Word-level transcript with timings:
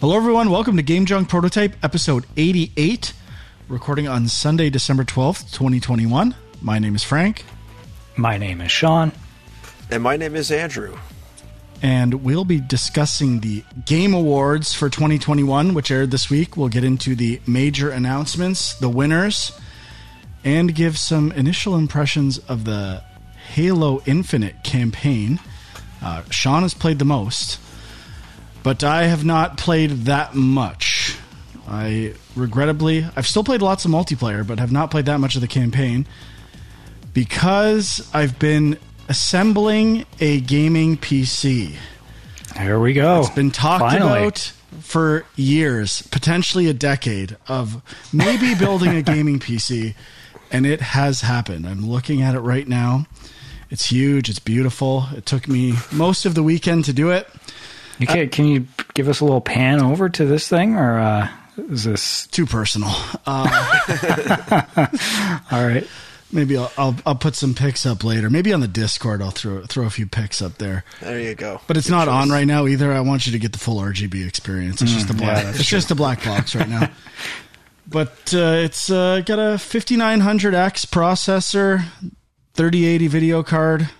Hello, 0.00 0.16
everyone. 0.16 0.50
Welcome 0.50 0.76
to 0.76 0.82
Game 0.82 1.04
Junk 1.04 1.28
Prototype, 1.28 1.74
episode 1.82 2.24
88, 2.36 3.12
recording 3.68 4.08
on 4.08 4.28
Sunday, 4.28 4.70
December 4.70 5.04
12th, 5.04 5.52
2021. 5.52 6.34
My 6.62 6.78
name 6.78 6.94
is 6.94 7.02
Frank, 7.04 7.44
My 8.16 8.38
name 8.38 8.60
is 8.60 8.70
Sean. 8.70 9.12
And 9.90 10.02
my 10.02 10.16
name 10.16 10.36
is 10.36 10.50
Andrew. 10.50 10.96
and 11.82 12.22
we'll 12.24 12.44
be 12.44 12.60
discussing 12.60 13.40
the 13.40 13.62
Game 13.84 14.14
Awards 14.14 14.72
for 14.74 14.88
2021, 14.88 15.74
which 15.74 15.90
aired 15.90 16.10
this 16.10 16.30
week. 16.30 16.56
We'll 16.56 16.68
get 16.68 16.84
into 16.84 17.14
the 17.14 17.40
major 17.46 17.90
announcements, 17.90 18.74
the 18.78 18.88
winners, 18.88 19.52
and 20.44 20.74
give 20.74 20.96
some 20.98 21.32
initial 21.32 21.76
impressions 21.76 22.38
of 22.38 22.64
the 22.64 23.02
Halo 23.54 24.02
Infinite 24.06 24.62
campaign. 24.62 25.40
Uh, 26.02 26.22
Sean 26.30 26.62
has 26.62 26.72
played 26.74 26.98
the 26.98 27.04
most, 27.04 27.58
but 28.62 28.84
I 28.84 29.04
have 29.04 29.24
not 29.24 29.56
played 29.56 29.90
that 30.06 30.34
much. 30.34 31.16
I 31.68 32.14
regrettably, 32.34 33.06
I've 33.16 33.26
still 33.26 33.44
played 33.44 33.62
lots 33.62 33.84
of 33.84 33.90
multiplayer, 33.90 34.46
but 34.46 34.58
have 34.58 34.72
not 34.72 34.90
played 34.90 35.06
that 35.06 35.20
much 35.20 35.34
of 35.34 35.40
the 35.40 35.48
campaign 35.48 36.06
because 37.12 38.08
I've 38.12 38.38
been 38.38 38.78
assembling 39.08 40.04
a 40.20 40.40
gaming 40.40 40.96
PC. 40.96 41.74
Here 42.56 42.78
we 42.78 42.92
go. 42.92 43.20
It's 43.20 43.30
been 43.30 43.50
talked 43.50 43.80
Finally. 43.80 44.20
about 44.20 44.52
for 44.80 45.24
years, 45.36 46.02
potentially 46.02 46.68
a 46.68 46.72
decade, 46.72 47.36
of 47.48 47.82
maybe 48.12 48.54
building 48.58 48.90
a 48.90 49.02
gaming 49.02 49.38
PC, 49.38 49.94
and 50.50 50.66
it 50.66 50.80
has 50.80 51.20
happened. 51.22 51.66
I'm 51.66 51.88
looking 51.88 52.22
at 52.22 52.34
it 52.34 52.40
right 52.40 52.66
now. 52.66 53.06
It's 53.70 53.86
huge. 53.86 54.28
It's 54.28 54.40
beautiful. 54.40 55.06
It 55.16 55.26
took 55.26 55.46
me 55.46 55.74
most 55.92 56.26
of 56.26 56.34
the 56.34 56.42
weekend 56.42 56.84
to 56.86 56.92
do 56.92 57.10
it. 57.10 57.28
You 58.00 58.06
can, 58.06 58.28
can 58.30 58.46
you 58.46 58.66
give 58.94 59.08
us 59.08 59.20
a 59.20 59.24
little 59.24 59.40
pan 59.40 59.80
over 59.82 60.08
to 60.08 60.24
this 60.24 60.48
thing, 60.48 60.74
or 60.74 60.98
uh, 60.98 61.28
is 61.56 61.84
this 61.84 62.26
Too 62.28 62.46
personal. 62.46 62.90
Uh, 63.26 64.86
all 65.52 65.66
right? 65.66 65.86
maybe 66.32 66.56
I'll, 66.56 66.72
I'll 66.78 66.96
I'll 67.04 67.14
put 67.14 67.34
some 67.34 67.54
pics 67.54 67.84
up 67.84 68.04
later. 68.04 68.30
Maybe 68.30 68.52
on 68.52 68.60
the 68.60 68.68
Discord 68.68 69.20
I'll 69.22 69.30
throw 69.30 69.64
throw 69.66 69.86
a 69.86 69.90
few 69.90 70.06
pics 70.06 70.40
up 70.40 70.58
there. 70.58 70.84
There 71.00 71.20
you 71.20 71.34
go. 71.34 71.60
But 71.66 71.76
it's 71.76 71.86
Good 71.86 71.92
not 71.92 72.04
choice. 72.06 72.14
on 72.14 72.30
right 72.30 72.46
now 72.46 72.66
either. 72.66 72.92
I 72.92 73.00
want 73.00 73.26
you 73.26 73.32
to 73.32 73.38
get 73.38 73.52
the 73.52 73.58
full 73.58 73.80
RGB 73.80 74.26
experience. 74.26 74.80
It's 74.82 74.92
just 74.92 75.10
a 75.10 75.14
black. 75.14 75.36
yeah, 75.36 75.42
that's 75.44 75.60
it's 75.60 75.68
just 75.68 75.90
a 75.90 75.94
black 75.94 76.24
box 76.24 76.54
right 76.54 76.68
now. 76.68 76.90
But 77.86 78.32
uh, 78.32 78.62
it's 78.62 78.88
uh, 78.88 79.20
got 79.26 79.40
a 79.40 79.56
5900X 79.58 80.86
processor, 80.86 81.82
3080 82.54 83.08
video 83.08 83.42
card. 83.42 83.90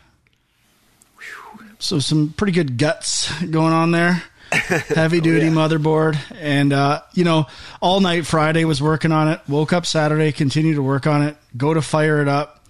So 1.81 1.99
some 1.99 2.35
pretty 2.37 2.53
good 2.53 2.79
guts 2.79 3.33
going 3.43 3.73
on 3.73 3.91
there. 3.91 4.23
Heavy 4.53 5.21
duty 5.21 5.47
yeah. 5.47 5.53
motherboard, 5.53 6.19
and 6.35 6.73
uh, 6.73 7.03
you 7.15 7.23
know, 7.23 7.47
all 7.81 8.01
night 8.01 8.27
Friday 8.27 8.65
was 8.65 8.83
working 8.83 9.13
on 9.13 9.29
it. 9.29 9.41
Woke 9.49 9.73
up 9.73 9.87
Saturday, 9.87 10.33
continued 10.33 10.75
to 10.75 10.83
work 10.83 11.07
on 11.07 11.23
it. 11.23 11.37
Go 11.57 11.73
to 11.73 11.81
fire 11.81 12.21
it 12.21 12.27
up. 12.27 12.65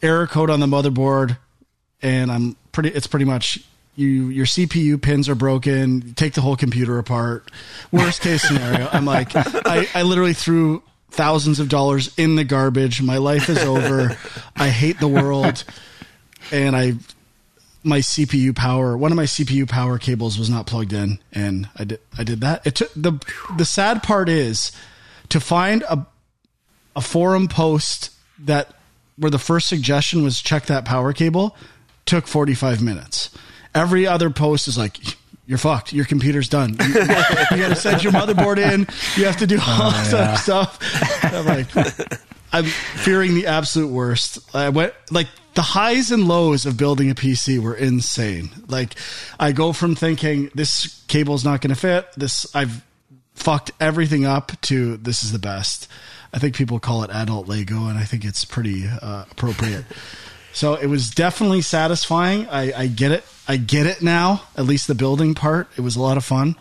Error 0.00 0.26
code 0.26 0.48
on 0.48 0.58
the 0.60 0.66
motherboard, 0.66 1.36
and 2.00 2.32
I'm 2.32 2.56
pretty. 2.72 2.88
It's 2.88 3.06
pretty 3.06 3.26
much 3.26 3.58
you. 3.96 4.28
Your 4.28 4.46
CPU 4.46 5.00
pins 5.00 5.28
are 5.28 5.34
broken. 5.34 6.14
Take 6.14 6.32
the 6.32 6.40
whole 6.40 6.56
computer 6.56 6.98
apart. 6.98 7.50
Worst 7.92 8.22
case 8.22 8.40
scenario. 8.40 8.88
I'm 8.90 9.04
like, 9.04 9.32
I, 9.36 9.88
I 9.94 10.02
literally 10.02 10.34
threw 10.34 10.82
thousands 11.10 11.60
of 11.60 11.68
dollars 11.68 12.14
in 12.16 12.36
the 12.36 12.44
garbage. 12.44 13.02
My 13.02 13.18
life 13.18 13.50
is 13.50 13.58
over. 13.58 14.16
I 14.56 14.70
hate 14.70 14.98
the 15.00 15.08
world, 15.08 15.64
and 16.50 16.74
I 16.74 16.94
my 17.82 17.98
CPU 17.98 18.54
power, 18.54 18.96
one 18.96 19.12
of 19.12 19.16
my 19.16 19.24
CPU 19.24 19.68
power 19.68 19.98
cables 19.98 20.38
was 20.38 20.50
not 20.50 20.66
plugged 20.66 20.92
in, 20.92 21.18
and 21.32 21.68
I 21.76 21.84
did 21.84 22.00
I 22.18 22.24
did 22.24 22.40
that. 22.40 22.66
It 22.66 22.74
took 22.76 22.92
the 22.94 23.18
the 23.56 23.64
sad 23.64 24.02
part 24.02 24.28
is 24.28 24.72
to 25.30 25.40
find 25.40 25.82
a 25.84 26.06
a 26.94 27.00
forum 27.00 27.48
post 27.48 28.10
that 28.38 28.74
where 29.16 29.30
the 29.30 29.38
first 29.38 29.68
suggestion 29.68 30.22
was 30.22 30.40
check 30.40 30.66
that 30.66 30.84
power 30.84 31.12
cable 31.12 31.56
took 32.06 32.26
45 32.26 32.82
minutes. 32.82 33.30
Every 33.74 34.06
other 34.06 34.30
post 34.30 34.66
is 34.66 34.76
like 34.76 34.96
you're 35.46 35.58
fucked. 35.58 35.92
Your 35.92 36.04
computer's 36.04 36.48
done. 36.48 36.76
You, 36.80 36.86
you 36.86 37.06
got 37.06 37.68
to 37.68 37.76
send 37.76 38.04
your 38.04 38.12
motherboard 38.12 38.58
in. 38.58 38.86
You 39.16 39.26
have 39.26 39.38
to 39.38 39.46
do 39.46 39.58
oh, 39.60 39.80
all 39.82 39.90
this 39.90 40.12
other 40.12 40.36
stuff. 40.36 40.78
I'm 41.24 41.44
like, 41.44 41.66
I'm 42.52 42.64
fearing 42.64 43.34
the 43.34 43.46
absolute 43.46 43.88
worst. 43.88 44.38
I 44.54 44.68
went 44.68 44.92
like 45.10 45.26
the 45.54 45.62
highs 45.62 46.10
and 46.10 46.28
lows 46.28 46.66
of 46.66 46.76
building 46.76 47.10
a 47.10 47.14
PC 47.14 47.58
were 47.58 47.74
insane. 47.74 48.50
Like 48.68 48.94
I 49.38 49.52
go 49.52 49.72
from 49.72 49.94
thinking 49.94 50.50
this 50.54 51.02
cable's 51.08 51.44
not 51.44 51.60
going 51.60 51.74
to 51.74 51.80
fit. 51.80 52.06
This 52.16 52.46
I've 52.54 52.84
fucked 53.34 53.70
everything 53.80 54.24
up 54.24 54.52
to 54.62 54.96
this 54.98 55.22
is 55.22 55.32
the 55.32 55.38
best. 55.38 55.88
I 56.32 56.38
think 56.38 56.54
people 56.54 56.78
call 56.78 57.02
it 57.02 57.10
adult 57.10 57.48
Lego, 57.48 57.86
and 57.86 57.98
I 57.98 58.04
think 58.04 58.24
it's 58.24 58.44
pretty 58.44 58.86
uh, 58.86 59.24
appropriate. 59.30 59.84
so 60.52 60.74
it 60.74 60.86
was 60.86 61.10
definitely 61.10 61.62
satisfying. 61.62 62.48
I, 62.48 62.72
I 62.72 62.86
get 62.86 63.10
it. 63.10 63.24
I 63.48 63.56
get 63.56 63.86
it 63.86 64.00
now. 64.02 64.42
At 64.56 64.64
least 64.64 64.86
the 64.86 64.94
building 64.94 65.34
part. 65.34 65.68
It 65.76 65.80
was 65.80 65.96
a 65.96 66.00
lot 66.00 66.16
of 66.16 66.24
fun. 66.24 66.54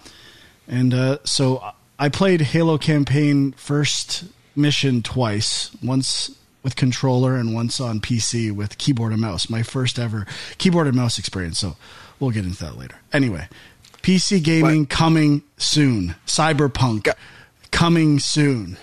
And 0.67 0.93
uh, 0.93 1.17
so 1.23 1.63
I 1.99 2.09
played 2.09 2.41
Halo 2.41 2.77
campaign 2.77 3.51
first 3.53 4.23
mission 4.55 5.03
twice. 5.03 5.69
Once 5.83 6.35
with 6.63 6.75
controller 6.75 7.35
and 7.35 7.53
once 7.53 7.79
on 7.79 7.99
PC 8.01 8.51
with 8.51 8.77
keyboard 8.77 9.11
and 9.11 9.21
mouse. 9.21 9.49
My 9.49 9.63
first 9.63 9.97
ever 9.99 10.25
keyboard 10.57 10.87
and 10.87 10.95
mouse 10.95 11.17
experience. 11.17 11.59
So 11.59 11.75
we'll 12.19 12.31
get 12.31 12.43
into 12.45 12.63
that 12.65 12.77
later. 12.77 12.95
Anyway, 13.13 13.47
PC 14.01 14.43
gaming 14.43 14.85
coming 14.85 15.41
soon. 15.57 16.15
Cyberpunk 16.27 17.03
Got- 17.03 17.17
coming 17.71 18.19
soon. 18.19 18.77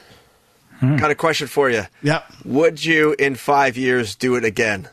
Hmm. 0.80 0.96
Got 0.96 1.10
a 1.10 1.14
question 1.14 1.46
for 1.46 1.70
you. 1.70 1.84
Yep. 2.02 2.32
Would 2.44 2.84
you, 2.84 3.14
in 3.18 3.34
five 3.34 3.76
years, 3.78 4.14
do 4.14 4.36
it 4.36 4.44
again? 4.44 4.88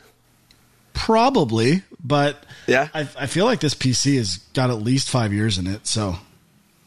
Probably, 0.94 1.82
but 2.02 2.44
Yeah? 2.66 2.88
I, 2.94 3.00
I 3.18 3.26
feel 3.26 3.44
like 3.44 3.60
this 3.60 3.74
PC 3.74 4.16
has 4.16 4.38
got 4.54 4.70
at 4.70 4.76
least 4.76 5.10
five 5.10 5.32
years 5.32 5.58
in 5.58 5.66
it. 5.66 5.86
So 5.86 6.16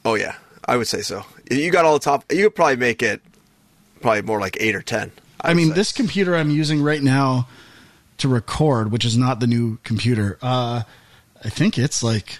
Oh 0.06 0.16
yeah, 0.16 0.36
I 0.66 0.78
would 0.78 0.88
say 0.88 1.02
so. 1.02 1.26
You 1.52 1.70
got 1.72 1.86
all 1.86 1.94
the 1.94 2.00
top. 2.04 2.24
You 2.32 2.44
could 2.46 2.56
probably 2.56 2.78
make 2.78 3.04
it 3.04 3.22
probably 4.02 4.22
more 4.22 4.40
like 4.40 4.58
eight 4.60 4.76
or 4.76 4.82
ten. 4.82 5.12
I, 5.42 5.54
mean, 5.54 5.74
this 5.74 5.92
computer 5.92 6.36
I'm 6.36 6.50
using 6.50 6.82
right 6.82 7.02
now 7.02 7.48
to 8.18 8.28
record, 8.28 8.92
which 8.92 9.06
is 9.06 9.18
not 9.18 9.40
the 9.40 9.48
new 9.48 9.78
computer, 9.84 10.38
uh, 10.42 10.84
I 11.44 11.50
think 11.50 11.78
it's 11.78 12.02
like 12.02 12.40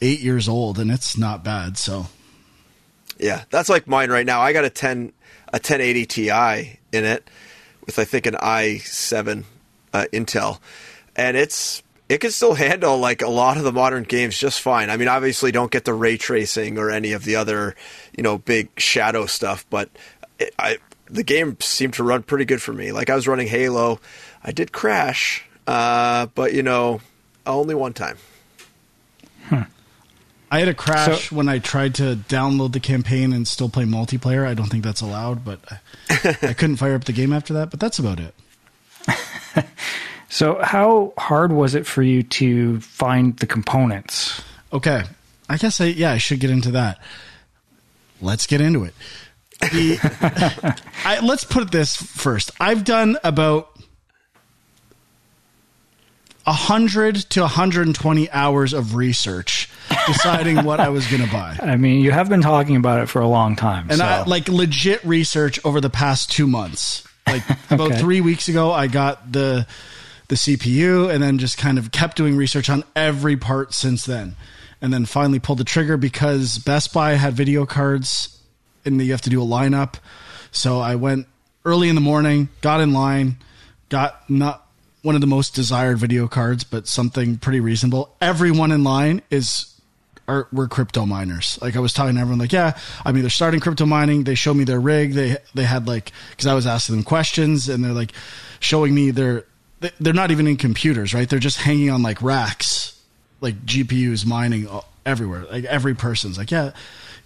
eight 0.00 0.20
years 0.20 0.48
old, 0.48 0.78
and 0.78 0.90
it's 0.90 1.16
not 1.16 1.44
bad. 1.44 1.76
So 1.76 2.06
Yeah, 3.18 3.44
that's 3.50 3.68
like 3.68 3.86
mine 3.86 4.10
right 4.10 4.26
now. 4.26 4.40
I 4.40 4.52
got 4.52 4.64
a 4.64 4.70
ten 4.70 5.12
a 5.48 5.56
1080 5.56 6.06
Ti 6.06 6.30
in 6.92 7.04
it 7.04 7.28
with 7.86 7.98
I 7.98 8.04
think 8.04 8.26
an 8.26 8.34
i7 8.34 9.44
uh, 9.92 10.06
Intel, 10.12 10.58
and 11.14 11.36
it's 11.36 11.82
it 12.08 12.18
can 12.18 12.30
still 12.30 12.54
handle 12.54 12.98
like 12.98 13.22
a 13.22 13.28
lot 13.28 13.56
of 13.56 13.64
the 13.64 13.72
modern 13.72 14.02
games 14.02 14.38
just 14.38 14.60
fine. 14.60 14.90
I 14.90 14.96
mean, 14.96 15.08
obviously 15.08 15.52
don't 15.52 15.70
get 15.70 15.84
the 15.84 15.94
ray 15.94 16.16
tracing 16.16 16.76
or 16.76 16.90
any 16.90 17.12
of 17.12 17.24
the 17.24 17.36
other 17.36 17.76
you 18.16 18.22
know 18.22 18.38
big 18.38 18.68
shadow 18.78 19.26
stuff, 19.26 19.66
but 19.70 19.90
it, 20.38 20.54
I 20.58 20.78
the 21.06 21.22
game 21.22 21.56
seemed 21.60 21.94
to 21.94 22.02
run 22.04 22.22
pretty 22.22 22.44
good 22.44 22.62
for 22.62 22.72
me. 22.72 22.92
Like 22.92 23.10
I 23.10 23.14
was 23.14 23.26
running 23.28 23.46
Halo, 23.46 24.00
I 24.42 24.52
did 24.52 24.72
crash, 24.72 25.44
uh, 25.66 26.26
but 26.34 26.52
you 26.54 26.62
know 26.62 27.00
only 27.46 27.74
one 27.74 27.92
time. 27.92 28.16
I 30.50 30.58
had 30.60 30.68
a 30.68 30.74
crash 30.74 31.28
So- 31.30 31.36
when 31.36 31.48
I 31.48 31.58
tried 31.58 31.96
to 31.96 32.16
download 32.28 32.72
the 32.72 32.80
campaign 32.80 33.32
and 33.32 33.46
still 33.48 33.68
play 33.68 33.84
multiplayer. 33.84 34.46
I 34.46 34.54
don't 34.54 34.68
think 34.68 34.84
that's 34.84 35.00
allowed, 35.00 35.44
but 35.44 35.58
I, 35.70 36.36
I 36.48 36.52
couldn't 36.52 36.76
fire 36.76 36.94
up 36.94 37.04
the 37.04 37.12
game 37.12 37.32
after 37.32 37.54
that. 37.54 37.70
But 37.70 37.80
that's 37.80 37.98
about 37.98 38.20
it. 38.20 38.34
So, 40.30 40.58
how 40.60 41.12
hard 41.16 41.52
was 41.52 41.76
it 41.76 41.86
for 41.86 42.02
you 42.02 42.24
to 42.24 42.80
find 42.80 43.36
the 43.36 43.46
components? 43.46 44.42
Okay. 44.72 45.04
I 45.48 45.56
guess 45.58 45.80
I 45.80 45.84
yeah, 45.84 46.10
I 46.10 46.18
should 46.18 46.40
get 46.40 46.50
into 46.50 46.72
that. 46.72 46.98
Let's 48.20 48.48
get 48.48 48.60
into 48.60 48.82
it. 48.82 48.94
The, 49.72 50.80
I, 51.04 51.20
let's 51.20 51.44
put 51.44 51.70
this 51.70 51.96
first. 51.96 52.50
I've 52.60 52.84
done 52.84 53.16
about 53.24 53.70
100 56.44 57.16
to 57.16 57.40
120 57.40 58.30
hours 58.30 58.72
of 58.74 58.94
research 58.94 59.70
deciding 60.06 60.64
what 60.64 60.78
I 60.78 60.90
was 60.90 61.06
going 61.06 61.22
to 61.24 61.30
buy. 61.30 61.56
I 61.62 61.76
mean, 61.76 62.00
you 62.00 62.10
have 62.10 62.28
been 62.28 62.42
talking 62.42 62.76
about 62.76 63.00
it 63.02 63.08
for 63.08 63.22
a 63.22 63.26
long 63.28 63.56
time. 63.56 63.86
And 63.88 63.98
so. 63.98 64.04
I 64.04 64.24
like 64.24 64.48
legit 64.48 65.02
research 65.04 65.58
over 65.64 65.80
the 65.80 65.90
past 65.90 66.30
2 66.32 66.46
months. 66.46 67.06
Like 67.26 67.42
about 67.70 67.92
Okay. 67.92 67.98
3 67.98 68.20
weeks 68.20 68.48
ago 68.48 68.72
I 68.72 68.86
got 68.86 69.32
the 69.32 69.66
the 70.28 70.36
CPU 70.36 71.12
and 71.12 71.22
then 71.22 71.36
just 71.38 71.58
kind 71.58 71.78
of 71.78 71.90
kept 71.92 72.16
doing 72.16 72.36
research 72.36 72.70
on 72.70 72.82
every 72.96 73.36
part 73.36 73.74
since 73.74 74.04
then. 74.04 74.36
And 74.80 74.92
then 74.92 75.06
finally 75.06 75.38
pulled 75.38 75.58
the 75.58 75.64
trigger 75.64 75.96
because 75.96 76.58
Best 76.58 76.92
Buy 76.92 77.12
had 77.12 77.34
video 77.34 77.64
cards 77.64 78.38
and 78.84 79.00
you 79.00 79.12
have 79.12 79.22
to 79.22 79.30
do 79.30 79.42
a 79.42 79.46
lineup. 79.46 79.94
So 80.50 80.80
I 80.80 80.94
went 80.94 81.26
early 81.64 81.88
in 81.88 81.94
the 81.94 82.00
morning, 82.00 82.48
got 82.60 82.80
in 82.80 82.92
line, 82.92 83.36
got 83.88 84.28
not 84.28 84.66
one 85.02 85.14
of 85.14 85.20
the 85.20 85.26
most 85.26 85.54
desired 85.54 85.98
video 85.98 86.26
cards, 86.28 86.64
but 86.64 86.88
something 86.88 87.36
pretty 87.36 87.60
reasonable. 87.60 88.14
Everyone 88.20 88.72
in 88.72 88.84
line 88.84 89.22
is 89.30 89.70
are 90.26 90.48
were 90.52 90.68
crypto 90.68 91.04
miners. 91.06 91.58
Like 91.60 91.76
I 91.76 91.80
was 91.80 91.92
talking 91.92 92.14
to 92.14 92.20
everyone, 92.20 92.38
like, 92.38 92.52
yeah, 92.52 92.78
I 93.04 93.12
mean, 93.12 93.22
they're 93.22 93.30
starting 93.30 93.60
crypto 93.60 93.86
mining. 93.86 94.24
They 94.24 94.34
showed 94.34 94.54
me 94.54 94.64
their 94.64 94.80
rig. 94.80 95.12
They 95.12 95.36
they 95.54 95.64
had 95.64 95.86
like 95.86 96.12
because 96.30 96.46
I 96.46 96.54
was 96.54 96.66
asking 96.66 96.96
them 96.96 97.04
questions, 97.04 97.68
and 97.68 97.84
they're 97.84 97.92
like 97.92 98.12
showing 98.60 98.94
me 98.94 99.10
their. 99.10 99.44
They're 100.00 100.14
not 100.14 100.30
even 100.30 100.46
in 100.46 100.56
computers, 100.56 101.12
right? 101.12 101.28
They're 101.28 101.38
just 101.38 101.58
hanging 101.58 101.90
on 101.90 102.02
like 102.02 102.22
racks, 102.22 102.98
like 103.42 103.66
GPUs 103.66 104.24
mining 104.24 104.66
everywhere. 105.04 105.44
Like 105.50 105.64
every 105.64 105.94
person's 105.94 106.38
like, 106.38 106.50
yeah, 106.50 106.72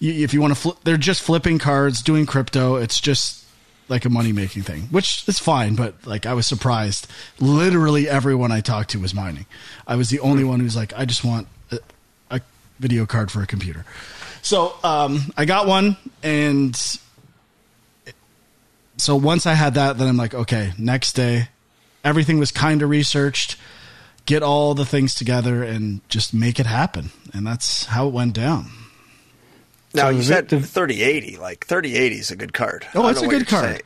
if 0.00 0.32
you 0.32 0.40
want 0.40 0.54
to 0.54 0.60
flip, 0.60 0.76
they're 0.84 0.96
just 0.96 1.22
flipping 1.22 1.58
cards, 1.58 2.02
doing 2.02 2.26
crypto. 2.26 2.76
It's 2.76 3.00
just 3.00 3.44
like 3.88 4.04
a 4.04 4.10
money 4.10 4.32
making 4.32 4.62
thing, 4.62 4.82
which 4.90 5.26
is 5.26 5.38
fine. 5.38 5.74
But 5.74 6.06
like, 6.06 6.26
I 6.26 6.34
was 6.34 6.46
surprised. 6.46 7.06
Literally 7.40 8.08
everyone 8.08 8.52
I 8.52 8.60
talked 8.60 8.90
to 8.90 9.00
was 9.00 9.14
mining. 9.14 9.46
I 9.86 9.96
was 9.96 10.10
the 10.10 10.20
only 10.20 10.44
one 10.44 10.60
who's 10.60 10.76
like, 10.76 10.92
I 10.96 11.04
just 11.04 11.24
want 11.24 11.48
a, 11.70 11.78
a 12.30 12.40
video 12.78 13.06
card 13.06 13.30
for 13.30 13.42
a 13.42 13.46
computer. 13.46 13.84
So 14.42 14.74
um, 14.84 15.32
I 15.36 15.44
got 15.44 15.66
one, 15.66 15.96
and 16.22 16.76
so 18.96 19.16
once 19.16 19.46
I 19.46 19.54
had 19.54 19.74
that, 19.74 19.98
then 19.98 20.08
I'm 20.08 20.16
like, 20.16 20.34
okay, 20.34 20.72
next 20.78 21.14
day, 21.14 21.48
everything 22.04 22.38
was 22.38 22.52
kind 22.52 22.82
of 22.82 22.88
researched. 22.88 23.56
Get 24.26 24.42
all 24.42 24.74
the 24.74 24.84
things 24.84 25.14
together 25.14 25.62
and 25.62 26.06
just 26.08 26.32
make 26.32 26.60
it 26.60 26.66
happen, 26.66 27.10
and 27.34 27.46
that's 27.46 27.86
how 27.86 28.06
it 28.06 28.12
went 28.12 28.34
down. 28.34 28.70
Now 29.94 30.04
so 30.04 30.08
you 30.10 30.22
said 30.22 30.48
the, 30.48 30.60
3080, 30.60 31.36
like 31.38 31.66
3080 31.66 32.16
is 32.16 32.30
a 32.30 32.36
good 32.36 32.52
card. 32.52 32.86
Oh, 32.94 33.08
it's 33.08 33.22
a 33.22 33.28
good 33.28 33.46
card. 33.46 33.64
Saying. 33.64 33.80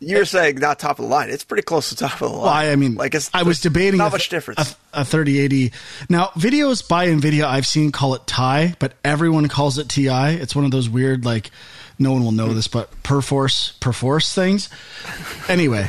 You're 0.00 0.22
it, 0.22 0.26
saying 0.26 0.56
not 0.56 0.78
top 0.78 0.98
of 0.98 1.04
the 1.04 1.10
line. 1.10 1.30
It's 1.30 1.44
pretty 1.44 1.62
close 1.62 1.90
to 1.90 1.96
top 1.96 2.14
of 2.14 2.18
the 2.18 2.28
line. 2.28 2.42
Well, 2.42 2.72
I 2.72 2.76
mean, 2.76 2.94
like 2.94 3.14
it's, 3.14 3.30
I 3.32 3.44
was 3.44 3.60
debating 3.60 3.98
not 3.98 4.08
a, 4.08 4.10
much 4.12 4.28
difference. 4.28 4.76
A, 4.92 5.02
a 5.02 5.04
3080. 5.04 5.72
Now, 6.08 6.26
videos 6.34 6.86
by 6.86 7.06
Nvidia 7.06 7.44
I've 7.44 7.66
seen 7.66 7.92
call 7.92 8.14
it 8.14 8.26
Ti, 8.26 8.74
but 8.78 8.94
everyone 9.04 9.48
calls 9.48 9.78
it 9.78 9.88
Ti. 9.88 10.08
It's 10.08 10.56
one 10.56 10.64
of 10.64 10.70
those 10.70 10.88
weird 10.88 11.24
like 11.24 11.50
no 11.98 12.12
one 12.12 12.24
will 12.24 12.32
know 12.32 12.52
this, 12.52 12.66
but 12.66 12.90
perforce 13.02 13.72
perforce 13.80 14.34
things. 14.34 14.68
Anyway, 15.48 15.88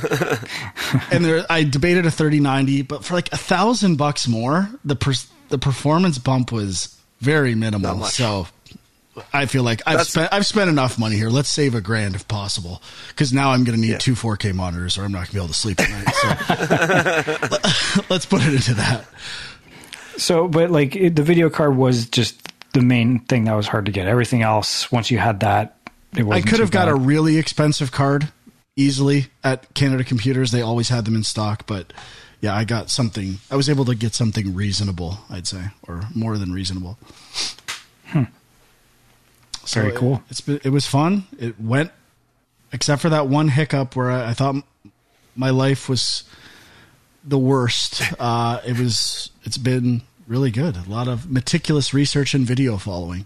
and 1.11 1.25
there 1.25 1.45
I 1.49 1.63
debated 1.63 2.05
a 2.05 2.11
3090, 2.11 2.83
but 2.83 3.03
for 3.03 3.15
like 3.15 3.31
a 3.33 3.37
thousand 3.37 3.95
bucks 3.97 4.27
more, 4.27 4.69
the 4.85 4.95
per, 4.95 5.13
the 5.49 5.57
performance 5.57 6.19
bump 6.19 6.51
was 6.51 6.95
very 7.19 7.55
minimal. 7.55 8.03
So 8.05 8.47
I 9.31 9.45
feel 9.45 9.63
like 9.63 9.81
I've 9.85 9.97
That's, 9.97 10.09
spent 10.09 10.33
I've 10.33 10.45
spent 10.45 10.69
enough 10.69 10.97
money 10.97 11.15
here. 11.15 11.29
Let's 11.29 11.49
save 11.49 11.75
a 11.75 11.81
grand 11.81 12.15
if 12.15 12.27
possible, 12.27 12.81
because 13.09 13.31
now 13.31 13.51
I'm 13.51 13.63
going 13.63 13.75
to 13.75 13.81
need 13.81 13.91
yeah. 13.91 13.97
two 13.97 14.13
4K 14.13 14.53
monitors, 14.53 14.97
or 14.97 15.03
I'm 15.03 15.11
not 15.11 15.19
going 15.19 15.27
to 15.27 15.33
be 15.33 15.37
able 15.39 15.47
to 15.49 15.53
sleep 15.53 15.79
at 15.79 15.89
night. 15.89 16.13
So 17.91 18.01
let's 18.09 18.25
put 18.25 18.41
it 18.41 18.53
into 18.53 18.73
that. 18.75 19.05
So, 20.17 20.47
but 20.47 20.71
like 20.71 20.95
it, 20.95 21.15
the 21.15 21.23
video 21.23 21.49
card 21.49 21.75
was 21.75 22.07
just 22.07 22.51
the 22.73 22.81
main 22.81 23.19
thing 23.19 23.45
that 23.45 23.53
was 23.53 23.67
hard 23.67 23.85
to 23.85 23.91
get. 23.91 24.07
Everything 24.07 24.41
else, 24.41 24.91
once 24.91 25.11
you 25.11 25.19
had 25.19 25.41
that, 25.41 25.77
it 26.15 26.23
was 26.23 26.37
I 26.37 26.41
could 26.41 26.59
have 26.59 26.71
got 26.71 26.87
a 26.87 26.95
really 26.95 27.37
expensive 27.37 27.91
card 27.91 28.29
easily 28.75 29.27
at 29.43 29.73
Canada 29.73 30.03
Computers. 30.03 30.51
They 30.51 30.61
always 30.61 30.89
had 30.89 31.05
them 31.05 31.15
in 31.15 31.23
stock, 31.23 31.65
but 31.67 31.93
yeah, 32.41 32.55
I 32.55 32.63
got 32.63 32.89
something. 32.89 33.39
I 33.49 33.55
was 33.55 33.69
able 33.69 33.85
to 33.85 33.95
get 33.95 34.13
something 34.13 34.53
reasonable, 34.55 35.19
I'd 35.29 35.47
say, 35.47 35.65
or 35.87 36.01
more 36.13 36.37
than 36.37 36.51
reasonable. 36.51 36.97
Hmm. 38.07 38.23
So 39.65 39.81
Very 39.81 39.93
cool. 39.93 40.23
It, 40.29 40.39
it's 40.47 40.65
it 40.65 40.69
was 40.69 40.85
fun. 40.85 41.25
It 41.39 41.59
went, 41.59 41.91
except 42.71 43.01
for 43.01 43.09
that 43.09 43.27
one 43.27 43.47
hiccup 43.47 43.95
where 43.95 44.11
I, 44.11 44.31
I 44.31 44.33
thought 44.33 44.55
my 45.35 45.49
life 45.49 45.87
was 45.87 46.23
the 47.23 47.37
worst. 47.37 48.01
Uh, 48.19 48.61
it 48.65 48.77
was. 48.79 49.31
It's 49.43 49.57
been 49.57 50.01
really 50.27 50.51
good. 50.51 50.77
A 50.77 50.89
lot 50.89 51.07
of 51.07 51.29
meticulous 51.29 51.93
research 51.93 52.33
and 52.33 52.45
video 52.45 52.77
following. 52.77 53.25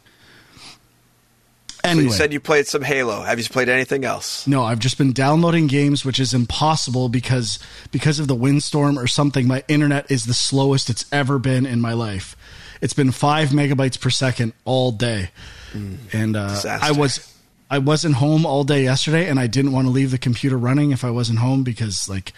Anyway, 1.83 2.07
so 2.07 2.11
you 2.11 2.17
said 2.17 2.33
you 2.33 2.39
played 2.39 2.67
some 2.67 2.81
Halo. 2.81 3.21
Have 3.21 3.39
you 3.39 3.45
played 3.45 3.69
anything 3.69 4.03
else? 4.03 4.47
No, 4.47 4.63
I've 4.63 4.79
just 4.79 4.97
been 4.97 5.13
downloading 5.13 5.67
games, 5.67 6.03
which 6.03 6.19
is 6.19 6.33
impossible 6.33 7.09
because 7.09 7.59
because 7.91 8.19
of 8.19 8.27
the 8.27 8.35
windstorm 8.35 8.97
or 8.97 9.07
something. 9.07 9.47
My 9.47 9.63
internet 9.67 10.09
is 10.09 10.25
the 10.25 10.33
slowest 10.33 10.89
it's 10.89 11.05
ever 11.11 11.39
been 11.39 11.65
in 11.65 11.79
my 11.79 11.93
life. 11.93 12.35
It's 12.81 12.93
been 12.93 13.11
five 13.11 13.49
megabytes 13.49 13.99
per 13.99 14.09
second 14.09 14.53
all 14.65 14.91
day. 14.91 15.29
Mm, 15.77 16.13
and 16.13 16.35
uh, 16.35 16.79
I 16.81 16.91
was 16.91 17.37
I 17.69 17.79
wasn't 17.79 18.15
home 18.15 18.45
all 18.45 18.63
day 18.63 18.83
yesterday, 18.83 19.29
and 19.29 19.39
I 19.39 19.47
didn't 19.47 19.71
want 19.71 19.87
to 19.87 19.91
leave 19.91 20.11
the 20.11 20.17
computer 20.17 20.57
running 20.57 20.91
if 20.91 21.03
I 21.03 21.11
wasn't 21.11 21.39
home 21.39 21.63
because 21.63 22.07
like 22.07 22.33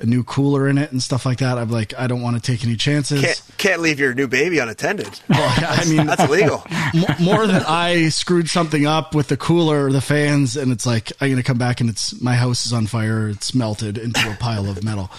a 0.00 0.06
new 0.06 0.24
cooler 0.24 0.68
in 0.68 0.76
it 0.76 0.92
and 0.92 1.02
stuff 1.02 1.24
like 1.24 1.38
that. 1.38 1.56
I'm 1.56 1.70
like, 1.70 1.94
I 1.96 2.06
don't 2.06 2.20
want 2.20 2.36
to 2.36 2.42
take 2.42 2.64
any 2.64 2.76
chances. 2.76 3.22
Can't, 3.22 3.42
can't 3.58 3.80
leave 3.80 4.00
your 4.00 4.12
new 4.12 4.26
baby 4.26 4.58
unattended. 4.58 5.20
Well, 5.28 5.54
I 5.58 5.84
mean, 5.86 6.06
that's 6.06 6.22
illegal. 6.22 6.64
more 7.20 7.46
than 7.46 7.62
I 7.66 8.08
screwed 8.10 8.48
something 8.48 8.86
up 8.86 9.14
with 9.14 9.28
the 9.28 9.36
cooler 9.36 9.86
or 9.86 9.92
the 9.92 10.00
fans, 10.00 10.56
and 10.56 10.70
it's 10.70 10.86
like 10.86 11.12
I'm 11.20 11.30
gonna 11.30 11.42
come 11.42 11.58
back 11.58 11.80
and 11.80 11.88
it's 11.88 12.20
my 12.20 12.34
house 12.34 12.66
is 12.66 12.72
on 12.72 12.86
fire. 12.86 13.28
It's 13.28 13.54
melted 13.54 13.98
into 13.98 14.30
a 14.30 14.36
pile 14.36 14.68
of 14.68 14.84
metal. 14.84 15.10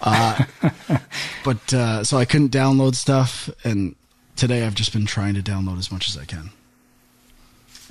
Uh, 0.00 0.44
but 1.44 1.74
uh, 1.74 2.04
so 2.04 2.16
I 2.16 2.24
couldn't 2.24 2.50
download 2.50 2.94
stuff, 2.94 3.50
and 3.64 3.94
today 4.36 4.64
I've 4.64 4.74
just 4.74 4.92
been 4.92 5.06
trying 5.06 5.34
to 5.34 5.42
download 5.42 5.78
as 5.78 5.92
much 5.92 6.08
as 6.08 6.16
I 6.16 6.24
can 6.24 6.50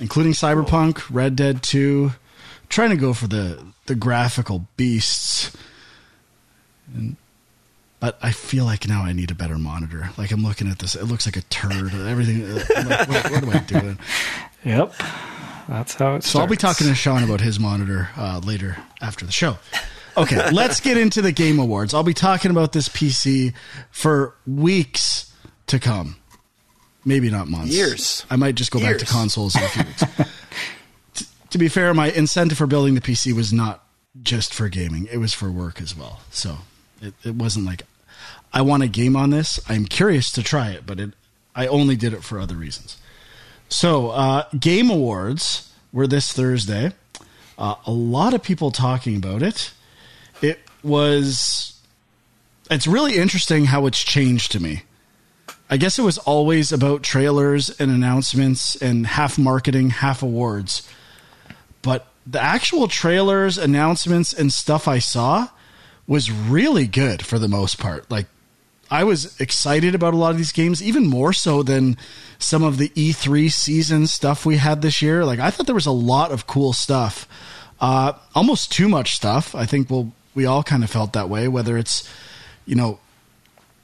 including 0.00 0.32
Cyberpunk, 0.32 1.02
Red 1.10 1.36
Dead 1.36 1.62
2. 1.62 2.12
Trying 2.68 2.90
to 2.90 2.96
go 2.96 3.12
for 3.12 3.26
the 3.26 3.64
the 3.86 3.94
graphical 3.94 4.66
beasts. 4.76 5.56
And, 6.94 7.16
but 7.98 8.18
I 8.22 8.32
feel 8.32 8.64
like 8.64 8.88
now 8.88 9.02
I 9.02 9.12
need 9.12 9.30
a 9.30 9.34
better 9.34 9.58
monitor. 9.58 10.10
Like 10.16 10.30
I'm 10.30 10.42
looking 10.42 10.68
at 10.68 10.78
this, 10.78 10.94
it 10.94 11.04
looks 11.04 11.26
like 11.26 11.36
a 11.36 11.42
turd. 11.42 11.92
Everything. 11.92 12.54
Like, 12.54 13.08
what, 13.08 13.30
what, 13.30 13.42
am 13.42 13.50
I 13.50 13.58
doing? 13.60 13.98
Yep, 14.62 14.92
that's 15.68 15.94
how 15.94 16.16
it. 16.16 16.22
So 16.22 16.38
I'll 16.38 16.46
be 16.46 16.54
talking 16.54 16.86
to 16.86 16.94
Sean 16.94 17.24
about 17.24 17.40
his 17.40 17.58
monitor 17.58 18.10
uh, 18.14 18.42
later 18.44 18.76
after 19.00 19.24
the 19.24 19.32
show. 19.32 19.56
Okay, 20.18 20.50
let's 20.52 20.80
get 20.80 20.98
into 20.98 21.22
the 21.22 21.32
game 21.32 21.58
awards. 21.58 21.94
I'll 21.94 22.02
be 22.02 22.12
talking 22.12 22.50
about 22.50 22.72
this 22.72 22.86
PC 22.86 23.54
for 23.90 24.34
weeks 24.46 25.32
to 25.68 25.78
come 25.78 26.19
maybe 27.04 27.30
not 27.30 27.48
months. 27.48 27.74
Years. 27.74 28.24
I 28.30 28.36
might 28.36 28.54
just 28.54 28.70
go 28.70 28.78
Years. 28.78 28.98
back 28.98 29.06
to 29.06 29.12
consoles 29.12 29.54
in 29.56 29.62
a 29.62 29.68
few 29.68 29.84
weeks. 29.84 30.04
T- 31.14 31.26
to 31.50 31.58
be 31.58 31.68
fair, 31.68 31.92
my 31.94 32.10
incentive 32.10 32.58
for 32.58 32.66
building 32.66 32.94
the 32.94 33.00
PC 33.00 33.32
was 33.32 33.52
not 33.52 33.84
just 34.22 34.52
for 34.54 34.68
gaming; 34.68 35.08
it 35.10 35.18
was 35.18 35.32
for 35.34 35.50
work 35.50 35.80
as 35.80 35.96
well. 35.96 36.20
So 36.30 36.58
it, 37.00 37.14
it 37.24 37.34
wasn't 37.34 37.66
like 37.66 37.82
I 38.52 38.62
want 38.62 38.82
a 38.82 38.88
game 38.88 39.16
on 39.16 39.30
this. 39.30 39.60
I'm 39.68 39.84
curious 39.84 40.30
to 40.32 40.42
try 40.42 40.70
it, 40.70 40.86
but 40.86 41.00
it 41.00 41.10
I 41.54 41.66
only 41.66 41.96
did 41.96 42.12
it 42.12 42.22
for 42.22 42.38
other 42.38 42.54
reasons. 42.54 42.96
So 43.68 44.10
uh, 44.10 44.44
Game 44.58 44.90
Awards 44.90 45.72
were 45.92 46.06
this 46.06 46.32
Thursday. 46.32 46.92
Uh, 47.58 47.74
a 47.86 47.92
lot 47.92 48.34
of 48.34 48.42
people 48.42 48.70
talking 48.70 49.16
about 49.16 49.42
it. 49.42 49.72
It 50.42 50.58
was. 50.82 51.78
It's 52.70 52.86
really 52.86 53.16
interesting 53.16 53.66
how 53.66 53.86
it's 53.86 54.02
changed 54.02 54.52
to 54.52 54.60
me 54.60 54.82
I 55.72 55.76
guess 55.76 56.00
it 56.00 56.02
was 56.02 56.18
always 56.18 56.72
about 56.72 57.04
trailers 57.04 57.70
and 57.70 57.92
announcements 57.92 58.74
and 58.74 59.06
half 59.06 59.38
marketing, 59.38 59.90
half 59.90 60.20
awards. 60.20 60.86
But 61.80 62.08
the 62.26 62.40
actual 62.40 62.88
trailers, 62.88 63.56
announcements, 63.56 64.32
and 64.32 64.52
stuff 64.52 64.88
I 64.88 64.98
saw 64.98 65.48
was 66.08 66.32
really 66.32 66.88
good 66.88 67.24
for 67.24 67.38
the 67.38 67.46
most 67.46 67.78
part. 67.78 68.10
Like, 68.10 68.26
I 68.90 69.04
was 69.04 69.40
excited 69.40 69.94
about 69.94 70.12
a 70.12 70.16
lot 70.16 70.32
of 70.32 70.38
these 70.38 70.50
games, 70.50 70.82
even 70.82 71.06
more 71.06 71.32
so 71.32 71.62
than 71.62 71.96
some 72.40 72.64
of 72.64 72.76
the 72.76 72.88
E3 72.90 73.52
season 73.52 74.08
stuff 74.08 74.44
we 74.44 74.56
had 74.56 74.82
this 74.82 75.00
year. 75.00 75.24
Like, 75.24 75.38
I 75.38 75.50
thought 75.50 75.66
there 75.66 75.74
was 75.74 75.86
a 75.86 75.92
lot 75.92 76.32
of 76.32 76.48
cool 76.48 76.72
stuff. 76.72 77.28
Uh, 77.80 78.14
almost 78.34 78.72
too 78.72 78.88
much 78.88 79.14
stuff. 79.14 79.54
I 79.54 79.66
think 79.66 79.88
we'll, 79.88 80.12
we 80.34 80.46
all 80.46 80.64
kind 80.64 80.82
of 80.82 80.90
felt 80.90 81.12
that 81.12 81.28
way, 81.28 81.46
whether 81.46 81.78
it's, 81.78 82.08
you 82.66 82.74
know, 82.74 82.98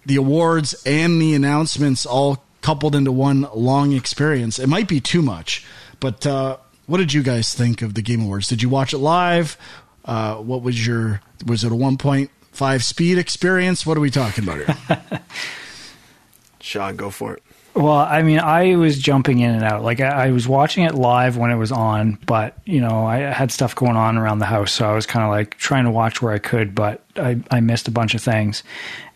the 0.07 0.17
awards 0.17 0.75
and 0.87 1.21
the 1.21 1.35
announcements 1.35 2.07
all 2.07 2.43
coupled 2.63 2.95
into 2.95 3.13
one 3.13 3.47
long 3.55 3.93
experience. 3.93 4.59
It 4.59 4.69
might 4.69 4.89
be 4.89 5.01
too 5.01 5.21
much, 5.21 5.67
but 6.01 6.27
uh, 6.27 6.57
what 6.87 6.99
did 6.99 7.13
you 7.13 7.23
guys 7.23 7.53
think 7.53 7.83
of 7.83 7.95
the 7.95 8.03
Game 8.03 8.23
Awards? 8.23 8.49
Did 8.49 8.63
you 8.63 8.69
watch 8.69 8.95
it 8.95 8.99
live? 8.99 9.59
Uh, 10.05 10.37
what 10.37 10.63
was 10.63 10.87
your 10.87 11.21
was 11.45 11.65
it 11.65 11.73
a 11.73 11.75
one 11.75 11.99
point 11.99 12.31
five 12.53 12.83
speed 12.83 13.19
experience? 13.19 13.85
What 13.85 13.97
are 13.97 14.01
we 14.01 14.11
talking 14.11 14.45
about 14.45 14.57
here? 14.59 15.01
Sean, 16.61 16.97
go 16.97 17.11
for 17.11 17.35
it. 17.35 17.43
Well, 17.75 17.99
I 17.99 18.23
mean, 18.23 18.39
I 18.39 18.77
was 18.77 18.99
jumping 18.99 19.41
in 19.41 19.51
and 19.51 19.63
out. 19.63 19.83
Like 19.83 20.01
I, 20.01 20.29
I, 20.29 20.31
was 20.31 20.49
watching 20.49 20.85
it 20.85 20.95
live 20.95 21.37
when 21.37 21.51
it 21.51 21.57
was 21.57 21.71
on, 21.71 22.19
but 22.25 22.57
you 22.65 22.81
know, 22.81 23.05
I 23.05 23.19
had 23.19 23.53
stuff 23.53 23.75
going 23.75 23.97
on 23.97 24.17
around 24.17 24.39
the 24.39 24.47
house, 24.47 24.73
so 24.73 24.89
I 24.89 24.95
was 24.95 25.05
kind 25.05 25.23
of 25.23 25.31
like 25.31 25.59
trying 25.59 25.85
to 25.85 25.91
watch 25.91 26.23
where 26.23 26.33
I 26.33 26.39
could, 26.39 26.75
but 26.75 27.05
I, 27.17 27.39
I 27.51 27.61
missed 27.61 27.87
a 27.87 27.91
bunch 27.91 28.15
of 28.15 28.23
things. 28.23 28.63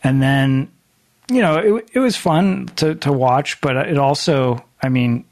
And 0.04 0.20
then 0.20 0.70
you 1.30 1.42
know, 1.42 1.76
it, 1.76 1.90
it 1.94 1.98
was 2.00 2.16
fun 2.16 2.66
to, 2.76 2.94
to 2.96 3.12
watch, 3.12 3.60
but 3.60 3.76
it 3.76 3.98
also, 3.98 4.64
I 4.82 4.88
mean, 4.88 5.24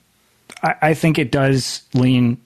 I, 0.62 0.74
I 0.80 0.94
think 0.94 1.18
it 1.18 1.30
does 1.30 1.82
lean 1.94 2.38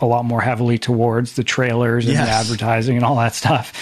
a 0.00 0.06
lot 0.06 0.24
more 0.24 0.40
heavily 0.40 0.78
towards 0.78 1.34
the 1.34 1.44
trailers 1.44 2.06
and 2.06 2.14
yes. 2.14 2.26
the 2.26 2.32
advertising 2.32 2.96
and 2.96 3.04
all 3.04 3.16
that 3.16 3.34
stuff. 3.34 3.72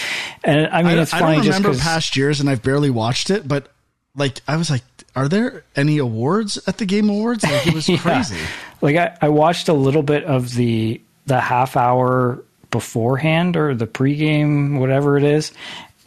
And 0.43 0.67
I 0.67 0.83
mean, 0.83 0.97
I, 0.97 1.01
it's 1.01 1.11
funny. 1.11 1.25
I 1.25 1.35
don't 1.35 1.45
remember 1.45 1.77
past 1.77 2.15
years, 2.17 2.39
and 2.39 2.49
I've 2.49 2.61
barely 2.63 2.89
watched 2.89 3.29
it, 3.29 3.47
but 3.47 3.71
like 4.15 4.41
I 4.47 4.57
was 4.57 4.69
like, 4.69 4.83
are 5.15 5.27
there 5.27 5.63
any 5.75 5.97
awards 5.97 6.59
at 6.67 6.77
the 6.77 6.85
Game 6.85 7.09
Awards? 7.09 7.43
Like 7.43 7.67
it 7.67 7.73
was 7.73 7.87
Yeah. 7.89 7.97
crazy. 7.97 8.37
Like 8.81 8.95
I, 8.95 9.17
I 9.21 9.29
watched 9.29 9.69
a 9.69 9.73
little 9.73 10.03
bit 10.03 10.23
of 10.25 10.53
the 10.55 11.01
the 11.25 11.39
half 11.39 11.77
hour 11.77 12.43
beforehand 12.71 13.55
or 13.55 13.73
the 13.75 13.87
pregame, 13.87 14.79
whatever 14.79 15.17
it 15.17 15.23
is, 15.23 15.51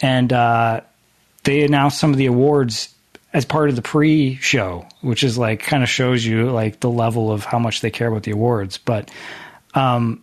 and 0.00 0.32
uh, 0.32 0.80
they 1.44 1.62
announced 1.62 1.98
some 1.98 2.10
of 2.10 2.16
the 2.16 2.26
awards 2.26 2.91
as 3.32 3.44
part 3.44 3.70
of 3.70 3.76
the 3.76 3.82
pre-show, 3.82 4.86
which 5.00 5.24
is 5.24 5.38
like 5.38 5.60
kind 5.62 5.82
of 5.82 5.88
shows 5.88 6.24
you 6.24 6.50
like 6.50 6.80
the 6.80 6.90
level 6.90 7.32
of 7.32 7.44
how 7.44 7.58
much 7.58 7.80
they 7.80 7.90
care 7.90 8.08
about 8.08 8.24
the 8.24 8.32
awards. 8.32 8.78
But 8.78 9.10
um, 9.74 10.22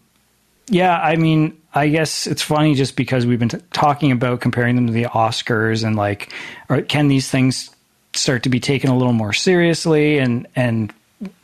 yeah, 0.67 0.99
I 0.99 1.15
mean, 1.15 1.59
I 1.73 1.89
guess 1.89 2.27
it's 2.27 2.41
funny 2.41 2.75
just 2.75 2.95
because 2.95 3.25
we've 3.25 3.39
been 3.39 3.49
t- 3.49 3.57
talking 3.73 4.11
about 4.11 4.41
comparing 4.41 4.75
them 4.75 4.87
to 4.87 4.93
the 4.93 5.05
Oscars 5.05 5.83
and 5.83 5.95
like, 5.95 6.31
or 6.69 6.81
can 6.81 7.07
these 7.07 7.29
things 7.29 7.75
start 8.13 8.43
to 8.43 8.49
be 8.49 8.59
taken 8.59 8.89
a 8.89 8.97
little 8.97 9.13
more 9.13 9.33
seriously 9.33 10.17
and 10.17 10.47
and 10.55 10.93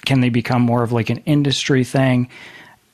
can 0.05 0.21
they 0.21 0.29
become 0.29 0.61
more 0.61 0.83
of 0.83 0.91
like 0.91 1.09
an 1.09 1.17
industry 1.25 1.83
thing? 1.83 2.29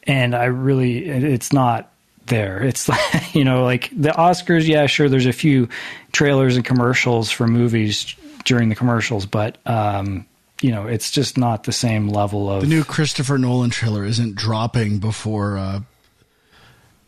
And 0.03 0.33
I 0.33 0.45
really, 0.45 1.05
it's 1.05 1.53
not 1.53 1.91
there. 2.25 2.63
It's 2.63 2.89
like, 2.89 3.35
you 3.35 3.43
know, 3.43 3.63
like 3.63 3.89
the 3.95 4.09
Oscars, 4.09 4.65
yeah, 4.65 4.85
sure, 4.87 5.09
there's 5.09 5.25
a 5.25 5.33
few 5.33 5.67
trailers 6.11 6.55
and 6.55 6.65
commercials 6.65 7.29
for 7.29 7.47
movies 7.47 8.15
during 8.43 8.69
the 8.69 8.75
commercials, 8.75 9.25
but, 9.25 9.57
um, 9.65 10.25
you 10.61 10.71
know, 10.71 10.87
it's 10.87 11.11
just 11.11 11.37
not 11.37 11.63
the 11.63 11.71
same 11.71 12.07
level 12.07 12.49
of 12.49 12.61
The 12.61 12.67
new 12.67 12.83
Christopher 12.83 13.37
Nolan 13.37 13.69
trailer 13.69 14.05
isn't 14.05 14.35
dropping 14.35 14.99
before 14.99 15.57
uh, 15.57 15.81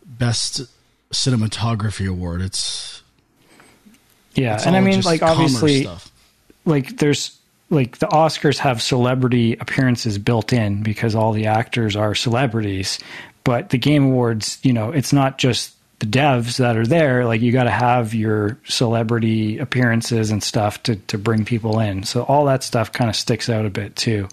best 0.04 0.62
cinematography 1.12 2.08
award. 2.08 2.42
It's, 2.42 3.02
yeah. 4.34 4.56
it's 4.56 4.66
And 4.66 4.76
I 4.76 4.80
mean, 4.80 5.00
like 5.02 5.22
obviously, 5.22 5.82
stuff. 5.82 6.10
like 6.64 6.96
there's 6.96 7.38
like 7.70 7.98
the 7.98 8.06
Oscars 8.06 8.58
have 8.58 8.82
celebrity 8.82 9.54
appearances 9.54 10.18
built 10.18 10.52
in 10.52 10.82
because 10.82 11.14
all 11.14 11.32
the 11.32 11.46
actors 11.46 11.96
are 11.96 12.14
celebrities. 12.14 12.98
But 13.44 13.70
the 13.70 13.78
Game 13.78 14.04
Awards, 14.04 14.58
you 14.62 14.72
know, 14.72 14.90
it's 14.90 15.12
not 15.12 15.38
just 15.38 15.74
the 16.04 16.18
devs 16.18 16.58
that 16.58 16.76
are 16.76 16.86
there. 16.86 17.24
Like 17.24 17.40
you 17.40 17.52
got 17.52 17.64
to 17.64 17.70
have 17.70 18.14
your 18.14 18.58
celebrity 18.64 19.58
appearances 19.58 20.30
and 20.30 20.42
stuff 20.42 20.82
to 20.84 20.96
to 20.96 21.18
bring 21.18 21.44
people 21.44 21.78
in. 21.80 22.04
So 22.04 22.22
all 22.22 22.44
that 22.46 22.62
stuff 22.62 22.92
kind 22.92 23.08
of 23.08 23.16
sticks 23.16 23.48
out 23.48 23.64
a 23.64 23.70
bit 23.70 23.96
too. 23.96 24.28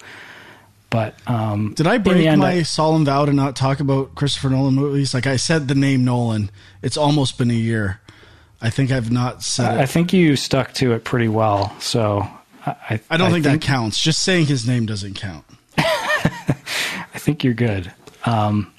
But 0.89 1.15
um, 1.25 1.73
Did 1.73 1.87
I 1.87 1.99
break 1.99 2.25
end, 2.25 2.41
my 2.41 2.63
solemn 2.63 3.05
vow 3.05 3.23
to 3.23 3.31
not 3.31 3.55
talk 3.55 3.79
about 3.79 4.13
Christopher 4.13 4.49
Nolan 4.49 4.73
movies? 4.73 5.13
Like 5.13 5.25
I 5.25 5.37
said 5.37 5.69
the 5.69 5.75
name 5.75 6.03
Nolan. 6.03 6.51
It's 6.81 6.97
almost 6.97 7.37
been 7.37 7.49
a 7.49 7.53
year. 7.53 8.01
I 8.61 8.69
think 8.69 8.91
I've 8.91 9.09
not 9.09 9.41
said 9.41 9.79
I 9.79 9.83
it. 9.83 9.89
think 9.89 10.11
you 10.11 10.35
stuck 10.35 10.73
to 10.75 10.91
it 10.91 11.05
pretty 11.05 11.29
well. 11.29 11.73
So 11.79 12.27
I, 12.65 12.75
I, 12.89 12.99
I 13.09 13.17
don't 13.17 13.31
think, 13.31 13.45
that 13.45 13.61
counts. 13.61 14.03
Just 14.03 14.21
saying 14.21 14.47
his 14.47 14.67
name 14.67 14.85
doesn't 14.85 15.13
count. 15.13 15.45
I 15.77 17.17
think 17.17 17.45
you're 17.45 17.53
good. 17.53 17.91
Um, 18.25 18.71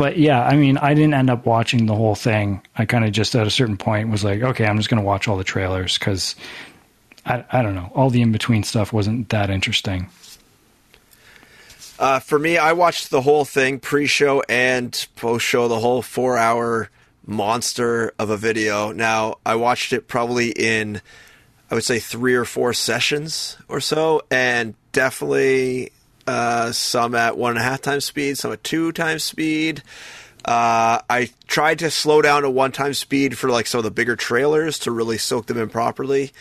but 0.00 0.16
yeah, 0.16 0.42
I 0.42 0.56
mean, 0.56 0.78
I 0.78 0.94
didn't 0.94 1.12
end 1.12 1.28
up 1.28 1.44
watching 1.44 1.84
the 1.84 1.94
whole 1.94 2.14
thing. 2.14 2.62
I 2.74 2.86
kind 2.86 3.04
of 3.04 3.12
just 3.12 3.36
at 3.36 3.46
a 3.46 3.50
certain 3.50 3.76
point 3.76 4.08
was 4.08 4.24
like, 4.24 4.40
okay, 4.40 4.64
I'm 4.64 4.78
just 4.78 4.88
going 4.88 4.98
to 4.98 5.06
watch 5.06 5.28
all 5.28 5.36
the 5.36 5.44
trailers 5.44 5.98
because 5.98 6.36
I, 7.26 7.44
I 7.52 7.60
don't 7.60 7.74
know, 7.74 7.92
all 7.94 8.08
the 8.08 8.22
in 8.22 8.32
between 8.32 8.62
stuff 8.62 8.94
wasn't 8.94 9.28
that 9.28 9.50
interesting. 9.50 10.08
Uh, 11.98 12.18
for 12.18 12.38
me, 12.38 12.56
I 12.56 12.72
watched 12.72 13.10
the 13.10 13.20
whole 13.20 13.44
thing, 13.44 13.78
pre-show 13.78 14.42
and 14.48 15.06
post-show, 15.16 15.68
the 15.68 15.80
whole 15.80 16.00
four-hour 16.00 16.88
monster 17.26 18.14
of 18.18 18.30
a 18.30 18.38
video. 18.38 18.92
Now, 18.92 19.36
I 19.44 19.56
watched 19.56 19.92
it 19.92 20.08
probably 20.08 20.48
in, 20.52 21.02
I 21.70 21.74
would 21.74 21.84
say, 21.84 21.98
three 21.98 22.36
or 22.36 22.46
four 22.46 22.72
sessions 22.72 23.58
or 23.68 23.80
so, 23.80 24.22
and 24.30 24.72
definitely 24.92 25.92
uh, 26.30 26.72
some 26.72 27.14
at 27.14 27.36
one 27.36 27.50
and 27.50 27.58
a 27.58 27.62
half 27.62 27.82
times 27.82 28.04
speed, 28.04 28.38
some 28.38 28.52
at 28.52 28.62
two 28.62 28.92
times 28.92 29.24
speed. 29.24 29.82
Uh, 30.44 31.00
I 31.10 31.30
tried 31.48 31.80
to 31.80 31.90
slow 31.90 32.22
down 32.22 32.42
to 32.42 32.50
one 32.50 32.72
time 32.72 32.94
speed 32.94 33.36
for 33.36 33.50
like 33.50 33.66
some 33.66 33.78
of 33.78 33.84
the 33.84 33.90
bigger 33.90 34.16
trailers 34.16 34.78
to 34.80 34.90
really 34.90 35.18
soak 35.18 35.46
them 35.46 35.58
in 35.58 35.68
properly. 35.68 36.32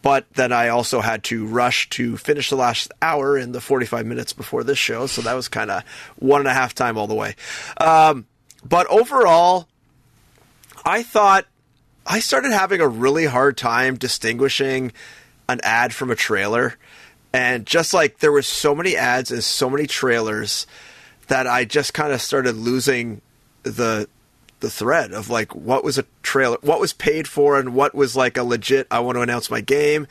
But 0.00 0.26
then 0.34 0.52
I 0.52 0.68
also 0.68 1.00
had 1.00 1.24
to 1.24 1.46
rush 1.46 1.88
to 1.90 2.16
finish 2.16 2.50
the 2.50 2.56
last 2.56 2.90
hour 3.00 3.38
in 3.38 3.52
the 3.52 3.60
45 3.60 4.06
minutes 4.06 4.32
before 4.32 4.64
this 4.64 4.78
show. 4.78 5.06
So 5.06 5.22
that 5.22 5.34
was 5.34 5.48
kind 5.48 5.70
of 5.70 5.84
one 6.16 6.40
and 6.40 6.48
a 6.48 6.54
half 6.54 6.74
time 6.74 6.98
all 6.98 7.06
the 7.06 7.14
way. 7.14 7.36
Um, 7.78 8.26
but 8.64 8.86
overall, 8.88 9.68
I 10.84 11.02
thought 11.02 11.46
I 12.06 12.20
started 12.20 12.52
having 12.52 12.80
a 12.80 12.88
really 12.88 13.26
hard 13.26 13.56
time 13.56 13.96
distinguishing 13.96 14.92
an 15.48 15.60
ad 15.62 15.94
from 15.94 16.10
a 16.10 16.14
trailer. 16.14 16.76
And 17.34 17.66
just 17.66 17.92
like 17.92 18.20
there 18.20 18.30
were 18.30 18.42
so 18.42 18.76
many 18.76 18.96
ads 18.96 19.32
and 19.32 19.42
so 19.42 19.68
many 19.68 19.88
trailers 19.88 20.68
that 21.26 21.48
I 21.48 21.64
just 21.64 21.92
kind 21.92 22.12
of 22.12 22.22
started 22.22 22.54
losing 22.54 23.22
the 23.64 24.08
the 24.60 24.70
thread 24.70 25.12
of 25.12 25.28
like 25.28 25.52
what 25.52 25.82
was 25.82 25.98
a 25.98 26.04
trailer, 26.22 26.58
what 26.60 26.78
was 26.78 26.92
paid 26.92 27.26
for, 27.26 27.58
and 27.58 27.74
what 27.74 27.92
was 27.92 28.14
like 28.14 28.36
a 28.36 28.44
legit. 28.44 28.86
I 28.88 29.00
want 29.00 29.16
to 29.16 29.22
announce 29.22 29.50
my 29.50 29.60
game, 29.60 30.06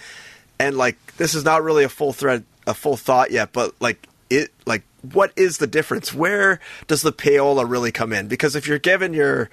and 0.60 0.78
like 0.78 0.98
this 1.16 1.34
is 1.34 1.46
not 1.46 1.64
really 1.64 1.86
a 1.86 1.90
full 1.90 2.12
thread, 2.12 2.44
a 2.68 2.74
full 2.74 2.98
thought 2.98 3.32
yet, 3.32 3.54
but 3.54 3.74
like 3.80 4.06
it, 4.30 4.52
like 4.66 4.84
what 5.14 5.32
is 5.38 5.60
the 5.60 5.68
difference? 5.68 6.14
Where 6.14 6.60
does 6.88 7.04
the 7.04 7.14
payola 7.14 7.64
really 7.66 7.94
come 7.94 8.12
in? 8.12 8.28
Because 8.28 8.54
if 8.54 8.68
you're 8.68 8.80
given 8.80 9.14
your 9.14 9.50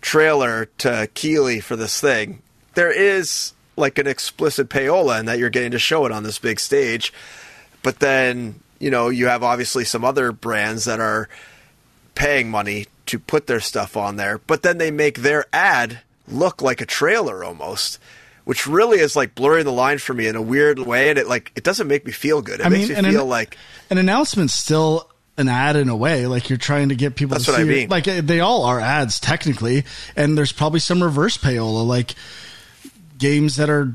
trailer 0.00 0.64
to 0.78 1.08
Keighley 1.14 1.60
for 1.60 1.76
this 1.76 2.00
thing, 2.00 2.42
there 2.74 2.90
is 2.90 3.52
like 3.76 3.98
an 3.98 4.06
explicit 4.06 4.68
payola 4.68 5.18
and 5.18 5.28
that 5.28 5.38
you're 5.38 5.50
getting 5.50 5.72
to 5.72 5.78
show 5.78 6.06
it 6.06 6.12
on 6.12 6.22
this 6.22 6.38
big 6.38 6.60
stage. 6.60 7.12
But 7.82 7.98
then, 8.00 8.60
you 8.78 8.90
know, 8.90 9.08
you 9.08 9.26
have 9.26 9.42
obviously 9.42 9.84
some 9.84 10.04
other 10.04 10.32
brands 10.32 10.84
that 10.84 11.00
are 11.00 11.28
paying 12.14 12.50
money 12.50 12.86
to 13.06 13.18
put 13.18 13.46
their 13.46 13.60
stuff 13.60 13.96
on 13.96 14.16
there, 14.16 14.38
but 14.38 14.62
then 14.62 14.78
they 14.78 14.90
make 14.90 15.18
their 15.18 15.44
ad 15.52 16.00
look 16.26 16.62
like 16.62 16.80
a 16.80 16.86
trailer 16.86 17.44
almost, 17.44 17.98
which 18.44 18.66
really 18.66 18.98
is 18.98 19.14
like 19.16 19.34
blurring 19.34 19.64
the 19.64 19.72
line 19.72 19.98
for 19.98 20.14
me 20.14 20.26
in 20.26 20.36
a 20.36 20.40
weird 20.42 20.78
way 20.78 21.10
and 21.10 21.18
it 21.18 21.26
like 21.28 21.52
it 21.56 21.64
doesn't 21.64 21.88
make 21.88 22.06
me 22.06 22.12
feel 22.12 22.40
good. 22.40 22.60
It 22.60 22.66
I 22.66 22.68
makes 22.70 22.88
mean, 22.88 22.88
me 22.90 22.94
and 22.96 23.06
an- 23.08 23.12
feel 23.12 23.26
like 23.26 23.58
An 23.90 23.98
announcement's 23.98 24.54
still 24.54 25.10
an 25.36 25.48
ad 25.48 25.74
in 25.76 25.88
a 25.88 25.96
way. 25.96 26.26
Like 26.26 26.48
you're 26.48 26.56
trying 26.56 26.88
to 26.90 26.94
get 26.94 27.16
people 27.16 27.34
That's 27.34 27.46
to 27.46 27.50
what 27.50 27.56
see. 27.58 27.62
I 27.62 27.66
mean. 27.66 27.88
Like 27.90 28.06
uh, 28.08 28.20
they 28.22 28.40
all 28.40 28.64
are 28.64 28.78
ads 28.80 29.18
technically, 29.20 29.84
and 30.16 30.38
there's 30.38 30.52
probably 30.52 30.78
some 30.80 31.02
reverse 31.02 31.36
payola. 31.36 31.84
Like 31.84 32.14
games 33.18 33.56
that 33.56 33.70
are 33.70 33.94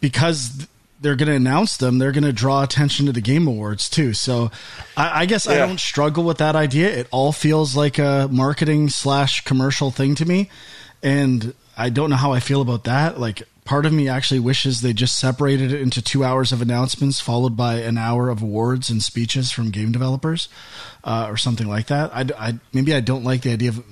because 0.00 0.66
they're 1.00 1.16
going 1.16 1.28
to 1.28 1.34
announce 1.34 1.76
them, 1.76 1.98
they're 1.98 2.12
going 2.12 2.24
to 2.24 2.32
draw 2.32 2.62
attention 2.62 3.06
to 3.06 3.12
the 3.12 3.20
game 3.20 3.46
awards 3.46 3.88
too. 3.90 4.12
So 4.14 4.50
I, 4.96 5.22
I 5.22 5.26
guess 5.26 5.46
I 5.46 5.58
don't 5.58 5.80
struggle 5.80 6.24
with 6.24 6.38
that 6.38 6.56
idea. 6.56 6.88
It 6.88 7.06
all 7.10 7.32
feels 7.32 7.76
like 7.76 7.98
a 7.98 8.28
marketing 8.30 8.88
slash 8.88 9.44
commercial 9.44 9.90
thing 9.90 10.14
to 10.16 10.24
me, 10.24 10.50
and 11.02 11.54
I 11.76 11.90
don't 11.90 12.10
know 12.10 12.16
how 12.16 12.32
I 12.32 12.40
feel 12.40 12.62
about 12.62 12.84
that. 12.84 13.20
Like 13.20 13.42
part 13.64 13.84
of 13.84 13.92
me 13.92 14.08
actually 14.08 14.40
wishes 14.40 14.80
they 14.80 14.92
just 14.92 15.18
separated 15.18 15.72
it 15.72 15.80
into 15.82 16.00
two 16.00 16.24
hours 16.24 16.52
of 16.52 16.62
announcements 16.62 17.20
followed 17.20 17.56
by 17.56 17.74
an 17.80 17.98
hour 17.98 18.30
of 18.30 18.40
awards 18.40 18.88
and 18.88 19.02
speeches 19.02 19.50
from 19.50 19.70
game 19.70 19.92
developers 19.92 20.48
uh, 21.04 21.26
or 21.28 21.36
something 21.36 21.66
like 21.66 21.88
that. 21.88 22.10
I, 22.14 22.26
I 22.38 22.54
maybe 22.72 22.94
I 22.94 23.00
don't 23.00 23.24
like 23.24 23.42
the 23.42 23.52
idea 23.52 23.70
of 23.70 23.84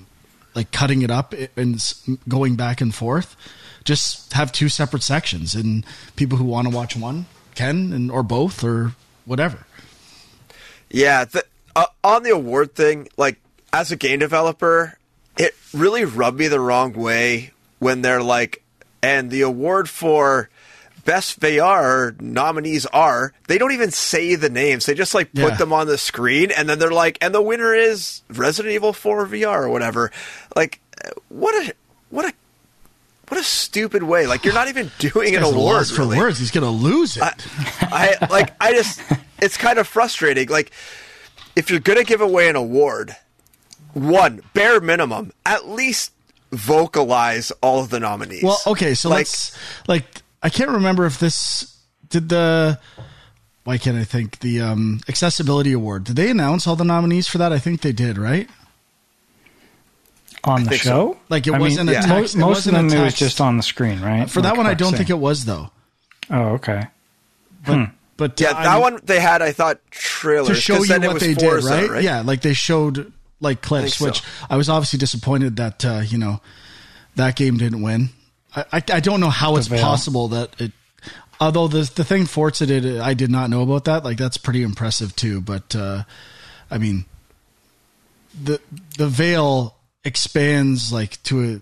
like 0.55 0.71
cutting 0.71 1.03
it 1.03 1.11
up 1.11 1.35
and 1.57 1.83
going 2.29 2.55
back 2.55 2.81
and 2.81 2.95
forth. 2.95 3.37
Just 3.85 4.33
have 4.33 4.51
two 4.53 4.69
separate 4.69 5.03
sections, 5.03 5.55
and 5.55 5.85
people 6.17 6.39
who 6.39 6.45
want 6.45 6.69
to 6.69 6.75
watch 6.75 6.97
one 6.97 7.27
can, 7.55 7.93
and 7.93 8.11
or 8.11 8.23
both, 8.23 8.65
or 8.65 8.93
whatever. 9.25 9.67
Yeah, 10.91 11.25
the, 11.25 11.45
uh, 11.77 11.87
on 12.03 12.23
the 12.23 12.31
award 12.31 12.75
thing, 12.75 13.09
like 13.17 13.41
as 13.73 13.91
a 13.93 13.97
game 13.97 14.21
developer, 14.21 14.99
it 15.37 15.55
really 15.73 16.05
rubbed 16.05 16.39
me 16.39 16.49
the 16.49 16.61
wrong 16.61 16.93
way 16.93 17.53
when 17.79 18.03
they're 18.03 18.23
like, 18.23 18.63
and 19.03 19.31
the 19.31 19.43
award 19.43 19.89
for 19.91 20.49
best 21.05 21.39
VR 21.41 22.19
nominees 22.21 22.87
are, 22.87 23.33
they 23.49 23.59
don't 23.59 23.73
even 23.73 23.91
say 23.91 24.37
the 24.37 24.49
names. 24.49 24.87
They 24.87 24.95
just 24.95 25.15
like 25.15 25.33
put 25.35 25.43
Yeah. 25.53 25.57
them 25.57 25.73
on 25.73 25.87
the 25.87 25.99
screen 25.99 26.51
and 26.51 26.67
then 26.69 26.79
they're 26.79 26.91
like, 26.93 27.19
and 27.21 27.35
the 27.35 27.43
winner 27.43 27.75
is 27.75 28.23
Resident 28.31 28.73
Evil 28.73 28.93
4 28.95 29.27
VR 29.27 29.65
or 29.65 29.69
whatever. 29.69 30.11
Like, 30.57 30.81
what 31.29 31.55
a, 31.69 31.75
what 32.09 32.25
a, 32.27 32.33
what 33.29 33.41
a 33.41 33.45
stupid 33.45 34.03
way. 34.03 34.27
Like, 34.27 34.45
you're 34.45 34.55
not 34.55 34.69
even 34.69 34.91
doing 34.99 35.35
an 35.37 35.43
award. 35.43 35.87
for 35.87 36.03
really. 36.03 36.19
words. 36.19 36.39
He's 36.39 36.51
gonna 36.51 36.71
lose 36.71 37.17
it. 37.17 37.23
I 37.81 38.17
like 38.31 38.55
I 38.61 38.73
just 38.73 39.01
it's 39.41 39.57
kind 39.57 39.79
of 39.79 39.87
frustrating. 39.87 40.49
Like 40.49 40.71
if 41.57 41.71
you're 41.71 41.81
gonna 41.81 42.05
give 42.05 42.21
away 42.21 42.49
an 42.49 42.57
award, 42.57 43.17
one 43.93 44.43
bare 44.53 44.81
minimum, 44.81 45.33
at 45.47 45.69
least 45.69 46.13
vocalize 46.53 47.51
all 47.63 47.81
of 47.81 47.91
the 47.91 48.01
nominees. 48.01 48.43
Well, 48.43 48.61
okay, 48.67 48.95
so 48.95 49.09
Like- 49.09 49.19
let's 49.21 49.57
like 49.89 50.05
I 50.43 50.51
can't 50.51 50.71
remember 50.71 51.07
if 51.07 51.19
this 51.19 51.77
did 52.11 52.29
the 52.29 52.79
why 53.65 53.79
can't 53.79 53.97
I 53.97 54.05
think 54.05 54.41
the 54.41 54.61
um 54.61 55.01
accessibility 55.09 55.73
award. 55.73 56.05
Did 56.05 56.17
they 56.17 56.31
announce 56.31 56.67
all 56.67 56.77
the 56.77 56.85
nominees 56.85 57.27
for 57.29 57.39
that? 57.39 57.53
I 57.53 57.59
think 57.59 57.81
they 57.81 57.93
did, 57.93 58.19
right? 58.19 58.49
On 60.47 60.63
the 60.65 60.71
think 60.71 60.83
so. 60.83 60.91
show? 60.91 61.17
Like, 61.31 61.47
it 61.47 61.55
I 61.55 61.59
wasn't 61.59 61.89
a 61.91 61.93
mo- 61.95 62.01
text- 62.03 62.35
it 62.35 62.39
most 62.39 62.49
wasn't 62.49 62.77
of 62.77 62.85
a 62.85 62.89
them 62.89 62.99
it 63.01 63.05
was 63.05 63.15
just 63.15 63.41
on 63.41 63.57
the 63.57 63.63
screen, 63.63 64.01
right? 64.01 64.29
For 64.29 64.43
that 64.43 64.51
Like 64.51 64.59
one 64.59 64.67
I 64.67 64.75
don't 64.75 64.91
said. 64.91 64.99
think 64.99 65.11
it 65.11 65.19
was 65.19 65.45
though. 65.47 65.71
Oh, 66.31 66.41
okay. 66.55 66.83
but 67.67 67.91
but 68.17 68.41
Yeah, 68.41 68.51
uh, 68.51 68.55
I 68.57 68.63
that 68.65 68.73
mean, 68.75 68.81
one 68.83 69.01
they 69.05 69.21
had. 69.21 69.41
I 69.43 69.53
thought 69.53 69.81
trailers 69.91 70.49
to 70.49 70.55
show 70.55 70.77
'cause 70.77 70.89
you 70.89 71.01
what 71.01 71.21
they 71.21 71.35
Forza, 71.35 71.81
did, 71.81 71.91
right? 71.91 72.03
Yeah, 72.03 72.21
like 72.21 72.43
they 72.43 72.53
showed 72.55 73.13
like 73.41 73.63
clips, 73.63 73.97
so. 73.97 74.05
which 74.07 74.23
I 74.51 74.57
was 74.57 74.69
obviously 74.69 74.99
disappointed 74.99 75.57
that 75.57 75.85
uh, 75.85 76.03
you 76.07 76.19
know 76.19 76.41
that 77.17 77.37
game 77.37 77.57
didn't 77.57 77.83
win. 77.83 78.11
I, 78.55 78.65
I, 78.73 78.77
I 78.93 79.01
don't 79.01 79.21
know 79.21 79.31
how 79.31 79.57
it's 79.57 79.67
Vale. 79.67 79.81
possible 79.83 80.29
that 80.29 80.51
it. 80.61 80.73
Although 81.41 81.69
the 81.69 81.91
the 81.95 82.05
thing 82.05 82.27
Forza 82.27 82.67
did, 82.67 83.01
I 83.01 83.15
did 83.15 83.31
not 83.31 83.51
know 83.51 83.63
about 83.63 83.85
that. 83.87 84.05
Like 84.05 84.19
that's 84.19 84.37
pretty 84.37 84.63
impressive 84.63 85.17
too. 85.17 85.41
But 85.41 85.75
uh, 85.75 86.05
I 86.71 86.79
mean, 86.79 87.07
the 88.41 88.61
the 88.99 89.09
Vale 89.09 89.74
expands 90.05 90.93
like 90.93 91.23
to 91.25 91.61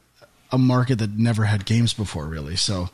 a, 0.53 0.57
a 0.57 0.59
market 0.59 0.99
that 0.99 1.11
never 1.13 1.45
had 1.45 1.65
games 1.65 1.93
before, 1.95 2.27
really. 2.27 2.57
So 2.57 2.91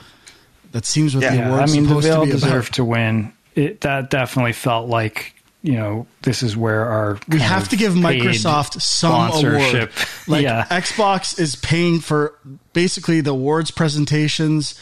that 0.72 0.84
seems 0.84 1.14
what 1.14 1.22
Yeah. 1.24 1.30
the 1.32 1.36
Yeah, 1.38 1.44
I 1.46 1.54
award's 1.54 1.72
mean, 1.74 1.82
the 1.84 1.88
supposed 1.88 2.06
Vale 2.08 2.20
to 2.20 2.24
be 2.26 2.30
about. 2.32 2.40
deserved 2.40 2.74
to 2.74 2.84
win. 2.84 3.32
It 3.54 3.80
that 3.80 4.10
definitely 4.10 4.52
felt 4.52 4.88
like 4.88 5.34
you 5.62 5.72
know 5.72 6.06
this 6.22 6.44
is 6.44 6.56
where 6.56 6.84
our 6.84 7.18
we 7.28 7.40
have 7.40 7.68
to 7.70 7.76
give 7.76 7.94
Microsoft 7.94 8.80
some 8.80 9.32
award. 9.32 9.90
Like 10.28 10.42
yeah, 10.44 10.64
Xbox 10.70 11.38
is 11.40 11.56
paying 11.56 11.98
for 12.00 12.34
basically 12.72 13.20
the 13.20 13.30
awards 13.30 13.70
presentations. 13.72 14.78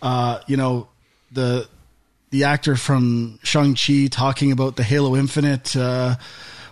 Uh, 0.00 0.38
you 0.46 0.56
know, 0.56 0.86
the 1.32 1.66
the 2.30 2.44
actor 2.44 2.76
from 2.76 3.40
Shang 3.42 3.74
Chi 3.74 4.06
talking 4.08 4.52
about 4.52 4.76
the 4.76 4.84
Halo 4.84 5.16
Infinite, 5.16 5.74
uh, 5.74 6.14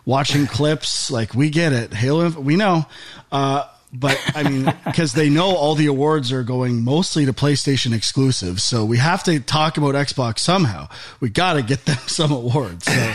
watching 0.09 0.47
clips. 0.49 1.11
Like 1.11 1.35
we 1.35 1.51
get 1.51 1.73
it, 1.73 1.93
Halo. 1.93 2.31
We 2.31 2.57
know. 2.57 2.87
Uh, 3.31 3.69
but 3.93 4.19
I 4.35 4.43
mean, 4.43 4.65
because 4.85 5.13
they 5.13 5.29
know 5.29 5.55
all 5.55 5.75
the 5.77 5.87
awards 5.87 6.33
are 6.33 6.43
going 6.43 6.83
mostly 6.83 7.27
to 7.27 7.33
PlayStation 7.33 7.95
exclusives, 7.95 8.65
so 8.65 8.85
we 8.85 8.97
have 8.97 9.23
to 9.25 9.39
talk 9.39 9.77
about 9.77 9.95
Xbox 9.95 10.41
somehow. 10.41 10.89
We 11.21 11.29
got 11.29 11.53
to 11.55 11.63
get 11.63 11.85
them 11.85 11.99
some 12.07 12.33
awards. 12.33 12.87
So, 12.87 13.13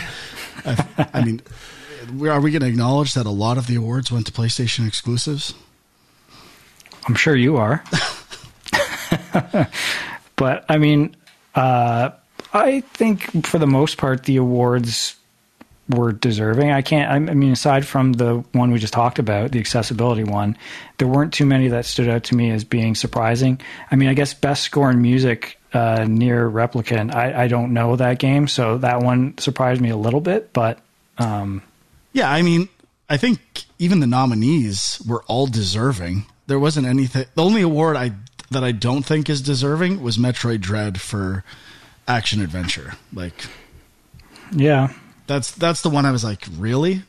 I, 0.64 1.08
I 1.12 1.24
mean, 1.24 1.42
are 2.22 2.40
we 2.40 2.50
going 2.50 2.62
to 2.62 2.68
acknowledge 2.68 3.14
that 3.14 3.26
a 3.26 3.30
lot 3.30 3.58
of 3.58 3.66
the 3.66 3.74
awards 3.74 4.10
went 4.10 4.26
to 4.26 4.32
PlayStation 4.32 4.86
exclusives? 4.86 5.54
I'm 7.06 7.14
sure 7.14 7.36
you 7.36 7.56
are. 7.56 7.84
but 10.36 10.64
I 10.68 10.78
mean, 10.78 11.14
uh, 11.54 12.10
I 12.52 12.80
think 12.80 13.46
for 13.46 13.58
the 13.58 13.66
most 13.66 13.98
part, 13.98 14.24
the 14.24 14.36
awards 14.38 15.16
were 15.88 16.12
deserving. 16.12 16.70
I 16.70 16.82
can't. 16.82 17.10
I 17.10 17.34
mean, 17.34 17.52
aside 17.52 17.86
from 17.86 18.14
the 18.14 18.44
one 18.52 18.70
we 18.70 18.78
just 18.78 18.94
talked 18.94 19.18
about, 19.18 19.52
the 19.52 19.58
accessibility 19.58 20.24
one, 20.24 20.56
there 20.98 21.08
weren't 21.08 21.32
too 21.32 21.46
many 21.46 21.68
that 21.68 21.84
stood 21.84 22.08
out 22.08 22.24
to 22.24 22.34
me 22.34 22.50
as 22.50 22.64
being 22.64 22.94
surprising. 22.94 23.60
I 23.90 23.96
mean, 23.96 24.08
I 24.08 24.14
guess 24.14 24.34
best 24.34 24.62
score 24.62 24.90
in 24.90 25.02
music 25.02 25.58
uh, 25.74 25.98
NieR 25.98 26.50
Replicant. 26.50 27.14
I, 27.14 27.44
I 27.44 27.48
don't 27.48 27.74
know 27.74 27.96
that 27.96 28.18
game, 28.18 28.48
so 28.48 28.78
that 28.78 29.00
one 29.00 29.36
surprised 29.38 29.80
me 29.80 29.90
a 29.90 29.96
little 29.96 30.20
bit. 30.20 30.52
But 30.52 30.78
um, 31.18 31.62
Yeah, 32.12 32.30
I 32.30 32.42
mean, 32.42 32.68
I 33.10 33.16
think 33.16 33.64
even 33.78 34.00
the 34.00 34.06
nominees 34.06 35.02
were 35.06 35.22
all 35.24 35.46
deserving. 35.46 36.26
There 36.46 36.58
wasn't 36.58 36.86
anything. 36.86 37.26
The 37.34 37.42
only 37.42 37.62
award 37.62 37.96
I 37.96 38.12
that 38.50 38.62
I 38.64 38.72
don't 38.72 39.04
think 39.04 39.28
is 39.28 39.42
deserving 39.42 40.02
was 40.02 40.16
Metroid 40.16 40.60
Dread 40.60 41.00
for 41.00 41.44
action 42.06 42.40
adventure. 42.40 42.94
Like 43.12 43.46
yeah, 44.52 44.92
that's 45.26 45.50
that's 45.52 45.80
the 45.82 45.88
one 45.90 46.04
I 46.06 46.10
was 46.12 46.22
like, 46.24 46.44
really? 46.58 47.02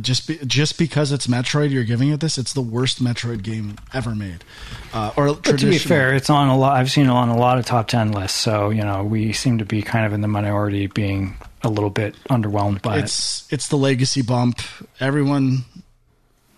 Just 0.00 0.26
be, 0.28 0.38
just 0.46 0.78
because 0.78 1.12
it's 1.12 1.26
Metroid, 1.26 1.70
you're 1.70 1.84
giving 1.84 2.08
it 2.08 2.20
this? 2.20 2.38
It's 2.38 2.52
the 2.52 2.62
worst 2.62 3.02
Metroid 3.02 3.42
game 3.42 3.76
ever 3.92 4.14
made. 4.14 4.44
Uh, 4.92 5.12
or 5.16 5.34
But 5.34 5.58
to 5.58 5.66
be 5.70 5.78
fair, 5.78 6.14
it's 6.14 6.30
on 6.30 6.48
a 6.48 6.56
lot. 6.56 6.76
I've 6.76 6.90
seen 6.90 7.06
it 7.06 7.10
on 7.10 7.28
a 7.28 7.36
lot 7.36 7.58
of 7.58 7.66
top 7.66 7.88
ten 7.88 8.12
lists, 8.12 8.38
so 8.38 8.70
you 8.70 8.82
know 8.82 9.04
we 9.04 9.32
seem 9.32 9.58
to 9.58 9.64
be 9.64 9.82
kind 9.82 10.06
of 10.06 10.12
in 10.12 10.20
the 10.22 10.28
minority, 10.28 10.86
being 10.86 11.36
a 11.62 11.68
little 11.68 11.90
bit 11.90 12.14
underwhelmed 12.30 12.80
by 12.82 12.98
it. 12.98 13.04
it's 13.04 13.52
it's 13.52 13.68
the 13.68 13.76
legacy 13.76 14.22
bump. 14.22 14.60
Everyone, 15.00 15.64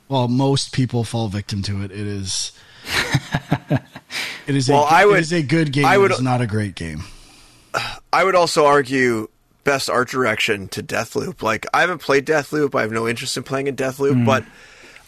well, 0.09 0.29
most 0.29 0.73
people 0.73 1.03
fall 1.05 1.29
victim 1.29 1.63
to 1.63 1.83
it. 1.83 1.91
It 1.91 1.99
is. 2.07 2.53
It 4.47 4.57
is 4.57 4.69
Well, 4.69 4.83
a, 4.83 4.87
I 4.87 5.05
would- 5.07 5.19
it 5.19 5.21
is 5.21 5.33
a 5.33 5.43
good 5.43 5.73
game. 5.73 5.85
I 5.85 5.97
would- 5.97 6.11
it's 6.11 6.21
not 6.21 6.41
a 6.41 6.47
great 6.47 6.75
game. 6.75 7.05
I 8.13 8.25
would 8.25 8.35
also 8.35 8.67
argue 8.67 9.29
best 9.65 9.91
art 9.91 10.09
direction 10.09 10.69
to 10.69 10.83
Deathloop. 10.83 11.43
Like 11.43 11.67
I 11.75 11.81
haven't 11.81 11.99
played 11.99 12.27
Deathloop. 12.27 12.75
I 12.75 12.83
have 12.83 12.93
no 12.93 13.07
interest 13.09 13.37
in 13.37 13.43
playing 13.43 13.67
in 13.67 13.77
Deathloop, 13.77 14.13
Hmm. 14.15 14.25
but 14.25 14.45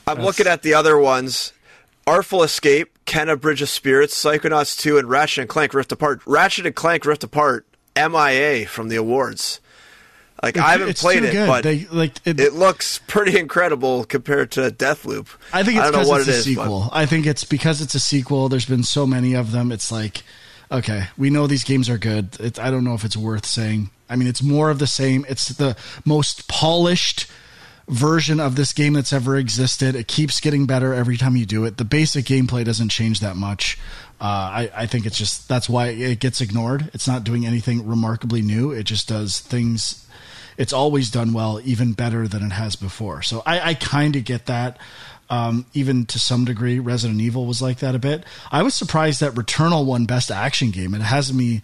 I'm 0.06 0.20
looking 0.22 0.46
at 0.46 0.62
the 0.62 0.74
other 0.74 0.98
ones. 0.98 1.52
Artful 2.06 2.42
Escape, 2.42 2.98
Kena 3.06 3.40
Bridge 3.40 3.62
of 3.62 3.68
Spirits, 3.68 4.20
Psychonauts 4.20 4.76
2, 4.78 4.98
and 4.98 5.08
Ratchet 5.08 5.42
and 5.42 5.48
Clank 5.48 5.72
Rift 5.72 5.92
Apart. 5.92 6.20
Ratchet 6.26 6.66
and 6.66 6.74
Clank 6.74 7.04
Rift 7.06 7.22
Apart, 7.22 7.64
MIA 7.96 8.66
from 8.66 8.88
the 8.88 8.96
awards. 8.96 9.60
Like 10.42 10.56
I 10.58 10.72
haven't 10.72 10.96
played 10.96 11.22
it, 11.22 11.30
good. 11.30 11.46
but 11.46 11.62
They, 11.62 11.86
like 11.92 12.14
it, 12.24 12.40
it 12.40 12.54
looks 12.54 12.98
pretty 13.06 13.38
incredible 13.38 14.02
compared 14.04 14.50
to 14.52 14.72
Deathloop. 14.72 15.28
I 15.52 15.62
think 15.62 15.78
it's 15.78 15.90
because 15.90 16.10
it's 16.10 16.28
it 16.28 16.32
a 16.32 16.34
is, 16.34 16.56
but- 16.56 16.62
sequel. 16.64 16.88
I 16.92 17.06
think 17.06 17.26
it's 17.26 17.44
because 17.44 17.80
it's 17.80 17.94
a 17.94 18.00
sequel. 18.00 18.48
There's 18.48 18.66
been 18.66 18.82
so 18.82 19.06
many 19.06 19.34
of 19.34 19.52
them. 19.52 19.70
It's 19.70 19.92
like, 19.92 20.24
okay, 20.72 21.04
we 21.18 21.30
know 21.30 21.46
these 21.46 21.64
games 21.64 21.88
are 21.88 21.98
good. 21.98 22.40
It, 22.40 22.58
I 22.58 22.70
don't 22.70 22.84
know 22.84 22.94
if 22.94 23.04
it's 23.04 23.16
worth 23.16 23.46
saying. 23.46 23.90
I 24.08 24.16
mean, 24.16 24.28
it's 24.28 24.42
more 24.42 24.70
of 24.70 24.78
the 24.78 24.86
same. 24.86 25.24
It's 25.28 25.48
the 25.48 25.76
most 26.04 26.48
polished 26.48 27.26
version 27.88 28.40
of 28.40 28.56
this 28.56 28.72
game 28.72 28.94
that's 28.94 29.12
ever 29.12 29.36
existed. 29.36 29.94
It 29.94 30.08
keeps 30.08 30.40
getting 30.40 30.66
better 30.66 30.94
every 30.94 31.16
time 31.16 31.36
you 31.36 31.46
do 31.46 31.64
it. 31.64 31.76
The 31.76 31.84
basic 31.84 32.24
gameplay 32.24 32.64
doesn't 32.64 32.90
change 32.90 33.20
that 33.20 33.36
much. 33.36 33.78
Uh, 34.20 34.24
I, 34.24 34.70
I 34.74 34.86
think 34.86 35.04
it's 35.04 35.18
just 35.18 35.48
that's 35.48 35.68
why 35.68 35.88
it 35.88 36.20
gets 36.20 36.40
ignored. 36.40 36.90
It's 36.94 37.08
not 37.08 37.24
doing 37.24 37.44
anything 37.44 37.86
remarkably 37.86 38.40
new. 38.40 38.70
It 38.70 38.84
just 38.84 39.08
does 39.08 39.40
things. 39.40 40.06
It's 40.56 40.72
always 40.72 41.10
done 41.10 41.32
well, 41.32 41.60
even 41.64 41.92
better 41.92 42.28
than 42.28 42.42
it 42.42 42.52
has 42.52 42.76
before. 42.76 43.22
So 43.22 43.42
I, 43.44 43.70
I 43.70 43.74
kind 43.74 44.14
of 44.16 44.24
get 44.24 44.46
that. 44.46 44.78
Um, 45.32 45.64
even 45.72 46.04
to 46.06 46.18
some 46.18 46.44
degree, 46.44 46.78
Resident 46.78 47.22
Evil 47.22 47.46
was 47.46 47.62
like 47.62 47.78
that 47.78 47.94
a 47.94 47.98
bit. 47.98 48.24
I 48.50 48.62
was 48.62 48.74
surprised 48.74 49.20
that 49.20 49.32
Returnal 49.32 49.86
won 49.86 50.04
Best 50.04 50.30
Action 50.30 50.70
Game. 50.70 50.92
It 50.94 51.00
has 51.00 51.32
me, 51.32 51.62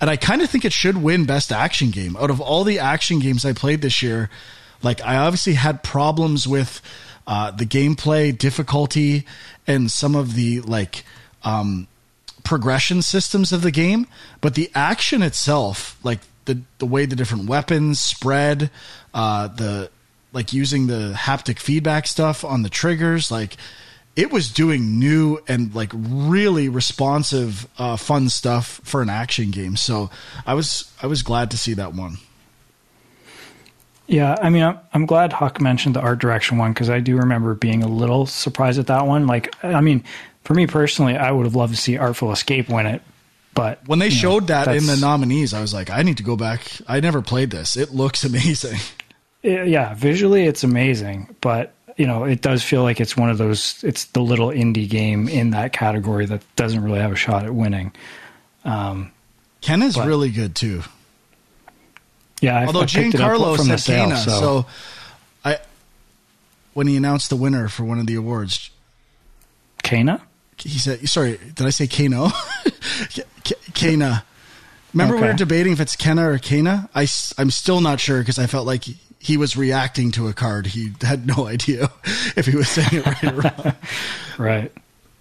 and 0.00 0.08
I 0.08 0.14
kind 0.14 0.40
of 0.40 0.48
think 0.48 0.64
it 0.64 0.72
should 0.72 0.98
win 0.98 1.24
Best 1.24 1.50
Action 1.50 1.90
Game. 1.90 2.16
Out 2.16 2.30
of 2.30 2.40
all 2.40 2.62
the 2.62 2.78
action 2.78 3.18
games 3.18 3.44
I 3.44 3.54
played 3.54 3.82
this 3.82 4.04
year, 4.04 4.30
like 4.84 5.02
I 5.04 5.16
obviously 5.16 5.54
had 5.54 5.82
problems 5.82 6.46
with 6.46 6.80
uh, 7.26 7.50
the 7.50 7.66
gameplay 7.66 8.38
difficulty 8.38 9.26
and 9.66 9.90
some 9.90 10.14
of 10.14 10.36
the 10.36 10.60
like 10.60 11.04
um, 11.42 11.88
progression 12.44 13.02
systems 13.02 13.52
of 13.52 13.62
the 13.62 13.72
game, 13.72 14.06
but 14.40 14.54
the 14.54 14.70
action 14.76 15.22
itself, 15.22 15.98
like 16.04 16.20
the 16.44 16.60
the 16.78 16.86
way 16.86 17.04
the 17.04 17.16
different 17.16 17.48
weapons 17.48 17.98
spread, 17.98 18.70
uh, 19.12 19.48
the 19.48 19.90
like 20.32 20.52
using 20.52 20.86
the 20.86 21.14
haptic 21.16 21.58
feedback 21.58 22.06
stuff 22.06 22.44
on 22.44 22.62
the 22.62 22.68
triggers, 22.68 23.30
like 23.30 23.56
it 24.16 24.30
was 24.30 24.50
doing 24.50 24.98
new 24.98 25.38
and 25.46 25.74
like 25.74 25.92
really 25.94 26.68
responsive, 26.68 27.68
uh, 27.78 27.96
fun 27.96 28.28
stuff 28.28 28.80
for 28.84 29.00
an 29.00 29.08
action 29.08 29.50
game. 29.50 29.76
So 29.76 30.10
I 30.46 30.54
was 30.54 30.92
I 31.02 31.06
was 31.06 31.22
glad 31.22 31.50
to 31.52 31.58
see 31.58 31.74
that 31.74 31.94
one. 31.94 32.18
Yeah, 34.06 34.36
I 34.40 34.48
mean, 34.48 34.62
I'm, 34.62 34.78
I'm 34.94 35.06
glad 35.06 35.34
Huck 35.34 35.60
mentioned 35.60 35.94
the 35.94 36.00
art 36.00 36.18
direction 36.18 36.56
one 36.56 36.72
because 36.72 36.88
I 36.88 37.00
do 37.00 37.18
remember 37.18 37.54
being 37.54 37.82
a 37.82 37.88
little 37.88 38.24
surprised 38.24 38.78
at 38.78 38.86
that 38.86 39.06
one. 39.06 39.26
Like, 39.26 39.54
I 39.62 39.82
mean, 39.82 40.02
for 40.44 40.54
me 40.54 40.66
personally, 40.66 41.14
I 41.14 41.30
would 41.30 41.44
have 41.44 41.54
loved 41.54 41.74
to 41.74 41.80
see 41.80 41.98
Artful 41.98 42.32
Escape 42.32 42.70
win 42.70 42.86
it, 42.86 43.02
but 43.58 43.80
When 43.86 43.98
they 43.98 44.06
you 44.06 44.12
know, 44.12 44.16
showed 44.16 44.46
that 44.46 44.68
in 44.68 44.86
the 44.86 44.96
nominees, 44.96 45.52
I 45.52 45.60
was 45.60 45.74
like, 45.74 45.90
I 45.90 46.02
need 46.02 46.16
to 46.18 46.22
go 46.22 46.36
back. 46.36 46.62
I 46.86 47.00
never 47.00 47.20
played 47.20 47.50
this. 47.50 47.76
It 47.76 47.90
looks 47.92 48.24
amazing. 48.24 48.78
It- 49.42 49.68
yeah, 49.68 49.94
visually 49.94 50.46
it's 50.46 50.64
amazing, 50.64 51.34
but 51.40 51.74
you 51.96 52.06
know, 52.06 52.22
it 52.24 52.42
does 52.42 52.62
feel 52.62 52.82
like 52.82 53.00
it's 53.00 53.16
one 53.16 53.28
of 53.28 53.38
those. 53.38 53.82
It's 53.82 54.04
the 54.06 54.20
little 54.20 54.48
indie 54.50 54.88
game 54.88 55.28
in 55.28 55.50
that 55.50 55.72
category 55.72 56.26
that 56.26 56.42
doesn't 56.54 56.82
really 56.82 57.00
have 57.00 57.10
a 57.12 57.16
shot 57.16 57.44
at 57.44 57.52
winning. 57.54 57.92
Um, 58.64 59.10
Ken 59.60 59.82
is 59.82 59.96
But- 59.96 60.06
really 60.06 60.30
good 60.30 60.54
too. 60.54 60.82
Yeah, 62.40 62.56
I, 62.60 62.66
Although 62.66 62.82
I 62.82 62.86
picked 62.86 63.14
it 63.16 63.20
up 63.20 63.32
Giancarlo 63.32 63.56
from 63.56 63.66
the 63.66 63.78
said 63.78 63.92
sale, 63.94 64.08
Kana, 64.10 64.16
so. 64.20 64.66
I 65.44 65.58
when 66.72 66.86
he 66.86 66.96
announced 66.96 67.30
the 67.30 67.36
winner 67.36 67.66
for 67.66 67.82
one 67.82 67.98
of 67.98 68.06
the 68.06 68.14
awards, 68.14 68.70
Kana. 69.82 70.22
he 70.56 70.78
said, 70.78 71.08
"Sorry, 71.08 71.36
did 71.54 71.66
I 71.66 71.70
say 71.70 71.88
Kano? 71.88 72.30
Kana." 73.74 74.24
Remember 74.94 75.14
we 75.16 75.20
Okay. 75.22 75.28
were 75.32 75.36
debating 75.36 75.72
if 75.72 75.80
it's 75.80 75.96
Kenna 75.96 76.30
or 76.30 76.38
Kana. 76.38 76.88
I 76.94 77.08
am 77.38 77.50
still 77.50 77.80
not 77.80 77.98
sure 78.00 78.20
because 78.20 78.38
I 78.38 78.46
felt 78.46 78.66
like 78.66 78.84
he 79.18 79.36
was 79.36 79.56
reacting 79.56 80.12
to 80.12 80.28
a 80.28 80.32
card. 80.32 80.66
He 80.66 80.92
had 81.00 81.26
no 81.26 81.46
idea 81.46 81.90
if 82.36 82.46
he 82.46 82.56
was 82.56 82.68
saying 82.68 82.88
it 82.92 83.06
right 83.06 83.24
or 83.24 83.40
wrong. 83.40 83.76
Right. 84.38 84.72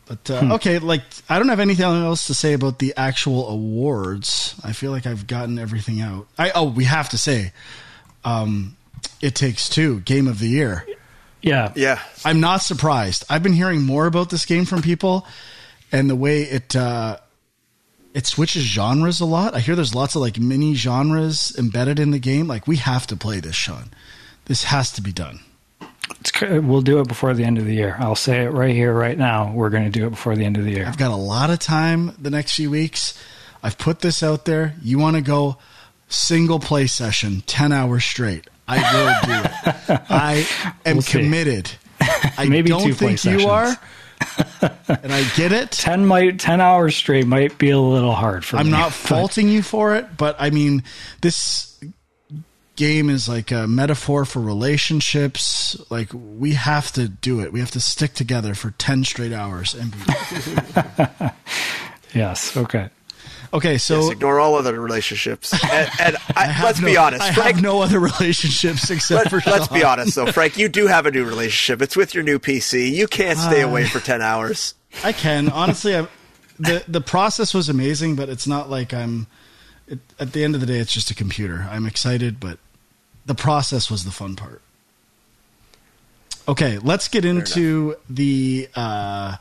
But 0.05 0.29
uh, 0.29 0.53
okay, 0.53 0.79
like 0.79 1.01
I 1.27 1.39
don't 1.39 1.49
have 1.49 1.59
anything 1.59 1.83
else 1.83 2.27
to 2.27 2.33
say 2.33 2.53
about 2.53 2.79
the 2.79 2.93
actual 2.95 3.49
awards. 3.49 4.55
I 4.63 4.71
feel 4.71 4.91
like 4.91 5.05
I've 5.05 5.27
gotten 5.27 5.59
everything 5.59 6.01
out. 6.01 6.27
I 6.37 6.51
oh, 6.51 6.69
we 6.69 6.85
have 6.85 7.09
to 7.09 7.17
say, 7.17 7.51
um, 8.23 8.77
it 9.21 9.35
takes 9.35 9.67
two 9.67 9.99
game 10.01 10.27
of 10.27 10.39
the 10.39 10.47
year. 10.47 10.85
Yeah. 11.41 11.73
Yeah, 11.75 12.01
I'm 12.23 12.39
not 12.39 12.57
surprised. 12.57 13.25
I've 13.29 13.43
been 13.43 13.53
hearing 13.53 13.81
more 13.81 14.05
about 14.05 14.29
this 14.29 14.45
game 14.45 14.65
from 14.65 14.81
people, 14.81 15.25
and 15.91 16.09
the 16.09 16.15
way 16.15 16.43
it 16.43 16.75
uh, 16.75 17.17
it 18.17 18.25
switches 18.25 18.63
genres 18.63 19.19
a 19.21 19.25
lot. 19.25 19.53
I 19.55 19.59
hear 19.59 19.75
there's 19.75 19.93
lots 19.93 20.15
of 20.15 20.21
like 20.21 20.39
mini 20.39 20.73
genres 20.73 21.55
embedded 21.55 21.99
in 21.99 22.09
the 22.09 22.17
game. 22.17 22.47
Like 22.47 22.65
we 22.67 22.77
have 22.77 23.05
to 23.07 23.15
play 23.15 23.39
this, 23.39 23.55
Sean. 23.55 23.91
This 24.45 24.63
has 24.63 24.91
to 24.93 25.01
be 25.03 25.11
done. 25.11 25.41
It's, 26.19 26.31
we'll 26.41 26.81
do 26.81 26.99
it 26.99 27.07
before 27.07 27.35
the 27.35 27.43
end 27.43 27.59
of 27.59 27.65
the 27.65 27.75
year. 27.75 27.95
I'll 27.99 28.15
say 28.15 28.45
it 28.45 28.49
right 28.49 28.73
here, 28.73 28.91
right 28.91 29.17
now. 29.17 29.51
We're 29.53 29.69
going 29.69 29.83
to 29.83 29.91
do 29.91 30.07
it 30.07 30.09
before 30.09 30.35
the 30.35 30.45
end 30.45 30.57
of 30.57 30.63
the 30.63 30.71
year. 30.71 30.87
I've 30.87 30.97
got 30.97 31.11
a 31.11 31.15
lot 31.15 31.51
of 31.51 31.59
time 31.59 32.15
the 32.17 32.31
next 32.31 32.55
few 32.55 32.71
weeks. 32.71 33.21
I've 33.61 33.77
put 33.77 33.99
this 33.99 34.23
out 34.23 34.45
there. 34.45 34.73
You 34.81 34.97
want 34.97 35.15
to 35.17 35.21
go 35.21 35.57
single 36.09 36.59
play 36.59 36.87
session, 36.87 37.41
10 37.45 37.71
hours 37.71 38.03
straight. 38.03 38.47
I 38.67 38.77
will 38.93 39.27
do 39.27 39.93
it. 39.93 40.01
I 40.09 40.47
am 40.85 40.97
We'll 40.97 41.03
committed. 41.03 41.71
I 42.01 42.47
Maybe 42.49 42.69
don't 42.69 42.93
think 42.93 43.11
you 43.11 43.39
sessions. 43.39 43.45
are. 43.45 43.75
and 44.87 45.13
I 45.13 45.23
get 45.35 45.51
it. 45.51 45.71
10 45.71 46.05
might 46.05 46.39
10 46.39 46.61
hours 46.61 46.95
straight 46.95 47.27
might 47.27 47.57
be 47.57 47.69
a 47.69 47.79
little 47.79 48.13
hard 48.13 48.43
for 48.45 48.55
me. 48.55 48.61
I'm 48.61 48.65
me. 48.67 48.71
not 48.71 48.85
but- 48.89 48.93
faulting 48.93 49.49
you 49.49 49.61
for 49.61 49.95
it, 49.95 50.17
but 50.17 50.35
I 50.39 50.49
mean, 50.49 50.83
this 51.21 51.79
game 52.75 53.09
is 53.09 53.27
like 53.27 53.51
a 53.51 53.67
metaphor 53.67 54.23
for 54.25 54.39
relationships. 54.39 55.75
Like 55.89 56.09
we 56.13 56.53
have 56.53 56.91
to 56.93 57.07
do 57.07 57.41
it. 57.41 57.51
We 57.51 57.59
have 57.59 57.71
to 57.71 57.79
stick 57.79 58.13
together 58.13 58.53
for 58.53 58.71
10 58.71 59.03
straight 59.03 59.33
hours 59.33 59.73
and 59.73 59.91
be 59.91 61.27
Yes, 62.13 62.55
okay. 62.55 62.89
Okay, 63.53 63.77
so 63.77 64.01
Yes, 64.01 64.11
ignore 64.11 64.39
all 64.39 64.55
other 64.55 64.79
relationships. 64.79 65.53
And, 65.71 65.89
and 65.99 66.17
I, 66.35 66.53
I 66.59 66.63
let's 66.63 66.79
no- 66.79 66.87
be 66.87 66.97
honest, 66.97 67.21
I 67.23 67.31
Frank. 67.33 67.55
have 67.55 67.63
no 67.63 67.81
other 67.81 67.99
relationships 68.19 68.89
except 68.89 69.31
let, 69.31 69.43
for 69.43 69.49
let's 69.49 69.67
be 69.69 69.83
honest, 69.83 70.15
though, 70.15 70.31
Frank. 70.31 70.57
You 70.57 70.67
do 70.69 70.87
have 70.87 71.05
a 71.05 71.11
new 71.11 71.23
relationship. 71.25 71.81
It's 71.81 71.95
with 71.95 72.13
your 72.13 72.23
new 72.23 72.39
PC. 72.39 72.91
You 72.91 73.07
can't 73.07 73.37
stay 73.39 73.63
Uh, 73.63 73.69
away 73.69 73.85
for 73.85 73.99
ten 73.99 74.21
hours. 74.21 74.73
I 75.03 75.11
can 75.13 75.49
honestly. 75.49 75.95
I, 75.95 76.07
the 76.59 76.83
The 76.87 77.01
process 77.01 77.53
was 77.53 77.69
amazing, 77.69 78.15
but 78.15 78.29
it's 78.29 78.47
not 78.47 78.69
like 78.69 78.93
I'm. 78.93 79.27
It, 79.87 79.99
at 80.19 80.33
the 80.33 80.43
end 80.43 80.53
of 80.55 80.61
the 80.61 80.67
day, 80.67 80.79
it's 80.79 80.91
just 80.91 81.09
a 81.11 81.15
computer. 81.15 81.67
I'm 81.71 81.85
excited, 81.85 82.39
but 82.39 82.59
the 83.25 83.35
process 83.35 83.89
was 83.89 84.03
the 84.03 84.11
fun 84.11 84.35
part. 84.35 84.61
Okay, 86.47 86.77
let's 86.79 87.07
get 87.07 87.25
into 87.25 87.95
the 88.09 88.69
uh, 88.75 89.35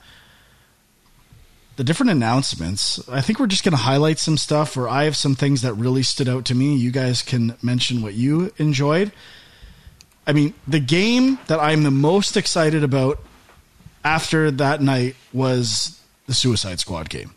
the 1.77 1.85
different 1.85 2.11
announcements. 2.11 3.07
I 3.09 3.21
think 3.21 3.39
we're 3.39 3.47
just 3.47 3.65
going 3.65 3.73
to 3.73 3.83
highlight 3.83 4.19
some 4.19 4.37
stuff, 4.37 4.77
or 4.77 4.89
I 4.89 5.05
have 5.05 5.17
some 5.17 5.35
things 5.35 5.63
that 5.63 5.75
really 5.75 6.03
stood 6.03 6.29
out 6.29 6.47
to 6.47 6.55
me. 6.55 6.75
You 6.75 6.91
guys 6.91 7.23
can 7.23 7.57
mention 7.63 8.03
what 8.03 8.15
you 8.15 8.53
enjoyed. 8.57 9.13
I 10.27 10.33
mean, 10.33 10.55
the 10.67 10.81
game 10.81 11.39
that 11.47 11.61
I'm 11.61 11.83
the 11.83 11.91
most 11.91 12.37
excited 12.37 12.83
about 12.83 13.21
after 14.05 14.51
that 14.51 14.81
night 14.81 15.17
was 15.33 16.01
the 16.27 16.35
Suicide 16.35 16.81
Squad 16.81 17.09
game. 17.09 17.33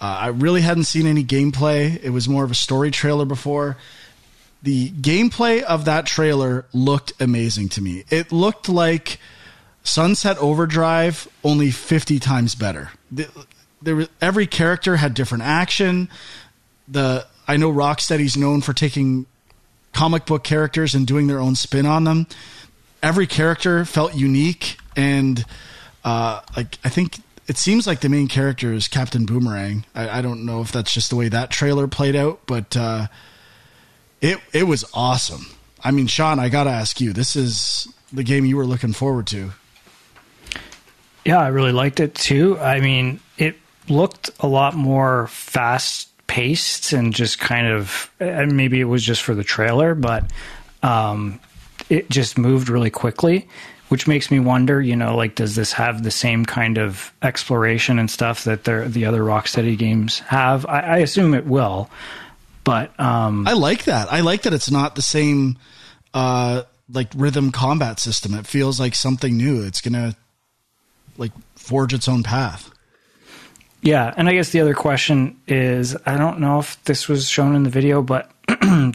Uh, 0.00 0.04
I 0.20 0.26
really 0.28 0.60
hadn't 0.60 0.84
seen 0.84 1.06
any 1.06 1.24
gameplay. 1.24 2.02
It 2.02 2.10
was 2.10 2.28
more 2.28 2.44
of 2.44 2.50
a 2.50 2.54
story 2.54 2.90
trailer 2.90 3.24
before. 3.24 3.76
The 4.62 4.90
gameplay 4.90 5.62
of 5.62 5.84
that 5.84 6.06
trailer 6.06 6.66
looked 6.72 7.12
amazing 7.20 7.68
to 7.70 7.82
me. 7.82 8.04
It 8.10 8.32
looked 8.32 8.68
like 8.68 9.18
Sunset 9.82 10.36
Overdrive, 10.38 11.28
only 11.42 11.70
50 11.70 12.18
times 12.18 12.54
better. 12.54 12.90
The- 13.80 13.84
There, 13.84 13.96
was- 13.96 14.08
every 14.20 14.46
character 14.46 14.96
had 14.96 15.14
different 15.14 15.44
action. 15.44 16.08
The 16.86 17.26
I 17.46 17.56
know 17.56 17.70
Rocksteady's 17.72 18.36
known 18.36 18.60
for 18.60 18.72
taking 18.72 19.26
comic 19.92 20.26
book 20.26 20.44
characters 20.44 20.94
and 20.94 21.06
doing 21.06 21.26
their 21.26 21.40
own 21.40 21.54
spin 21.54 21.86
on 21.86 22.04
them. 22.04 22.26
Every 23.02 23.26
character 23.26 23.84
felt 23.84 24.14
unique, 24.14 24.76
and 24.96 25.44
uh, 26.04 26.40
like 26.56 26.78
I 26.84 26.88
think 26.88 27.18
it 27.46 27.56
seems 27.56 27.86
like 27.86 28.00
the 28.00 28.08
main 28.08 28.28
character 28.28 28.72
is 28.72 28.88
Captain 28.88 29.24
Boomerang. 29.24 29.84
I, 29.94 30.18
I 30.18 30.22
don't 30.22 30.44
know 30.44 30.60
if 30.60 30.72
that's 30.72 30.92
just 30.92 31.08
the 31.10 31.16
way 31.16 31.28
that 31.28 31.50
trailer 31.50 31.86
played 31.88 32.16
out, 32.16 32.40
but 32.46 32.76
uh, 32.76 33.06
it 34.20 34.38
it 34.52 34.64
was 34.64 34.84
awesome. 34.92 35.46
I 35.82 35.90
mean, 35.92 36.06
Sean, 36.08 36.38
I 36.38 36.48
gotta 36.48 36.70
ask 36.70 37.00
you, 37.00 37.12
this 37.12 37.36
is 37.36 37.86
the 38.12 38.24
game 38.24 38.44
you 38.44 38.56
were 38.56 38.66
looking 38.66 38.92
forward 38.92 39.26
to. 39.28 39.52
Yeah, 41.24 41.38
I 41.38 41.48
really 41.48 41.72
liked 41.72 42.00
it 42.00 42.14
too. 42.14 42.58
I 42.58 42.80
mean, 42.80 43.20
it 43.36 43.56
looked 43.90 44.30
a 44.40 44.46
lot 44.46 44.74
more 44.74 45.26
fast 45.28 46.08
paced 46.26 46.92
and 46.92 47.14
just 47.14 47.38
kind 47.38 47.66
of, 47.66 48.10
and 48.20 48.56
maybe 48.56 48.80
it 48.80 48.84
was 48.84 49.02
just 49.02 49.22
for 49.22 49.34
the 49.34 49.44
trailer, 49.44 49.94
but 49.94 50.24
um, 50.82 51.40
it 51.88 52.08
just 52.10 52.38
moved 52.38 52.68
really 52.68 52.90
quickly, 52.90 53.48
which 53.88 54.06
makes 54.06 54.30
me 54.30 54.38
wonder, 54.38 54.80
you 54.80 54.94
know, 54.94 55.16
like, 55.16 55.34
does 55.34 55.56
this 55.56 55.72
have 55.72 56.02
the 56.02 56.10
same 56.10 56.44
kind 56.44 56.78
of 56.78 57.12
exploration 57.22 57.98
and 57.98 58.10
stuff 58.10 58.44
that 58.44 58.64
the 58.64 59.04
other 59.06 59.22
Rocksteady 59.22 59.76
games 59.76 60.20
have? 60.20 60.66
I, 60.66 60.80
I 60.80 60.96
assume 60.98 61.34
it 61.34 61.46
will, 61.46 61.88
but 62.64 62.98
um, 63.00 63.48
I 63.48 63.54
like 63.54 63.84
that. 63.84 64.12
I 64.12 64.20
like 64.20 64.42
that 64.42 64.52
it's 64.52 64.70
not 64.70 64.94
the 64.94 65.02
same 65.02 65.56
uh 66.14 66.62
like 66.90 67.08
rhythm 67.14 67.52
combat 67.52 68.00
system. 68.00 68.34
It 68.34 68.46
feels 68.46 68.80
like 68.80 68.94
something 68.94 69.36
new. 69.36 69.62
It's 69.64 69.80
gonna 69.80 70.16
like 71.16 71.32
forge 71.54 71.92
its 71.92 72.08
own 72.08 72.22
path. 72.22 72.70
Yeah, 73.80 74.12
and 74.16 74.28
I 74.28 74.32
guess 74.32 74.50
the 74.50 74.60
other 74.60 74.74
question 74.74 75.38
is 75.46 75.96
I 76.04 76.16
don't 76.16 76.40
know 76.40 76.58
if 76.58 76.82
this 76.84 77.08
was 77.08 77.28
shown 77.28 77.54
in 77.54 77.62
the 77.62 77.70
video, 77.70 78.02
but 78.02 78.30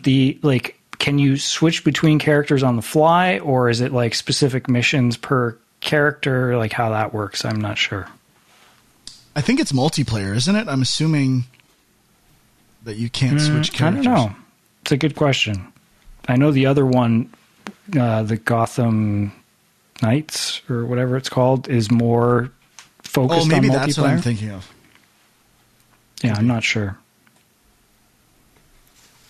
the 0.04 0.38
like 0.41 0.78
can 1.00 1.19
you 1.19 1.38
switch 1.38 1.84
between 1.84 2.19
characters 2.19 2.63
on 2.63 2.76
the 2.76 2.82
fly 2.82 3.39
or 3.39 3.69
is 3.69 3.82
it 3.82 3.91
like 3.91 4.13
specific 4.15 4.69
missions 4.69 5.17
per 5.17 5.58
character 5.82 6.58
like 6.58 6.74
how 6.74 6.89
that 6.91 7.13
works? 7.13 7.43
I'm 7.46 7.60
not 7.62 7.78
sure. 7.78 8.08
I 9.36 9.41
think 9.41 9.60
it's 9.60 9.72
multiplayer, 9.72 10.36
isn't 10.36 10.56
it? 10.56 10.67
I'm 10.67 10.82
assuming 10.82 11.46
that 12.84 12.98
you 12.98 13.10
can't 13.10 13.39
switch 13.41 13.72
Mm, 13.74 13.76
I 13.88 13.91
don't 13.91 14.04
characters. 14.04 14.06
know. 14.06 14.36
It's 14.84 14.91
a 14.91 14.98
good 14.98 15.15
question. 15.15 15.72
I 16.28 16.36
know 16.36 16.52
the 16.52 16.65
other 16.65 16.86
one 16.86 17.34
uh, 17.98 18.24
the 18.24 18.38
Gotham 18.38 19.32
Knights 20.02 20.62
or 20.69 20.86
whatever 20.86 21.15
it's 21.17 21.30
called 21.30 21.67
is 21.69 21.89
more 21.91 22.52
focused 23.02 23.41
Oh, 23.41 23.46
maybe 23.46 23.69
on 23.69 23.76
that's 23.76 23.98
what 23.98 24.10
I'm 24.10 24.19
multiplayer. 24.19 24.24
thinking 24.24 24.50
of. 24.52 24.72
Yeah, 26.23 26.36
I'm 26.38 26.47
not 26.47 26.63
sure. 26.63 26.97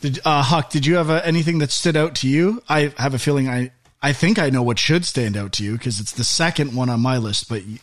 Did 0.01 0.19
uh, 0.25 0.43
Huck? 0.43 0.69
Did 0.69 0.85
you 0.85 0.95
have 0.95 1.09
uh, 1.09 1.21
anything 1.23 1.59
that 1.59 1.71
stood 1.71 1.95
out 1.95 2.15
to 2.15 2.27
you? 2.27 2.61
I 2.67 2.93
have 2.97 3.13
a 3.13 3.19
feeling 3.19 3.47
I 3.49 3.71
I 4.01 4.11
think 4.13 4.37
I 4.37 4.49
know 4.49 4.61
what 4.61 4.77
should 4.77 5.05
stand 5.05 5.37
out 5.37 5.53
to 5.53 5.63
you 5.63 5.73
because 5.73 5.99
it's 5.99 6.11
the 6.11 6.25
second 6.25 6.75
one 6.75 6.89
on 6.89 6.99
my 6.99 7.17
list. 7.17 7.47
But 7.47 7.63
you, 7.65 7.79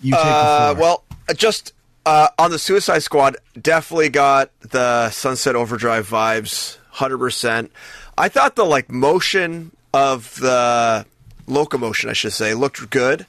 you 0.00 0.12
take 0.12 0.20
Uh, 0.24 0.68
the 0.70 0.74
floor. 0.76 0.80
well, 1.28 1.34
just 1.36 1.72
uh, 2.06 2.28
on 2.38 2.50
the 2.52 2.58
Suicide 2.58 3.00
Squad, 3.02 3.36
definitely 3.60 4.08
got 4.10 4.50
the 4.60 5.10
Sunset 5.10 5.56
Overdrive 5.56 6.08
vibes, 6.08 6.78
hundred 6.90 7.18
percent. 7.18 7.72
I 8.16 8.28
thought 8.28 8.54
the 8.54 8.64
like 8.64 8.90
motion 8.90 9.72
of 9.92 10.36
the 10.36 11.04
locomotion, 11.48 12.10
I 12.10 12.12
should 12.12 12.32
say, 12.32 12.54
looked 12.54 12.88
good, 12.90 13.26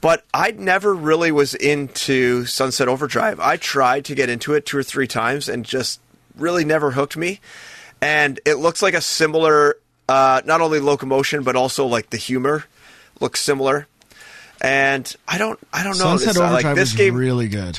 but 0.00 0.24
I 0.32 0.52
never 0.52 0.94
really 0.94 1.32
was 1.32 1.54
into 1.54 2.44
Sunset 2.46 2.88
Overdrive. 2.88 3.40
I 3.40 3.56
tried 3.56 4.04
to 4.06 4.14
get 4.14 4.28
into 4.28 4.54
it 4.54 4.64
two 4.66 4.76
or 4.78 4.82
three 4.82 5.06
times 5.06 5.48
and 5.48 5.64
just 5.64 6.00
really 6.36 6.64
never 6.64 6.92
hooked 6.92 7.16
me. 7.16 7.40
And 8.00 8.38
it 8.46 8.54
looks 8.54 8.80
like 8.82 8.94
a 8.94 9.00
similar, 9.00 9.76
uh, 10.08 10.40
not 10.44 10.60
only 10.60 10.78
locomotion 10.80 11.42
but 11.42 11.56
also 11.56 11.86
like 11.86 12.10
the 12.10 12.16
humor 12.16 12.64
looks 13.20 13.40
similar. 13.40 13.86
And 14.60 15.12
I 15.26 15.38
don't, 15.38 15.58
I 15.72 15.82
don't 15.84 15.98
know. 15.98 16.04
Sunset 16.04 16.28
This- 16.28 16.36
Overdrive 16.38 16.64
like 16.64 16.76
this 16.76 16.92
game. 16.92 17.14
really 17.14 17.48
good. 17.48 17.78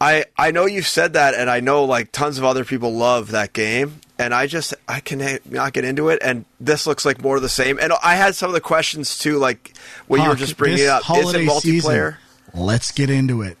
I 0.00 0.24
I 0.36 0.50
know 0.50 0.66
you've 0.66 0.88
said 0.88 1.12
that, 1.12 1.34
and 1.34 1.48
I 1.48 1.60
know 1.60 1.84
like 1.84 2.10
tons 2.10 2.36
of 2.36 2.42
other 2.42 2.64
people 2.64 2.92
love 2.92 3.30
that 3.30 3.52
game, 3.52 4.00
and 4.22 4.32
I 4.34 4.46
just 4.46 4.74
I 4.88 5.00
can 5.00 5.38
not 5.50 5.72
get 5.72 5.84
into 5.84 6.08
it. 6.08 6.20
And 6.22 6.44
this 6.60 6.86
looks 6.86 7.04
like 7.04 7.20
more 7.22 7.36
of 7.36 7.42
the 7.42 7.48
same. 7.48 7.78
And 7.80 7.92
I 8.02 8.14
had 8.14 8.34
some 8.34 8.48
of 8.48 8.54
the 8.54 8.60
questions 8.60 9.18
too, 9.18 9.38
like 9.38 9.74
what 10.06 10.20
you 10.22 10.28
were 10.28 10.34
just 10.34 10.56
bringing 10.56 10.86
up. 10.86 11.02
Is 11.10 11.34
it 11.34 11.46
multiplayer? 11.48 11.60
season, 11.60 12.16
let's 12.54 12.90
get 12.92 13.10
into 13.10 13.42
it. 13.42 13.58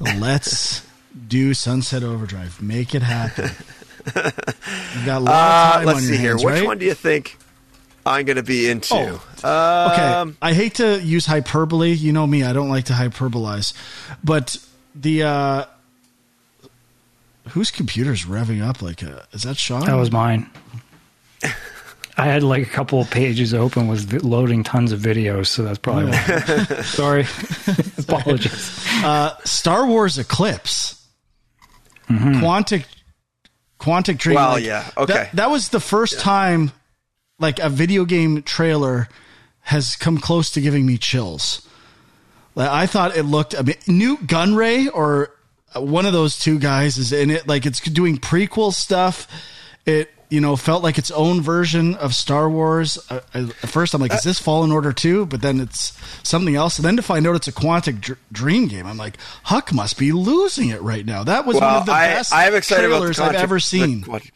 Let's 0.00 0.86
do 1.28 1.54
Sunset 1.54 2.02
Overdrive. 2.02 2.60
Make 2.62 2.94
it 2.94 3.02
happen. 3.02 3.50
You've 4.14 5.06
got 5.06 5.18
a 5.18 5.20
lot 5.20 5.28
Uh, 5.28 5.68
of 5.68 5.74
time 5.74 5.86
let's 5.86 5.98
on 5.98 6.04
your 6.04 6.12
see 6.14 6.18
here. 6.18 6.34
Which 6.36 6.44
right? 6.44 6.64
one 6.64 6.78
do 6.78 6.84
you 6.84 6.94
think 6.94 7.38
I'm 8.04 8.24
going 8.24 8.36
to 8.36 8.42
be 8.42 8.68
into? 8.70 8.94
Oh. 8.94 9.90
Okay, 9.92 10.02
Um, 10.02 10.36
I 10.40 10.52
hate 10.52 10.74
to 10.76 11.00
use 11.02 11.26
hyperbole. 11.26 11.90
You 11.92 12.12
know 12.12 12.26
me; 12.26 12.44
I 12.44 12.52
don't 12.52 12.68
like 12.68 12.84
to 12.86 12.92
hyperbolize. 12.92 13.72
But 14.22 14.56
the 14.94 15.24
uh 15.24 15.64
whose 17.48 17.70
computer's 17.70 18.24
revving 18.24 18.66
up 18.66 18.82
like 18.82 19.02
a? 19.02 19.26
Is 19.32 19.42
that 19.42 19.56
Sean? 19.56 19.84
That 19.86 19.94
was 19.94 20.10
mine. 20.10 20.50
I 22.18 22.26
had 22.26 22.42
like 22.42 22.62
a 22.62 22.70
couple 22.70 23.00
of 23.00 23.10
pages 23.10 23.52
open 23.52 23.88
was 23.88 24.10
loading 24.24 24.64
tons 24.64 24.92
of 24.92 25.00
videos, 25.00 25.48
so 25.48 25.62
that's 25.62 25.78
probably 25.78 26.06
why. 26.06 26.80
Sorry. 26.82 27.26
Apologies. 27.98 28.86
uh, 29.04 29.36
Star 29.44 29.86
Wars 29.86 30.18
Eclipse. 30.18 30.94
Quantic 32.08 32.86
Quantic 33.78 34.16
Dream. 34.18 34.36
Well, 34.36 34.52
like, 34.52 34.64
yeah, 34.64 34.88
okay. 34.96 35.12
That, 35.12 35.32
that 35.36 35.50
was 35.50 35.68
the 35.68 35.80
first 35.80 36.20
time 36.20 36.72
like 37.38 37.58
a 37.58 37.68
video 37.68 38.04
game 38.04 38.42
trailer 38.42 39.08
has 39.60 39.96
come 39.96 40.16
close 40.18 40.50
to 40.52 40.60
giving 40.60 40.86
me 40.86 40.96
chills. 40.96 41.68
Like, 42.54 42.70
I 42.70 42.86
thought 42.86 43.16
it 43.16 43.24
looked 43.24 43.52
a 43.52 43.62
bit, 43.62 43.86
Nute 43.86 44.26
Gunray 44.26 44.88
or 44.92 45.35
one 45.78 46.06
of 46.06 46.12
those 46.12 46.38
two 46.38 46.58
guys 46.58 46.96
is 46.98 47.12
in 47.12 47.30
it. 47.30 47.46
Like 47.46 47.66
it's 47.66 47.80
doing 47.80 48.18
prequel 48.18 48.72
stuff. 48.72 49.28
It 49.84 50.10
you 50.28 50.40
know 50.40 50.56
felt 50.56 50.82
like 50.82 50.98
its 50.98 51.10
own 51.10 51.40
version 51.40 51.94
of 51.96 52.14
Star 52.14 52.50
Wars. 52.50 52.98
I, 53.10 53.20
I, 53.34 53.40
at 53.40 53.68
first, 53.68 53.94
I'm 53.94 54.00
like, 54.00 54.12
is 54.12 54.26
uh, 54.26 54.30
this 54.30 54.40
Fallen 54.40 54.72
Order 54.72 54.92
two? 54.92 55.26
But 55.26 55.42
then 55.42 55.60
it's 55.60 55.96
something 56.22 56.56
else. 56.56 56.78
And 56.78 56.84
then 56.84 56.96
to 56.96 57.02
find 57.02 57.26
out 57.26 57.36
it's 57.36 57.48
a 57.48 57.52
Quantic 57.52 58.00
Dr- 58.00 58.18
Dream 58.32 58.66
game, 58.68 58.86
I'm 58.86 58.96
like, 58.96 59.16
Huck 59.44 59.72
must 59.72 59.98
be 59.98 60.12
losing 60.12 60.70
it 60.70 60.82
right 60.82 61.06
now. 61.06 61.24
That 61.24 61.46
was 61.46 61.56
one 61.56 61.64
of 61.64 61.86
the 61.86 61.92
I, 61.92 62.08
best 62.08 62.32
I 62.32 62.46
am 62.46 62.54
excited 62.54 62.86
about 62.86 63.00
the 63.04 63.12
trailers 63.14 63.20
I've 63.20 63.42
ever 63.42 63.60
seen. 63.60 64.02
Quantic- 64.02 64.30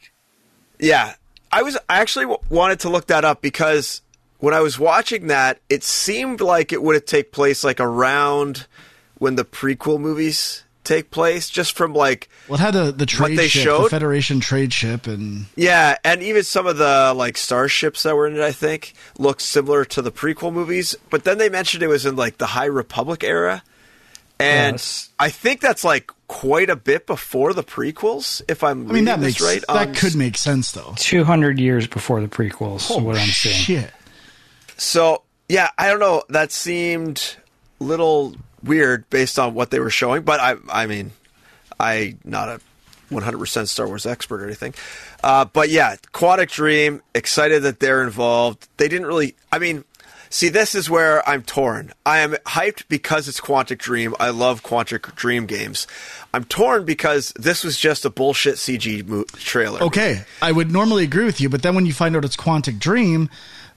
Yeah, 0.79 1.14
I 1.53 1.62
was 1.62 1.76
I 1.88 2.00
actually 2.00 2.26
w- 2.26 2.40
wanted 2.48 2.81
to 2.81 2.88
look 2.88 3.09
that 3.09 3.24
up 3.24 3.42
because 3.42 4.03
when 4.38 4.55
I 4.55 4.61
was 4.61 4.79
watching 4.79 5.26
that, 5.26 5.61
it 5.68 5.83
seemed 5.85 6.40
like 6.40 6.72
it 6.72 6.83
would 6.83 6.94
have 6.94 7.05
take 7.05 7.33
place 7.33 7.64
like 7.64 7.81
around 7.81 8.66
when 9.18 9.35
the 9.37 9.44
prequel 9.44 10.00
movies 10.00 10.64
take 10.84 11.10
place, 11.10 11.48
just 11.50 11.76
from 11.76 11.92
like 11.94 12.28
Well, 12.48 12.58
it 12.58 12.62
had 12.62 12.74
the 12.74 12.92
the 12.92 13.06
trade 13.06 13.38
they 13.38 13.48
ship, 13.48 13.64
the? 13.64 13.88
Federation 13.88 14.40
trade 14.40 14.72
ship, 14.72 15.06
and 15.06 15.46
yeah, 15.56 15.96
and 16.04 16.22
even 16.22 16.42
some 16.42 16.66
of 16.66 16.76
the 16.78 17.12
like 17.16 17.36
starships 17.36 18.02
that 18.04 18.16
were 18.16 18.26
in 18.26 18.36
it, 18.36 18.40
I 18.42 18.52
think, 18.52 18.94
looked 19.18 19.42
similar 19.42 19.84
to 19.86 20.02
the 20.02 20.12
prequel 20.12 20.52
movies. 20.52 20.94
But 21.10 21.24
then 21.24 21.38
they 21.38 21.48
mentioned 21.48 21.82
it 21.82 21.88
was 21.88 22.06
in 22.06 22.16
like 22.16 22.38
the 22.38 22.46
High 22.46 22.64
Republic 22.66 23.22
era, 23.24 23.62
and 24.38 24.74
Yes. 24.74 25.10
I 25.18 25.30
think 25.30 25.60
that's 25.60 25.84
like 25.84 26.10
quite 26.28 26.70
a 26.70 26.76
bit 26.76 27.06
before 27.06 27.52
the 27.52 27.64
prequels. 27.64 28.40
If 28.48 28.62
I'm 28.64 28.88
I 28.88 28.92
mean 28.94 29.04
that 29.06 29.20
makes 29.20 29.40
right, 29.40 29.62
that 29.68 29.88
on- 29.88 29.94
could 29.94 30.14
make 30.14 30.36
sense 30.38 30.72
though. 30.72 30.94
200 30.96 31.58
years 31.60 31.86
before 31.86 32.20
the 32.20 32.28
prequels, 32.28 32.90
is 32.90 32.96
what 33.02 33.16
I'm 33.16 33.26
seeing. 33.28 33.54
Shit. 33.56 33.90
So 34.76 35.22
yeah, 35.48 35.70
I 35.76 35.88
don't 35.88 35.98
know. 36.00 36.22
That 36.28 36.52
seemed 36.52 37.36
little 37.80 38.36
weird 38.62 39.08
based 39.10 39.38
on 39.38 39.54
what 39.54 39.70
they 39.70 39.80
were 39.80 39.90
showing, 39.90 40.22
but 40.22 40.40
I, 40.40 40.56
I 40.70 40.86
mean, 40.86 41.12
I 41.78 42.16
not 42.24 42.48
a 42.48 42.60
100% 43.10 43.68
Star 43.68 43.86
Wars 43.86 44.06
expert 44.06 44.40
or 44.40 44.46
anything. 44.46 44.74
Uh, 45.22 45.44
but 45.44 45.68
yeah, 45.68 45.96
Quantic 46.12 46.50
Dream, 46.50 47.02
excited 47.14 47.62
that 47.62 47.80
they're 47.80 48.02
involved. 48.02 48.68
They 48.76 48.88
didn't 48.88 49.06
really. 49.06 49.34
I 49.52 49.58
mean, 49.58 49.84
see, 50.30 50.48
this 50.48 50.74
is 50.74 50.88
where 50.88 51.28
I'm 51.28 51.42
torn. 51.42 51.92
I 52.06 52.20
am 52.20 52.32
hyped 52.46 52.84
because 52.88 53.28
it's 53.28 53.40
Quantic 53.40 53.78
Dream. 53.78 54.14
I 54.20 54.30
love 54.30 54.62
Quantic 54.62 55.14
Dream 55.16 55.46
games. 55.46 55.86
I'm 56.32 56.44
torn 56.44 56.84
because 56.84 57.32
this 57.36 57.64
was 57.64 57.76
just 57.78 58.04
a 58.04 58.10
bullshit 58.10 58.54
CG 58.54 59.06
mo- 59.06 59.24
trailer. 59.34 59.82
Okay, 59.82 60.22
I 60.40 60.52
would 60.52 60.70
normally 60.70 61.04
agree 61.04 61.24
with 61.24 61.40
you, 61.40 61.48
but 61.48 61.62
then 61.62 61.74
when 61.74 61.86
you 61.86 61.92
find 61.92 62.16
out 62.16 62.24
it's 62.24 62.36
Quantic 62.36 62.78
Dream, 62.78 63.28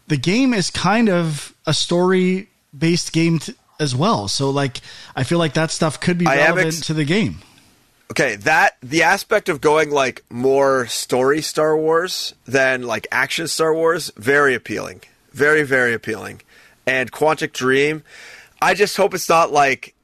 the 0.08 0.18
game 0.18 0.54
is 0.54 0.70
kind 0.70 1.10
of 1.10 1.56
a 1.66 1.74
story 1.74 2.50
based 2.78 3.12
game 3.12 3.40
t- 3.40 3.56
as 3.80 3.96
well. 3.96 4.28
So, 4.28 4.50
like, 4.50 4.82
I 5.16 5.24
feel 5.24 5.40
like 5.40 5.54
that 5.54 5.72
stuff 5.72 6.00
could 6.00 6.18
be 6.18 6.26
relevant 6.26 6.68
ex- 6.68 6.82
to 6.88 6.94
the 6.94 7.06
game. 7.06 7.40
Okay, 8.12 8.36
that 8.36 8.78
the 8.82 9.04
aspect 9.04 9.50
of 9.50 9.62
going 9.62 9.90
like 9.90 10.24
more 10.30 10.86
story 10.88 11.42
Star 11.42 11.76
Wars 11.76 12.36
than 12.46 12.84
like 12.84 13.08
action 13.12 13.48
Star 13.48 13.74
Wars, 13.74 14.12
very 14.18 14.54
appealing. 14.54 15.02
Very, 15.32 15.64
very 15.64 15.94
appealing. 15.94 16.42
And 16.86 17.12
Quantic 17.12 17.54
Dream, 17.54 18.04
I 18.62 18.74
just 18.74 18.98
hope 18.98 19.14
it's 19.14 19.30
not 19.30 19.52
like 19.52 19.96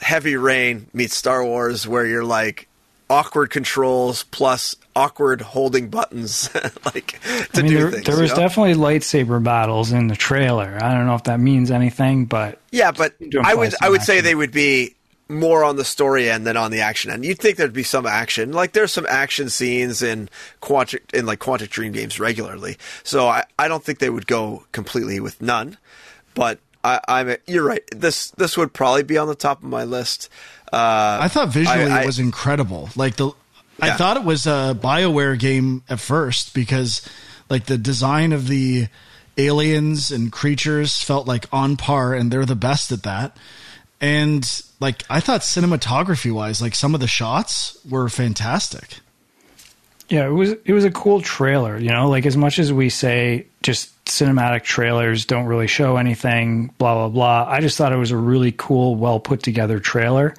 Heavy 0.00 0.36
Rain 0.36 0.86
meets 0.94 1.16
Star 1.16 1.44
Wars 1.44 1.86
where 1.86 2.06
you're 2.06 2.24
like 2.24 2.67
awkward 3.10 3.50
controls 3.50 4.24
plus 4.24 4.76
awkward 4.94 5.40
holding 5.40 5.88
buttons 5.88 6.50
like 6.84 7.20
to 7.20 7.48
I 7.54 7.62
mean, 7.62 7.72
do 7.72 7.78
there, 7.78 7.90
things. 7.92 8.04
there 8.04 8.20
was 8.20 8.30
know? 8.30 8.36
definitely 8.36 8.74
lightsaber 8.74 9.42
battles 9.42 9.92
in 9.92 10.08
the 10.08 10.16
trailer. 10.16 10.78
I 10.80 10.92
don't 10.94 11.06
know 11.06 11.14
if 11.14 11.24
that 11.24 11.40
means 11.40 11.70
anything, 11.70 12.26
but 12.26 12.60
Yeah, 12.70 12.90
but 12.92 13.14
I 13.42 13.54
would 13.54 13.74
I 13.80 13.88
would 13.88 14.02
say 14.02 14.20
they 14.20 14.34
would 14.34 14.52
be 14.52 14.94
more 15.28 15.62
on 15.62 15.76
the 15.76 15.84
story 15.84 16.30
end 16.30 16.46
than 16.46 16.56
on 16.56 16.70
the 16.70 16.80
action 16.80 17.10
end. 17.10 17.24
You'd 17.24 17.38
think 17.38 17.56
there'd 17.56 17.72
be 17.72 17.82
some 17.82 18.06
action. 18.06 18.52
Like 18.52 18.72
there's 18.72 18.92
some 18.92 19.06
action 19.08 19.50
scenes 19.50 20.02
in 20.02 20.28
Quantic 20.62 21.00
in 21.12 21.26
like 21.26 21.38
Quantic 21.38 21.68
Dream 21.68 21.92
games 21.92 22.18
regularly. 22.18 22.78
So 23.02 23.28
I, 23.28 23.44
I 23.58 23.68
don't 23.68 23.84
think 23.84 23.98
they 23.98 24.10
would 24.10 24.26
go 24.26 24.64
completely 24.72 25.20
with 25.20 25.40
none. 25.42 25.76
But 26.34 26.60
I, 26.84 27.00
I'm 27.08 27.36
you're 27.46 27.64
right. 27.64 27.82
This 27.94 28.30
this 28.32 28.56
would 28.56 28.72
probably 28.72 29.02
be 29.02 29.18
on 29.18 29.28
the 29.28 29.34
top 29.34 29.62
of 29.62 29.68
my 29.68 29.84
list. 29.84 30.30
Uh, 30.72 31.18
I 31.22 31.28
thought 31.28 31.48
visually 31.48 31.84
I- 31.90 31.98
I- 32.00 32.02
it 32.02 32.06
was 32.06 32.18
incredible. 32.18 32.90
Like 32.96 33.16
the, 33.16 33.30
I 33.80 33.92
thought 33.92 34.16
it 34.16 34.24
was 34.24 34.46
a 34.46 34.76
Bioware 34.80 35.38
game 35.38 35.82
at 35.88 36.00
first 36.00 36.52
because, 36.52 37.00
like, 37.48 37.66
the 37.66 37.78
design 37.78 38.32
of 38.32 38.48
the 38.48 38.88
aliens 39.36 40.10
and 40.10 40.32
creatures 40.32 41.00
felt 41.00 41.26
like 41.28 41.46
on 41.52 41.76
par, 41.76 42.12
and 42.12 42.30
they're 42.30 42.44
the 42.44 42.56
best 42.56 42.90
at 42.90 43.04
that. 43.04 43.36
And 44.00 44.44
like, 44.80 45.04
I 45.08 45.20
thought 45.20 45.40
cinematography 45.42 46.32
wise, 46.32 46.60
like 46.60 46.74
some 46.74 46.94
of 46.94 47.00
the 47.00 47.06
shots 47.06 47.78
were 47.88 48.08
fantastic. 48.08 48.98
yeah, 50.08 50.26
it 50.26 50.30
was 50.32 50.52
it 50.64 50.72
was 50.72 50.84
a 50.84 50.90
cool 50.90 51.20
trailer. 51.20 51.78
You 51.78 51.90
know, 51.90 52.08
like 52.08 52.24
as 52.26 52.36
much 52.36 52.58
as 52.58 52.72
we 52.72 52.88
say 52.90 53.46
just 53.62 53.90
cinematic 54.08 54.64
trailers 54.64 55.24
don't 55.24 55.46
really 55.46 55.66
show 55.66 55.96
anything, 55.96 56.72
blah 56.78 56.94
blah 56.94 57.08
blah. 57.08 57.46
I 57.48 57.60
just 57.60 57.78
thought 57.78 57.92
it 57.92 57.96
was 57.96 58.10
a 58.10 58.16
really 58.16 58.52
cool, 58.52 58.96
well 58.96 59.20
put 59.20 59.42
together 59.42 59.78
trailer. 59.78 60.34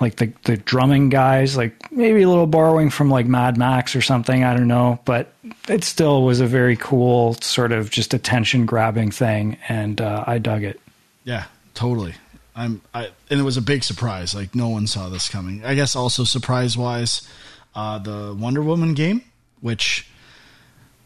Like 0.00 0.16
the 0.16 0.32
the 0.44 0.56
drumming 0.56 1.08
guys, 1.08 1.56
like 1.56 1.90
maybe 1.90 2.22
a 2.22 2.28
little 2.28 2.46
borrowing 2.46 2.90
from 2.90 3.10
like 3.10 3.26
Mad 3.26 3.56
Max 3.56 3.96
or 3.96 4.00
something. 4.00 4.44
I 4.44 4.54
don't 4.54 4.68
know, 4.68 5.00
but 5.04 5.32
it 5.68 5.82
still 5.82 6.22
was 6.22 6.40
a 6.40 6.46
very 6.46 6.76
cool 6.76 7.34
sort 7.34 7.72
of 7.72 7.90
just 7.90 8.14
attention 8.14 8.64
grabbing 8.64 9.10
thing, 9.10 9.58
and 9.68 10.00
uh, 10.00 10.22
I 10.26 10.38
dug 10.38 10.62
it. 10.62 10.80
Yeah, 11.24 11.46
totally. 11.74 12.14
I'm 12.54 12.80
I 12.94 13.10
and 13.30 13.40
it 13.40 13.44
was 13.44 13.56
a 13.56 13.62
big 13.62 13.82
surprise. 13.82 14.34
Like 14.34 14.54
no 14.54 14.68
one 14.68 14.86
saw 14.86 15.08
this 15.08 15.28
coming. 15.28 15.64
I 15.64 15.74
guess 15.74 15.96
also 15.96 16.22
surprise 16.22 16.76
wise, 16.76 17.28
uh, 17.74 17.98
the 17.98 18.36
Wonder 18.38 18.62
Woman 18.62 18.94
game, 18.94 19.22
which 19.60 20.06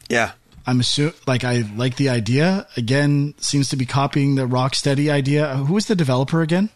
yeah. 0.09 0.33
I'm 0.66 0.81
assuming 0.81 1.14
like 1.27 1.44
I 1.44 1.64
like 1.77 1.96
the 1.96 2.09
idea. 2.09 2.66
Again, 2.77 3.35
seems 3.38 3.68
to 3.70 3.77
be 3.77 3.87
copying 3.87 4.35
the 4.37 4.46
Rocksteady 4.46 5.11
idea. 5.11 5.57
Who 5.57 5.77
is 5.77 5.87
the 5.87 5.96
developer 5.96 6.42
again? 6.42 6.70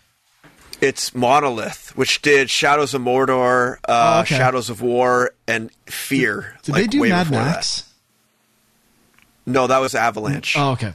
It's 0.81 1.15
Monolith, 1.15 1.97
which 1.97 2.21
did 2.21 2.51
Shadows 2.51 2.93
of 2.93 3.01
Mordor, 3.01 3.79
uh, 3.89 4.17
Oh, 4.19 4.21
okay. 4.21 4.37
Shadows 4.37 4.69
of 4.69 4.83
War, 4.83 5.31
and 5.49 5.71
Fear. 5.87 6.55
Did 6.65 6.73
like, 6.73 6.83
they 6.83 6.87
do 6.89 7.01
way 7.01 7.09
Mad 7.09 7.31
Max? 7.31 7.83
that. 7.83 9.53
No, 9.53 9.67
that 9.69 9.79
was 9.79 9.95
Avalanche. 9.95 10.57
Oh, 10.59 10.73
okay. 10.73 10.93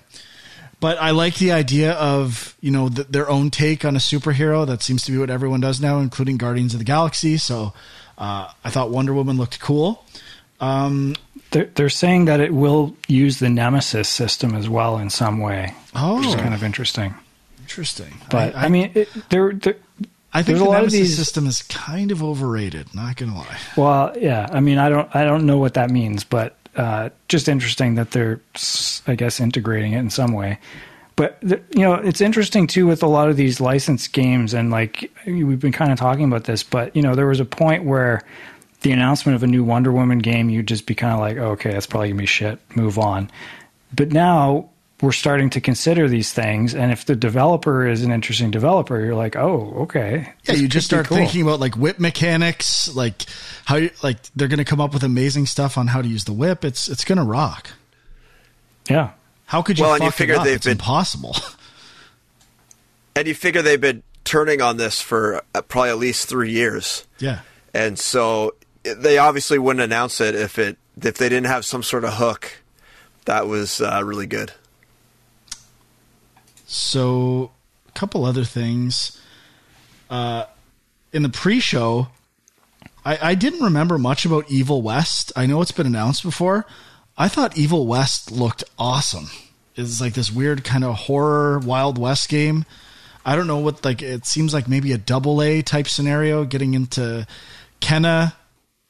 But 0.80 0.98
I 1.00 1.12
like 1.12 1.36
the 1.36 1.52
idea 1.52 1.94
of 1.94 2.56
you 2.60 2.72
know 2.72 2.90
th- 2.90 3.08
their 3.08 3.30
own 3.30 3.50
take 3.50 3.86
on 3.86 3.96
a 3.96 4.00
superhero. 4.00 4.68
That 4.68 4.82
seems 4.84 5.04
to 5.06 5.12
be 5.12 5.18
what 5.18 5.30
everyone 5.30 5.62
does 5.62 5.80
now, 5.80 6.00
including 6.00 6.38
Guardians 6.38 6.74
of 6.74 6.80
the 6.80 6.86
Galaxy. 6.86 7.38
So 7.38 7.74
uh, 8.18 8.52
I 8.64 8.70
thought 8.70 8.90
Wonder 8.92 9.14
Woman 9.14 9.38
looked 9.38 9.60
cool. 9.60 10.04
They're, 11.52 11.70
they're 11.76 11.90
saying 11.90 12.26
that 12.26 12.40
it 12.40 12.54
will 12.54 12.96
use 13.08 13.40
the 13.40 13.50
Nemesis 13.50 14.08
system 14.10 14.56
as 14.56 14.70
well 14.70 14.98
in 14.98 15.10
some 15.10 15.40
way, 15.40 15.74
Oh, 15.96 16.18
which 16.18 16.28
is 16.28 16.36
kind 16.36 16.54
of 16.54 16.64
interesting. 16.64 17.14
interesting. 17.62 18.14
But 18.30 18.56
I, 18.56 18.70
mean, 18.70 18.92
it, 18.96 19.10
there, 19.30 19.52
there, 19.54 19.76
I 20.34 20.44
think 20.44 20.58
there's 20.58 20.60
the 20.60 20.66
a 20.66 20.70
lot 20.70 20.76
of 20.84 20.92
Nemesis 20.92 21.00
these- 21.10 21.18
system 21.18 21.48
is 21.48 21.62
kind 21.64 22.12
of 22.12 22.24
overrated. 22.24 22.96
Not 22.96 23.18
gonna 23.18 23.36
lie. 23.36 23.58
well, 23.76 24.14
yeah. 24.18 24.48
I 24.52 24.62
mean, 24.62 24.78
I 24.78 24.88
don't, 24.90 25.14
I 25.16 25.26
don't 25.26 25.46
know 25.46 25.58
what 25.58 25.74
that 25.74 25.90
means, 25.90 26.24
but 26.24 26.56
uh, 26.78 27.10
just 27.28 27.50
interesting 27.50 27.96
that 27.96 28.12
they're, 28.12 28.40
I 29.06 29.16
guess, 29.16 29.42
integrating 29.42 29.92
it 29.92 30.00
in 30.00 30.10
some 30.10 30.32
way. 30.32 30.58
But 31.18 31.42
th- 31.42 31.62
you 31.72 31.82
know, 31.82 31.96
it's 31.96 32.22
interesting 32.22 32.66
too 32.66 32.88
with 32.88 33.04
a 33.04 33.08
lot 33.08 33.28
of 33.28 33.36
these 33.36 33.60
licensed 33.60 34.14
games, 34.14 34.54
and 34.54 34.72
like 34.72 35.12
we've 35.28 35.60
been 35.60 35.74
kind 35.74 35.92
of 35.92 36.00
talking 36.00 36.24
about 36.24 36.46
this. 36.46 36.64
But 36.64 36.96
you 36.96 37.02
know, 37.02 37.14
there 37.14 37.28
was 37.28 37.42
a 37.42 37.46
point 37.46 37.84
where 37.84 38.22
the 38.82 38.92
announcement 38.92 39.36
of 39.36 39.44
a 39.44 39.48
new 39.48 39.64
Wonder 39.64 39.92
Woman 39.92 40.20
game, 40.20 40.50
you'd 40.50 40.68
just 40.68 40.86
be 40.86 40.96
kind 40.96 41.14
of 41.14 41.20
like, 41.20 41.38
oh, 41.38 41.52
okay, 41.52 41.72
that's 41.72 41.86
probably 41.88 42.10
gonna 42.10 42.20
be 42.20 42.26
shit. 42.26 42.60
Move 42.76 42.98
on. 43.00 43.30
But 43.96 44.12
now 44.12 44.70
we're 45.02 45.12
starting 45.12 45.50
to 45.52 45.62
consider 45.62 46.08
these 46.08 46.32
things, 46.32 46.76
and 46.76 46.92
if 46.92 47.06
the 47.06 47.16
developer 47.16 47.88
is 47.88 48.04
an 48.04 48.12
interesting 48.12 48.52
developer, 48.52 49.00
you're 49.04 49.16
like, 49.16 49.36
oh, 49.36 49.74
okay. 49.82 50.32
Yeah, 50.46 50.54
you 50.56 50.68
just 50.68 50.86
start 50.86 51.08
cool. 51.08 51.18
thinking 51.18 51.42
about 51.42 51.60
like 51.60 51.76
whip 51.76 52.00
mechanics, 52.00 52.94
like 52.96 53.24
how 53.66 53.78
you, 53.78 53.90
like 54.04 54.18
they're 54.36 54.48
going 54.48 54.60
to 54.60 54.66
come 54.66 54.80
up 54.80 54.94
with 54.94 55.04
amazing 55.04 55.48
stuff 55.48 55.78
on 55.78 55.88
how 55.88 56.02
to 56.04 56.08
use 56.08 56.26
the 56.26 56.34
whip. 56.34 56.64
It's 56.64 56.88
it's 56.88 57.04
going 57.04 57.18
to 57.18 57.24
rock. 57.24 57.70
Yeah. 58.90 59.12
How 59.48 59.62
could 59.64 59.78
you 59.80 59.86
Well, 59.86 59.96
and 59.96 60.04
you 60.04 60.12
figure 60.12 60.36
it 60.36 60.40
up? 60.40 60.44
they've 60.46 60.56
It's 60.56 60.66
been- 60.66 60.74
impossible. 60.74 61.36
And 63.16 63.28
you 63.28 63.36
figure 63.36 63.62
they've 63.62 63.80
been 63.82 64.04
turning 64.24 64.62
on 64.62 64.78
this 64.78 65.02
for 65.02 65.44
uh, 65.54 65.62
probably 65.62 65.90
at 65.90 65.98
least 65.98 66.30
three 66.30 66.52
years. 66.52 67.06
yeah. 67.20 67.40
and 67.74 68.00
so 68.00 68.54
they 68.84 69.18
obviously 69.18 69.60
wouldn't 69.60 69.84
announce 69.84 70.20
it 70.22 70.36
if 70.36 70.58
it 70.58 70.78
if 71.02 71.18
they 71.18 71.30
didn't 71.30 71.48
have 71.48 71.66
some 71.66 71.84
sort 71.84 72.04
of 72.04 72.16
hook 72.16 72.62
that 73.26 73.48
was 73.48 73.82
uh, 73.82 74.02
really 74.04 74.28
good. 74.28 74.54
So, 76.66 77.52
a 77.88 77.92
couple 77.92 78.26
other 78.26 78.44
things. 78.44 79.20
Uh, 80.10 80.46
in 81.14 81.24
the 81.24 81.30
pre-show, 81.30 82.08
I, 83.06 83.30
I 83.30 83.36
didn't 83.36 83.64
remember 83.64 83.98
much 83.98 84.26
about 84.26 84.50
Evil 84.50 84.82
West. 84.82 85.32
I 85.36 85.46
know 85.46 85.62
it's 85.62 85.72
been 85.72 85.88
announced 85.88 86.24
before. 86.24 86.66
I 87.18 87.28
thought 87.28 87.58
Evil 87.58 87.88
West 87.88 88.32
looked 88.32 88.64
awesome. 88.80 89.30
It's 89.76 90.02
like 90.02 90.14
this 90.14 90.32
weird 90.32 90.64
kind 90.64 90.84
of 90.84 90.96
horror 90.96 91.60
Wild 91.60 91.98
West 91.98 92.30
game. 92.30 92.66
I 93.26 93.36
don't 93.36 93.48
know 93.48 93.60
what 93.60 93.86
like 93.86 94.02
it 94.02 94.26
seems 94.26 94.54
like 94.54 94.68
maybe 94.68 94.92
a 94.92 94.98
double 94.98 95.42
A 95.42 95.62
type 95.62 95.88
scenario 95.88 96.44
getting 96.44 96.74
into 96.74 97.28
Kena 97.80 98.34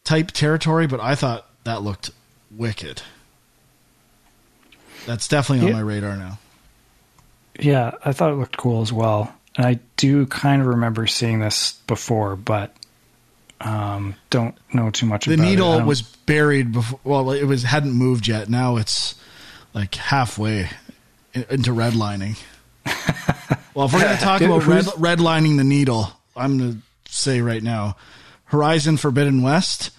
type 0.03 0.31
territory, 0.31 0.87
but 0.87 0.99
I 0.99 1.15
thought 1.15 1.47
that 1.63 1.81
looked 1.81 2.11
wicked. 2.49 3.01
That's 5.05 5.27
definitely 5.27 5.67
on 5.67 5.73
my 5.73 5.81
radar 5.81 6.15
now. 6.15 6.39
Yeah, 7.59 7.91
I 8.03 8.11
thought 8.13 8.31
it 8.31 8.35
looked 8.35 8.57
cool 8.57 8.81
as 8.81 8.93
well. 8.93 9.33
And 9.55 9.65
I 9.65 9.79
do 9.97 10.25
kind 10.25 10.61
of 10.61 10.67
remember 10.67 11.07
seeing 11.07 11.39
this 11.39 11.73
before, 11.87 12.35
but 12.35 12.75
um, 13.59 14.15
don't 14.29 14.55
know 14.73 14.89
too 14.89 15.05
much 15.05 15.25
The 15.25 15.33
about 15.33 15.43
it. 15.43 15.45
The 15.45 15.49
needle 15.49 15.81
was 15.81 16.01
buried 16.01 16.71
before. 16.71 16.99
Well, 17.03 17.31
it 17.31 17.43
was 17.43 17.63
hadn't 17.63 17.93
moved 17.93 18.27
yet. 18.27 18.49
Now 18.49 18.77
it's 18.77 19.15
like 19.73 19.95
halfway 19.95 20.69
in- 21.33 21.45
into 21.49 21.71
redlining. 21.71 22.39
well, 23.75 23.85
if 23.85 23.93
we're 23.93 24.01
going 24.01 24.17
to 24.17 24.23
talk 24.23 24.39
Dude, 24.39 24.49
about 24.49 24.65
red, 24.65 24.85
redlining 24.85 25.57
the 25.57 25.63
needle, 25.63 26.11
I'm 26.35 26.57
going 26.57 26.73
to 26.73 27.11
say 27.11 27.41
right 27.41 27.61
now, 27.61 27.97
Horizon 28.51 28.97
Forbidden 28.97 29.41
West. 29.41 29.91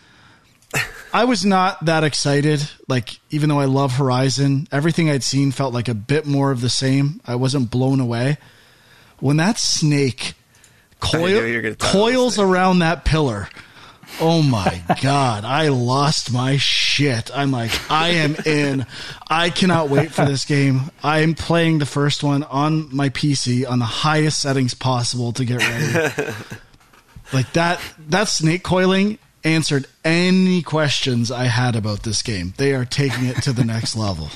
I 1.13 1.25
was 1.25 1.45
not 1.45 1.85
that 1.87 2.05
excited. 2.05 2.69
Like, 2.87 3.19
even 3.31 3.49
though 3.49 3.61
I 3.61 3.65
love 3.65 3.93
Horizon, 3.93 4.69
everything 4.71 5.09
I'd 5.09 5.23
seen 5.25 5.53
felt 5.53 5.73
like 5.73 5.89
a 5.89 5.95
bit 5.95 6.27
more 6.27 6.51
of 6.51 6.61
the 6.61 6.69
same. 6.69 7.21
I 7.27 7.35
wasn't 7.37 7.71
blown 7.71 7.99
away. 7.99 8.37
When 9.21 9.39
that 9.39 9.59
snake 9.59 10.35
coil, 11.01 11.29
knew 11.29 11.45
you 11.45 11.57
were 11.57 11.63
gonna 11.63 11.75
talk 11.77 11.91
about 11.91 12.03
coils 12.03 12.35
snake. 12.35 12.47
around 12.47 12.81
that 12.81 13.07
pillar, 13.07 13.49
oh 14.21 14.43
my 14.43 14.83
God, 15.03 15.45
I 15.45 15.69
lost 15.69 16.31
my 16.31 16.59
shit. 16.59 17.31
I'm 17.35 17.53
like, 17.53 17.73
I 17.91 18.09
am 18.11 18.37
in. 18.45 18.85
I 19.29 19.49
cannot 19.49 19.89
wait 19.89 20.13
for 20.13 20.27
this 20.27 20.45
game. 20.45 20.91
I'm 21.03 21.35
playing 21.35 21.79
the 21.79 21.87
first 21.87 22.23
one 22.23 22.43
on 22.43 22.95
my 22.95 23.09
PC 23.09 23.67
on 23.69 23.79
the 23.79 23.87
highest 23.87 24.43
settings 24.43 24.75
possible 24.75 25.33
to 25.33 25.45
get 25.47 25.59
ready. 25.59 26.35
like 27.33 27.53
that, 27.55 27.81
that 28.09 28.29
snake 28.29 28.63
coiling 28.63 29.19
answered 29.45 29.87
any 30.05 30.63
questions 30.63 31.31
I 31.31 31.45
had 31.45 31.75
about 31.77 32.03
this 32.03 32.23
game. 32.23 32.55
They 32.57 32.75
are 32.75 32.85
taking 32.85 33.27
it 33.27 33.43
to 33.43 33.53
the 33.53 33.65
next 33.65 33.97
level. 33.97 34.31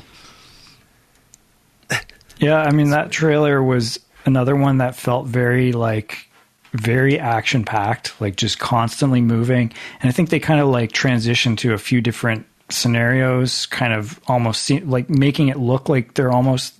Yeah, 2.38 2.58
I 2.58 2.70
mean 2.70 2.90
that 2.90 3.10
trailer 3.10 3.62
was 3.62 3.98
another 4.26 4.54
one 4.54 4.76
that 4.76 4.94
felt 4.94 5.26
very 5.26 5.72
like 5.72 6.28
very 6.72 7.18
action 7.18 7.64
packed, 7.64 8.20
like 8.20 8.36
just 8.36 8.58
constantly 8.58 9.20
moving. 9.22 9.72
And 10.00 10.08
I 10.08 10.12
think 10.12 10.28
they 10.28 10.38
kind 10.38 10.60
of 10.60 10.68
like 10.68 10.92
transitioned 10.92 11.56
to 11.58 11.72
a 11.72 11.78
few 11.78 12.00
different 12.02 12.44
scenarios, 12.68 13.66
kind 13.66 13.92
of 13.92 14.20
almost 14.26 14.64
se- 14.64 14.80
like 14.80 15.08
making 15.08 15.48
it 15.48 15.58
look 15.58 15.88
like 15.88 16.14
they're 16.14 16.32
almost 16.32 16.74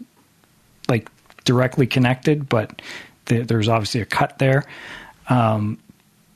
like 0.89 1.09
directly 1.45 1.87
connected, 1.87 2.49
but 2.49 2.83
th- 3.27 3.47
there's 3.47 3.69
obviously 3.69 4.01
a 4.01 4.07
cut 4.07 4.39
there. 4.39 4.65
Um, 5.29 5.79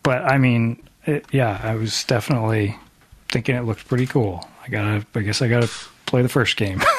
but 0.03 0.23
I 0.25 0.39
mean, 0.39 0.83
it, 1.07 1.27
yeah, 1.33 1.61
I 1.63 1.75
was 1.75 2.05
definitely 2.05 2.77
thinking 3.29 3.57
it 3.57 3.65
looked 3.65 3.87
pretty 3.89 4.07
cool. 4.07 4.47
I 4.65 4.69
gotta, 4.69 5.07
I 5.15 5.21
guess 5.21 5.41
I 5.43 5.49
gotta 5.49 5.71
play 6.07 6.23
the 6.23 6.29
first 6.29 6.57
game. 6.57 6.81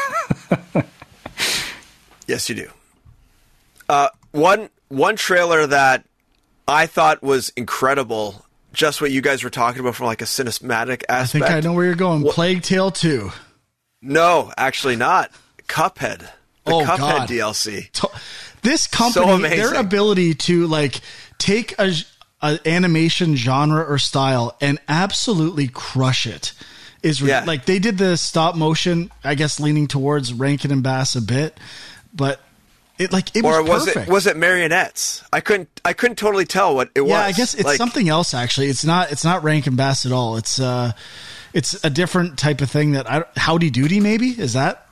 Yes, 2.27 2.47
you 2.47 2.55
do. 2.55 2.69
Uh, 3.89 4.07
one 4.31 4.69
one 4.87 5.17
trailer 5.17 5.67
that 5.67 6.05
I 6.67 6.85
thought 6.85 7.21
was 7.21 7.49
incredible. 7.57 8.45
Just 8.73 9.01
what 9.01 9.11
you 9.11 9.21
guys 9.21 9.43
were 9.43 9.49
talking 9.49 9.81
about 9.81 9.95
from 9.95 10.05
like 10.05 10.21
a 10.21 10.25
cinematic 10.25 11.03
aspect. 11.09 11.43
I 11.43 11.47
think 11.49 11.51
I 11.51 11.59
know 11.59 11.73
where 11.73 11.83
you're 11.85 11.95
going. 11.95 12.21
What- 12.21 12.33
Plague 12.35 12.61
Tale 12.63 12.89
2. 12.91 13.31
No, 14.01 14.53
actually 14.57 14.95
not. 14.95 15.29
Cuphead. 15.67 16.19
The 16.19 16.27
Oh, 16.73 16.85
Cuphead 16.85 16.97
God. 16.99 17.29
DLC. 17.29 17.91
to- 17.93 18.09
this 18.61 18.87
company 18.87 19.29
amazing. 19.29 19.57
their 19.57 19.73
ability 19.73 20.35
to 20.35 20.67
like 20.67 21.01
take 21.37 21.75
a, 21.79 21.91
a 22.41 22.60
animation 22.65 23.36
genre 23.36 23.84
or 23.84 23.97
style 23.97 24.56
and 24.62 24.80
absolutely 24.88 25.67
crush 25.67 26.25
it 26.25 26.54
is 27.04 27.21
Yeah. 27.21 27.43
like 27.45 27.65
they 27.65 27.80
did 27.80 27.97
the 27.97 28.15
stop 28.17 28.56
motion 28.56 29.12
i 29.23 29.36
guess 29.36 29.60
leaning 29.60 29.88
towards 29.88 30.34
Rankin 30.34 30.71
and 30.71 30.82
Bass 30.84 31.15
a 31.15 31.21
bit 31.21 31.58
but 32.13 32.39
it 32.97 33.12
like 33.12 33.36
it 33.36 33.43
was 33.43 33.56
Or 33.58 33.63
was 33.63 33.86
perfect 33.86 34.08
it 34.08 34.12
was 34.12 34.27
it 34.27 34.38
marionettes? 34.38 35.23
I 35.34 35.39
couldn't 35.39 35.69
I 35.86 35.93
couldn't 35.93 36.17
totally 36.17 36.45
tell 36.45 36.75
what 36.75 36.89
it 36.95 37.01
was. 37.01 37.10
yeah 37.10 37.21
i 37.25 37.32
guess 37.32 37.54
it's 37.54 37.63
Like, 37.63 37.77
something 37.77 38.10
else 38.10 38.34
actually 38.34 38.67
it's 38.67 38.86
not 38.86 39.12
it's 39.12 39.23
not 39.23 39.43
Rankin 39.43 39.75
Bass 39.75 40.06
at 40.06 40.12
all 40.12 40.38
it's 40.38 40.60
uh 40.60 40.91
it's 41.54 41.84
a 41.84 41.89
different 41.89 42.38
type 42.39 42.62
of 42.62 42.69
thing 42.71 42.91
that 42.93 43.10
i 43.10 43.23
howdy 43.36 43.69
doody 43.71 43.99
maybe 43.99 44.30
is 44.30 44.54
that 44.54 44.88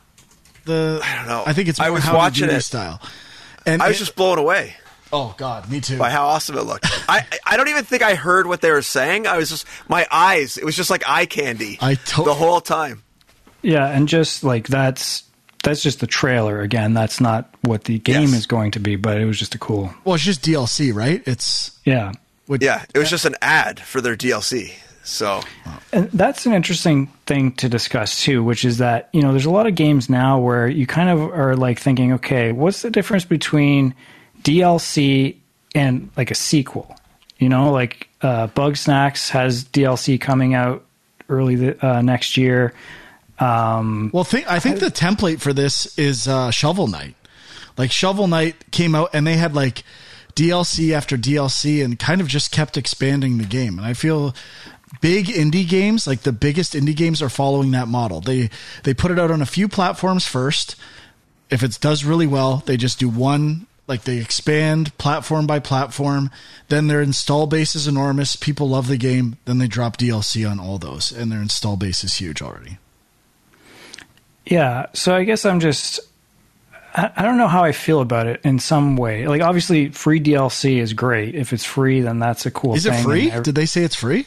the 0.65 0.99
i 1.03 1.15
don't 1.15 1.27
know. 1.27 1.43
i 1.45 1.53
think 1.53 1.67
it's 1.69 1.79
I 1.79 1.89
was 1.89 2.03
howdy 2.03 2.17
watching 2.17 2.47
doody 2.47 2.57
it. 2.57 2.61
style 2.61 3.01
and 3.65 3.81
I 3.81 3.87
was 3.87 3.97
it- 3.97 3.99
just 3.99 4.15
blown 4.15 4.37
away 4.39 4.75
oh 5.11 5.33
god 5.37 5.69
me 5.69 5.81
too 5.81 5.97
by 5.97 6.09
how 6.09 6.25
awesome 6.27 6.57
it 6.57 6.63
looked. 6.63 6.85
I 7.09 7.25
I 7.45 7.57
don't 7.57 7.67
even 7.69 7.83
think 7.85 8.01
I 8.03 8.15
heard 8.15 8.47
what 8.47 8.61
they 8.61 8.71
were 8.71 8.81
saying. 8.81 9.27
I 9.27 9.37
was 9.37 9.49
just 9.49 9.65
my 9.87 10.07
eyes. 10.11 10.57
It 10.57 10.65
was 10.65 10.75
just 10.75 10.89
like 10.89 11.03
eye 11.07 11.25
candy. 11.25 11.77
I 11.81 11.95
to- 11.95 12.23
the 12.23 12.33
whole 12.33 12.61
time. 12.61 13.03
Yeah, 13.61 13.87
and 13.87 14.07
just 14.07 14.43
like 14.43 14.67
that's 14.67 15.23
that's 15.63 15.83
just 15.83 15.99
the 15.99 16.07
trailer. 16.07 16.61
Again, 16.61 16.93
that's 16.93 17.19
not 17.19 17.53
what 17.61 17.83
the 17.83 17.99
game 17.99 18.29
Yes. 18.29 18.33
is 18.39 18.45
going 18.47 18.71
to 18.71 18.79
be, 18.79 18.95
but 18.95 19.19
it 19.19 19.25
was 19.25 19.37
just 19.37 19.55
a 19.55 19.57
cool. 19.57 19.93
Well, 20.05 20.15
it's 20.15 20.23
just 20.23 20.41
DLC, 20.43 20.93
right? 20.93 21.21
It's 21.25 21.71
Yeah. 21.83 22.13
what, 22.47 22.61
Yeah, 22.61 22.85
it 22.93 22.97
was 22.97 23.09
just 23.09 23.25
an 23.25 23.35
ad 23.41 23.79
for 23.81 23.99
their 23.99 24.15
DLC. 24.15 24.73
So 25.03 25.41
And 25.91 26.09
that's 26.11 26.45
an 26.45 26.53
interesting 26.53 27.07
thing 27.25 27.51
to 27.53 27.67
discuss 27.67 28.21
too, 28.23 28.43
which 28.43 28.63
is 28.63 28.77
that, 28.77 29.09
you 29.11 29.21
know, 29.21 29.31
there's 29.31 29.45
a 29.47 29.49
lot 29.51 29.65
of 29.67 29.75
games 29.75 30.09
now 30.09 30.39
where 30.39 30.67
you 30.67 30.85
kind 30.87 31.09
of 31.09 31.19
are 31.19 31.55
like 31.57 31.79
thinking, 31.79 32.13
okay, 32.13 32.51
what's 32.53 32.81
the 32.83 32.91
difference 32.91 33.25
between 33.25 33.95
DLC 34.43 35.37
and 35.75 36.09
like 36.17 36.31
a 36.31 36.35
sequel? 36.35 36.95
You 37.37 37.49
know, 37.49 37.71
like 37.71 38.09
uh, 38.21 38.47
Bugsnax 38.47 39.29
has 39.29 39.63
DLC 39.63 40.19
coming 40.19 40.53
out 40.53 40.83
early 41.29 41.55
the, 41.55 41.85
uh, 41.85 42.01
next 42.01 42.37
year. 42.37 42.73
Well, 44.11 44.25
think, 44.25 44.51
I 44.51 44.59
think 44.59 44.79
the 44.79 44.87
template 44.87 45.39
for 45.39 45.53
this 45.53 45.97
is 45.97 46.27
uh, 46.27 46.51
Shovel 46.51 46.87
Knight. 46.87 47.15
Like 47.77 47.91
Shovel 47.91 48.27
Knight 48.27 48.71
came 48.71 48.93
out 48.93 49.11
and 49.13 49.25
they 49.25 49.37
had 49.37 49.55
like 49.55 49.83
DLC 50.35 50.91
after 50.91 51.17
DLC 51.17 51.83
and 51.83 51.97
kind 51.97 52.19
of 52.19 52.27
just 52.27 52.51
kept 52.51 52.75
expanding 52.75 53.37
the 53.37 53.45
game. 53.45 53.77
And 53.77 53.87
I 53.87 53.93
feel 53.93 54.35
big 55.01 55.27
indie 55.27 55.67
games, 55.67 56.05
like 56.05 56.21
the 56.21 56.33
biggest 56.33 56.73
indie 56.73 56.95
games, 56.95 57.21
are 57.21 57.29
following 57.29 57.71
that 57.71 57.87
model. 57.87 58.19
They 58.19 58.49
they 58.83 58.93
put 58.93 59.11
it 59.11 59.19
out 59.19 59.31
on 59.31 59.41
a 59.41 59.45
few 59.45 59.69
platforms 59.69 60.25
first. 60.25 60.75
If 61.49 61.63
it 61.63 61.79
does 61.81 62.03
really 62.03 62.27
well, 62.27 62.63
they 62.65 62.77
just 62.77 62.99
do 62.99 63.09
one. 63.09 63.65
Like 63.89 64.03
they 64.03 64.19
expand 64.19 64.97
platform 64.97 65.47
by 65.47 65.59
platform. 65.59 66.29
Then 66.67 66.87
their 66.87 67.01
install 67.01 67.47
base 67.47 67.75
is 67.75 67.87
enormous. 67.87 68.35
People 68.35 68.69
love 68.69 68.87
the 68.87 68.97
game. 68.97 69.37
Then 69.45 69.57
they 69.57 69.67
drop 69.67 69.97
DLC 69.97 70.49
on 70.49 70.59
all 70.59 70.77
those, 70.77 71.11
and 71.11 71.31
their 71.31 71.41
install 71.41 71.75
base 71.75 72.03
is 72.03 72.13
huge 72.13 72.41
already. 72.41 72.77
Yeah, 74.45 74.87
so 74.93 75.15
I 75.15 75.23
guess 75.23 75.45
I'm 75.45 75.59
just 75.59 75.99
I, 76.95 77.23
don't 77.23 77.37
know 77.37 77.47
how 77.47 77.63
I 77.63 77.71
feel 77.71 78.01
about 78.01 78.27
it 78.27 78.41
in 78.43 78.59
some 78.59 78.97
way. 78.97 79.27
Like 79.27 79.41
obviously 79.41 79.89
free 79.89 80.19
DLC 80.19 80.77
is 80.77 80.93
great. 80.93 81.35
If 81.35 81.53
it's 81.53 81.65
free 81.65 82.01
then 82.01 82.19
that's 82.19 82.45
a 82.45 82.51
cool 82.51 82.75
Is 82.75 82.83
thing. 82.83 82.93
it 82.93 83.03
free? 83.03 83.29
Did 83.41 83.55
they 83.55 83.65
say 83.65 83.83
it's 83.83 83.95
free? 83.95 84.25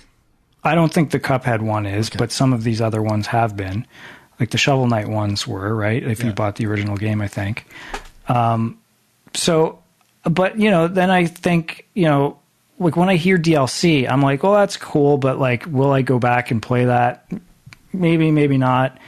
I 0.65 0.75
don't 0.77 0.93
think 0.93 1.11
the 1.11 1.19
Cuphead 1.19 1.61
one 1.61 1.87
is, 1.87 2.09
but 2.09 2.31
some 2.31 2.53
of 2.53 2.63
these 2.63 2.81
other 2.81 3.03
ones 3.03 3.27
have 3.29 3.57
been. 3.57 3.87
Like 4.39 4.51
the 4.51 4.59
Shovel 4.59 4.87
Knight 4.87 5.09
ones 5.09 5.47
were, 5.47 5.75
right? 5.75 6.03
If 6.03 6.23
you 6.23 6.33
bought 6.33 6.57
the 6.57 6.67
original 6.67 6.97
game, 6.97 7.21
I 7.21 7.29
think. 7.29 7.67
Um 8.29 8.79
so 9.35 9.83
but 10.25 10.59
you 10.59 10.71
know, 10.71 10.89
then 10.89 11.11
I 11.11 11.27
think, 11.27 11.87
you 11.95 12.05
know, 12.05 12.39
like 12.79 12.97
when 12.97 13.09
I 13.09 13.17
hear 13.17 13.39
DLC, 13.39 14.09
I'm 14.09 14.23
like, 14.23 14.43
well, 14.43 14.55
that's 14.55 14.77
cool, 14.77 15.19
but 15.19 15.39
like, 15.39 15.67
will 15.67 15.93
I 15.93 16.03
go 16.03 16.19
back 16.19 16.51
and 16.51 16.63
play 16.63 16.87
that? 16.87 17.31
Maybe, 17.93 18.31
maybe 18.31 18.59
not. 18.59 18.99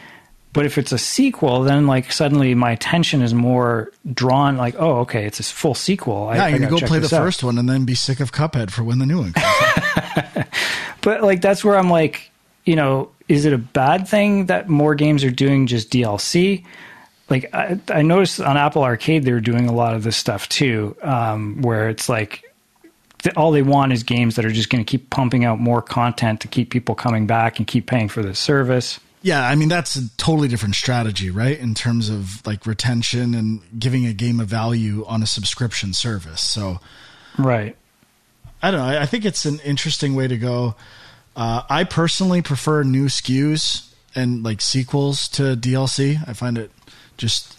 But 0.52 0.66
if 0.66 0.78
it's 0.78 0.92
a 0.92 0.98
sequel, 0.98 1.62
then 1.62 1.88
like 1.88 2.12
suddenly 2.12 2.54
my 2.54 2.70
attention 2.70 3.22
is 3.22 3.34
more 3.34 3.90
drawn. 4.12 4.56
Like, 4.56 4.76
oh, 4.78 4.98
okay, 5.00 5.24
it's 5.26 5.40
a 5.40 5.42
full 5.42 5.74
sequel. 5.74 6.30
Yeah, 6.32 6.44
I 6.44 6.48
you're 6.48 6.60
gonna 6.60 6.80
go 6.80 6.86
play 6.86 7.00
the 7.00 7.06
out. 7.06 7.22
first 7.22 7.42
one 7.42 7.58
and 7.58 7.68
then 7.68 7.84
be 7.84 7.96
sick 7.96 8.20
of 8.20 8.30
Cuphead 8.30 8.70
for 8.70 8.84
when 8.84 8.98
the 8.98 9.06
new 9.06 9.18
one 9.18 9.32
comes. 9.32 9.46
out. 9.46 10.46
But 11.00 11.22
like 11.22 11.42
that's 11.42 11.62
where 11.62 11.76
I'm 11.76 11.90
like, 11.90 12.30
you 12.64 12.76
know, 12.76 13.10
is 13.28 13.44
it 13.44 13.52
a 13.52 13.58
bad 13.58 14.08
thing 14.08 14.46
that 14.46 14.70
more 14.70 14.94
games 14.94 15.22
are 15.22 15.30
doing 15.30 15.66
just 15.66 15.90
DLC? 15.90 16.64
Like 17.30 17.52
I, 17.54 17.78
I 17.88 18.02
noticed 18.02 18.40
on 18.40 18.56
Apple 18.56 18.82
Arcade 18.82 19.24
they 19.24 19.32
were 19.32 19.40
doing 19.40 19.68
a 19.68 19.72
lot 19.72 19.94
of 19.94 20.02
this 20.02 20.16
stuff 20.16 20.48
too, 20.48 20.96
um, 21.02 21.62
where 21.62 21.88
it's 21.88 22.08
like 22.08 22.44
all 23.36 23.52
they 23.52 23.62
want 23.62 23.92
is 23.92 24.02
games 24.02 24.36
that 24.36 24.44
are 24.44 24.50
just 24.50 24.68
going 24.68 24.84
to 24.84 24.88
keep 24.88 25.08
pumping 25.08 25.44
out 25.44 25.58
more 25.58 25.80
content 25.80 26.40
to 26.42 26.48
keep 26.48 26.70
people 26.70 26.94
coming 26.94 27.26
back 27.26 27.58
and 27.58 27.66
keep 27.66 27.86
paying 27.86 28.08
for 28.08 28.22
the 28.22 28.34
service. 28.34 29.00
yeah, 29.22 29.46
I 29.46 29.54
mean 29.54 29.70
that's 29.70 29.96
a 29.96 30.08
totally 30.18 30.48
different 30.48 30.74
strategy, 30.74 31.30
right? 31.30 31.58
In 31.58 31.74
terms 31.74 32.10
of 32.10 32.46
like 32.46 32.66
retention 32.66 33.34
and 33.34 33.62
giving 33.78 34.04
a 34.06 34.12
game 34.12 34.38
a 34.40 34.44
value 34.44 35.04
on 35.06 35.22
a 35.22 35.26
subscription 35.26 35.94
service. 35.94 36.42
So 36.42 36.78
Right. 37.38 37.76
I 38.62 38.70
don't 38.70 38.80
know. 38.80 38.86
I, 38.86 39.02
I 39.02 39.06
think 39.06 39.24
it's 39.24 39.44
an 39.44 39.60
interesting 39.60 40.14
way 40.14 40.28
to 40.28 40.36
go. 40.36 40.74
Uh, 41.36 41.62
I 41.68 41.84
personally 41.84 42.42
prefer 42.42 42.82
new 42.82 43.06
SKUs 43.06 43.92
and 44.14 44.42
like 44.42 44.60
sequels 44.60 45.28
to 45.28 45.56
DLC. 45.56 46.16
I 46.28 46.32
find 46.32 46.56
it 46.56 46.70
just 47.16 47.58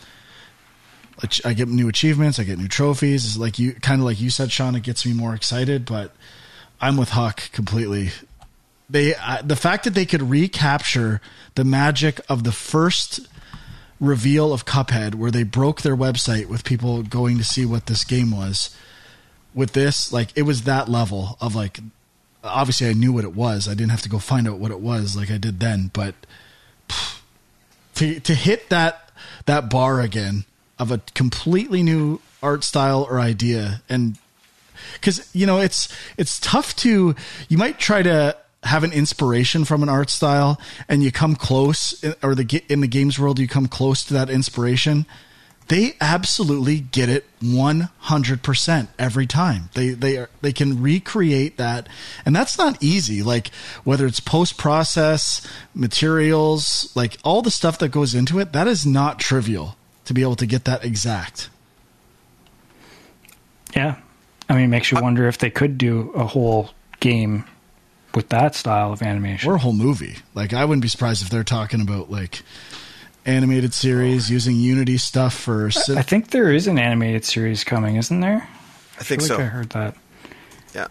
I 1.43 1.53
get 1.53 1.69
new 1.69 1.87
achievements, 1.87 2.39
I 2.39 2.43
get 2.43 2.59
new 2.59 2.67
trophies. 2.67 3.25
It's 3.25 3.37
like 3.37 3.57
you 3.57 3.73
kind 3.73 4.01
of 4.01 4.05
like 4.05 4.19
you 4.19 4.29
said, 4.29 4.51
Sean. 4.51 4.75
It 4.75 4.83
gets 4.83 5.05
me 5.05 5.13
more 5.13 5.33
excited, 5.33 5.85
but 5.85 6.11
I'm 6.81 6.97
with 6.97 7.09
Huck 7.09 7.51
completely. 7.51 8.11
They 8.89 9.15
the 9.43 9.55
fact 9.55 9.85
that 9.85 9.93
they 9.93 10.05
could 10.05 10.21
recapture 10.21 11.21
the 11.55 11.63
magic 11.63 12.19
of 12.29 12.43
the 12.43 12.51
first 12.51 13.27
reveal 13.99 14.53
of 14.53 14.65
Cuphead, 14.65 15.15
where 15.15 15.31
they 15.31 15.43
broke 15.43 15.81
their 15.81 15.95
website 15.95 16.47
with 16.47 16.65
people 16.65 17.01
going 17.01 17.37
to 17.37 17.43
see 17.43 17.65
what 17.65 17.85
this 17.85 18.03
game 18.03 18.31
was. 18.31 18.75
With 19.53 19.71
this, 19.71 20.11
like 20.11 20.29
it 20.35 20.41
was 20.41 20.63
that 20.63 20.89
level 20.89 21.37
of 21.39 21.55
like, 21.55 21.79
obviously 22.43 22.89
I 22.89 22.93
knew 22.93 23.13
what 23.13 23.23
it 23.23 23.33
was. 23.33 23.69
I 23.69 23.73
didn't 23.73 23.91
have 23.91 24.01
to 24.01 24.09
go 24.09 24.19
find 24.19 24.49
out 24.49 24.59
what 24.59 24.71
it 24.71 24.81
was 24.81 25.15
like 25.15 25.31
I 25.31 25.37
did 25.37 25.61
then, 25.61 25.91
but 25.93 26.13
pff, 26.89 27.21
to 27.95 28.19
to 28.19 28.35
hit 28.35 28.69
that 28.69 29.04
that 29.45 29.69
bar 29.69 30.01
again 30.01 30.45
of 30.77 30.91
a 30.91 30.99
completely 31.13 31.83
new 31.83 32.19
art 32.41 32.63
style 32.63 33.07
or 33.09 33.19
idea. 33.19 33.81
And 33.89 34.17
because 34.93 35.29
you 35.33 35.45
know 35.45 35.59
it's 35.59 35.93
it's 36.17 36.39
tough 36.39 36.75
to 36.77 37.15
you 37.47 37.57
might 37.57 37.79
try 37.79 38.01
to 38.01 38.35
have 38.63 38.83
an 38.83 38.91
inspiration 38.91 39.63
from 39.63 39.83
an 39.83 39.89
art 39.89 40.09
style 40.09 40.59
and 40.89 41.03
you 41.03 41.11
come 41.11 41.35
close 41.35 42.03
or 42.23 42.33
the 42.35 42.63
in 42.67 42.81
the 42.81 42.87
games 42.87 43.19
world 43.19 43.39
you 43.39 43.47
come 43.47 43.67
close 43.67 44.03
to 44.03 44.13
that 44.13 44.29
inspiration 44.29 45.05
they 45.68 45.95
absolutely 45.99 46.80
get 46.80 47.09
it 47.09 47.26
100% 47.41 48.88
every 48.99 49.26
time. 49.26 49.70
They 49.74 49.89
they 49.89 50.18
are, 50.18 50.30
they 50.41 50.53
can 50.53 50.82
recreate 50.82 51.57
that. 51.57 51.88
And 52.26 52.36
that's 52.36 52.57
not 52.57 52.82
easy 52.84 53.24
like 53.24 53.49
whether 53.84 54.05
it's 54.05 54.20
post 54.20 54.57
process 54.57 55.45
materials 55.74 56.91
like 56.95 57.18
all 57.24 57.41
the 57.41 57.51
stuff 57.51 57.80
that 57.80 57.89
goes 57.89 58.13
into 58.13 58.39
it 58.39 58.53
that 58.53 58.68
is 58.68 58.86
not 58.86 59.20
trivial 59.20 59.76
to 60.05 60.13
be 60.13 60.22
able 60.22 60.36
to 60.36 60.45
get 60.45 60.66
that 60.66 60.86
exact. 60.86 61.49
Yeah. 63.76 63.95
I 64.47 64.53
mean 64.53 64.66
it 64.66 64.70
makes 64.70 64.91
you 64.91 65.01
wonder 65.01 65.28
if 65.28 65.39
they 65.39 65.49
could 65.49 65.78
do 65.78 66.11
a 66.16 66.26
whole 66.26 66.72
game 66.99 67.45
with 68.13 68.30
that 68.30 68.55
style 68.55 68.93
of 68.93 69.01
animation. 69.01 69.51
Or 69.51 69.55
a 69.55 69.59
whole 69.59 69.74
movie. 69.74 70.18
Like 70.36 70.53
i 70.53 70.63
wouldn't 70.63 70.84
be 70.84 70.89
surprised 70.89 71.24
if 71.24 71.30
they're 71.30 71.43
talking 71.43 71.82
about 71.82 72.11
like 72.11 72.43
animated 73.26 73.73
series 73.73 74.30
using 74.30 74.55
Unity 74.55 74.97
stuff 74.97 75.34
for. 75.34 75.69
I 75.89 76.01
think 76.01 76.30
there 76.30 76.51
is 76.51 76.67
an 76.67 76.78
animated 76.78 77.26
series 77.26 77.63
coming, 77.63 77.95
isn't 77.95 78.19
there? 78.19 78.47
I 78.99 79.03
think 79.03 79.23
I 79.23 79.26
so. 79.26 79.38
I 79.38 79.43
heard 79.43 79.69
that. 79.71 79.95
Yeah. 80.73 80.88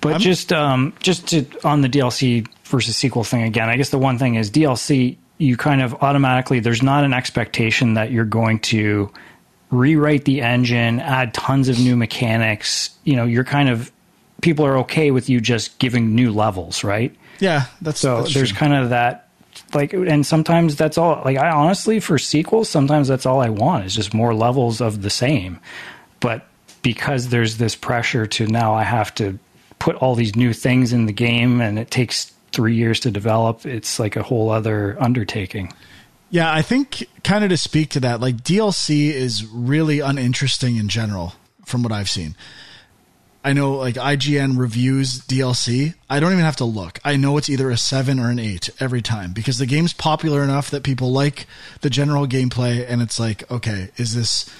But 0.00 0.14
I'm, 0.14 0.20
just 0.20 0.52
um, 0.52 0.94
just 1.00 1.28
to, 1.28 1.46
on 1.64 1.82
the 1.82 1.88
DLC 1.88 2.46
versus 2.64 2.96
sequel 2.96 3.24
thing 3.24 3.42
again, 3.42 3.68
I 3.68 3.76
guess 3.76 3.90
the 3.90 3.98
one 3.98 4.18
thing 4.18 4.34
is 4.34 4.50
DLC. 4.50 5.16
You 5.38 5.56
kind 5.56 5.80
of 5.80 5.94
automatically 6.02 6.60
there's 6.60 6.82
not 6.82 7.04
an 7.04 7.14
expectation 7.14 7.94
that 7.94 8.10
you're 8.10 8.26
going 8.26 8.58
to 8.60 9.10
rewrite 9.70 10.26
the 10.26 10.42
engine, 10.42 11.00
add 11.00 11.32
tons 11.32 11.70
of 11.70 11.78
new 11.78 11.96
mechanics. 11.96 12.90
You 13.04 13.16
know, 13.16 13.24
you're 13.24 13.44
kind 13.44 13.70
of 13.70 13.90
people 14.42 14.66
are 14.66 14.78
okay 14.78 15.10
with 15.10 15.30
you 15.30 15.40
just 15.40 15.78
giving 15.78 16.14
new 16.14 16.32
levels, 16.32 16.84
right? 16.84 17.14
Yeah, 17.38 17.66
that's 17.80 18.00
so. 18.00 18.18
That's 18.18 18.34
there's 18.34 18.50
true. 18.50 18.58
kind 18.58 18.74
of 18.74 18.90
that 18.90 19.29
like 19.74 19.92
and 19.92 20.26
sometimes 20.26 20.76
that's 20.76 20.98
all 20.98 21.22
like 21.24 21.36
i 21.36 21.50
honestly 21.50 22.00
for 22.00 22.18
sequels 22.18 22.68
sometimes 22.68 23.08
that's 23.08 23.26
all 23.26 23.40
i 23.40 23.48
want 23.48 23.84
is 23.84 23.94
just 23.94 24.14
more 24.14 24.34
levels 24.34 24.80
of 24.80 25.02
the 25.02 25.10
same. 25.10 25.60
But 26.20 26.46
because 26.82 27.28
there's 27.28 27.56
this 27.56 27.74
pressure 27.74 28.26
to 28.26 28.46
now 28.46 28.74
i 28.74 28.82
have 28.82 29.14
to 29.16 29.38
put 29.78 29.96
all 29.96 30.14
these 30.14 30.36
new 30.36 30.52
things 30.52 30.92
in 30.92 31.06
the 31.06 31.12
game 31.12 31.60
and 31.60 31.78
it 31.78 31.90
takes 31.90 32.32
three 32.52 32.74
years 32.74 33.00
to 33.00 33.10
develop 33.10 33.64
it's 33.64 33.98
like 33.98 34.16
a 34.16 34.22
whole 34.22 34.50
other 34.50 34.96
undertaking. 35.00 35.72
Yeah 36.30 36.52
i 36.52 36.62
think 36.62 37.06
kind 37.24 37.44
of 37.44 37.50
to 37.50 37.56
speak 37.56 37.90
to 37.90 38.00
that 38.00 38.20
like 38.20 38.36
dlc 38.36 38.90
is 38.90 39.46
really 39.46 40.00
uninteresting 40.00 40.76
in 40.76 40.88
general 40.88 41.34
from 41.64 41.82
what 41.82 41.92
i've 41.92 42.10
seen 42.10 42.34
I 43.42 43.54
know 43.54 43.72
like 43.72 43.94
IGN 43.94 44.58
reviews 44.58 45.20
DLC. 45.20 45.94
I 46.10 46.20
don't 46.20 46.32
even 46.32 46.44
have 46.44 46.56
to 46.56 46.66
look. 46.66 46.98
I 47.04 47.16
know 47.16 47.38
it's 47.38 47.48
either 47.48 47.70
a 47.70 47.76
7 47.76 48.20
or 48.20 48.30
an 48.30 48.38
8 48.38 48.68
every 48.80 49.00
time 49.00 49.32
because 49.32 49.58
the 49.58 49.66
game's 49.66 49.94
popular 49.94 50.42
enough 50.44 50.70
that 50.70 50.82
people 50.82 51.10
like 51.10 51.46
the 51.80 51.88
general 51.88 52.26
gameplay 52.26 52.84
and 52.86 53.00
it's 53.00 53.18
like, 53.18 53.50
okay, 53.50 53.90
is 53.96 54.14
this 54.14 54.50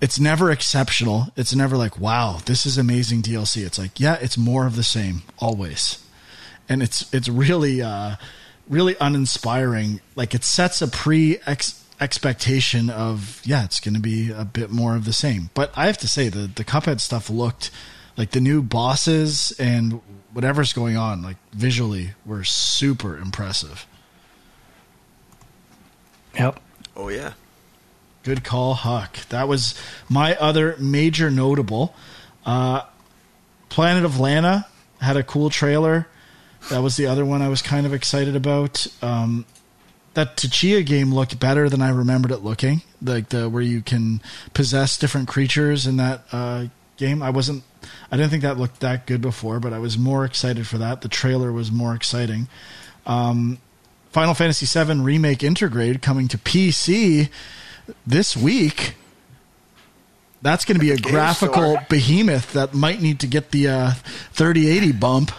it's 0.00 0.18
never 0.20 0.50
exceptional. 0.50 1.28
It's 1.36 1.54
never 1.54 1.76
like, 1.76 1.98
wow, 1.98 2.38
this 2.44 2.66
is 2.66 2.78
amazing 2.78 3.22
DLC. 3.22 3.64
It's 3.64 3.78
like, 3.78 3.98
yeah, 3.98 4.16
it's 4.20 4.38
more 4.38 4.66
of 4.66 4.76
the 4.76 4.84
same 4.84 5.22
always. 5.38 6.04
And 6.68 6.82
it's 6.82 7.12
it's 7.14 7.28
really 7.28 7.82
uh 7.82 8.16
really 8.68 8.96
uninspiring. 9.00 10.00
Like 10.16 10.34
it 10.34 10.42
sets 10.42 10.82
a 10.82 10.88
pre 10.88 11.38
expectation 12.00 12.90
of 12.90 13.40
yeah, 13.44 13.64
it's 13.64 13.80
going 13.80 13.94
to 13.94 14.00
be 14.00 14.30
a 14.30 14.44
bit 14.44 14.70
more 14.70 14.96
of 14.96 15.04
the 15.04 15.12
same. 15.12 15.50
But 15.54 15.72
I 15.76 15.86
have 15.86 15.98
to 15.98 16.08
say 16.08 16.28
the 16.28 16.50
the 16.52 16.64
Cuphead 16.64 17.00
stuff 17.00 17.30
looked 17.30 17.70
like 18.18 18.32
the 18.32 18.40
new 18.40 18.60
bosses 18.60 19.52
and 19.58 20.02
whatever's 20.32 20.72
going 20.74 20.96
on, 20.96 21.22
like 21.22 21.36
visually, 21.52 22.10
were 22.26 22.44
super 22.44 23.16
impressive. 23.16 23.86
Yep. 26.34 26.60
Oh 26.96 27.08
yeah. 27.08 27.34
Good 28.24 28.44
call, 28.44 28.74
Huck. 28.74 29.16
That 29.28 29.48
was 29.48 29.80
my 30.08 30.36
other 30.36 30.76
major 30.78 31.30
notable. 31.30 31.94
Uh, 32.44 32.82
Planet 33.68 34.04
of 34.04 34.18
Lana 34.18 34.66
had 35.00 35.16
a 35.16 35.22
cool 35.22 35.48
trailer. 35.48 36.08
That 36.70 36.82
was 36.82 36.96
the 36.96 37.06
other 37.06 37.24
one 37.24 37.40
I 37.40 37.48
was 37.48 37.62
kind 37.62 37.86
of 37.86 37.94
excited 37.94 38.34
about. 38.34 38.86
Um, 39.00 39.46
that 40.14 40.36
Tchia 40.36 40.84
game 40.84 41.14
looked 41.14 41.38
better 41.38 41.68
than 41.68 41.80
I 41.80 41.90
remembered 41.90 42.32
it 42.32 42.38
looking. 42.38 42.82
Like 43.00 43.28
the 43.28 43.48
where 43.48 43.62
you 43.62 43.80
can 43.80 44.20
possess 44.54 44.98
different 44.98 45.28
creatures 45.28 45.86
in 45.86 45.98
that 45.98 46.24
uh, 46.32 46.66
game. 46.98 47.22
I 47.22 47.30
wasn't 47.30 47.64
I 48.10 48.16
didn't 48.16 48.30
think 48.30 48.42
that 48.42 48.58
looked 48.58 48.80
that 48.80 49.06
good 49.06 49.20
before, 49.20 49.60
but 49.60 49.72
I 49.72 49.78
was 49.78 49.98
more 49.98 50.24
excited 50.24 50.66
for 50.66 50.78
that. 50.78 51.02
The 51.02 51.08
trailer 51.08 51.52
was 51.52 51.70
more 51.70 51.94
exciting. 51.94 52.48
Um, 53.06 53.58
Final 54.10 54.34
Fantasy 54.34 54.66
VII 54.66 55.00
Remake 55.00 55.40
Intergrade 55.40 56.00
coming 56.02 56.28
to 56.28 56.38
PC 56.38 57.28
this 58.06 58.36
week. 58.36 58.94
That's 60.40 60.64
going 60.64 60.76
to 60.76 60.80
be 60.80 60.92
a 60.92 60.96
graphical 60.96 61.72
store. 61.74 61.86
behemoth 61.88 62.52
that 62.52 62.72
might 62.72 63.02
need 63.02 63.20
to 63.20 63.26
get 63.26 63.50
the 63.50 63.68
uh, 63.68 63.90
3080 64.32 64.92
bump. 64.92 65.32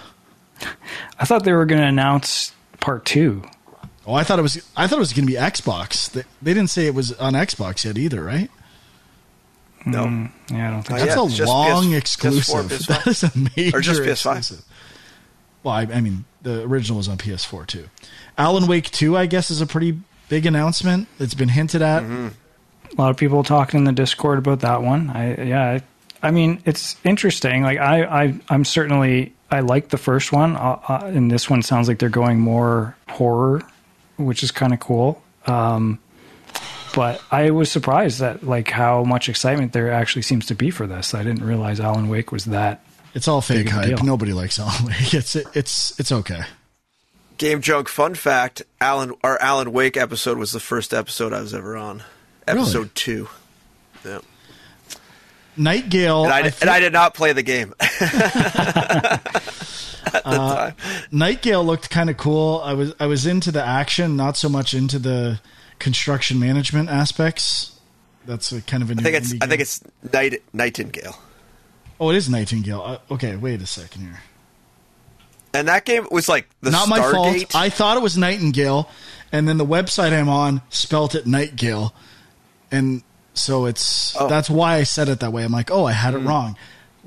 I 1.18 1.26
thought 1.26 1.46
they 1.46 1.54
were 1.54 1.66
going 1.66 1.82
to 1.82 1.88
announce 1.88 2.54
part 2.80 3.06
two. 3.06 3.44
Oh, 4.06 4.14
I 4.14 4.24
thought 4.24 4.40
it 4.40 4.42
was. 4.42 4.58
I 4.76 4.88
thought 4.88 4.98
it 4.98 5.00
was 5.00 5.14
going 5.14 5.26
to 5.26 5.32
be 5.32 5.40
Xbox. 5.40 6.12
They, 6.12 6.24
they 6.42 6.54
didn't 6.54 6.70
say 6.70 6.86
it 6.86 6.96
was 6.96 7.14
on 7.14 7.34
Xbox 7.34 7.86
yet 7.86 7.98
either, 7.98 8.24
right? 8.24 8.50
No. 9.86 10.06
Mm, 10.06 10.32
yeah, 10.52 10.68
I 10.68 10.72
don't 10.72 10.84
think 10.84 11.00
that's 11.00 11.40
yeah, 11.40 11.46
a 11.46 11.48
long 11.48 11.92
PS- 11.92 11.98
exclusive. 11.98 12.66
PS4, 12.66 12.88
that 12.88 13.08
is 13.08 13.24
a 13.24 13.32
major 13.56 13.78
Or 13.78 13.82
just 13.82 14.02
PS5. 14.02 14.38
exclusive. 14.38 14.66
Well, 15.64 15.74
I, 15.74 15.82
I 15.82 16.02
mean, 16.02 16.26
the 16.42 16.64
original 16.64 16.98
was 16.98 17.08
on 17.08 17.18
PS4 17.18 17.68
too. 17.68 17.90
Alan 18.38 18.68
Wake 18.68 18.90
2, 18.92 19.18
I 19.18 19.26
guess, 19.26 19.52
is 19.52 19.62
a 19.62 19.66
pretty 19.66 20.00
big 20.30 20.46
announcement. 20.46 21.08
It's 21.20 21.34
been 21.34 21.50
hinted 21.50 21.82
at. 21.82 22.04
Mm-hmm. 22.04 22.28
A 22.98 23.02
lot 23.02 23.10
of 23.12 23.18
people 23.18 23.44
talking 23.44 23.80
in 23.80 23.84
the 23.84 23.92
Discord 23.92 24.40
about 24.40 24.62
that 24.62 24.82
one. 24.82 25.10
I 25.10 25.44
yeah, 25.44 25.80
I, 26.22 26.28
I 26.28 26.32
mean 26.32 26.62
it's 26.66 26.96
interesting. 27.04 27.62
Like 27.62 27.78
I, 27.78 28.04
I 28.04 28.40
I'm 28.50 28.66
certainly 28.66 29.34
I 29.52 29.60
like 29.60 29.90
the 29.90 29.98
first 29.98 30.32
one, 30.32 30.56
uh, 30.56 30.80
uh, 30.88 31.02
and 31.06 31.30
this 31.30 31.50
one 31.50 31.62
sounds 31.62 31.88
like 31.88 32.00
they're 32.00 32.10
going 32.10 32.40
more 32.40 32.96
horror, 33.08 33.62
which 34.18 34.42
is 34.44 34.52
kind 34.52 34.74
of 34.74 34.80
cool. 34.80 35.22
Um, 35.46 36.00
but 37.00 37.22
I 37.32 37.52
was 37.52 37.72
surprised 37.72 38.20
that 38.20 38.44
like 38.44 38.68
how 38.70 39.06
much 39.06 39.30
excitement 39.30 39.72
there 39.72 39.90
actually 39.90 40.24
seems 40.24 40.46
to 40.48 40.54
be 40.54 40.70
for 40.70 40.86
this. 40.86 41.14
I 41.14 41.24
didn't 41.24 41.46
realize 41.46 41.80
Alan 41.80 42.10
Wake 42.10 42.34
was 42.34 42.44
that. 42.46 42.84
It's 43.14 43.26
all 43.26 43.40
fake 43.40 43.60
Big 43.60 43.68
of 43.68 43.72
a 43.72 43.76
hype. 43.76 43.86
deal. 43.96 44.04
Nobody 44.06 44.34
likes 44.34 44.60
Alan 44.60 44.84
Wake. 44.86 45.14
It's 45.14 45.34
it's 45.38 45.98
it's 45.98 46.12
okay. 46.12 46.42
Game 47.38 47.62
Junk 47.62 47.88
fun 47.88 48.16
fact: 48.16 48.64
Alan 48.82 49.14
our 49.24 49.40
Alan 49.42 49.72
Wake 49.72 49.96
episode 49.96 50.38
was 50.38 50.52
the 50.52 50.60
first 50.60 50.94
episode 50.94 51.32
I 51.32 51.40
was 51.40 51.54
ever 51.54 51.78
on. 51.78 52.04
Episode 52.46 52.78
Really? 52.80 52.90
two. 52.96 53.30
Yeah. 54.04 54.20
Nightgale. 55.58 56.26
And 56.26 56.34
I, 56.34 56.40
I 56.40 56.54
and 56.60 56.70
I 56.70 56.80
did 56.82 56.92
not 56.92 57.14
play 57.14 57.32
the 57.32 57.44
game. 57.44 57.74
Uh, 60.26 60.72
Nightgale 61.12 61.64
looked 61.64 61.92
kind 61.92 62.10
of 62.10 62.18
cool. 62.18 62.62
I 62.64 62.74
was 62.74 62.94
I 63.00 63.06
was 63.06 63.28
into 63.28 63.52
the 63.52 63.64
action, 63.64 64.16
not 64.16 64.38
so 64.38 64.50
much 64.50 64.74
into 64.74 64.98
the 64.98 65.40
construction 65.80 66.40
management 66.40 66.90
aspects. 66.90 67.80
That's 68.26 68.52
a 68.52 68.62
kind 68.62 68.84
of 68.84 68.92
a 68.92 68.96
new 68.96 69.02
I 69.02 69.04
think 69.04 69.16
it's 69.16 69.34
I 69.42 69.48
think 69.48 69.62
it's 69.62 69.82
Night 70.14 70.42
Nightingale. 70.54 71.18
Oh, 72.00 72.10
it 72.12 72.16
is 72.16 72.30
Nightingale. 72.30 72.82
Uh, 72.82 73.14
okay, 73.14 73.36
wait 73.36 73.62
a 73.62 73.66
second 73.66 74.02
here. 74.04 74.20
And 75.54 75.68
that 75.68 75.86
game 75.86 76.08
was 76.12 76.30
like 76.30 76.48
the 76.62 76.70
Not 76.72 76.88
my 76.90 77.00
Stargate. 77.00 77.12
fault. 77.52 77.56
I 77.56 77.70
thought 77.70 77.98
it 77.98 78.04
was 78.04 78.18
Nightingale, 78.18 78.90
and 79.32 79.48
then 79.48 79.58
the 79.58 79.66
website 79.66 80.14
I'm 80.14 80.30
on 80.30 80.62
spelt 80.70 81.16
it 81.16 81.26
Nightgale, 81.26 81.92
and 82.72 83.02
so 83.34 83.66
it's 83.66 84.16
Oh. 84.20 84.28
that's 84.28 84.50
why 84.50 84.76
I 84.76 84.84
said 84.84 85.10
it 85.10 85.20
that 85.22 85.34
way. 85.34 85.44
I'm 85.44 85.52
like, 85.52 85.72
oh, 85.72 85.86
I 85.86 85.94
had 85.94 86.14
it 86.14 86.20
wrong. 86.20 86.56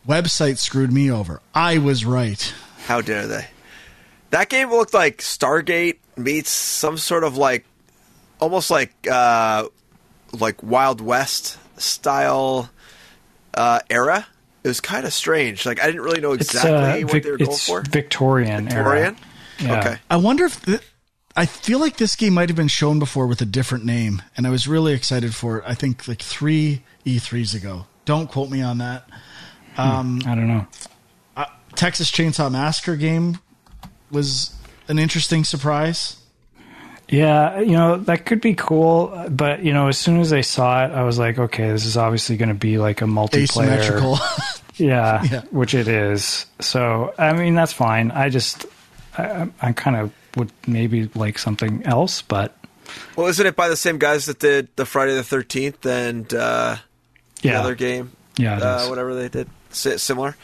Website 0.09 0.59
screwed 0.59 0.93
me 0.93 1.11
over. 1.11 1.41
I 1.55 1.79
was 1.79 2.05
right. 2.05 2.53
How 2.87 3.01
dare 3.01 3.29
they? 3.29 3.47
That 4.31 4.49
game 4.49 4.71
looked 4.71 4.93
like 4.95 5.19
Stargate 5.19 5.99
meets 6.17 6.51
some 6.51 6.99
sort 6.99 7.23
of 7.23 7.37
like 7.37 7.65
almost 8.43 8.71
like 8.71 8.93
uh 9.11 9.67
like 10.33 10.63
Wild 10.63 11.01
West 11.01 11.59
style 11.81 12.71
uh, 13.55 13.81
era. 13.91 14.27
It 14.65 14.69
was 14.69 14.81
kind 14.81 15.05
of 15.05 15.13
strange. 15.13 15.67
Like 15.67 15.81
I 15.81 15.87
didn't 15.87 16.03
really 16.03 16.21
know 16.21 16.33
It's, 16.33 16.55
exactly 16.55 17.03
uh, 17.03 17.07
what 17.07 17.13
Vic- 17.13 17.23
they 17.25 17.31
were 17.31 17.39
going 17.39 17.57
for. 17.57 17.83
Victorian. 17.83 18.65
Victorian. 18.65 19.17
Era. 19.61 19.69
Yeah. 19.69 19.79
Okay. 19.81 19.97
I 20.11 20.17
wonder 20.17 20.45
if 20.45 20.65
th- 20.65 20.81
I 21.37 21.47
feel 21.47 21.79
like 21.79 21.97
this 21.97 22.17
game 22.17 22.35
might 22.35 22.49
have 22.49 22.57
been 22.57 22.69
shown 22.69 22.99
before 22.99 23.27
with 23.27 23.41
a 23.41 23.47
different 23.47 23.85
name, 23.85 24.23
and 24.37 24.47
I 24.47 24.51
was 24.51 24.69
really 24.69 24.93
excited 24.93 25.35
for 25.35 25.59
it. 25.59 25.65
I 25.67 25.75
think 25.75 26.07
like 26.07 26.21
three 26.21 26.83
E3s 27.07 27.55
ago. 27.55 27.87
Don't 28.05 28.31
quote 28.31 28.51
me 28.51 28.63
on 28.63 28.79
that. 28.79 29.09
I 29.77 30.03
don't 30.03 30.49
know. 30.49 30.67
Texas 31.75 32.11
Chainsaw 32.11 32.53
Massacre 32.53 32.97
game 32.97 33.39
was 34.11 34.55
an 34.89 34.99
interesting 34.99 35.43
surprise. 35.43 36.22
Yeah, 37.13 37.61
you 37.61 37.73
know 37.73 37.99
that 37.99 38.25
could 38.25 38.41
be 38.41 38.55
cool, 38.55 39.27
but 39.31 39.63
you 39.63 39.75
know, 39.75 39.89
as 39.89 39.99
soon 39.99 40.19
as 40.21 40.33
I 40.33 40.41
saw 40.41 40.87
it, 40.87 40.93
I 40.93 41.03
was 41.05 41.19
like, 41.19 41.39
okay, 41.39 41.69
this 41.71 41.85
is 41.85 41.99
obviously 41.99 42.39
going 42.39 42.49
to 42.49 42.55
be 42.55 42.79
like 42.79 43.03
a 43.03 43.05
multiplayer. 43.05 43.43
Asymmetrical. 43.69 44.19
Yeah, 44.77 45.23
Yeah. 45.31 45.43
which 45.51 45.75
it 45.75 45.87
is. 45.87 46.47
So, 46.61 47.13
I 47.19 47.35
mean, 47.35 47.55
that's 47.55 47.75
fine. 47.75 48.11
I 48.11 48.31
just, 48.31 48.65
I, 49.19 49.47
I 49.61 49.73
kind 49.73 49.97
of 49.97 50.11
would 50.35 50.51
maybe 50.67 51.11
like 51.15 51.39
something 51.39 51.85
else, 51.85 52.23
but 52.23 52.57
Well, 53.15 53.27
isn't 53.27 53.45
it 53.47 53.55
by 53.55 53.69
the 53.69 53.77
same 53.77 53.99
guys 53.99 54.25
that 54.27 54.39
did 54.39 54.69
the 54.77 54.87
Friday 54.87 55.13
the 55.15 55.23
Thirteenth 55.23 55.85
and 55.85 56.25
uh, 56.33 56.77
the 57.43 57.49
yeah, 57.51 57.61
other 57.61 57.75
game? 57.75 58.13
yeah, 58.39 58.57
it 58.57 58.63
uh, 58.63 58.79
is. 58.85 58.89
whatever 58.89 59.15
they 59.15 59.29
did, 59.29 59.47
Si- 59.71 59.99
similar. 59.99 60.35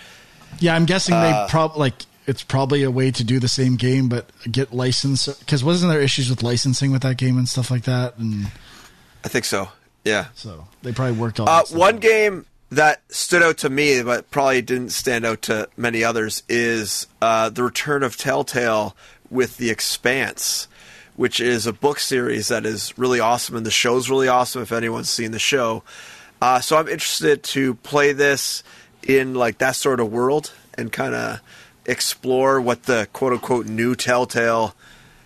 yeah, 0.60 0.74
I'm 0.76 0.84
guessing 0.84 1.14
they 1.18 1.46
probably 1.48 1.80
like 1.80 1.94
it's 2.28 2.42
probably 2.44 2.82
a 2.84 2.90
way 2.90 3.10
to 3.10 3.24
do 3.24 3.40
the 3.40 3.48
same 3.48 3.74
game, 3.76 4.08
but 4.08 4.30
get 4.50 4.72
license 4.72 5.26
because 5.26 5.64
wasn't 5.64 5.90
there 5.90 6.00
issues 6.00 6.28
with 6.30 6.42
licensing 6.44 6.92
with 6.92 7.02
that 7.02 7.16
game 7.16 7.36
and 7.38 7.48
stuff 7.48 7.70
like 7.70 7.84
that, 7.84 8.16
and 8.18 8.52
I 9.24 9.28
think 9.28 9.44
so. 9.44 9.70
Yeah. 10.04 10.26
so 10.34 10.68
they 10.82 10.92
probably 10.92 11.18
worked 11.18 11.40
on 11.40 11.48
Uh, 11.48 11.64
one 11.72 11.96
out. 11.96 12.00
game 12.00 12.46
that 12.70 13.00
stood 13.08 13.42
out 13.42 13.58
to 13.58 13.70
me, 13.70 14.02
but 14.02 14.30
probably 14.30 14.62
didn't 14.62 14.90
stand 14.90 15.24
out 15.26 15.42
to 15.42 15.68
many 15.76 16.04
others, 16.04 16.42
is 16.48 17.06
uh, 17.20 17.48
the 17.48 17.62
return 17.62 18.02
of 18.02 18.16
Telltale 18.16 18.94
with 19.30 19.56
The 19.56 19.70
Expanse, 19.70 20.68
which 21.16 21.40
is 21.40 21.66
a 21.66 21.72
book 21.72 21.98
series 21.98 22.48
that 22.48 22.64
is 22.66 22.96
really 22.96 23.20
awesome, 23.20 23.56
and 23.56 23.66
the 23.66 23.70
show's 23.70 24.08
really 24.10 24.28
awesome. 24.28 24.62
If 24.62 24.70
anyone's 24.72 25.08
seen 25.10 25.32
the 25.32 25.38
show, 25.38 25.82
uh, 26.40 26.60
so 26.60 26.76
I'm 26.76 26.88
interested 26.88 27.42
to 27.42 27.74
play 27.76 28.12
this 28.12 28.62
in 29.02 29.34
like 29.34 29.58
that 29.58 29.76
sort 29.76 29.98
of 30.00 30.12
world 30.12 30.52
and 30.74 30.92
kind 30.92 31.14
of 31.14 31.40
explore 31.88 32.60
what 32.60 32.84
the 32.84 33.08
quote 33.12 33.32
unquote 33.32 33.66
new 33.66 33.96
Telltale 33.96 34.74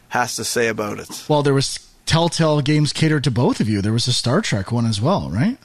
has 0.09 0.37
to 0.37 0.45
say 0.45 0.69
about 0.69 0.99
it. 0.99 1.27
Well, 1.29 1.43
there 1.43 1.55
was 1.55 1.79
Telltale 2.07 2.61
games 2.63 2.93
catered 2.93 3.25
to 3.25 3.31
both 3.31 3.61
of 3.61 3.69
you. 3.69 3.83
There 3.83 3.93
was 3.93 4.07
a 4.07 4.13
Star 4.13 4.41
Trek 4.41 4.73
one 4.73 4.87
as 4.87 5.01
well, 5.01 5.29
right? 5.31 5.59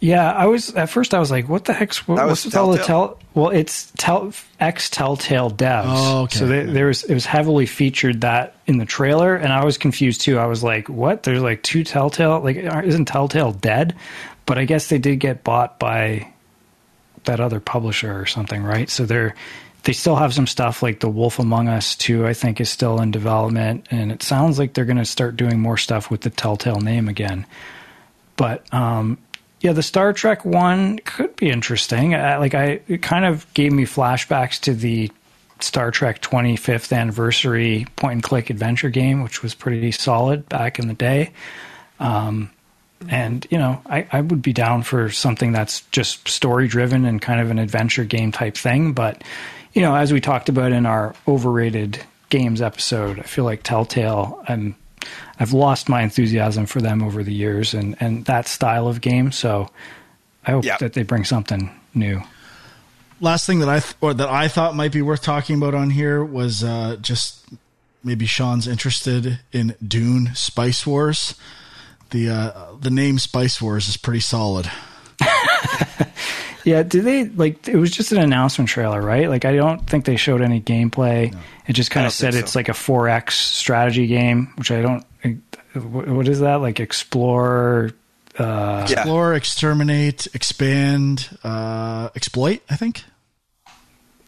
Yeah, 0.00 0.32
I 0.32 0.46
was 0.46 0.74
at 0.74 0.90
first. 0.90 1.14
I 1.14 1.20
was 1.20 1.30
like, 1.30 1.48
"What 1.48 1.64
the 1.64 1.72
heck's 1.72 2.08
what, 2.08 2.16
That 2.16 2.26
what's 2.26 2.44
was 2.44 2.52
with 2.52 2.56
all 2.56 2.70
the 2.72 2.78
Telltale? 2.78 3.08
tell?" 3.08 3.18
Well, 3.34 3.50
it's 3.50 3.92
tell 3.96 4.32
ex 4.58 4.90
Telltale 4.90 5.50
devs. 5.50 5.84
Oh, 5.86 6.22
okay. 6.22 6.38
So 6.40 6.46
they, 6.46 6.64
there 6.64 6.86
was 6.86 7.04
it 7.04 7.14
was 7.14 7.24
heavily 7.24 7.66
featured 7.66 8.22
that 8.22 8.56
in 8.66 8.78
the 8.78 8.84
trailer, 8.84 9.36
and 9.36 9.52
I 9.52 9.64
was 9.64 9.78
confused 9.78 10.22
too. 10.22 10.38
I 10.38 10.46
was 10.46 10.64
like, 10.64 10.88
"What? 10.88 11.22
There's 11.22 11.40
like 11.40 11.62
two 11.62 11.84
Telltale? 11.84 12.40
Like, 12.40 12.56
isn't 12.56 13.04
Telltale 13.04 13.52
dead?" 13.52 13.94
But 14.44 14.58
I 14.58 14.64
guess 14.64 14.88
they 14.88 14.98
did 14.98 15.20
get 15.20 15.44
bought 15.44 15.78
by 15.78 16.26
that 17.24 17.38
other 17.38 17.60
publisher 17.60 18.20
or 18.20 18.26
something, 18.26 18.60
right? 18.60 18.90
So 18.90 19.06
they're 19.06 19.36
they 19.84 19.92
still 19.92 20.16
have 20.16 20.32
some 20.32 20.46
stuff 20.46 20.82
like 20.82 21.00
The 21.00 21.08
Wolf 21.08 21.38
Among 21.38 21.68
Us 21.68 21.96
2, 21.96 22.26
I 22.26 22.34
think, 22.34 22.60
is 22.60 22.70
still 22.70 23.00
in 23.00 23.10
development, 23.10 23.86
and 23.90 24.12
it 24.12 24.22
sounds 24.22 24.58
like 24.58 24.74
they're 24.74 24.84
going 24.84 24.96
to 24.98 25.04
start 25.04 25.36
doing 25.36 25.58
more 25.58 25.76
stuff 25.76 26.10
with 26.10 26.20
the 26.20 26.30
Telltale 26.30 26.80
name 26.80 27.08
again. 27.08 27.46
But 28.36 28.72
um, 28.72 29.18
yeah, 29.60 29.72
the 29.72 29.82
Star 29.82 30.12
Trek 30.12 30.44
one 30.44 30.98
could 30.98 31.36
be 31.36 31.50
interesting. 31.50 32.14
Uh, 32.14 32.36
like 32.38 32.54
I, 32.54 32.80
it 32.88 33.02
kind 33.02 33.24
of 33.24 33.52
gave 33.54 33.72
me 33.72 33.84
flashbacks 33.84 34.60
to 34.60 34.74
the 34.74 35.10
Star 35.60 35.90
Trek 35.90 36.20
25th 36.20 36.96
anniversary 36.96 37.86
point 37.96 38.14
and 38.14 38.22
click 38.22 38.50
adventure 38.50 38.90
game, 38.90 39.22
which 39.22 39.42
was 39.42 39.54
pretty 39.54 39.92
solid 39.92 40.48
back 40.48 40.78
in 40.78 40.88
the 40.88 40.94
day. 40.94 41.32
Um, 42.00 42.50
and 43.08 43.46
you 43.50 43.58
know, 43.58 43.80
I, 43.86 44.06
I 44.12 44.20
would 44.20 44.42
be 44.42 44.52
down 44.52 44.82
for 44.82 45.10
something 45.10 45.52
that's 45.52 45.82
just 45.92 46.26
story 46.28 46.68
driven 46.68 47.04
and 47.04 47.20
kind 47.20 47.40
of 47.40 47.50
an 47.50 47.58
adventure 47.58 48.04
game 48.04 48.32
type 48.32 48.56
thing. 48.56 48.92
But 48.92 49.22
you 49.72 49.82
know, 49.82 49.94
as 49.94 50.12
we 50.12 50.20
talked 50.20 50.48
about 50.48 50.72
in 50.72 50.86
our 50.86 51.14
overrated 51.26 52.02
games 52.28 52.60
episode, 52.62 53.18
I 53.18 53.22
feel 53.22 53.44
like 53.44 53.62
Telltale. 53.62 54.42
I'm 54.48 54.76
I've 55.40 55.52
lost 55.52 55.88
my 55.88 56.02
enthusiasm 56.02 56.66
for 56.66 56.80
them 56.80 57.02
over 57.02 57.24
the 57.24 57.32
years 57.34 57.74
and, 57.74 57.96
and 58.00 58.24
that 58.26 58.46
style 58.46 58.86
of 58.86 59.00
game. 59.00 59.32
So 59.32 59.68
I 60.46 60.52
hope 60.52 60.64
Yeah. 60.64 60.76
that 60.78 60.92
they 60.92 61.02
bring 61.02 61.24
something 61.24 61.70
new. 61.94 62.22
last 63.20 63.46
thing 63.46 63.58
that 63.60 63.68
I 63.68 63.80
th- 63.80 63.94
or 64.00 64.14
that 64.14 64.28
I 64.28 64.48
thought 64.48 64.74
might 64.76 64.92
be 64.92 65.02
worth 65.02 65.22
talking 65.22 65.56
about 65.56 65.74
on 65.74 65.90
here 65.90 66.24
was 66.24 66.62
uh, 66.64 66.96
just 67.00 67.44
maybe 68.04 68.26
Sean's 68.26 68.66
interested 68.68 69.40
in 69.52 69.74
Dune 69.86 70.30
Spice 70.34 70.86
Wars. 70.86 71.34
The 72.10 72.28
uh, 72.28 72.52
the 72.80 72.90
name 72.90 73.18
Spice 73.18 73.60
Wars 73.62 73.88
is 73.88 73.96
pretty 73.96 74.20
solid. 74.20 74.70
Yeah, 76.64 76.82
did 76.82 77.04
they 77.04 77.24
like? 77.24 77.66
It 77.68 77.76
was 77.76 77.90
just 77.90 78.12
an 78.12 78.18
announcement 78.18 78.68
trailer, 78.70 79.00
right? 79.02 79.28
Like, 79.28 79.44
I 79.44 79.56
don't 79.56 79.84
think 79.88 80.04
they 80.04 80.16
showed 80.16 80.40
any 80.42 80.60
gameplay. 80.60 81.36
It 81.66 81.72
just 81.72 81.90
kind 81.90 82.06
of 82.06 82.12
said 82.12 82.34
it's 82.34 82.52
so. 82.52 82.58
like 82.58 82.68
a 82.68 82.72
4X 82.72 83.32
strategy 83.32 84.06
game, 84.06 84.52
which 84.56 84.70
I 84.70 84.80
don't. 84.82 85.04
What 85.74 86.08
what 86.08 86.28
is 86.28 86.40
that? 86.40 86.56
Like 86.56 86.78
explore? 86.80 87.90
Uh, 88.38 88.86
Yeah. 88.88 89.00
Explore, 89.00 89.34
exterminate, 89.34 90.26
expand, 90.34 91.36
uh, 91.44 92.08
exploit. 92.14 92.60
I 92.70 92.76
think. 92.76 93.04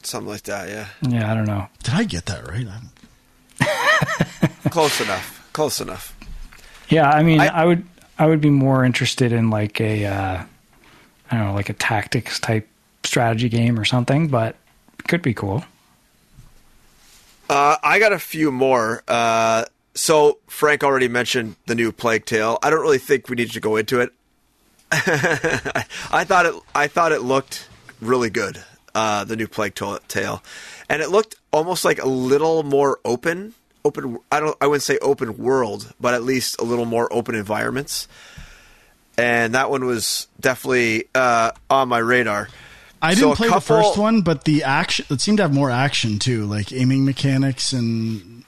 Something 0.03 0.29
like 0.33 0.43
that, 0.43 0.69
yeah. 0.69 0.89
yeah, 1.09 1.33
I 1.33 1.35
don't 1.35 1.47
know. 1.47 1.69
Did 1.83 1.95
I 1.95 2.05
get 2.05 2.27
that 2.27 2.47
right? 2.47 2.67
I'm, 2.69 4.51
Close 4.71 5.01
enough. 5.01 5.49
Close 5.55 5.81
enough. 5.81 6.15
Yeah, 6.91 7.09
I 7.09 7.23
mean, 7.23 7.41
I- 7.41 7.63
I, 7.63 7.65
would 7.65 7.87
I 8.19 8.27
would 8.27 8.43
be 8.43 8.51
more 8.51 8.85
interested 8.85 9.33
in 9.33 9.49
like 9.49 9.81
a 9.81 10.05
uh, 10.05 10.43
I 11.35 11.39
don't 11.39 11.49
know, 11.49 11.55
like 11.55 11.69
a 11.69 11.75
tactics 11.75 12.39
type 12.39 12.69
strategy 13.03 13.49
game 13.49 13.79
or 13.79 13.85
something, 13.85 14.29
but 14.29 14.57
could 15.09 15.23
be 15.23 15.35
cool. 15.35 15.65
Uh, 17.51 17.77
I 17.83 17.99
got 17.99 18.13
a 18.13 18.19
few 18.19 18.51
more. 18.51 19.03
Uh, 19.07 19.65
so 19.95 20.39
Frank 20.47 20.85
already 20.85 21.09
mentioned 21.09 21.57
the 21.67 21.75
new 21.75 21.93
Plague 21.93 22.25
Tale. 22.25 22.59
I 22.63 22.71
don't 22.71 22.81
really 22.81 22.99
think 22.99 23.29
we 23.29 23.37
need 23.37 23.51
to 23.51 23.61
go 23.61 23.77
into 23.77 24.01
it. 24.01 24.13
I, 24.93 26.25
thought 26.25 26.47
it. 26.47 26.55
I 26.75 26.87
thought 26.87 27.13
it 27.13 27.23
looked 27.23 27.69
really 28.01 28.31
good. 28.31 28.63
Uh, 28.95 29.25
the 29.25 29.35
new 29.35 29.49
Plague 29.49 29.75
Tale, 29.75 30.41
and 30.89 31.03
it 31.03 31.11
looked 31.11 31.35
almost 31.53 31.85
like 31.85 32.01
a 32.01 32.07
little 32.07 32.63
more 32.63 33.01
open. 33.05 33.55
Open. 33.85 34.19
I 34.31 34.39
don't. 34.39 34.57
I 34.61 34.69
wouldn't 34.69 34.85
say 34.85 34.99
open 34.99 35.37
world, 35.37 35.93
but 36.01 36.15
at 36.15 36.23
least 36.23 36.61
a 36.61 36.65
little 36.65 36.85
more 36.85 37.13
open 37.13 37.35
environments. 37.35 38.07
And 39.17 39.55
that 39.55 39.71
one 39.71 39.85
was 39.87 40.27
definitely 40.41 41.05
uh, 41.15 41.53
on 41.71 41.89
my 41.89 41.99
radar. 41.99 42.49
I 43.01 43.15
didn't 43.15 43.33
a 43.33 43.37
play 43.37 43.49
couple- 43.49 43.77
the 43.77 43.83
first 43.85 43.99
one, 43.99 44.23
but 44.23 44.45
the 44.45 44.65
action 44.65 45.05
it 45.11 45.21
seemed 45.21 45.39
to 45.39 45.45
have 45.45 45.53
more 45.55 45.71
action 45.71 46.19
too, 46.19 46.47
like 46.47 46.73
aiming 46.73 47.05
mechanics 47.05 47.73
and 47.73 48.45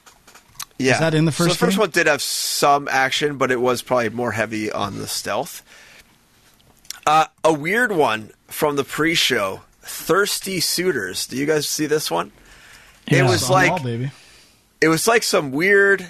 Yeah. 0.79 0.95
Is 0.95 0.99
that 1.01 1.15
in 1.15 1.25
the 1.27 1.33
So 1.33 1.45
first 1.45 1.59
the 1.59 1.67
first 1.67 1.77
game? 1.77 1.81
one 1.81 1.91
did 1.91 2.07
have 2.07 2.23
some 2.23 2.89
action, 2.89 3.37
but 3.39 3.51
it 3.51 3.61
was 3.61 3.83
probably 3.83 4.09
more 4.11 4.33
heavy 4.33 4.73
on 4.73 4.99
the 4.99 5.07
stealth. 5.07 5.63
Uh, 7.07 7.27
a 7.45 7.53
weird 7.53 7.93
one 7.93 8.31
from 8.49 8.77
the 8.77 8.83
pre-show: 8.85 9.61
"Thirsty 9.83 10.59
Suitors." 10.61 11.27
Do 11.27 11.37
you 11.37 11.47
guys 11.47 11.69
see 11.69 11.87
this 11.87 12.11
one? 12.11 12.33
It 13.07 13.23
was 13.23 13.49
like 13.49 13.71
wall, 13.83 14.09
it 14.81 14.89
was 14.89 15.07
like 15.07 15.23
some 15.23 15.53
weird. 15.53 16.01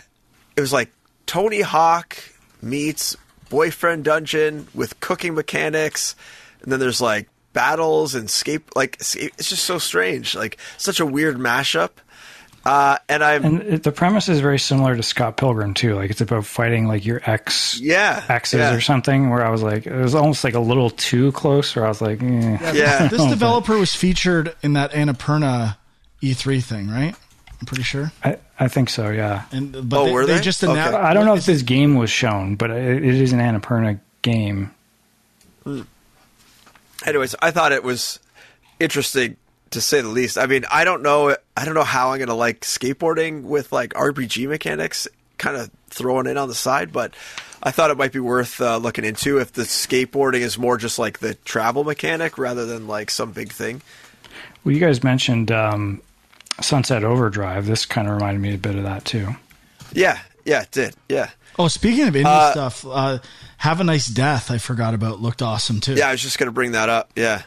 It 0.56 0.60
was 0.60 0.72
like 0.72 0.90
Tony 1.26 1.60
Hawk 1.60 2.16
meets 2.62 3.16
Boyfriend 3.48 4.04
Dungeon 4.04 4.68
with 4.74 4.98
cooking 5.00 5.34
mechanics, 5.34 6.16
and 6.62 6.72
then 6.72 6.80
there's 6.80 7.00
like 7.00 7.28
battles 7.52 8.14
and 8.14 8.26
escape. 8.26 8.70
Like 8.76 8.96
it's 9.00 9.48
just 9.48 9.64
so 9.64 9.78
strange. 9.78 10.34
Like 10.34 10.58
such 10.76 11.00
a 11.00 11.06
weird 11.06 11.36
mashup. 11.36 11.90
Uh, 12.66 12.98
and 13.08 13.22
I'm 13.22 13.44
And 13.44 13.82
the 13.82 13.92
premise 13.92 14.28
is 14.28 14.40
very 14.40 14.58
similar 14.58 14.96
to 14.96 15.02
Scott 15.02 15.36
Pilgrim 15.36 15.72
too. 15.72 15.94
Like 15.94 16.10
it's 16.10 16.20
about 16.20 16.44
fighting 16.44 16.88
like 16.88 17.06
your 17.06 17.22
ex 17.24 17.80
yeah 17.80 18.24
exes 18.28 18.58
yeah. 18.58 18.74
or 18.74 18.80
something. 18.80 19.30
Where 19.30 19.44
I 19.44 19.50
was 19.50 19.62
like, 19.62 19.86
it 19.86 19.94
was 19.94 20.16
almost 20.16 20.42
like 20.42 20.54
a 20.54 20.60
little 20.60 20.90
too 20.90 21.30
close. 21.30 21.76
Where 21.76 21.84
I 21.84 21.88
was 21.88 22.00
like, 22.02 22.20
eh. 22.20 22.72
Yeah. 22.74 23.06
This 23.06 23.24
developer 23.26 23.78
was 23.78 23.94
featured 23.94 24.56
in 24.62 24.72
that 24.72 24.90
Annapurna 24.90 25.76
E3 26.20 26.62
thing, 26.62 26.88
right? 26.88 27.14
I'm 27.66 27.68
pretty 27.68 27.82
sure. 27.82 28.12
I, 28.22 28.38
I 28.60 28.68
think 28.68 28.88
so. 28.90 29.10
Yeah. 29.10 29.42
And 29.50 29.72
but 29.88 30.00
Oh, 30.00 30.04
they, 30.06 30.12
were 30.12 30.24
they 30.26 30.36
they? 30.36 30.40
just 30.40 30.62
Okay. 30.62 30.72
announced. 30.72 30.94
I 30.94 31.12
don't 31.14 31.26
know 31.26 31.34
if 31.34 31.46
this 31.46 31.62
game 31.62 31.96
was 31.96 32.10
shown, 32.10 32.54
but 32.54 32.70
it, 32.70 33.04
it 33.04 33.14
is 33.14 33.32
an 33.32 33.40
Annapurna 33.40 33.98
game. 34.22 34.70
anyways, 37.04 37.34
I 37.42 37.50
thought 37.50 37.72
it 37.72 37.82
was 37.82 38.18
interesting 38.80 39.36
to 39.70 39.80
say 39.80 40.00
the 40.00 40.08
least. 40.08 40.38
I 40.38 40.46
mean, 40.46 40.64
I 40.70 40.84
don't 40.84 41.02
know, 41.02 41.36
I 41.56 41.64
don't 41.64 41.74
know 41.74 41.82
how 41.84 42.10
I'm 42.12 42.18
gonna 42.18 42.34
like 42.34 42.60
skateboarding 42.60 43.42
with 43.42 43.72
like 43.72 43.92
RPG 43.94 44.48
mechanics, 44.48 45.08
kind 45.38 45.56
of 45.56 45.70
throwing 45.90 46.26
in 46.26 46.36
on 46.38 46.48
the 46.48 46.54
side, 46.54 46.92
but 46.92 47.14
I 47.62 47.70
thought 47.72 47.90
it 47.90 47.96
might 47.98 48.12
be 48.12 48.20
worth 48.20 48.60
uh, 48.60 48.76
looking 48.76 49.04
into 49.04 49.38
if 49.38 49.52
the 49.52 49.62
skateboarding 49.62 50.40
is 50.40 50.56
more 50.58 50.76
just 50.76 50.98
like 50.98 51.18
the 51.18 51.34
travel 51.34 51.82
mechanic 51.84 52.38
rather 52.38 52.64
than 52.64 52.86
like 52.86 53.10
some 53.10 53.32
big 53.32 53.50
thing. 53.50 53.82
Well, 54.64 54.72
you 54.74 54.80
guys 54.80 55.02
mentioned 55.02 55.50
um, 55.50 56.00
Sunset 56.60 57.04
Overdrive. 57.04 57.66
This 57.66 57.84
kind 57.86 58.08
of 58.08 58.14
reminded 58.14 58.40
me 58.40 58.54
a 58.54 58.58
bit 58.58 58.76
of 58.76 58.84
that 58.84 59.04
too. 59.04 59.28
Yeah, 59.92 60.18
yeah, 60.44 60.62
it 60.62 60.70
did. 60.70 60.94
Yeah. 61.08 61.30
Oh, 61.58 61.68
speaking 61.68 62.06
of 62.08 62.14
indie 62.14 62.26
Uh, 62.26 62.52
stuff, 62.52 62.84
uh, 62.86 63.18
Have 63.58 63.80
a 63.80 63.84
Nice 63.84 64.06
Death, 64.08 64.50
I 64.50 64.58
forgot 64.58 64.92
about, 64.94 65.20
looked 65.20 65.40
awesome 65.42 65.80
too. 65.80 65.94
Yeah, 65.94 66.08
I 66.08 66.12
was 66.12 66.20
just 66.22 66.38
gonna 66.38 66.50
bring 66.52 66.72
that 66.72 66.88
up. 66.88 67.10
Yeah, 67.16 67.42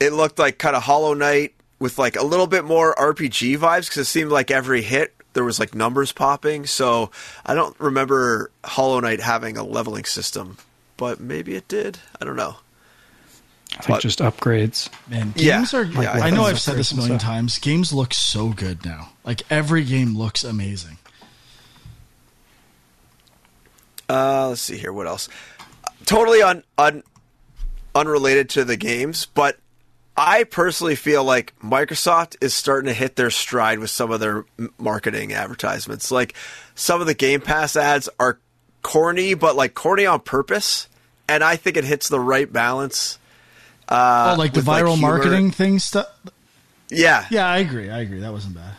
it 0.00 0.12
looked 0.12 0.38
like 0.38 0.58
kind 0.58 0.74
of 0.76 0.82
Hollow 0.82 1.14
Knight 1.14 1.54
with 1.78 1.98
like 1.98 2.16
a 2.16 2.24
little 2.24 2.46
bit 2.46 2.64
more 2.64 2.94
RPG 2.94 3.58
vibes 3.58 3.82
because 3.88 3.98
it 3.98 4.04
seemed 4.06 4.30
like 4.32 4.50
every 4.50 4.82
hit 4.82 5.12
there 5.34 5.44
was 5.44 5.60
like 5.60 5.74
numbers 5.74 6.12
popping. 6.12 6.64
So 6.66 7.10
I 7.44 7.54
don't 7.54 7.78
remember 7.78 8.50
Hollow 8.64 8.98
Knight 9.00 9.20
having 9.20 9.56
a 9.58 9.62
leveling 9.62 10.04
system, 10.06 10.56
but 10.96 11.20
maybe 11.20 11.54
it 11.54 11.68
did. 11.68 11.98
I 12.20 12.24
don't 12.24 12.36
know. 12.36 12.56
I 13.78 13.82
think 13.82 13.88
But- 13.96 14.02
just 14.02 14.20
upgrades. 14.20 14.88
Man, 15.08 15.34
Yeah. 15.36 15.58
games 15.58 15.74
are. 15.74 15.84
Like 15.84 16.08
I 16.08 16.30
know 16.30 16.44
I've 16.44 16.60
said 16.60 16.76
this 16.76 16.92
a 16.92 16.96
million 16.96 17.18
stuff. 17.18 17.28
times. 17.30 17.58
Games 17.58 17.92
look 17.92 18.14
so 18.14 18.48
good 18.48 18.84
now. 18.84 19.10
Like 19.24 19.42
every 19.50 19.84
game 19.84 20.16
looks 20.16 20.42
amazing. 20.44 20.98
Uh, 24.08 24.48
let's 24.50 24.60
see 24.60 24.78
here. 24.78 24.92
What 24.92 25.06
else? 25.06 25.28
Totally 26.04 26.42
un, 26.42 26.62
un 26.78 27.02
unrelated 27.94 28.48
to 28.50 28.64
the 28.64 28.76
games, 28.76 29.26
but 29.26 29.58
I 30.16 30.44
personally 30.44 30.94
feel 30.94 31.24
like 31.24 31.54
Microsoft 31.62 32.36
is 32.40 32.54
starting 32.54 32.86
to 32.86 32.94
hit 32.94 33.16
their 33.16 33.30
stride 33.30 33.78
with 33.80 33.90
some 33.90 34.10
of 34.10 34.20
their 34.20 34.44
marketing 34.78 35.32
advertisements. 35.32 36.10
Like 36.10 36.34
some 36.74 37.00
of 37.00 37.06
the 37.06 37.14
Game 37.14 37.40
Pass 37.40 37.74
ads 37.76 38.08
are 38.20 38.38
corny, 38.82 39.34
but 39.34 39.56
like 39.56 39.74
corny 39.74 40.06
on 40.06 40.20
purpose, 40.20 40.88
and 41.28 41.42
I 41.42 41.56
think 41.56 41.76
it 41.76 41.84
hits 41.84 42.08
the 42.08 42.20
right 42.20 42.50
balance. 42.50 43.18
Uh, 43.88 44.34
oh, 44.34 44.38
like 44.38 44.52
the 44.52 44.60
with, 44.60 44.68
like, 44.68 44.84
viral 44.84 45.00
marketing 45.00 45.50
thing 45.50 45.78
stuff. 45.78 46.08
Yeah, 46.88 47.26
Yeah, 47.30 47.46
I 47.46 47.58
agree. 47.58 47.90
I 47.90 48.00
agree. 48.00 48.20
That 48.20 48.32
wasn't 48.32 48.54
bad. 48.54 48.74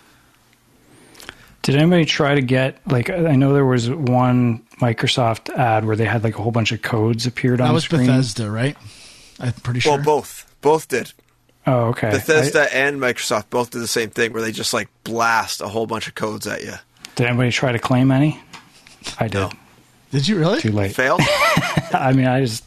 Did 1.62 1.76
anybody 1.76 2.06
try 2.06 2.36
to 2.36 2.42
get 2.42 2.80
like 2.90 3.10
I 3.10 3.36
know 3.36 3.54
there 3.54 3.66
was 3.66 3.90
one 3.90 4.64
Microsoft 4.80 5.50
ad 5.50 5.84
where 5.84 5.98
they 5.98 6.06
had 6.06 6.24
like 6.24 6.40
a 6.40 6.42
whole 6.42 6.52
bunch 6.52 6.72
of 6.72 6.82
codes 6.82 7.26
appeared 7.26 7.60
on 7.60 7.68
That 7.68 7.74
was 7.74 7.84
screen. 7.84 8.08
Bethesda, 8.08 8.50
right? 8.50 8.78
I'm 9.38 9.52
pretty 9.52 9.82
sure. 9.82 9.96
Well, 9.96 10.04
both 10.04 10.56
both 10.62 10.88
did. 10.88 11.12
Oh, 11.66 11.88
okay. 11.88 12.12
Bethesda 12.12 12.74
and 12.74 13.02
Microsoft 13.02 13.50
both 13.50 13.72
did 13.72 13.80
the 13.80 13.88
same 13.88 14.10
thing, 14.10 14.32
where 14.32 14.42
they 14.42 14.54
just 14.54 14.74
like 14.74 14.88
blast 15.04 15.60
a 15.60 15.68
whole 15.68 15.86
bunch 15.86 16.08
of 16.08 16.16
codes 16.16 16.48
at 16.48 16.64
you. 16.64 16.76
Did 17.16 17.28
anybody 17.28 17.52
try 17.52 17.74
to 17.74 17.80
claim 17.80 18.12
any? 18.12 18.40
I 19.20 19.28
did. 19.28 19.34
No. 19.40 19.52
Did 20.12 20.26
you 20.26 20.40
really? 20.40 20.62
Too 20.62 20.72
late. 20.72 20.96
Failed. 20.96 21.20
I 21.94 22.14
mean, 22.16 22.28
I 22.28 22.40
just 22.40 22.64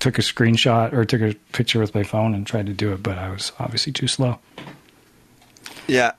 took 0.00 0.18
a 0.18 0.22
screenshot 0.22 0.92
or 0.92 1.04
took 1.04 1.20
a 1.20 1.34
picture 1.52 1.80
with 1.80 1.94
my 1.94 2.02
phone 2.04 2.34
and 2.34 2.46
tried 2.46 2.66
to 2.66 2.72
do 2.72 2.92
it, 2.92 3.02
but 3.02 3.18
I 3.18 3.30
was 3.30 3.52
obviously 3.58 3.92
too 3.92 4.06
slow. 4.08 4.38
Yeah. 5.86 6.12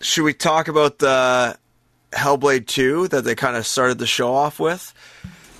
Should 0.00 0.22
we 0.24 0.32
talk 0.34 0.68
about 0.68 0.98
the 0.98 1.58
Hellblade 2.12 2.66
2 2.66 3.08
that 3.08 3.24
they 3.24 3.34
kind 3.34 3.56
of 3.56 3.66
started 3.66 3.98
the 3.98 4.06
show 4.06 4.32
off 4.32 4.60
with? 4.60 4.94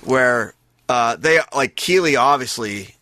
Where 0.03 0.53
uh, 0.87 1.17
they, 1.17 1.39
like, 1.53 1.75
Keighley 1.75 2.15
obviously 2.15 2.95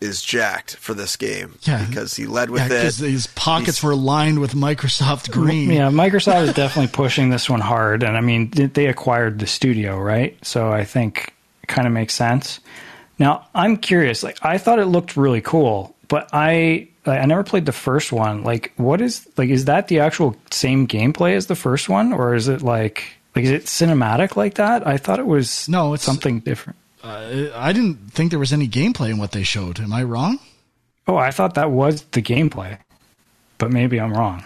is 0.00 0.20
jacked 0.22 0.76
for 0.76 0.94
this 0.94 1.16
game. 1.16 1.56
Yeah. 1.62 1.84
Because 1.86 2.14
he 2.14 2.26
led 2.26 2.48
Yeah, 2.48 2.52
with 2.52 2.62
because 2.68 3.00
it. 3.02 3.10
his 3.10 3.26
pockets 3.28 3.78
He's- 3.78 3.82
were 3.82 3.94
lined 3.94 4.38
with 4.40 4.52
Microsoft 4.52 5.30
green. 5.30 5.70
Yeah, 5.70 5.88
Microsoft 5.90 6.48
is 6.48 6.52
definitely 6.54 6.92
pushing 6.92 7.30
this 7.30 7.48
one 7.48 7.60
hard, 7.60 8.02
and 8.02 8.16
I 8.16 8.20
mean 8.20 8.50
they- 8.50 8.66
they 8.66 8.86
acquired 8.86 9.38
the 9.38 9.46
studio, 9.46 9.98
right? 9.98 10.36
So 10.44 10.70
I 10.70 10.84
think 10.84 11.32
it 11.62 11.68
kind 11.68 11.86
of 11.86 11.92
makes 11.94 12.14
sense. 12.14 12.60
Now 13.18 13.46
I'm 13.54 13.76
curious. 13.76 14.22
Like 14.22 14.38
I 14.44 14.58
thought 14.58 14.78
it 14.78 14.86
looked 14.86 15.16
really 15.16 15.40
cool, 15.40 15.94
but 16.08 16.28
I 16.32 16.88
I 17.06 17.24
never 17.26 17.42
played 17.42 17.66
the 17.66 17.72
first 17.72 18.12
one. 18.12 18.44
Like, 18.44 18.72
what 18.76 19.00
is 19.00 19.26
like 19.36 19.50
is 19.50 19.64
that 19.66 19.88
the 19.88 20.00
actual 20.00 20.36
same 20.50 20.86
gameplay 20.86 21.34
as 21.34 21.46
the 21.46 21.56
first 21.56 21.88
one, 21.88 22.12
or 22.12 22.34
is 22.34 22.48
it 22.48 22.62
like 22.62 23.04
like 23.34 23.44
is 23.44 23.50
it 23.50 23.64
cinematic 23.66 24.36
like 24.36 24.54
that? 24.54 24.86
I 24.86 24.96
thought 24.98 25.18
it 25.18 25.26
was 25.26 25.68
No, 25.68 25.94
it's- 25.94 26.02
something 26.04 26.40
different. 26.40 26.78
Uh, 27.04 27.48
I 27.56 27.72
didn't 27.72 28.12
think 28.12 28.30
there 28.30 28.38
was 28.38 28.52
any 28.52 28.68
gameplay 28.68 29.10
in 29.10 29.18
what 29.18 29.32
they 29.32 29.42
showed. 29.42 29.80
Am 29.80 29.92
I 29.92 30.04
wrong? 30.04 30.38
Oh, 31.08 31.16
I 31.16 31.32
thought 31.32 31.54
that 31.54 31.72
was 31.72 32.02
the 32.12 32.22
gameplay, 32.22 32.78
but 33.58 33.72
maybe 33.72 33.98
I'm 34.00 34.12
wrong. 34.14 34.44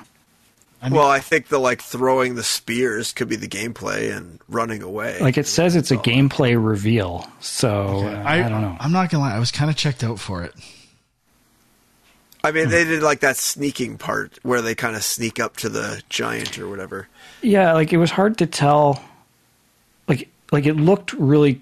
I 0.86 0.88
mean- 0.88 0.98
well, 0.98 1.08
I 1.08 1.18
think 1.18 1.48
the, 1.48 1.58
like, 1.58 1.82
throwing 1.82 2.36
the 2.36 2.44
spears 2.44 3.12
could 3.12 3.28
be 3.28 3.34
the 3.34 3.48
gameplay 3.48 4.16
and 4.16 4.38
running 4.48 4.82
away. 4.82 5.18
Like 5.20 5.36
it 5.36 5.48
says 5.48 5.74
it's 5.74 5.90
a 5.90 5.96
gameplay 5.96 6.56
reveal, 6.56 7.28
so 7.40 8.06
uh, 8.06 8.22
I, 8.24 8.48
don't 8.48 8.62
know. 8.62 8.76
I'm 8.78 8.92
not 8.92 9.10
gonna 9.10 9.24
lie. 9.24 9.34
I 9.34 9.40
was 9.40 9.50
kind 9.50 9.68
of 9.68 9.76
checked 9.76 10.04
out 10.04 10.20
for 10.20 10.44
it. 10.44 10.54
I 12.44 12.52
mean, 12.52 12.68
they 12.68 12.84
did, 12.84 13.02
like, 13.02 13.18
that 13.20 13.36
sneaking 13.36 13.98
part 13.98 14.38
where 14.44 14.62
they 14.62 14.76
kind 14.76 14.94
of 14.94 15.02
sneak 15.02 15.40
up 15.40 15.56
to 15.56 15.68
the 15.68 16.04
giant 16.08 16.56
or 16.60 16.68
whatever. 16.68 17.08
Yeah, 17.42 17.72
like 17.72 17.92
it 17.92 17.96
was 17.96 18.12
hard 18.12 18.38
to 18.38 18.46
tell. 18.46 19.02
Like, 20.06 20.28
like 20.52 20.66
it 20.66 20.74
looked 20.74 21.12
really 21.14 21.60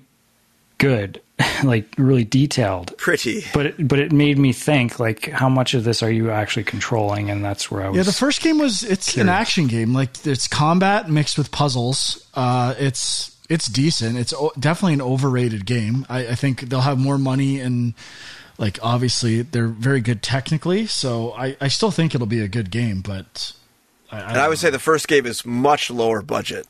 good, 0.84 1.20
like 1.64 1.86
really 1.96 2.24
detailed. 2.24 2.96
Pretty. 2.98 3.44
But 3.52 3.66
it, 3.66 3.88
but 3.88 3.98
it 3.98 4.12
made 4.12 4.38
me 4.38 4.52
think 4.52 5.00
like, 5.00 5.26
how 5.30 5.48
much 5.48 5.74
of 5.74 5.84
this 5.84 6.02
are 6.02 6.10
you 6.10 6.30
actually 6.30 6.64
controlling? 6.64 7.30
And 7.30 7.44
that's 7.44 7.70
where 7.70 7.84
I 7.84 7.88
was. 7.88 7.96
Yeah, 7.96 8.02
the 8.02 8.12
first 8.12 8.40
game 8.40 8.58
was 8.58 8.82
it's 8.82 9.16
an 9.16 9.28
action 9.28 9.66
game. 9.66 9.92
Like 9.92 10.26
it's 10.26 10.48
combat 10.48 11.08
mixed 11.08 11.38
with 11.38 11.50
puzzles. 11.50 12.26
Uh, 12.34 12.74
it's 12.78 13.34
it's 13.48 13.66
decent. 13.66 14.16
It's 14.16 14.32
o- 14.32 14.52
definitely 14.58 14.94
an 14.94 15.02
overrated 15.02 15.66
game. 15.66 16.06
I, 16.08 16.28
I 16.28 16.34
think 16.34 16.60
they'll 16.62 16.80
have 16.80 16.98
more 16.98 17.18
money 17.18 17.60
and 17.60 17.94
like 18.58 18.78
obviously 18.82 19.42
they're 19.42 19.68
very 19.68 20.00
good 20.00 20.22
technically. 20.22 20.86
So 20.86 21.32
I, 21.32 21.56
I 21.60 21.68
still 21.68 21.90
think 21.90 22.14
it'll 22.14 22.26
be 22.26 22.40
a 22.40 22.48
good 22.48 22.70
game. 22.70 23.00
But 23.00 23.52
I, 24.10 24.20
And 24.20 24.38
I 24.38 24.48
would 24.48 24.58
say 24.58 24.70
the 24.70 24.78
first 24.78 25.08
game 25.08 25.26
is 25.26 25.44
much 25.44 25.90
lower 25.90 26.22
budget. 26.22 26.66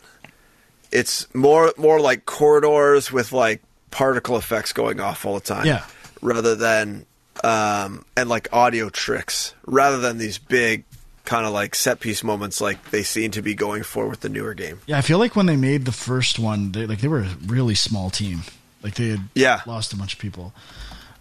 It's 0.91 1.33
more 1.35 1.73
more 1.77 2.01
like 2.01 2.25
corridors 2.25 3.11
with 3.11 3.33
like 3.33 3.61
particle 3.95 4.37
effects 4.37 4.73
going 4.73 4.99
off 5.01 5.25
all 5.25 5.35
the 5.35 5.41
time. 5.41 5.65
Yeah. 5.67 5.85
Rather 6.21 6.57
than 6.57 7.07
um, 7.45 8.05
and 8.17 8.29
like 8.29 8.49
audio 8.53 8.89
tricks, 8.91 9.55
rather 9.67 9.99
than 9.99 10.19
these 10.19 10.37
big 10.39 10.83
kind 11.25 11.47
of 11.47 11.53
like 11.53 11.75
set 11.75 12.01
piece 12.01 12.23
moments 12.25 12.61
like 12.61 12.91
they 12.91 13.03
seem 13.03 13.31
to 13.31 13.41
be 13.43 13.55
going 13.55 13.83
for 13.85 14.09
with 14.09 14.21
the 14.21 14.29
newer 14.29 14.53
game. 14.55 14.81
yeah, 14.87 14.99
I 14.99 15.01
feel 15.01 15.19
like 15.19 15.37
when 15.37 15.47
they 15.47 15.57
made 15.57 15.85
the 15.85 15.93
first 15.93 16.39
one, 16.39 16.73
they 16.73 16.87
like 16.87 16.99
they 17.01 17.09
were 17.09 17.21
a 17.21 17.37
really 17.47 17.75
small 17.77 18.11
team. 18.11 18.43
Like 18.83 18.95
they 18.97 19.09
had 19.11 19.21
Yeah. 19.35 19.61
lost 19.67 19.93
a 19.93 19.97
bunch 19.97 20.13
of 20.15 20.19
people. 20.19 20.53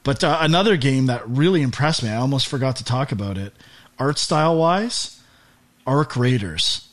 But 0.04 0.24
uh, 0.24 0.38
another 0.42 0.76
game 0.78 1.06
that 1.06 1.28
really 1.30 1.62
impressed 1.62 2.04
me, 2.04 2.10
I 2.10 2.16
almost 2.18 2.48
forgot 2.48 2.76
to 2.78 2.84
talk 2.84 3.12
about 3.14 3.38
it. 3.38 3.54
Art 4.00 4.18
style 4.18 4.58
wise, 4.58 5.22
Arc 5.88 6.16
Raiders. 6.18 6.88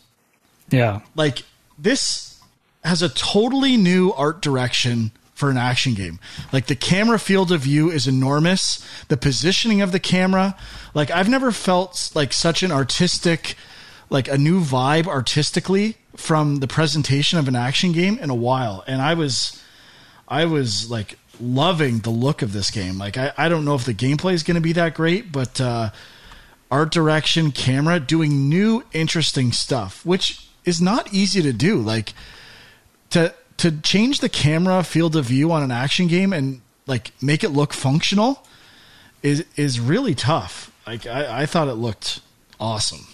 yeah, 0.70 1.00
Like 1.16 1.42
this 1.78 2.38
has 2.84 3.02
a 3.02 3.08
totally 3.08 3.76
new 3.76 4.12
art 4.12 4.40
direction 4.42 5.10
for 5.40 5.50
an 5.50 5.56
action 5.56 5.94
game. 5.94 6.20
Like 6.52 6.66
the 6.66 6.76
camera 6.76 7.18
field 7.18 7.50
of 7.50 7.62
view 7.62 7.90
is 7.90 8.06
enormous. 8.06 8.86
The 9.08 9.16
positioning 9.16 9.80
of 9.80 9.90
the 9.90 9.98
camera, 9.98 10.54
like 10.94 11.10
I've 11.10 11.30
never 11.30 11.50
felt 11.50 12.12
like 12.14 12.32
such 12.34 12.62
an 12.62 12.70
artistic, 12.70 13.56
like 14.10 14.28
a 14.28 14.36
new 14.36 14.60
vibe 14.60 15.06
artistically 15.06 15.96
from 16.14 16.56
the 16.56 16.68
presentation 16.68 17.38
of 17.38 17.48
an 17.48 17.56
action 17.56 17.92
game 17.92 18.18
in 18.18 18.28
a 18.28 18.34
while. 18.34 18.84
And 18.86 19.00
I 19.00 19.14
was, 19.14 19.60
I 20.28 20.44
was 20.44 20.90
like 20.90 21.18
loving 21.40 22.00
the 22.00 22.10
look 22.10 22.42
of 22.42 22.52
this 22.52 22.70
game. 22.70 22.98
Like 22.98 23.16
I, 23.16 23.32
I 23.38 23.48
don't 23.48 23.64
know 23.64 23.74
if 23.74 23.86
the 23.86 23.94
gameplay 23.94 24.34
is 24.34 24.42
going 24.42 24.56
to 24.56 24.60
be 24.60 24.74
that 24.74 24.94
great, 24.94 25.32
but 25.32 25.58
uh, 25.58 25.90
art 26.70 26.92
direction, 26.92 27.50
camera, 27.50 27.98
doing 27.98 28.50
new 28.50 28.84
interesting 28.92 29.52
stuff, 29.52 30.04
which 30.04 30.46
is 30.66 30.82
not 30.82 31.14
easy 31.14 31.40
to 31.40 31.54
do. 31.54 31.78
Like 31.78 32.12
to 33.10 33.34
to 33.60 33.70
change 33.82 34.20
the 34.20 34.28
camera 34.28 34.82
field 34.82 35.16
of 35.16 35.26
view 35.26 35.52
on 35.52 35.62
an 35.62 35.70
action 35.70 36.06
game 36.06 36.32
and 36.32 36.62
like 36.86 37.12
make 37.22 37.44
it 37.44 37.50
look 37.50 37.72
functional 37.72 38.44
is 39.22 39.44
is 39.56 39.78
really 39.78 40.14
tough. 40.14 40.72
Like 40.86 41.06
I, 41.06 41.42
I 41.42 41.46
thought 41.46 41.68
it 41.68 41.74
looked 41.74 42.20
awesome. 42.58 43.06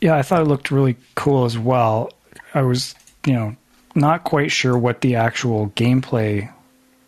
yeah. 0.00 0.16
I 0.16 0.22
thought 0.22 0.42
it 0.42 0.48
looked 0.48 0.70
really 0.70 0.96
cool 1.14 1.44
as 1.44 1.56
well. 1.58 2.10
I 2.52 2.62
was, 2.62 2.94
you 3.24 3.32
know, 3.32 3.56
not 3.94 4.24
quite 4.24 4.50
sure 4.50 4.76
what 4.76 5.00
the 5.00 5.14
actual 5.16 5.68
gameplay 5.70 6.52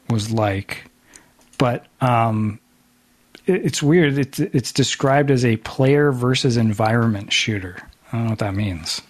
was 0.09 0.31
like, 0.31 0.89
but 1.59 1.87
um, 2.01 2.61
it, 3.47 3.67
it's 3.67 3.83
weird. 3.83 4.19
It's 4.19 4.39
it's 4.39 4.73
described 4.73 5.31
as 5.31 5.45
a 5.45 5.57
player 5.59 6.13
versus 6.13 6.57
environment 6.57 7.33
shooter. 7.33 7.77
I 8.13 8.17
don't 8.17 8.25
know 8.25 8.31
what 8.31 8.39
that 8.39 8.55
means. 8.55 9.03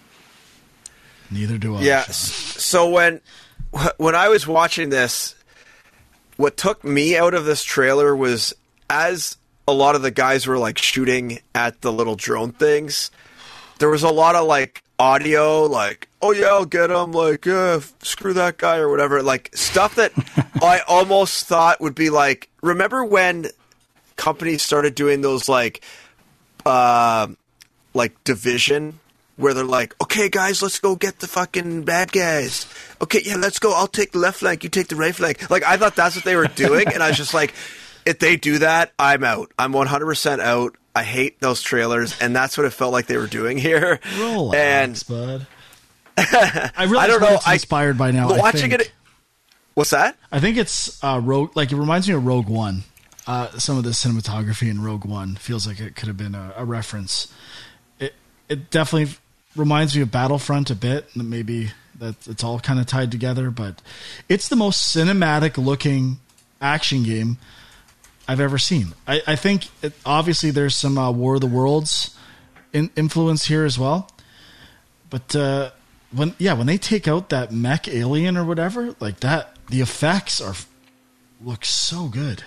Neither 1.31 1.57
do 1.57 1.75
I. 1.75 1.81
Yeah. 1.81 2.03
Sean. 2.03 2.13
So 2.13 2.89
when 2.89 3.21
when 3.97 4.15
I 4.15 4.29
was 4.29 4.47
watching 4.47 4.89
this, 4.89 5.35
what 6.37 6.57
took 6.57 6.83
me 6.83 7.17
out 7.17 7.33
of 7.33 7.45
this 7.45 7.63
trailer 7.63 8.15
was 8.15 8.53
as 8.89 9.37
a 9.67 9.73
lot 9.73 9.95
of 9.95 10.01
the 10.01 10.11
guys 10.11 10.47
were 10.47 10.57
like 10.57 10.77
shooting 10.77 11.39
at 11.53 11.81
the 11.81 11.91
little 11.91 12.15
drone 12.15 12.51
things. 12.51 13.11
There 13.77 13.89
was 13.89 14.03
a 14.03 14.09
lot 14.09 14.35
of 14.35 14.47
like 14.47 14.83
audio, 14.97 15.63
like 15.63 16.09
"Oh 16.21 16.31
yeah, 16.31 16.47
I'll 16.47 16.65
get 16.65 16.89
him." 16.89 17.11
Like, 17.11 17.45
uh, 17.47 17.79
screw 18.01 18.33
that 18.33 18.57
guy 18.57 18.77
or 18.77 18.89
whatever. 18.89 19.21
Like 19.21 19.51
stuff 19.55 19.95
that 19.95 20.11
I 20.61 20.81
almost 20.87 21.45
thought 21.45 21.79
would 21.81 21.95
be 21.95 22.09
like. 22.09 22.49
Remember 22.61 23.05
when 23.05 23.47
companies 24.15 24.63
started 24.63 24.95
doing 24.95 25.21
those 25.21 25.47
like, 25.47 25.81
uh, 26.65 27.27
like 27.93 28.21
division 28.23 28.99
where 29.39 29.53
they're 29.53 29.63
like, 29.63 29.95
"Okay, 30.01 30.29
guys, 30.29 30.61
let's 30.61 30.79
go 30.79 30.95
get 30.95 31.19
the 31.19 31.27
fucking 31.27 31.83
bad 31.83 32.11
guys." 32.11 32.65
Okay, 33.01 33.21
yeah, 33.23 33.35
let's 33.37 33.59
go. 33.59 33.73
I'll 33.73 33.87
take 33.87 34.11
the 34.11 34.19
left 34.19 34.39
flank. 34.39 34.63
You 34.63 34.69
take 34.69 34.87
the 34.89 34.95
right 34.95 35.15
flank. 35.15 35.49
Like 35.49 35.63
I 35.63 35.77
thought 35.77 35.95
that's 35.95 36.15
what 36.15 36.25
they 36.25 36.35
were 36.35 36.47
doing, 36.47 36.87
and 36.93 37.01
I 37.01 37.07
was 37.09 37.17
just 37.17 37.33
like, 37.33 37.53
if 38.05 38.19
they 38.19 38.35
do 38.35 38.59
that, 38.59 38.91
I'm 38.99 39.23
out. 39.23 39.51
I'm 39.57 39.71
100 39.71 40.05
percent 40.05 40.41
out. 40.41 40.75
I 40.95 41.03
hate 41.03 41.39
those 41.39 41.61
trailers, 41.61 42.19
and 42.19 42.35
that's 42.35 42.57
what 42.57 42.65
it 42.65 42.71
felt 42.71 42.91
like 42.91 43.05
they 43.05 43.17
were 43.17 43.27
doing 43.27 43.57
here. 43.57 43.99
Relax, 44.19 44.57
and 44.57 45.03
bud. 45.07 45.47
I 46.17 46.83
really 46.83 46.97
I 46.97 47.07
don't 47.07 47.21
know, 47.21 47.35
It's 47.35 47.47
I- 47.47 47.53
inspired 47.53 47.97
by 47.97 48.11
now. 48.11 48.29
I 48.29 48.37
watching 48.37 48.71
it, 48.73 48.91
what's 49.73 49.91
that? 49.91 50.17
I 50.31 50.39
think 50.41 50.57
it's 50.57 51.01
uh, 51.03 51.21
Rogue. 51.23 51.55
Like 51.55 51.71
it 51.71 51.77
reminds 51.77 52.07
me 52.09 52.13
of 52.15 52.25
Rogue 52.25 52.49
One. 52.49 52.83
Uh, 53.27 53.57
some 53.59 53.77
of 53.77 53.83
the 53.83 53.91
cinematography 53.91 54.69
in 54.69 54.81
Rogue 54.81 55.05
One 55.05 55.35
feels 55.35 55.67
like 55.67 55.79
it 55.79 55.95
could 55.95 56.07
have 56.07 56.17
been 56.17 56.33
a, 56.35 56.53
a 56.57 56.65
reference. 56.65 57.31
It 57.99 58.15
it 58.49 58.69
definitely 58.71 59.15
reminds 59.59 59.95
me 59.95 60.01
of 60.01 60.11
Battlefront 60.11 60.69
a 60.71 60.75
bit. 60.75 61.07
and 61.13 61.29
Maybe 61.29 61.71
that 61.99 62.15
it's 62.27 62.43
all 62.43 62.59
kind 62.59 62.79
of 62.79 62.85
tied 62.87 63.11
together, 63.11 63.51
but 63.51 63.81
it's 64.29 64.47
the 64.47 64.55
most 64.55 64.95
cinematic 64.95 65.63
looking 65.63 66.19
action 66.61 67.03
game 67.03 67.37
I've 68.27 68.39
ever 68.39 68.57
seen. 68.57 68.93
I, 69.07 69.21
I 69.27 69.35
think 69.35 69.67
it, 69.81 69.93
obviously 70.05 70.49
there's 70.51 70.75
some 70.75 70.97
uh, 70.97 71.11
War 71.11 71.35
of 71.35 71.41
the 71.41 71.47
Worlds 71.47 72.15
in, 72.71 72.89
influence 72.95 73.45
here 73.45 73.65
as 73.65 73.77
well, 73.77 74.09
but 75.09 75.35
uh, 75.35 75.71
when 76.11 76.35
yeah 76.37 76.53
when 76.53 76.67
they 76.67 76.77
take 76.77 77.07
out 77.07 77.29
that 77.29 77.51
mech 77.51 77.87
alien 77.87 78.37
or 78.37 78.45
whatever 78.45 78.95
like 78.99 79.19
that, 79.19 79.55
the 79.69 79.81
effects 79.81 80.39
are 80.39 80.53
look 81.43 81.65
so 81.65 82.07
good. 82.07 82.43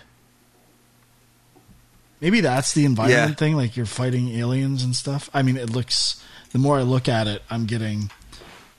Maybe 2.20 2.40
that's 2.40 2.72
the 2.72 2.84
environment 2.84 3.30
Yeah. 3.30 3.34
thing, 3.34 3.56
like 3.56 3.76
you're 3.76 3.84
fighting 3.86 4.28
aliens 4.30 4.84
and 4.84 4.94
stuff. 4.94 5.28
I 5.34 5.42
mean, 5.42 5.56
it 5.56 5.70
looks. 5.70 6.22
The 6.52 6.58
more 6.58 6.78
I 6.78 6.82
look 6.82 7.08
at 7.08 7.26
it, 7.26 7.42
I'm 7.50 7.66
getting 7.66 8.10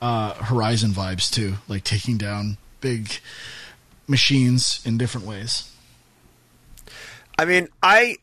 uh, 0.01 0.33
Horizon 0.33 0.91
vibes 0.91 1.31
too, 1.31 1.55
like 1.67 1.83
taking 1.83 2.17
down 2.17 2.57
big 2.81 3.09
machines 4.07 4.81
in 4.85 4.97
different 4.97 5.25
ways. 5.25 5.71
I 7.37 7.45
mean, 7.45 7.67
I, 7.81 8.17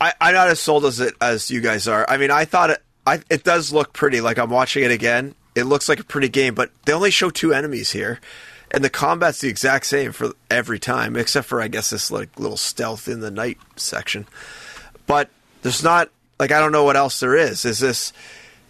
I 0.00 0.12
I'm 0.20 0.34
not 0.34 0.48
as 0.48 0.60
sold 0.60 0.84
as 0.84 1.00
it 1.00 1.14
as 1.20 1.50
you 1.50 1.60
guys 1.60 1.88
are. 1.88 2.06
I 2.08 2.16
mean, 2.16 2.30
I 2.30 2.44
thought 2.44 2.70
it. 2.70 2.82
I 3.06 3.20
it 3.28 3.44
does 3.44 3.72
look 3.72 3.92
pretty. 3.92 4.20
Like 4.20 4.38
I'm 4.38 4.50
watching 4.50 4.84
it 4.84 4.90
again. 4.90 5.34
It 5.54 5.64
looks 5.64 5.88
like 5.88 6.00
a 6.00 6.04
pretty 6.04 6.28
game, 6.28 6.54
but 6.54 6.70
they 6.84 6.92
only 6.92 7.10
show 7.10 7.30
two 7.30 7.52
enemies 7.52 7.92
here, 7.92 8.20
and 8.70 8.84
the 8.84 8.90
combat's 8.90 9.40
the 9.40 9.48
exact 9.48 9.86
same 9.86 10.12
for 10.12 10.32
every 10.50 10.78
time, 10.78 11.16
except 11.16 11.48
for 11.48 11.60
I 11.60 11.68
guess 11.68 11.90
this 11.90 12.10
like 12.10 12.38
little 12.38 12.56
stealth 12.56 13.08
in 13.08 13.20
the 13.20 13.30
night 13.30 13.58
section. 13.76 14.26
But 15.06 15.30
there's 15.62 15.82
not 15.82 16.10
like 16.38 16.52
I 16.52 16.60
don't 16.60 16.72
know 16.72 16.84
what 16.84 16.96
else 16.96 17.18
there 17.18 17.34
is. 17.34 17.64
Is 17.64 17.78
this 17.78 18.12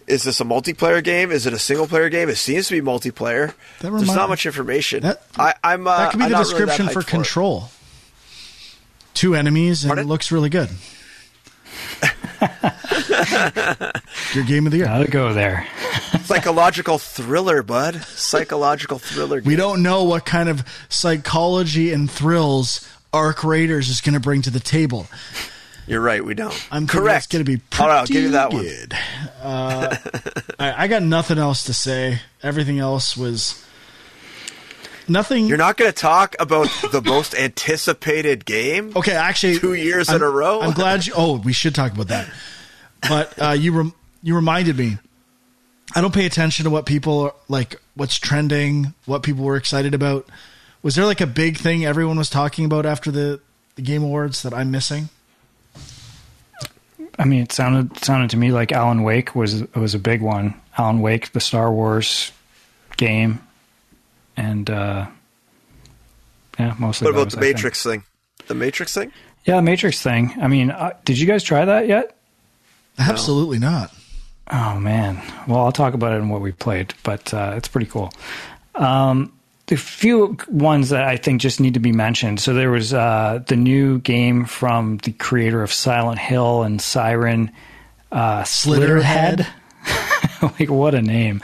is 0.07 0.23
this 0.23 0.39
a 0.39 0.45
multiplayer 0.45 1.03
game? 1.03 1.31
Is 1.31 1.45
it 1.45 1.53
a 1.53 1.59
single 1.59 1.85
player 1.87 2.09
game? 2.09 2.29
It 2.29 2.37
seems 2.37 2.67
to 2.69 2.81
be 2.81 2.85
multiplayer. 2.85 3.53
That 3.81 3.91
There's 3.91 4.07
not 4.07 4.29
much 4.29 4.45
information. 4.45 5.03
That- 5.03 5.21
I, 5.37 5.53
I'm 5.63 5.85
uh, 5.87 5.97
that 5.97 6.11
could 6.11 6.17
be 6.19 6.23
I'm 6.25 6.31
the 6.31 6.37
not 6.37 6.45
really 6.47 6.59
that 6.59 6.65
description 6.65 6.87
hyped 6.87 6.93
for 6.93 6.99
it. 7.01 7.07
Control. 7.07 7.69
Two 9.13 9.35
enemies 9.35 9.83
and 9.83 9.89
Pardon? 9.89 10.05
it 10.05 10.07
looks 10.07 10.31
really 10.31 10.49
good. 10.49 10.69
Your 14.33 14.43
game 14.45 14.65
of 14.65 14.71
the 14.71 14.77
year. 14.77 14.85
Gotta 14.85 15.09
go 15.09 15.33
there. 15.33 15.67
Psychological 16.23 16.97
thriller, 16.99 17.63
bud. 17.63 17.95
Psychological 18.03 18.99
thriller. 18.99 19.41
We 19.43 19.55
don't 19.55 19.81
know 19.81 20.03
what 20.03 20.25
kind 20.25 20.49
of 20.49 20.63
psychology 20.89 21.91
and 21.91 22.09
thrills 22.09 22.87
Arc 23.11 23.43
Raiders 23.43 23.89
is 23.89 24.01
going 24.01 24.13
to 24.13 24.19
bring 24.19 24.43
to 24.43 24.51
the 24.51 24.59
table. 24.59 25.07
You're 25.87 26.01
right. 26.01 26.23
We 26.23 26.33
don't. 26.33 26.67
I'm 26.71 26.85
correct. 26.85 27.25
It's 27.25 27.27
going 27.33 27.45
to 27.45 27.49
be 27.51 27.57
pretty 27.57 27.91
I'll 27.91 28.05
give 28.05 28.23
you 28.23 28.31
that 28.31 28.51
one. 28.51 28.61
good. 28.63 28.93
Uh, 29.41 29.95
I, 30.59 30.83
I 30.83 30.87
got 30.87 31.01
nothing 31.01 31.37
else 31.37 31.63
to 31.63 31.73
say. 31.73 32.19
Everything 32.43 32.79
else 32.79 33.15
was 33.15 33.63
nothing. 35.07 35.47
You're 35.47 35.57
not 35.57 35.77
going 35.77 35.89
to 35.91 35.95
talk 35.97 36.35
about 36.39 36.67
the 36.91 37.01
most 37.01 37.33
anticipated 37.35 38.45
game. 38.45 38.91
okay. 38.95 39.13
Actually, 39.15 39.59
Two 39.59 39.73
years 39.73 40.09
I'm- 40.09 40.17
in 40.17 40.23
a 40.23 40.29
row? 40.29 40.61
I'm 40.61 40.73
glad 40.73 41.05
you. 41.05 41.13
Oh, 41.15 41.39
we 41.39 41.53
should 41.53 41.73
talk 41.75 41.93
about 41.93 42.09
that. 42.09 42.29
But 43.07 43.41
uh, 43.41 43.51
you 43.51 43.71
rem, 43.73 43.93
you 44.23 44.35
reminded 44.35 44.77
me. 44.77 44.97
I 45.95 46.01
don't 46.01 46.13
pay 46.13 46.25
attention 46.25 46.65
to 46.65 46.69
what 46.69 46.85
people 46.85 47.19
are, 47.21 47.33
like, 47.47 47.79
what's 47.95 48.19
trending, 48.19 48.93
what 49.05 49.23
people 49.23 49.45
were 49.45 49.55
excited 49.55 49.93
about. 49.93 50.27
Was 50.83 50.95
there 50.95 51.05
like 51.05 51.21
a 51.21 51.27
big 51.27 51.57
thing 51.57 51.85
everyone 51.85 52.17
was 52.17 52.29
talking 52.29 52.65
about 52.65 52.85
after 52.85 53.09
the, 53.09 53.39
the 53.75 53.81
Game 53.81 54.03
Awards 54.03 54.41
that 54.43 54.53
I'm 54.53 54.69
missing? 54.69 55.07
I 57.19 57.25
mean, 57.25 57.41
it 57.41 57.51
sounded 57.51 57.97
sounded 58.03 58.29
to 58.31 58.37
me 58.37 58.51
like 58.51 58.71
Alan 58.71 59.03
Wake 59.03 59.35
was 59.35 59.63
was 59.73 59.95
a 59.95 59.99
big 59.99 60.21
one. 60.21 60.53
Alan 60.77 61.01
Wake, 61.01 61.31
the 61.31 61.39
Star 61.39 61.71
Wars 61.71 62.31
game, 62.97 63.39
and 64.35 64.69
uh, 64.69 65.07
yeah, 66.59 66.75
mostly. 66.77 67.05
What 67.05 67.11
about 67.11 67.23
those, 67.25 67.33
the 67.33 67.39
I 67.39 67.41
think. 67.41 67.55
Matrix 67.55 67.83
thing? 67.83 68.03
The 68.47 68.55
Matrix 68.55 68.93
thing? 68.93 69.11
Yeah, 69.45 69.55
the 69.57 69.61
Matrix 69.63 70.01
thing. 70.01 70.33
I 70.39 70.47
mean, 70.47 70.71
uh, 70.71 70.93
did 71.05 71.19
you 71.19 71.25
guys 71.25 71.43
try 71.43 71.65
that 71.65 71.87
yet? 71.87 72.15
Absolutely 72.99 73.59
not. 73.59 73.93
Oh 74.51 74.79
man. 74.79 75.21
Well, 75.47 75.59
I'll 75.59 75.71
talk 75.71 75.93
about 75.93 76.13
it 76.13 76.17
in 76.17 76.29
what 76.29 76.41
we 76.41 76.51
played, 76.51 76.93
but 77.03 77.33
uh, 77.33 77.53
it's 77.57 77.67
pretty 77.67 77.87
cool. 77.87 78.11
Um, 78.75 79.33
the 79.67 79.75
few 79.75 80.37
ones 80.49 80.89
that 80.89 81.03
I 81.03 81.17
think 81.17 81.41
just 81.41 81.59
need 81.59 81.75
to 81.75 81.79
be 81.79 81.91
mentioned. 81.91 82.39
So 82.39 82.53
there 82.53 82.71
was 82.71 82.93
uh, 82.93 83.43
the 83.47 83.55
new 83.55 83.99
game 83.99 84.45
from 84.45 84.97
the 84.97 85.11
creator 85.11 85.61
of 85.61 85.71
Silent 85.71 86.19
Hill 86.19 86.63
and 86.63 86.81
Siren, 86.81 87.51
uh, 88.11 88.43
Slitterhead. 88.43 89.45
Slitterhead. 89.83 90.41
like 90.59 90.69
what 90.69 90.95
a 90.95 91.01
name. 91.01 91.41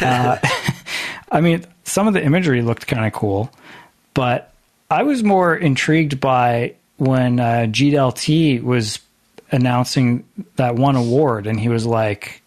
Uh, 0.00 0.38
I 1.32 1.40
mean, 1.40 1.64
some 1.84 2.08
of 2.08 2.14
the 2.14 2.22
imagery 2.22 2.62
looked 2.62 2.86
kind 2.86 3.06
of 3.06 3.12
cool, 3.12 3.50
but 4.12 4.52
I 4.90 5.04
was 5.04 5.22
more 5.22 5.56
intrigued 5.56 6.20
by 6.20 6.74
when 6.96 7.38
uh, 7.38 7.66
GDLT 7.68 8.62
was 8.62 8.98
announcing 9.52 10.24
that 10.56 10.74
one 10.74 10.96
award, 10.96 11.46
and 11.46 11.58
he 11.58 11.68
was 11.68 11.86
like, 11.86 12.42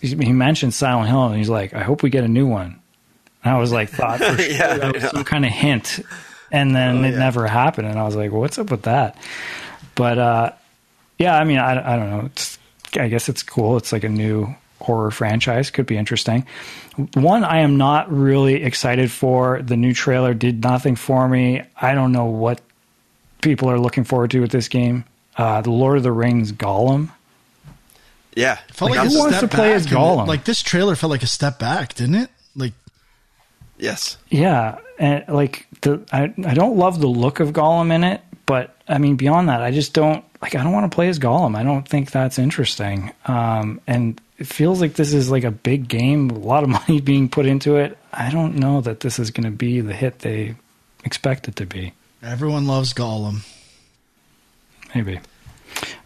he 0.00 0.32
mentioned 0.32 0.74
Silent 0.74 1.08
Hill, 1.08 1.26
and 1.26 1.36
he's 1.36 1.48
like, 1.48 1.74
I 1.74 1.82
hope 1.82 2.02
we 2.02 2.10
get 2.10 2.24
a 2.24 2.28
new 2.28 2.46
one. 2.46 2.81
And 3.44 3.54
I 3.54 3.58
was 3.58 3.72
like, 3.72 3.90
thought 3.90 4.18
for 4.20 4.36
sure 4.38 4.50
Yeah, 4.50 4.76
that 4.78 4.94
was 4.94 5.10
some 5.10 5.24
kind 5.24 5.44
of 5.44 5.50
hint, 5.52 6.00
and 6.50 6.74
then 6.74 6.98
Oh, 7.04 7.08
it 7.08 7.12
yeah. 7.12 7.18
never 7.18 7.46
happened, 7.46 7.88
and 7.88 7.98
I 7.98 8.04
was 8.04 8.14
like, 8.16 8.30
what's 8.32 8.58
up 8.58 8.70
with 8.70 8.82
that? 8.82 9.16
But 9.94 10.18
uh, 10.18 10.52
yeah, 11.18 11.36
I 11.36 11.44
mean, 11.44 11.58
I, 11.58 11.94
I 11.94 11.96
don't 11.96 12.10
know. 12.10 12.26
It's, 12.26 12.58
I 12.98 13.08
guess 13.08 13.28
it's 13.28 13.42
cool. 13.42 13.76
It's 13.76 13.92
like 13.92 14.04
a 14.04 14.08
new 14.08 14.54
horror 14.80 15.10
franchise. 15.10 15.70
Could 15.70 15.86
be 15.86 15.96
interesting. 15.96 16.46
One 17.14 17.42
I 17.44 17.60
am 17.60 17.78
not 17.78 18.12
really 18.12 18.62
excited 18.64 19.10
for. 19.10 19.62
The 19.62 19.76
new 19.76 19.94
trailer 19.94 20.34
did 20.34 20.62
nothing 20.62 20.96
for 20.96 21.26
me. 21.28 21.62
I 21.80 21.94
don't 21.94 22.12
know 22.12 22.26
what 22.26 22.60
people 23.40 23.70
are 23.70 23.78
looking 23.78 24.04
forward 24.04 24.30
to 24.32 24.40
with 24.40 24.50
this 24.50 24.68
game. 24.68 25.04
Uh, 25.36 25.62
the 25.62 25.70
Lord 25.70 25.96
of 25.96 26.02
the 26.02 26.12
Rings 26.12 26.52
Gollum. 26.52 27.10
Yeah. 28.34 28.56
Felt 28.72 28.90
Like, 28.90 29.00
like, 29.00 29.10
who 29.10 29.18
wants 29.18 29.40
to 29.40 29.48
play 29.48 29.72
as 29.72 29.84
back, 29.84 29.92
and 29.92 30.00
Gollum? 30.02 30.26
Like 30.26 30.44
this 30.44 30.62
trailer 30.62 30.94
felt 30.96 31.10
like 31.10 31.22
a 31.22 31.26
step 31.26 31.58
back, 31.58 31.94
didn't 31.94 32.16
it? 32.16 32.30
Like 32.56 32.72
Yes. 33.82 34.16
Yeah, 34.28 34.78
and 34.96 35.24
like 35.26 35.66
the 35.80 36.00
I 36.12 36.32
I 36.46 36.54
don't 36.54 36.76
love 36.76 37.00
the 37.00 37.08
look 37.08 37.40
of 37.40 37.52
Gollum 37.52 37.92
in 37.92 38.04
it, 38.04 38.20
but 38.46 38.76
I 38.86 38.98
mean 38.98 39.16
beyond 39.16 39.48
that, 39.48 39.60
I 39.60 39.72
just 39.72 39.92
don't 39.92 40.24
like. 40.40 40.54
I 40.54 40.62
don't 40.62 40.72
want 40.72 40.88
to 40.88 40.94
play 40.94 41.08
as 41.08 41.18
Gollum. 41.18 41.56
I 41.56 41.64
don't 41.64 41.86
think 41.86 42.12
that's 42.12 42.38
interesting. 42.38 43.10
Um, 43.26 43.80
and 43.88 44.20
it 44.38 44.46
feels 44.46 44.80
like 44.80 44.94
this 44.94 45.12
is 45.12 45.32
like 45.32 45.42
a 45.42 45.50
big 45.50 45.88
game, 45.88 46.30
a 46.30 46.38
lot 46.38 46.62
of 46.62 46.68
money 46.78 47.00
being 47.00 47.28
put 47.28 47.44
into 47.44 47.74
it. 47.74 47.98
I 48.12 48.30
don't 48.30 48.54
know 48.54 48.80
that 48.82 49.00
this 49.00 49.18
is 49.18 49.32
going 49.32 49.46
to 49.46 49.56
be 49.56 49.80
the 49.80 49.94
hit 49.94 50.20
they 50.20 50.54
expect 51.04 51.48
it 51.48 51.56
to 51.56 51.66
be. 51.66 51.92
everyone 52.22 52.68
loves 52.68 52.92
Gollum. 52.94 53.40
Maybe. 54.94 55.18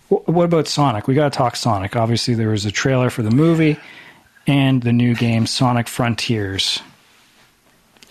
What 0.09 0.45
about 0.45 0.67
Sonic? 0.67 1.09
We 1.09 1.15
got 1.15 1.31
to 1.31 1.37
talk 1.37 1.57
Sonic. 1.57 1.95
Obviously, 1.95 2.33
there 2.33 2.49
was 2.49 2.65
a 2.65 2.71
trailer 2.71 3.11
for 3.11 3.23
the 3.23 3.31
movie 3.31 3.77
and 4.47 4.81
the 4.81 4.93
new 4.93 5.15
game 5.15 5.47
Sonic 5.47 5.89
Frontiers. 5.89 6.81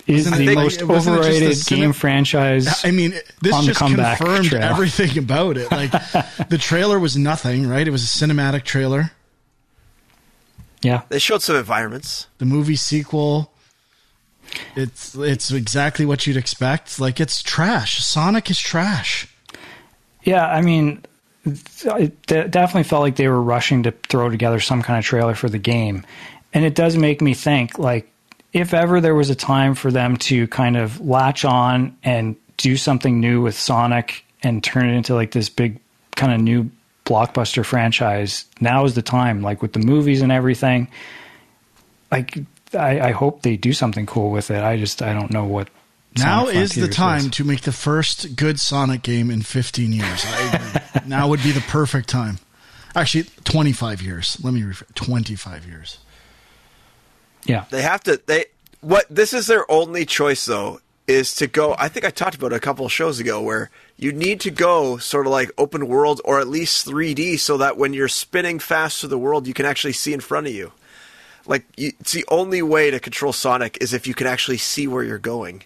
Is 0.06 0.24
Wasn't 0.30 0.46
the 0.46 0.54
most 0.54 0.82
like, 0.82 0.90
it 0.90 1.08
overrated 1.08 1.50
cine- 1.52 1.68
game 1.76 1.92
franchise. 1.92 2.84
I 2.84 2.92
mean, 2.92 3.12
this 3.42 3.52
on 3.52 3.62
the 3.62 3.68
just 3.68 3.80
comeback 3.80 4.18
confirmed 4.18 4.46
trail. 4.46 4.62
everything 4.62 5.18
about 5.18 5.56
it. 5.56 5.68
Like 5.72 5.90
the 6.48 6.58
trailer 6.60 6.98
was 7.00 7.16
nothing, 7.16 7.66
right? 7.68 7.86
It 7.86 7.90
was 7.90 8.04
a 8.04 8.06
cinematic 8.26 8.62
trailer. 8.62 9.10
yeah, 10.82 11.02
They 11.08 11.18
showed 11.18 11.42
some 11.42 11.56
environments. 11.56 12.28
The 12.38 12.44
movie 12.44 12.76
sequel. 12.76 13.52
It's 14.76 15.14
it's 15.16 15.50
exactly 15.50 16.06
what 16.06 16.24
you'd 16.26 16.36
expect. 16.36 17.00
Like 17.00 17.18
it's 17.18 17.42
trash. 17.42 18.04
Sonic 18.04 18.48
is 18.48 18.60
trash. 18.60 19.26
Yeah, 20.22 20.46
I 20.46 20.60
mean, 20.62 21.04
it 21.44 22.22
definitely 22.26 22.84
felt 22.84 23.02
like 23.02 23.16
they 23.16 23.26
were 23.28 23.42
rushing 23.42 23.82
to 23.84 23.90
throw 24.08 24.30
together 24.30 24.60
some 24.60 24.82
kind 24.82 24.98
of 25.00 25.04
trailer 25.04 25.34
for 25.34 25.48
the 25.48 25.58
game. 25.58 26.04
and 26.54 26.64
it 26.64 26.74
does 26.76 26.96
make 26.96 27.20
me 27.20 27.34
think 27.34 27.76
like 27.78 28.08
if 28.56 28.72
ever 28.72 29.02
there 29.02 29.14
was 29.14 29.28
a 29.28 29.34
time 29.34 29.74
for 29.74 29.90
them 29.90 30.16
to 30.16 30.48
kind 30.48 30.78
of 30.78 30.98
latch 30.98 31.44
on 31.44 31.94
and 32.02 32.36
do 32.56 32.78
something 32.78 33.20
new 33.20 33.42
with 33.42 33.54
Sonic 33.54 34.24
and 34.42 34.64
turn 34.64 34.88
it 34.88 34.94
into 34.96 35.14
like 35.14 35.32
this 35.32 35.50
big 35.50 35.78
kind 36.14 36.32
of 36.32 36.40
new 36.40 36.70
blockbuster 37.04 37.62
franchise, 37.62 38.46
now 38.58 38.86
is 38.86 38.94
the 38.94 39.02
time. 39.02 39.42
Like 39.42 39.60
with 39.60 39.74
the 39.74 39.78
movies 39.78 40.22
and 40.22 40.32
everything, 40.32 40.88
like 42.10 42.38
I, 42.72 43.08
I 43.08 43.10
hope 43.10 43.42
they 43.42 43.58
do 43.58 43.74
something 43.74 44.06
cool 44.06 44.30
with 44.30 44.50
it. 44.50 44.64
I 44.64 44.78
just 44.78 45.02
I 45.02 45.12
don't 45.12 45.30
know 45.30 45.44
what. 45.44 45.68
Now 46.16 46.46
Sonic 46.46 46.56
is 46.56 46.74
the 46.76 46.88
time 46.88 47.28
to 47.32 47.44
make 47.44 47.60
the 47.60 47.72
first 47.72 48.36
good 48.36 48.58
Sonic 48.58 49.02
game 49.02 49.30
in 49.30 49.42
15 49.42 49.92
years. 49.92 50.24
I 50.24 50.54
agree. 50.54 51.00
now 51.06 51.28
would 51.28 51.42
be 51.42 51.52
the 51.52 51.60
perfect 51.60 52.08
time. 52.08 52.38
Actually, 52.94 53.24
25 53.44 54.00
years. 54.00 54.38
Let 54.42 54.54
me 54.54 54.62
refer 54.62 54.86
25 54.94 55.66
years. 55.66 55.98
Yeah, 57.46 57.64
They 57.70 57.82
have 57.82 58.02
to. 58.04 58.20
They 58.26 58.46
what? 58.80 59.06
This 59.08 59.32
is 59.32 59.46
their 59.46 59.70
only 59.70 60.04
choice 60.04 60.44
though. 60.46 60.80
Is 61.06 61.36
to 61.36 61.46
go. 61.46 61.76
I 61.78 61.88
think 61.88 62.04
I 62.04 62.10
talked 62.10 62.34
about 62.34 62.52
it 62.52 62.56
a 62.56 62.60
couple 62.60 62.84
of 62.84 62.90
shows 62.92 63.20
ago 63.20 63.40
where 63.40 63.70
you 63.96 64.10
need 64.12 64.40
to 64.40 64.50
go 64.50 64.96
sort 64.96 65.26
of 65.26 65.30
like 65.32 65.52
open 65.56 65.86
world 65.86 66.20
or 66.24 66.40
at 66.40 66.48
least 66.48 66.84
3D 66.88 67.38
so 67.38 67.56
that 67.58 67.76
when 67.76 67.94
you're 67.94 68.08
spinning 68.08 68.58
fast 68.58 68.98
through 69.00 69.10
the 69.10 69.18
world, 69.18 69.46
you 69.46 69.54
can 69.54 69.66
actually 69.66 69.92
see 69.92 70.12
in 70.12 70.18
front 70.20 70.48
of 70.48 70.52
you. 70.52 70.72
Like 71.46 71.64
you, 71.76 71.92
it's 72.00 72.10
the 72.12 72.24
only 72.28 72.60
way 72.60 72.90
to 72.90 72.98
control 72.98 73.32
Sonic 73.32 73.78
is 73.80 73.94
if 73.94 74.08
you 74.08 74.14
can 74.14 74.26
actually 74.26 74.58
see 74.58 74.88
where 74.88 75.04
you're 75.04 75.18
going. 75.18 75.62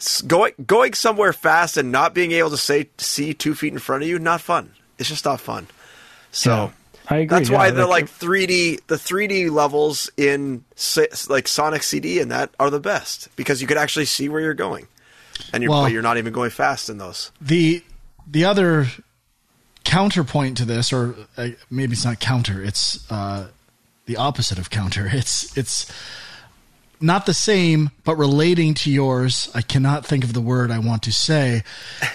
S- 0.00 0.20
Going 0.22 0.52
going 0.66 0.94
somewhere 0.94 1.32
fast 1.32 1.76
and 1.76 1.92
not 1.92 2.12
being 2.12 2.32
able 2.32 2.50
to 2.50 2.56
say 2.56 2.88
see 2.98 3.34
two 3.34 3.54
feet 3.54 3.72
in 3.72 3.78
front 3.78 4.02
of 4.02 4.08
you, 4.08 4.18
not 4.18 4.40
fun. 4.40 4.72
It's 4.98 5.08
just 5.08 5.24
not 5.24 5.40
fun. 5.40 5.68
So 6.32 6.50
Yeah, 6.50 6.70
I 7.08 7.18
agree. 7.18 7.38
that's 7.38 7.50
yeah, 7.50 7.56
why 7.56 7.70
the 7.70 7.86
like 7.86 8.06
3D 8.06 8.80
the 8.86 8.96
3D 8.96 9.50
levels 9.50 10.10
in 10.16 10.64
like 11.28 11.48
Sonic 11.48 11.82
CD 11.82 12.20
and 12.20 12.30
that 12.30 12.50
are 12.58 12.70
the 12.70 12.80
best 12.80 13.28
because 13.36 13.60
you 13.60 13.66
could 13.66 13.76
actually 13.78 14.06
see 14.06 14.28
where 14.28 14.40
you're 14.40 14.54
going, 14.54 14.86
and 15.52 15.62
you're 15.62 15.70
Well- 15.70 15.88
you're 15.88 16.02
not 16.02 16.18
even 16.18 16.32
going 16.32 16.50
fast 16.50 16.88
in 16.88 16.98
those. 16.98 17.30
The 17.40 17.82
the 18.26 18.44
other 18.44 18.88
counterpoint 19.84 20.56
to 20.58 20.64
this, 20.64 20.92
or 20.92 21.14
uh, 21.36 21.48
maybe 21.70 21.92
it's 21.92 22.04
not 22.04 22.18
counter, 22.18 22.62
it's 22.62 23.10
uh, 23.10 23.48
the 24.06 24.16
opposite 24.16 24.58
of 24.58 24.70
counter. 24.70 25.08
It's 25.12 25.56
it's 25.56 25.90
not 27.00 27.26
the 27.26 27.34
same, 27.34 27.90
but 28.04 28.16
relating 28.16 28.72
to 28.74 28.90
yours. 28.90 29.50
I 29.54 29.60
cannot 29.62 30.06
think 30.06 30.24
of 30.24 30.32
the 30.32 30.40
word 30.40 30.70
I 30.70 30.78
want 30.78 31.02
to 31.04 31.12
say. 31.12 31.62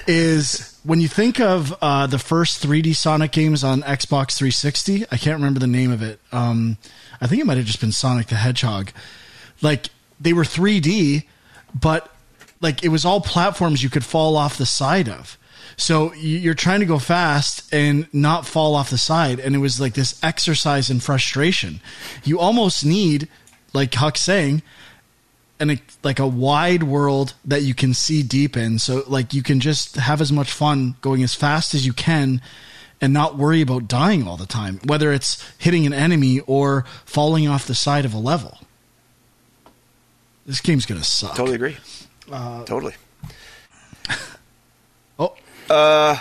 Is 0.08 0.71
when 0.84 1.00
you 1.00 1.08
think 1.08 1.40
of 1.40 1.76
uh, 1.82 2.08
the 2.08 2.18
first 2.20 2.64
3D 2.64 2.96
Sonic 2.96 3.32
games 3.32 3.64
on 3.64 3.82
Xbox 3.84 4.36
360. 4.38 5.06
I 5.12 5.18
can't 5.18 5.36
remember 5.38 5.60
the 5.60 5.68
name 5.68 5.92
of 5.92 6.02
it. 6.02 6.20
Um, 6.32 6.78
I 7.20 7.28
think 7.28 7.42
it 7.42 7.46
might 7.46 7.58
have 7.58 7.66
just 7.68 7.82
been 7.82 7.92
Sonic 7.92 8.28
the 8.28 8.36
Hedgehog. 8.36 8.92
Like 9.62 9.88
they 10.20 10.34
were 10.34 10.44
3D, 10.44 11.24
but 11.80 12.14
like 12.62 12.84
it 12.84 12.90
was 12.90 13.06
all 13.06 13.22
platforms 13.22 13.84
you 13.84 13.90
could 13.90 14.06
fall 14.06 14.36
off 14.36 14.58
the 14.58 14.66
side 14.66 15.08
of. 15.08 15.38
So 15.78 16.14
you- 16.14 16.38
you're 16.40 16.54
trying 16.54 16.80
to 16.82 16.86
go 16.86 17.00
fast 17.00 17.64
and 17.74 18.08
not 18.14 18.46
fall 18.48 18.76
off 18.76 18.90
the 18.90 18.98
side, 18.98 19.40
and 19.40 19.56
it 19.56 19.60
was 19.60 19.80
like 19.80 19.94
this 19.94 20.16
exercise 20.24 20.90
in 20.90 21.00
frustration. 21.00 21.80
You 22.24 22.40
almost 22.40 22.84
need, 22.86 23.28
like 23.74 23.94
Huck's 23.94 24.22
saying, 24.22 24.64
and 25.62 25.80
like 26.04 26.20
a 26.20 26.28
wide 26.28 26.84
world 26.84 27.34
that 27.46 27.62
you 27.62 27.74
can 27.74 27.94
see 27.94 28.24
deep 28.24 28.58
in. 28.58 28.80
So 28.80 29.04
like 29.08 29.34
you 29.34 29.44
can 29.44 29.60
just 29.62 29.96
have 29.96 30.20
as 30.20 30.32
much 30.32 30.52
fun 30.52 30.96
going 31.02 31.24
as 31.24 31.34
fast 31.36 31.74
as 31.74 31.86
you 31.86 31.94
can 31.94 32.42
and 33.00 33.14
not 33.14 33.38
worry 33.38 33.62
about 33.62 33.88
dying 33.88 34.28
all 34.28 34.38
the 34.38 34.46
time, 34.46 34.80
whether 34.86 35.14
it's 35.14 35.48
hitting 35.58 35.86
an 35.86 35.94
enemy 35.94 36.40
or 36.42 36.84
falling 37.06 37.48
off 37.48 37.66
the 37.68 37.76
side 37.76 38.04
of 38.06 38.14
a 38.14 38.18
level. 38.18 38.58
This 40.46 40.60
game's 40.62 40.86
gonna 40.86 41.04
suck. 41.04 41.36
Totally 41.36 41.56
agree. 41.56 41.78
Uh, 42.30 42.64
totally. 42.66 42.94
Oh, 45.20 45.36
uh, 45.70 46.18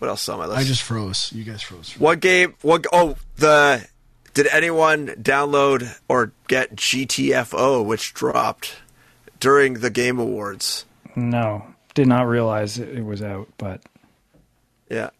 What 0.00 0.08
else 0.08 0.24
is 0.24 0.28
on 0.28 0.38
my 0.38 0.46
list? 0.46 0.58
I 0.58 0.64
just 0.64 0.82
froze. 0.82 1.32
You 1.32 1.44
guys 1.44 1.62
froze. 1.62 1.92
What 1.98 2.18
game? 2.20 2.54
What? 2.60 2.86
Oh, 2.92 3.16
the. 3.36 3.86
Did 4.34 4.48
anyone 4.48 5.08
download 5.08 5.96
or 6.08 6.32
get 6.48 6.74
GTFO, 6.76 7.84
which 7.84 8.12
dropped 8.14 8.76
during 9.40 9.74
the 9.74 9.90
Game 9.90 10.18
Awards? 10.18 10.84
no, 11.16 11.64
did 11.94 12.08
not 12.08 12.26
realize 12.26 12.76
it, 12.78 13.04
was 13.04 13.22
out, 13.22 13.48
but 13.58 13.80
Yeah. 14.90 15.10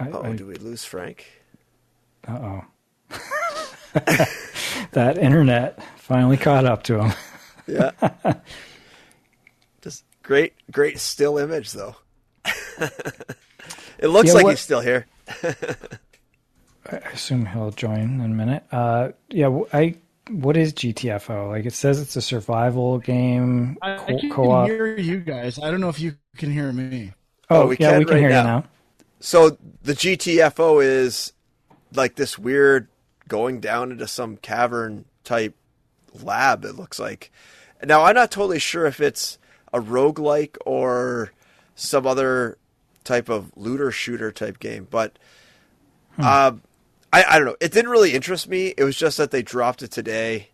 Oh, 0.00 0.32
do 0.32 0.46
we 0.46 0.54
lose 0.54 0.84
Frank? 0.84 1.26
uh 2.26 2.38
oh, 2.40 2.64
that 4.92 5.18
internet 5.18 5.78
finally 5.98 6.36
caught 6.38 6.64
up 6.64 6.82
to 6.84 7.02
him. 7.02 7.12
Yeah. 7.66 7.90
Just 9.82 10.04
great, 10.22 10.54
great 10.70 10.98
still 10.98 11.36
image 11.38 11.72
though. 11.72 11.96
it 13.98 14.08
looks 14.08 14.28
Yeah, 14.28 14.34
like 14.34 14.44
what- 14.44 14.50
he's 14.50 14.60
still 14.60 14.80
here. 14.80 15.06
I 16.92 16.96
assume 17.12 17.46
he'll 17.46 17.70
join 17.70 18.00
in 18.00 18.20
a 18.20 18.28
minute. 18.28 18.64
Uh, 18.70 19.10
yeah, 19.30 19.46
w- 19.46 19.66
I. 19.72 19.96
What 20.30 20.56
is 20.56 20.72
GTFO? 20.72 21.48
Like 21.48 21.66
it 21.66 21.72
says, 21.72 22.00
it's 22.00 22.14
a 22.14 22.22
survival 22.22 22.98
game, 22.98 23.76
I, 23.82 23.94
I 23.94 23.96
co- 23.96 24.18
can 24.20 24.30
co-op. 24.30 24.68
hear 24.68 24.96
you 24.96 25.18
guys. 25.18 25.58
I 25.58 25.68
don't 25.70 25.80
know 25.80 25.88
if 25.88 25.98
you 25.98 26.14
can 26.36 26.50
hear 26.52 26.72
me. 26.72 27.12
oh, 27.50 27.62
Oh, 27.62 27.66
we 27.66 27.76
yeah, 27.78 27.90
can 27.90 27.98
we 27.98 28.04
can 28.04 28.14
right 28.14 28.20
hear 28.20 28.28
now. 28.30 28.38
you 28.40 28.44
now. 28.44 28.64
So 29.18 29.56
the 29.82 29.94
GTFO 29.94 30.82
is 30.82 31.32
like 31.92 32.14
this 32.14 32.38
weird 32.38 32.86
going 33.26 33.58
down 33.60 33.90
into 33.90 34.06
some 34.06 34.36
cavern 34.36 35.06
type 35.24 35.56
lab. 36.22 36.64
It 36.64 36.76
looks 36.76 37.00
like. 37.00 37.32
Now 37.84 38.04
I'm 38.04 38.14
not 38.14 38.30
totally 38.30 38.60
sure 38.60 38.86
if 38.86 39.00
it's 39.00 39.38
a 39.72 39.80
roguelike 39.80 40.56
or 40.64 41.32
some 41.74 42.06
other 42.06 42.58
type 43.02 43.28
of 43.28 43.50
looter 43.56 43.90
shooter 43.90 44.30
type 44.30 44.60
game, 44.60 44.86
but 44.88 45.18
um, 46.18 46.62
I, 47.12 47.24
I 47.24 47.38
don't 47.38 47.46
know. 47.46 47.56
It 47.60 47.72
didn't 47.72 47.90
really 47.90 48.14
interest 48.14 48.48
me. 48.48 48.74
It 48.76 48.84
was 48.84 48.96
just 48.96 49.18
that 49.18 49.30
they 49.30 49.42
dropped 49.42 49.82
it 49.82 49.90
today 49.90 50.48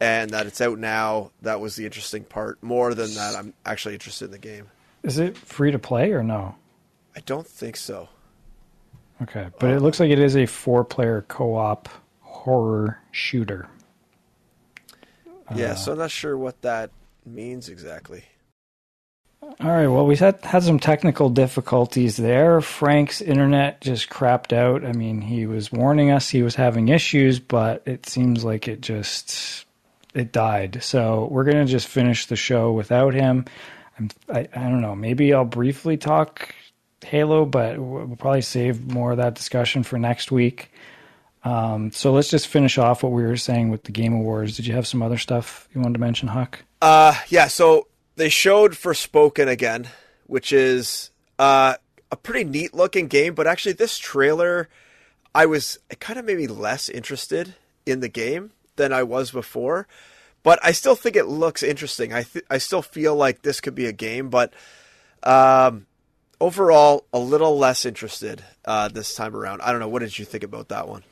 and 0.00 0.30
that 0.30 0.46
it's 0.46 0.60
out 0.60 0.78
now. 0.78 1.30
That 1.42 1.60
was 1.60 1.76
the 1.76 1.84
interesting 1.84 2.24
part. 2.24 2.62
More 2.62 2.94
than 2.94 3.14
that, 3.14 3.36
I'm 3.36 3.54
actually 3.64 3.94
interested 3.94 4.26
in 4.26 4.30
the 4.32 4.38
game. 4.38 4.68
Is 5.02 5.18
it 5.18 5.36
free 5.36 5.70
to 5.70 5.78
play 5.78 6.12
or 6.12 6.22
no? 6.22 6.56
I 7.14 7.20
don't 7.20 7.46
think 7.46 7.76
so. 7.76 8.08
Okay, 9.22 9.48
but 9.60 9.70
it 9.70 9.80
looks 9.80 10.00
like 10.00 10.10
it 10.10 10.18
is 10.18 10.36
a 10.36 10.46
four-player 10.46 11.24
co-op 11.28 11.88
horror 12.20 12.98
shooter. 13.12 13.68
Yeah, 15.54 15.72
uh, 15.72 15.74
so 15.76 15.92
I'm 15.92 15.98
not 15.98 16.10
sure 16.10 16.36
what 16.36 16.60
that 16.62 16.90
means 17.24 17.68
exactly. 17.68 18.24
All 19.42 19.70
right. 19.70 19.88
Well, 19.88 20.06
we 20.06 20.16
had 20.16 20.44
had 20.44 20.62
some 20.62 20.78
technical 20.78 21.28
difficulties 21.28 22.16
there. 22.16 22.60
Frank's 22.60 23.20
internet 23.20 23.80
just 23.80 24.08
crapped 24.08 24.52
out. 24.52 24.84
I 24.84 24.92
mean, 24.92 25.20
he 25.20 25.46
was 25.46 25.72
warning 25.72 26.10
us 26.10 26.28
he 26.28 26.42
was 26.42 26.54
having 26.54 26.88
issues, 26.88 27.40
but 27.40 27.82
it 27.86 28.06
seems 28.06 28.44
like 28.44 28.68
it 28.68 28.80
just 28.80 29.64
it 30.14 30.32
died. 30.32 30.82
So 30.82 31.28
we're 31.30 31.44
gonna 31.44 31.64
just 31.64 31.88
finish 31.88 32.26
the 32.26 32.36
show 32.36 32.72
without 32.72 33.14
him. 33.14 33.46
I'm, 33.98 34.10
I 34.28 34.48
I 34.54 34.68
don't 34.68 34.80
know. 34.80 34.94
Maybe 34.94 35.34
I'll 35.34 35.44
briefly 35.44 35.96
talk 35.96 36.54
Halo, 37.04 37.44
but 37.44 37.78
we'll 37.78 38.16
probably 38.16 38.42
save 38.42 38.92
more 38.92 39.12
of 39.12 39.16
that 39.18 39.34
discussion 39.34 39.82
for 39.82 39.98
next 39.98 40.30
week. 40.30 40.72
Um, 41.44 41.90
so 41.90 42.12
let's 42.12 42.30
just 42.30 42.46
finish 42.46 42.78
off 42.78 43.02
what 43.02 43.10
we 43.10 43.22
were 43.22 43.36
saying 43.36 43.70
with 43.70 43.82
the 43.84 43.92
Game 43.92 44.14
Awards. 44.14 44.56
Did 44.56 44.66
you 44.66 44.74
have 44.74 44.86
some 44.86 45.02
other 45.02 45.18
stuff 45.18 45.68
you 45.74 45.80
wanted 45.80 45.94
to 45.94 46.00
mention, 46.00 46.28
Huck? 46.28 46.62
Uh, 46.80 47.14
yeah, 47.28 47.48
so 47.48 47.88
they 48.16 48.28
showed 48.28 48.72
Forspoken 48.72 49.48
again, 49.48 49.88
which 50.26 50.52
is 50.52 51.10
uh, 51.38 51.74
a 52.10 52.16
pretty 52.16 52.44
neat 52.44 52.74
looking 52.74 53.08
game, 53.08 53.34
but 53.34 53.46
actually, 53.46 53.72
this 53.72 53.98
trailer, 53.98 54.68
I 55.34 55.46
was, 55.46 55.78
it 55.90 56.00
kind 56.00 56.18
of 56.18 56.24
made 56.24 56.38
me 56.38 56.46
less 56.46 56.88
interested 56.88 57.54
in 57.86 58.00
the 58.00 58.08
game 58.08 58.52
than 58.76 58.92
I 58.92 59.02
was 59.02 59.30
before. 59.30 59.86
But 60.42 60.58
I 60.62 60.72
still 60.72 60.96
think 60.96 61.16
it 61.16 61.26
looks 61.26 61.62
interesting. 61.62 62.12
I 62.12 62.24
th- 62.24 62.44
I 62.50 62.58
still 62.58 62.82
feel 62.82 63.14
like 63.14 63.42
this 63.42 63.60
could 63.60 63.76
be 63.76 63.86
a 63.86 63.92
game, 63.92 64.28
but 64.28 64.52
um, 65.22 65.86
overall, 66.40 67.06
a 67.12 67.18
little 67.18 67.56
less 67.56 67.84
interested 67.84 68.42
uh, 68.64 68.88
this 68.88 69.14
time 69.14 69.36
around. 69.36 69.62
I 69.62 69.70
don't 69.70 69.80
know. 69.80 69.88
What 69.88 70.00
did 70.00 70.18
you 70.18 70.24
think 70.24 70.42
about 70.42 70.68
that 70.68 70.88
one? 70.88 71.04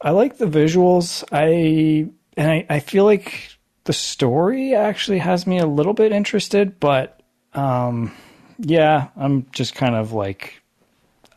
I 0.00 0.10
like 0.10 0.38
the 0.38 0.46
visuals. 0.46 1.24
I 1.32 2.08
and 2.36 2.50
I, 2.50 2.66
I 2.68 2.80
feel 2.80 3.04
like 3.04 3.53
the 3.84 3.92
story 3.92 4.74
actually 4.74 5.18
has 5.18 5.46
me 5.46 5.58
a 5.58 5.66
little 5.66 5.94
bit 5.94 6.12
interested, 6.12 6.80
but 6.80 7.22
um, 7.52 8.12
yeah, 8.58 9.08
I'm 9.16 9.46
just 9.52 9.74
kind 9.74 9.94
of 9.94 10.12
like 10.12 10.62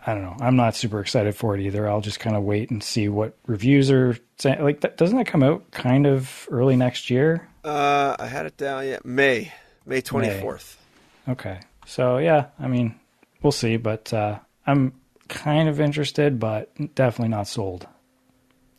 I 0.08 0.14
don't 0.14 0.24
know. 0.24 0.38
I'm 0.40 0.56
not 0.56 0.74
super 0.74 1.02
excited 1.02 1.36
for 1.36 1.54
it 1.54 1.62
either. 1.62 1.90
I'll 1.90 2.00
just 2.00 2.22
kind 2.22 2.38
of 2.38 2.44
wait 2.44 2.70
and 2.72 2.82
see 2.82 3.10
what 3.10 3.36
reviews 3.46 3.92
are 3.92 4.18
saying. 4.38 4.64
Like, 4.64 4.80
that, 4.80 4.96
doesn't 4.96 5.18
that 5.18 5.28
come 5.28 5.44
out 5.44 5.70
kind 5.72 6.08
of 6.08 6.48
early 6.50 6.78
next 6.78 7.10
year? 7.10 7.50
Uh, 7.66 8.16
I 8.18 8.28
had 8.28 8.46
it 8.46 8.56
down 8.56 8.86
yet. 8.86 9.06
May 9.06 9.52
May 9.86 10.00
twenty 10.00 10.30
fourth. 10.40 10.82
Okay, 11.28 11.60
so 11.86 12.20
yeah, 12.20 12.46
I 12.58 12.68
mean, 12.68 12.96
we'll 13.42 13.52
see. 13.52 13.76
But 13.76 14.14
uh, 14.14 14.40
I'm 14.66 14.94
kind 15.28 15.68
of 15.68 15.82
interested, 15.82 16.40
but 16.40 16.74
definitely 16.96 17.28
not 17.36 17.50
sold. 17.50 17.86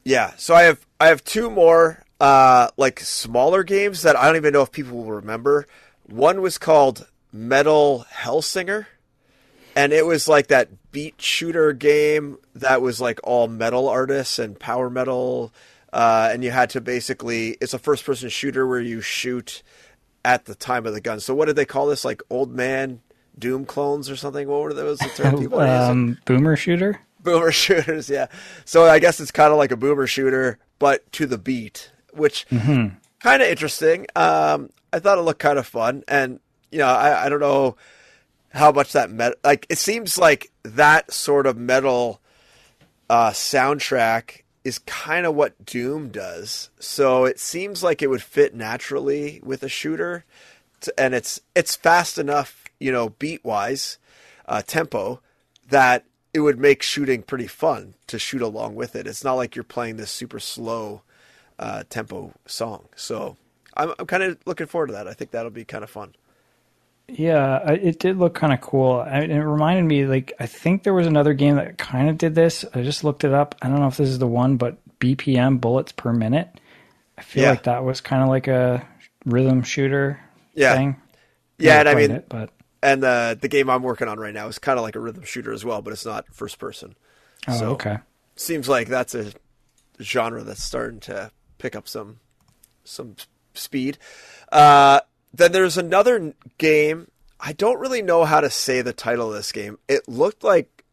Yeah, 0.04 0.32
so 0.38 0.54
I 0.54 0.62
have 0.62 0.86
I 0.98 1.08
have 1.08 1.22
two 1.24 1.50
more 1.50 2.02
uh, 2.20 2.68
like 2.76 3.00
smaller 3.00 3.62
games 3.62 4.02
that 4.02 4.16
I 4.16 4.26
don't 4.26 4.36
even 4.36 4.52
know 4.52 4.62
if 4.62 4.72
people 4.72 4.98
will 4.98 5.12
remember. 5.12 5.66
One 6.06 6.40
was 6.40 6.58
called 6.58 7.06
Metal 7.32 8.06
Hellsinger, 8.12 8.86
and 9.76 9.92
it 9.92 10.06
was 10.06 10.26
like 10.28 10.48
that 10.48 10.90
beat 10.90 11.20
shooter 11.20 11.72
game 11.72 12.38
that 12.54 12.80
was 12.82 13.00
like 13.00 13.20
all 13.22 13.46
metal 13.48 13.88
artists 13.88 14.38
and 14.38 14.58
power 14.58 14.90
metal, 14.90 15.52
uh, 15.92 16.30
and 16.32 16.42
you 16.42 16.50
had 16.50 16.70
to 16.70 16.80
basically 16.80 17.50
it's 17.60 17.74
a 17.74 17.78
first 17.78 18.04
person 18.04 18.28
shooter 18.28 18.66
where 18.66 18.80
you 18.80 19.00
shoot 19.00 19.62
at 20.24 20.46
the 20.46 20.54
time 20.54 20.86
of 20.86 20.94
the 20.94 21.00
gun. 21.00 21.20
So 21.20 21.34
what 21.34 21.46
did 21.46 21.56
they 21.56 21.64
call 21.64 21.86
this? 21.86 22.04
Like 22.04 22.22
old 22.30 22.50
man 22.50 23.00
Doom 23.38 23.66
clones 23.66 24.10
or 24.10 24.16
something? 24.16 24.48
What 24.48 24.62
were 24.62 24.74
those 24.74 24.98
the 24.98 25.08
term 25.10 25.38
people? 25.40 25.60
Um, 25.60 26.18
boomer 26.24 26.56
shooter. 26.56 27.00
boomer 27.22 27.52
shooters 27.52 28.08
yeah 28.08 28.26
so 28.64 28.84
i 28.86 28.98
guess 29.00 29.18
it's 29.20 29.30
kind 29.32 29.50
of 29.52 29.58
like 29.58 29.70
a 29.72 29.76
boomer 29.76 30.06
shooter 30.06 30.58
but 30.78 31.10
to 31.12 31.26
the 31.26 31.36
beat 31.38 31.90
which 32.12 32.46
kind 32.48 33.42
of 33.42 33.48
interesting. 33.48 34.06
Um 34.16 34.70
i 34.92 34.98
thought 34.98 35.18
it 35.18 35.22
looked 35.22 35.40
kind 35.40 35.59
of 35.59 35.66
fun 35.66 36.02
and 36.09 36.40
you 36.70 36.78
know 36.78 36.86
i, 36.86 37.26
I 37.26 37.28
don't 37.28 37.40
know 37.40 37.76
how 38.54 38.72
much 38.72 38.92
that 38.92 39.11
met 39.11 39.34
like 39.44 39.66
it 39.68 39.76
seems 39.76 40.16
like 40.16 40.50
that 40.62 41.12
sort 41.12 41.46
of 41.46 41.59
metal 41.59 42.20
uh 43.11 43.30
soundtrack 43.30 44.42
is 44.64 44.78
kind 44.80 45.24
of 45.24 45.34
what 45.34 45.64
doom 45.64 46.11
does. 46.11 46.68
So 46.78 47.24
it 47.24 47.38
seems 47.38 47.82
like 47.82 48.02
it 48.02 48.09
would 48.09 48.22
fit 48.22 48.54
naturally 48.54 49.40
with 49.42 49.62
a 49.62 49.68
shooter 49.68 50.24
t- 50.80 50.90
and 50.98 51.14
it's 51.14 51.40
it's 51.54 51.76
fast 51.76 52.18
enough 52.18 52.64
you 52.78 52.92
know 52.92 53.11
beat 53.11 53.44
wise 53.44 53.98
uh 54.46 54.62
tempo 54.62 55.20
that 55.68 56.04
it 56.34 56.40
would 56.40 56.59
make 56.59 56.82
shooting 56.82 57.22
pretty 57.22 57.46
fun 57.46 57.94
to 58.06 58.18
shoot 58.18 58.42
along 58.42 58.74
with 58.74 58.94
it. 58.94 59.06
It's 59.06 59.24
not 59.24 59.34
like 59.34 59.56
you're 59.56 59.64
playing 59.64 59.96
this 59.96 60.11
super 60.11 60.38
slow 60.40 61.02
uh, 61.59 61.82
tempo 61.90 62.32
song. 62.46 62.86
So 62.96 63.36
I'm, 63.76 63.92
I'm 63.98 64.06
kind 64.06 64.22
of 64.22 64.38
looking 64.46 64.66
forward 64.66 64.88
to 64.88 64.92
that. 64.94 65.09
I 65.09 65.12
think 65.14 65.30
that'll 65.32 65.50
be 65.50 65.64
kind 65.64 65.84
of 65.84 65.90
fun. 65.90 66.14
Yeah, 67.11 67.70
it 67.70 67.98
did 67.98 68.18
look 68.18 68.34
kind 68.34 68.52
of 68.52 68.61
cool. 68.61 68.96
I, 69.00 69.20
it 69.20 69.34
reminded 69.38 69.84
me, 69.86 70.04
like, 70.04 70.34
I 70.38 70.44
think 70.46 70.82
there 70.82 70.92
was 70.92 71.06
another 71.06 71.32
game 71.32 71.56
that 71.56 71.78
kind 71.78 72.11
of 72.11 72.18
did 72.18 72.34
this. 72.34 72.66
I 72.74 72.82
just 72.82 73.02
looked 73.02 73.24
it 73.24 73.32
up. 73.32 73.54
I 73.62 73.68
don't 73.68 73.80
know 73.80 73.86
if 73.86 73.96
this 73.96 74.11
is 74.11 74.18
the 74.18 74.26
one, 74.26 74.56
but 74.59 74.76
BPM 75.00 75.59
bullets 75.59 75.90
per 75.92 76.12
minute. 76.12 76.61
I 77.16 77.22
feel 77.22 77.44
Yeah. 77.44 77.50
like 77.50 77.62
that 77.62 77.82
was 77.82 78.02
kind 78.02 78.22
of 78.22 78.28
like 78.28 78.46
a 78.46 78.86
rhythm 79.24 79.62
shooter 79.62 80.20
Yeah. 80.54 80.74
thing. 80.74 80.96
Yeah, 81.56 81.80
and 81.80 81.88
I 81.88 81.94
mean, 81.94 82.11
it, 82.11 82.28
but 82.28 82.50
and 82.82 83.02
uh, 83.02 83.34
the 83.34 83.48
game 83.48 83.68
I'm 83.70 83.82
working 83.82 84.06
on 84.06 84.20
right 84.20 84.34
now 84.34 84.46
is 84.46 84.59
kind 84.59 84.78
of 84.78 84.84
like 84.84 84.94
a 84.94 85.00
rhythm 85.00 85.24
shooter 85.24 85.52
as 85.52 85.64
well, 85.64 85.80
but 85.82 85.92
it's 85.94 86.04
not 86.06 86.26
first 86.32 86.59
person. 86.59 86.94
oh, 87.48 87.59
so 87.59 87.70
okay. 87.70 87.98
seems 88.36 88.68
like 88.68 88.86
that's 88.86 89.14
a 89.16 89.32
genre 90.00 90.44
that's 90.44 90.62
starting 90.62 91.00
to 91.00 91.32
pick 91.59 91.76
up 91.76 91.88
some 91.88 92.20
some 92.84 93.16
speed. 93.54 93.98
Uh, 94.50 95.00
then 95.32 95.52
there's 95.52 95.76
another 95.76 96.34
game. 96.56 97.11
I 97.40 97.52
don't 97.52 97.78
really 97.78 98.02
know 98.02 98.24
how 98.24 98.40
to 98.40 98.50
say 98.50 98.82
the 98.82 98.92
title 98.92 99.28
of 99.28 99.34
this 99.34 99.52
game. 99.52 99.78
It 99.88 100.09
looked 100.09 100.42
like 100.42 100.84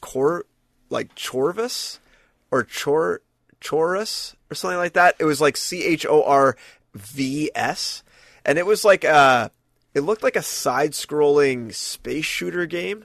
Cor 0.00 0.46
like 0.88 1.14
Chorvis 1.14 1.98
or 2.50 2.64
Chor 2.64 3.22
Chorus 3.62 4.36
or 4.50 4.54
something 4.54 4.78
like 4.78 4.94
that. 4.94 5.16
It 5.18 5.24
was 5.24 5.40
like 5.40 5.56
C 5.56 5.84
H 5.84 6.06
O 6.06 6.22
R 6.22 6.56
V 6.94 7.50
S, 7.54 8.02
and 8.44 8.58
it 8.58 8.66
was 8.66 8.84
like 8.84 9.04
uh 9.04 9.48
it 9.94 10.00
looked 10.00 10.22
like 10.22 10.36
a 10.36 10.42
side-scrolling 10.42 11.74
space 11.74 12.24
shooter 12.24 12.64
game. 12.64 13.04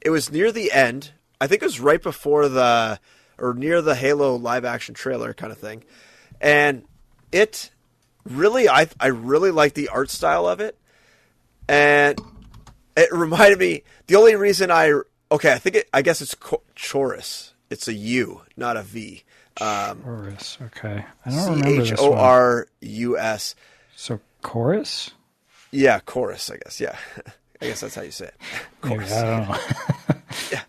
It 0.00 0.10
was 0.10 0.30
near 0.30 0.52
the 0.52 0.70
end. 0.70 1.10
I 1.40 1.48
think 1.48 1.62
it 1.62 1.66
was 1.66 1.80
right 1.80 2.00
before 2.00 2.48
the 2.48 3.00
or 3.38 3.54
near 3.54 3.82
the 3.82 3.94
Halo 3.94 4.36
live 4.36 4.64
action 4.64 4.94
trailer 4.94 5.34
kind 5.34 5.50
of 5.50 5.58
thing. 5.58 5.82
And 6.40 6.84
it 7.32 7.70
really 8.24 8.68
I 8.68 8.88
I 8.98 9.08
really 9.08 9.50
like 9.50 9.74
the 9.74 9.88
art 9.88 10.10
style 10.10 10.46
of 10.46 10.60
it. 10.60 10.78
And 11.68 12.20
it 12.96 13.12
reminded 13.12 13.58
me 13.58 13.82
the 14.06 14.16
only 14.16 14.34
reason 14.36 14.70
I 14.70 15.00
okay, 15.30 15.52
I 15.52 15.58
think 15.58 15.76
it 15.76 15.88
I 15.92 16.02
guess 16.02 16.20
it's 16.20 16.34
Chorus. 16.34 17.54
It's 17.68 17.86
a 17.86 17.94
U, 17.94 18.42
not 18.56 18.76
a 18.76 18.82
V. 18.82 19.22
Um 19.60 20.02
Chorus. 20.02 20.58
Okay. 20.62 21.04
I 21.26 21.30
don't 21.30 21.64
C 21.64 21.92
H 21.92 21.94
O. 21.98 22.14
R 22.14 22.68
U 22.80 23.18
S. 23.18 23.54
So 23.96 24.20
chorus? 24.42 25.10
Yeah, 25.70 26.00
chorus, 26.00 26.50
I 26.50 26.56
guess. 26.56 26.80
Yeah. 26.80 26.96
I 27.62 27.66
guess 27.66 27.80
that's 27.80 27.94
how 27.94 28.02
you 28.02 28.10
say 28.10 28.26
it. 28.26 28.34
Maybe, 28.82 28.96
Chorus. 28.96 29.12
I 29.12 29.22
don't 29.22 29.48
know. 29.48 30.60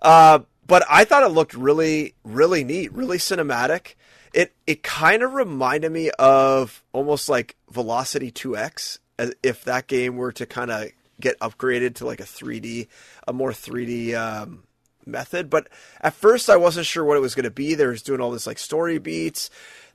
Uh, 0.00 0.38
but 0.66 0.84
I 0.88 1.04
thought 1.04 1.24
it 1.24 1.30
looked 1.30 1.54
really, 1.54 2.14
really 2.22 2.62
neat, 2.62 2.92
really 2.92 3.18
cinematic. 3.18 3.94
It 4.36 4.54
it 4.66 4.82
kind 4.84 5.22
of 5.22 5.32
reminded 5.32 5.90
me 5.90 6.10
of 6.18 6.84
almost 6.92 7.28
like 7.28 7.56
Velocity 7.70 8.30
2X, 8.30 8.98
as 9.18 9.34
if 9.42 9.64
that 9.64 9.88
game 9.88 10.16
were 10.16 10.30
to 10.32 10.46
kind 10.46 10.70
of 10.70 10.90
get 11.20 11.38
upgraded 11.40 11.94
to 11.96 12.06
like 12.06 12.20
a 12.20 12.24
3D, 12.24 12.86
a 13.26 13.32
more 13.32 13.50
3D 13.50 14.14
um, 14.14 14.64
method. 15.06 15.48
But 15.48 15.68
at 16.02 16.12
first, 16.12 16.50
I 16.50 16.56
wasn't 16.56 16.86
sure 16.86 17.04
what 17.04 17.16
it 17.16 17.20
was 17.20 17.34
going 17.34 17.44
to 17.44 17.50
be. 17.50 17.74
They 17.74 17.86
were 17.86 17.96
doing 17.96 18.20
all 18.20 18.30
this 18.30 18.46
like 18.46 18.58
story 18.58 18.98
beats. 18.98 19.50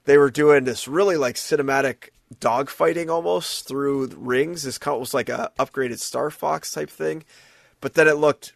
They 0.06 0.18
were 0.18 0.32
doing 0.32 0.64
this 0.64 0.88
really 0.88 1.18
like 1.18 1.36
cinematic 1.36 2.10
dogfighting 2.39 3.10
almost 3.10 3.68
through 3.68 4.08
rings. 4.18 4.64
This 4.64 4.80
kind 4.80 4.96
of 4.96 5.02
was 5.02 5.14
like 5.14 5.30
a 5.30 5.52
upgraded 5.60 6.00
Star 6.00 6.32
Fox 6.32 6.72
type 6.72 6.89
thing. 6.89 7.24
But 7.80 7.94
then 7.94 8.08
it 8.08 8.18
looked 8.18 8.54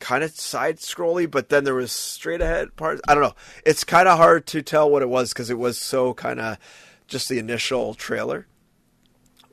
kind 0.00 0.24
of 0.24 0.32
side 0.32 0.78
scrolly, 0.78 1.30
but 1.30 1.50
then 1.50 1.64
there 1.64 1.74
was 1.74 1.92
straight 1.92 2.40
ahead 2.40 2.74
parts. 2.74 3.00
I 3.06 3.14
don't 3.14 3.22
know. 3.22 3.36
It's 3.64 3.84
kind 3.84 4.08
of 4.08 4.18
hard 4.18 4.46
to 4.48 4.62
tell 4.62 4.90
what 4.90 5.02
it 5.02 5.08
was 5.08 5.32
because 5.32 5.50
it 5.50 5.58
was 5.58 5.78
so 5.78 6.14
kind 6.14 6.40
of 6.40 6.58
just 7.06 7.28
the 7.28 7.38
initial 7.38 7.94
trailer. 7.94 8.46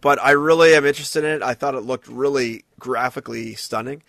But 0.02 0.22
I 0.22 0.32
really 0.32 0.74
am 0.74 0.86
interested 0.86 1.24
in 1.24 1.32
it. 1.32 1.44
I 1.44 1.54
thought 1.54 1.76
it 1.76 1.82
looked 1.82 2.08
really 2.08 2.64
graphically 2.80 3.56
stunning. 3.56 4.04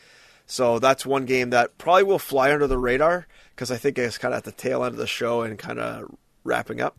So 0.47 0.79
that's 0.79 1.05
one 1.05 1.27
game 1.27 1.51
that 1.51 1.77
probably 1.77 2.05
will 2.05 2.19
fly 2.19 2.53
under 2.53 2.67
the 2.67 2.79
radar 2.79 3.27
because 3.55 3.71
I 3.71 3.77
think 3.77 3.99
it's 3.99 4.17
kind 4.17 4.33
of 4.33 4.39
at 4.39 4.45
the 4.45 4.53
tail 4.53 4.85
end 4.85 4.95
of 4.95 4.99
the 4.99 5.07
show 5.07 5.43
and 5.43 5.59
kind 5.59 5.79
of 5.79 6.15
wrapping 6.45 6.81
up. 6.81 6.97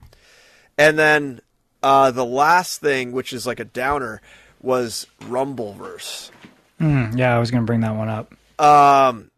And 0.78 1.00
then 1.00 1.42
uh, 1.82 2.12
the 2.12 2.26
last 2.26 2.82
thing, 2.82 3.12
which 3.12 3.34
is 3.34 3.48
like 3.48 3.60
a 3.60 3.66
downer, 3.66 4.22
was 4.62 5.08
Rumbleverse. 5.22 6.32
Hmm, 6.78 7.18
yeah, 7.18 7.36
I 7.36 7.40
was 7.40 7.52
going 7.52 7.64
to 7.64 7.66
bring 7.66 7.82
that 7.82 7.96
one 7.96 8.10
up. 8.10 8.34
Um, 8.60 9.32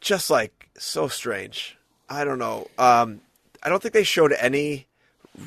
just 0.00 0.30
like 0.30 0.68
so 0.76 1.08
strange. 1.08 1.76
I 2.08 2.24
don't 2.24 2.38
know. 2.38 2.68
Um, 2.78 3.20
I 3.62 3.68
don't 3.68 3.80
think 3.82 3.94
they 3.94 4.04
showed 4.04 4.32
any 4.32 4.86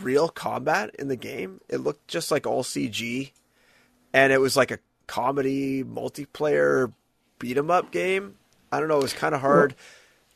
real 0.01 0.30
combat 0.30 0.95
in 0.97 1.07
the 1.07 1.16
game. 1.16 1.59
It 1.70 1.78
looked 1.78 2.07
just 2.07 2.32
like 2.32 2.47
all 2.47 2.64
CG, 2.64 3.32
and 4.14 4.32
it 4.34 4.39
was 4.39 4.55
like 4.55 4.72
a 4.72 4.80
comedy 5.07 5.84
multiplayer 5.84 6.93
beat 7.39 7.57
'em 7.57 7.70
up 7.72 7.91
game. 7.91 8.36
I 8.72 8.80
don't 8.80 8.88
know. 8.88 8.99
It 8.99 9.03
was 9.03 9.14
kind 9.14 9.36
of 9.36 9.41
hard. 9.41 9.76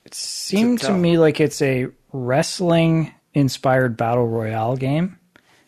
It 0.04 0.14
seemed 0.14 0.80
to 0.82 0.88
tell. 0.88 0.98
me 0.98 1.18
like 1.18 1.40
it's 1.40 1.62
a 1.62 1.88
wrestling 2.12 3.14
inspired 3.34 3.96
battle 3.98 4.28
royale 4.28 4.76
game. 4.76 5.18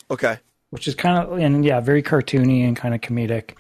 Okay. 0.10 0.38
which 0.70 0.88
is 0.88 0.96
kind 0.96 1.18
of 1.18 1.38
and 1.40 1.64
yeah, 1.64 1.80
very 1.80 2.04
cartoony 2.04 2.68
and 2.68 2.76
kind 2.76 2.94
of 2.94 3.02
comedic. 3.02 3.52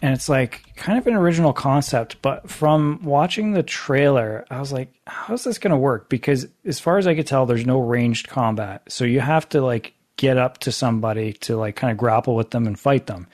And 0.00 0.14
it's 0.14 0.28
like 0.28 0.74
kind 0.76 0.96
of 0.96 1.06
an 1.06 1.14
original 1.14 1.52
concept, 1.52 2.22
but 2.22 2.48
from 2.48 3.00
watching 3.02 3.52
the 3.52 3.64
trailer, 3.64 4.44
I 4.48 4.60
was 4.60 4.72
like, 4.72 4.92
how's 5.06 5.44
this 5.44 5.58
going 5.58 5.72
to 5.72 5.76
work? 5.76 6.08
Because 6.08 6.46
as 6.64 6.78
far 6.78 6.98
as 6.98 7.06
I 7.06 7.16
could 7.16 7.26
tell, 7.26 7.46
there's 7.46 7.66
no 7.66 7.80
ranged 7.80 8.28
combat. 8.28 8.82
So 8.88 9.04
you 9.04 9.20
have 9.20 9.48
to 9.50 9.60
like 9.60 9.94
get 10.16 10.36
up 10.36 10.58
to 10.58 10.72
somebody 10.72 11.32
to 11.32 11.56
like 11.56 11.74
kind 11.74 11.90
of 11.90 11.98
grapple 11.98 12.36
with 12.36 12.50
them 12.50 12.66
and 12.66 12.78
fight 12.78 13.06
them. 13.06 13.26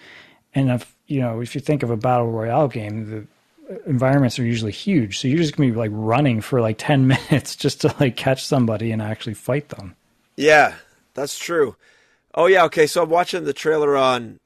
And 0.54 0.70
if, 0.70 0.94
you 1.06 1.20
know, 1.20 1.40
if 1.40 1.54
you 1.54 1.60
think 1.60 1.82
of 1.82 1.90
a 1.90 1.96
battle 1.96 2.30
royale 2.30 2.68
game, 2.68 3.10
the 3.10 3.26
environments 3.86 4.38
are 4.38 4.44
usually 4.44 4.72
huge. 4.72 5.18
So 5.18 5.28
you're 5.28 5.38
just 5.38 5.56
going 5.56 5.68
to 5.68 5.74
be 5.74 5.78
like 5.78 5.90
running 5.92 6.40
for 6.40 6.60
like 6.60 6.76
10 6.78 7.06
minutes 7.30 7.56
just 7.56 7.82
to 7.82 7.94
like 8.00 8.16
catch 8.16 8.44
somebody 8.44 8.90
and 8.90 9.02
actually 9.02 9.34
fight 9.34 9.68
them. 9.68 9.96
Yeah, 10.36 10.74
that's 11.14 11.38
true. 11.38 11.76
Oh 12.34 12.46
yeah, 12.46 12.64
okay. 12.64 12.86
So 12.86 13.02
I'm 13.02 13.10
watching 13.10 13.44
the 13.44 13.52
trailer 13.52 13.96
on 13.96 14.38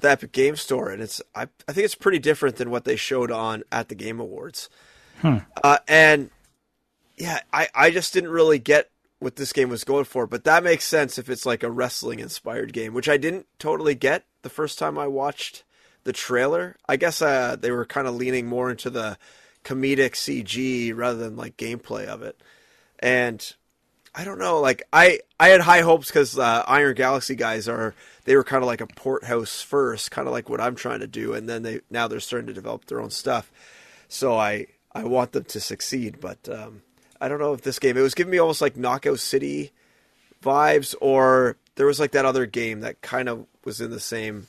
the 0.00 0.10
Epic 0.10 0.32
Game 0.32 0.56
Store, 0.56 0.90
and 0.90 1.02
it's 1.02 1.20
I, 1.34 1.48
I 1.66 1.72
think 1.72 1.84
it's 1.84 1.94
pretty 1.94 2.18
different 2.18 2.56
than 2.56 2.70
what 2.70 2.84
they 2.84 2.96
showed 2.96 3.30
on 3.30 3.64
at 3.70 3.88
the 3.88 3.94
Game 3.94 4.20
Awards. 4.20 4.68
Uh, 5.62 5.78
and 5.88 6.30
yeah, 7.16 7.40
I 7.52 7.68
I 7.74 7.90
just 7.90 8.12
didn't 8.12 8.30
really 8.30 8.58
get 8.58 8.90
what 9.18 9.36
this 9.36 9.52
game 9.52 9.68
was 9.68 9.82
going 9.84 10.04
for, 10.04 10.26
but 10.26 10.44
that 10.44 10.62
makes 10.62 10.84
sense 10.84 11.18
if 11.18 11.28
it's 11.28 11.44
like 11.44 11.62
a 11.62 11.70
wrestling 11.70 12.20
inspired 12.20 12.72
game, 12.72 12.94
which 12.94 13.08
I 13.08 13.16
didn't 13.16 13.46
totally 13.58 13.96
get 13.96 14.24
the 14.42 14.50
first 14.50 14.78
time 14.78 14.96
I 14.96 15.08
watched 15.08 15.64
the 16.04 16.12
trailer. 16.12 16.76
I 16.88 16.96
guess 16.96 17.20
uh, 17.20 17.56
they 17.56 17.72
were 17.72 17.84
kind 17.84 18.06
of 18.06 18.14
leaning 18.14 18.46
more 18.46 18.70
into 18.70 18.90
the 18.90 19.18
comedic 19.64 20.12
CG 20.12 20.96
rather 20.96 21.18
than 21.18 21.36
like 21.36 21.56
gameplay 21.56 22.06
of 22.06 22.22
it, 22.22 22.40
and 23.00 23.54
I 24.14 24.24
don't 24.24 24.38
know. 24.38 24.60
Like 24.60 24.82
I, 24.92 25.20
I 25.38 25.48
had 25.48 25.60
high 25.60 25.80
hopes 25.82 26.08
because 26.08 26.38
uh, 26.38 26.64
Iron 26.66 26.94
Galaxy 26.94 27.34
guys 27.34 27.68
are 27.68 27.94
they 28.24 28.36
were 28.36 28.44
kind 28.44 28.62
of 28.62 28.66
like 28.66 28.80
a 28.80 28.86
port 28.86 29.24
house 29.24 29.62
first, 29.62 30.10
kind 30.10 30.26
of 30.26 30.32
like 30.32 30.48
what 30.48 30.60
I'm 30.60 30.74
trying 30.74 31.00
to 31.00 31.06
do, 31.06 31.32
and 31.34 31.48
then 31.48 31.62
they 31.62 31.80
now 31.90 32.08
they're 32.08 32.20
starting 32.20 32.48
to 32.48 32.52
develop 32.52 32.86
their 32.86 33.00
own 33.00 33.10
stuff. 33.10 33.50
So 34.08 34.36
I, 34.36 34.66
I 34.92 35.04
want 35.04 35.32
them 35.32 35.44
to 35.44 35.60
succeed, 35.60 36.20
but 36.20 36.48
um, 36.48 36.82
I 37.20 37.28
don't 37.28 37.38
know 37.38 37.52
if 37.52 37.62
this 37.62 37.78
game. 37.78 37.96
It 37.96 38.02
was 38.02 38.14
giving 38.14 38.30
me 38.30 38.38
almost 38.38 38.60
like 38.60 38.76
Knockout 38.76 39.20
City 39.20 39.72
vibes, 40.42 40.94
or 41.00 41.56
there 41.76 41.86
was 41.86 42.00
like 42.00 42.12
that 42.12 42.24
other 42.24 42.46
game 42.46 42.80
that 42.80 43.00
kind 43.02 43.28
of 43.28 43.46
was 43.64 43.80
in 43.80 43.90
the 43.90 44.00
same 44.00 44.48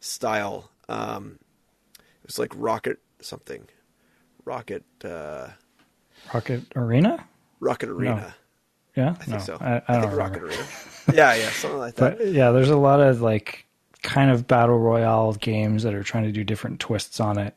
style. 0.00 0.70
Um, 0.88 1.38
it 1.98 2.26
was 2.26 2.38
like 2.38 2.52
Rocket 2.54 2.98
something, 3.20 3.66
Rocket 4.44 4.84
uh, 5.04 5.48
Rocket 6.32 6.62
Arena. 6.74 7.26
Rocket 7.60 7.88
Arena. 7.88 8.34
Yeah, 8.96 9.10
I 9.10 9.14
think 9.14 9.28
no, 9.28 9.38
so. 9.38 9.58
I, 9.60 9.74
I 9.76 9.82
I 9.88 10.00
don't 10.00 10.08
think. 10.08 10.16
Rocket 10.18 10.42
Arena. 10.42 10.64
yeah, 11.14 11.34
yeah, 11.34 11.50
something 11.50 11.78
like 11.78 11.94
that. 11.96 12.18
But 12.18 12.26
yeah, 12.28 12.50
there's 12.50 12.70
a 12.70 12.76
lot 12.76 13.00
of 13.00 13.20
like 13.20 13.66
kind 14.02 14.30
of 14.30 14.46
battle 14.46 14.78
royale 14.78 15.32
games 15.34 15.82
that 15.82 15.94
are 15.94 16.02
trying 16.02 16.24
to 16.24 16.32
do 16.32 16.44
different 16.44 16.80
twists 16.80 17.20
on 17.20 17.38
it, 17.38 17.54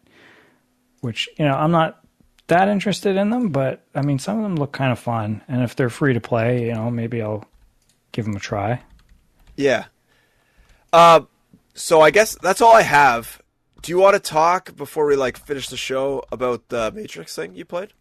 which 1.01 1.29
you 1.37 1.45
know 1.45 1.53
I'm 1.53 1.71
not 1.71 2.03
that 2.47 2.67
interested 2.67 3.15
in 3.15 3.29
them, 3.29 3.49
but 3.49 3.85
I 3.95 4.01
mean 4.01 4.19
some 4.19 4.37
of 4.37 4.43
them 4.43 4.55
look 4.55 4.71
kind 4.71 4.91
of 4.91 4.99
fun, 4.99 5.41
and 5.47 5.63
if 5.63 5.75
they're 5.75 5.89
free 5.89 6.13
to 6.13 6.21
play, 6.21 6.67
you 6.67 6.73
know 6.73 6.91
maybe 6.91 7.21
I'll 7.21 7.45
give 8.11 8.25
them 8.25 8.35
a 8.35 8.39
try. 8.39 8.81
Yeah. 9.55 9.85
Uh, 10.91 11.21
so 11.73 12.01
I 12.01 12.11
guess 12.11 12.37
that's 12.41 12.61
all 12.61 12.75
I 12.75 12.83
have. 12.83 13.41
Do 13.81 13.91
you 13.91 13.97
want 13.97 14.13
to 14.13 14.19
talk 14.19 14.75
before 14.75 15.05
we 15.05 15.15
like 15.15 15.37
finish 15.37 15.67
the 15.67 15.77
show 15.77 16.23
about 16.31 16.69
the 16.69 16.91
Matrix 16.91 17.35
thing 17.35 17.55
you 17.55 17.65
played? 17.65 17.91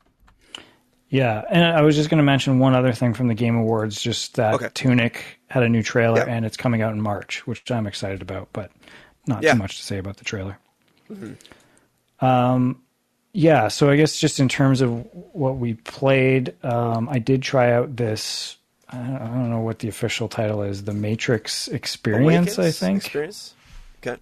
Yeah, 1.12 1.42
and 1.50 1.62
I 1.62 1.82
was 1.82 1.94
just 1.94 2.08
going 2.08 2.16
to 2.18 2.24
mention 2.24 2.58
one 2.58 2.74
other 2.74 2.92
thing 2.92 3.12
from 3.12 3.28
the 3.28 3.34
Game 3.34 3.54
Awards, 3.54 4.00
just 4.00 4.36
that 4.36 4.54
Okay. 4.54 4.68
Tunic 4.72 5.22
had 5.48 5.62
a 5.62 5.68
new 5.68 5.82
trailer 5.82 6.20
Yep. 6.20 6.28
and 6.28 6.46
it's 6.46 6.56
coming 6.56 6.80
out 6.80 6.94
in 6.94 7.02
March, 7.02 7.46
which 7.46 7.70
I'm 7.70 7.86
excited 7.86 8.22
about, 8.22 8.48
but 8.54 8.70
not 9.26 9.42
Yeah. 9.42 9.50
Mm-hmm. 9.50 9.58
too 9.58 9.62
much 9.62 9.76
to 9.76 9.84
say 9.84 9.98
about 9.98 10.16
the 10.16 10.24
trailer. 10.24 10.58
Um, 12.20 12.80
yeah, 13.34 13.68
so 13.68 13.90
I 13.90 13.96
guess 13.96 14.18
just 14.18 14.40
in 14.40 14.48
terms 14.48 14.80
of 14.80 14.90
what 15.34 15.56
we 15.58 15.74
played, 15.74 16.54
um, 16.64 17.08
I 17.10 17.18
did 17.18 17.42
try 17.42 17.72
out 17.72 17.94
this. 17.96 18.56
I 18.88 18.96
don't, 18.96 19.16
I 19.16 19.26
don't 19.26 19.50
know 19.50 19.60
what 19.60 19.80
the 19.80 19.88
official 19.88 20.28
title 20.28 20.62
is, 20.62 20.84
the 20.84 20.92
Matrix 20.94 21.68
Experience, 21.68 22.58
I 22.58 22.70
think. 22.70 22.98
Experience. 23.04 23.54
Okay. 24.06 24.20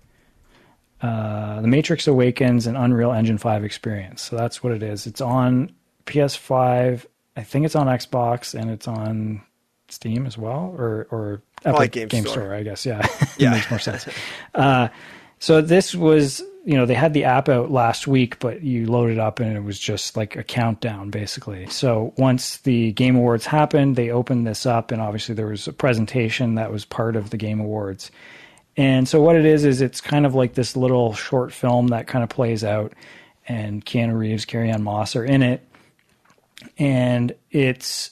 Uh, 1.03 1.61
the 1.61 1.69
Matrix 1.69 2.07
Awakens 2.07 2.67
and 2.67 2.77
Unreal 2.77 3.13
Engine 3.13 3.39
5 3.39 3.65
experience. 3.65 4.23
So 4.23 4.37
that's 4.37 4.63
what 4.63 4.73
it 4.73 4.83
is. 4.83 5.07
It's 5.07 5.21
on 5.21 5.73
PS5. 6.11 7.07
I 7.37 7.43
think 7.43 7.65
it's 7.67 7.77
on 7.77 7.87
Xbox 7.87 8.59
and 8.61 8.71
it's 8.71 8.87
on 8.89 9.43
Steam 9.89 10.27
as 10.27 10.37
well, 10.37 10.75
or 10.79 11.07
or 11.11 11.43
Epic 11.65 11.93
Game 11.93 12.09
Game, 12.09 12.23
Store. 12.25 12.35
Store. 12.35 12.55
I 12.55 12.63
guess. 12.63 12.85
Yeah, 12.85 13.07
Yeah. 13.39 13.51
makes 13.53 13.71
more 13.71 13.79
sense. 13.79 14.07
Uh, 14.55 14.89
so 15.39 15.61
this 15.63 15.95
was, 15.95 16.43
you 16.67 16.75
know, 16.77 16.85
they 16.85 16.95
had 16.95 17.15
the 17.15 17.25
app 17.25 17.49
out 17.49 17.71
last 17.71 18.07
week, 18.07 18.39
but 18.41 18.63
you 18.63 18.87
load 18.87 19.11
it 19.11 19.19
up 19.19 19.41
and 19.41 19.57
it 19.57 19.65
was 19.65 19.79
just 19.79 20.17
like 20.17 20.37
a 20.37 20.43
countdown, 20.45 21.09
basically. 21.11 21.67
So 21.69 22.13
once 22.19 22.59
the 22.59 22.93
Game 22.93 23.17
Awards 23.17 23.47
happened, 23.47 23.97
they 23.97 24.11
opened 24.11 24.47
this 24.47 24.67
up, 24.67 24.91
and 24.91 25.01
obviously 25.01 25.35
there 25.35 25.47
was 25.47 25.67
a 25.67 25.73
presentation 25.73 26.57
that 26.57 26.71
was 26.71 26.85
part 26.85 27.17
of 27.17 27.31
the 27.31 27.37
Game 27.39 27.59
Awards. 27.61 28.11
And 28.77 29.09
so 29.09 29.21
what 29.21 29.35
it 29.37 29.45
is 29.47 29.65
is 29.65 29.81
it's 29.81 30.01
kind 30.01 30.27
of 30.27 30.35
like 30.35 30.55
this 30.55 30.77
little 30.77 31.15
short 31.15 31.53
film 31.53 31.89
that 31.89 32.07
kind 32.07 32.23
of 32.23 32.29
plays 32.29 32.63
out, 32.63 32.93
and 33.49 33.85
Keanu 33.85 34.17
Reeves, 34.19 34.45
Carrie 34.45 34.71
Ann 34.71 34.83
Moss 34.83 35.17
are 35.17 35.25
in 35.25 35.43
it, 35.43 35.67
and 36.79 37.35
it's 37.51 38.11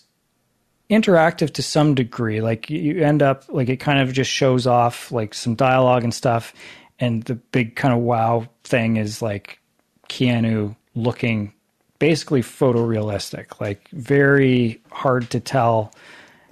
interactive 0.91 1.53
to 1.55 1.63
some 1.63 1.95
degree. 1.95 2.41
Like 2.41 2.71
you 2.71 3.03
end 3.03 3.23
up 3.23 3.45
like 3.49 3.69
it 3.69 3.79
kind 3.79 4.01
of 4.01 4.13
just 4.13 4.31
shows 4.31 4.67
off 4.67 5.13
like 5.13 5.35
some 5.35 5.55
dialogue 5.55 6.05
and 6.05 6.15
stuff, 6.15 6.55
and 6.99 7.23
the 7.25 7.35
big 7.35 7.77
kind 7.77 7.95
of 7.95 8.01
wow 8.01 8.49
thing 8.65 8.97
is 8.97 9.23
like 9.23 9.61
Keanu 10.09 10.77
looking 10.95 11.53
basically 11.99 12.43
photorealistic, 12.43 13.61
like 13.61 13.89
very 13.91 14.81
hard 14.91 15.31
to 15.31 15.41
tell 15.41 15.93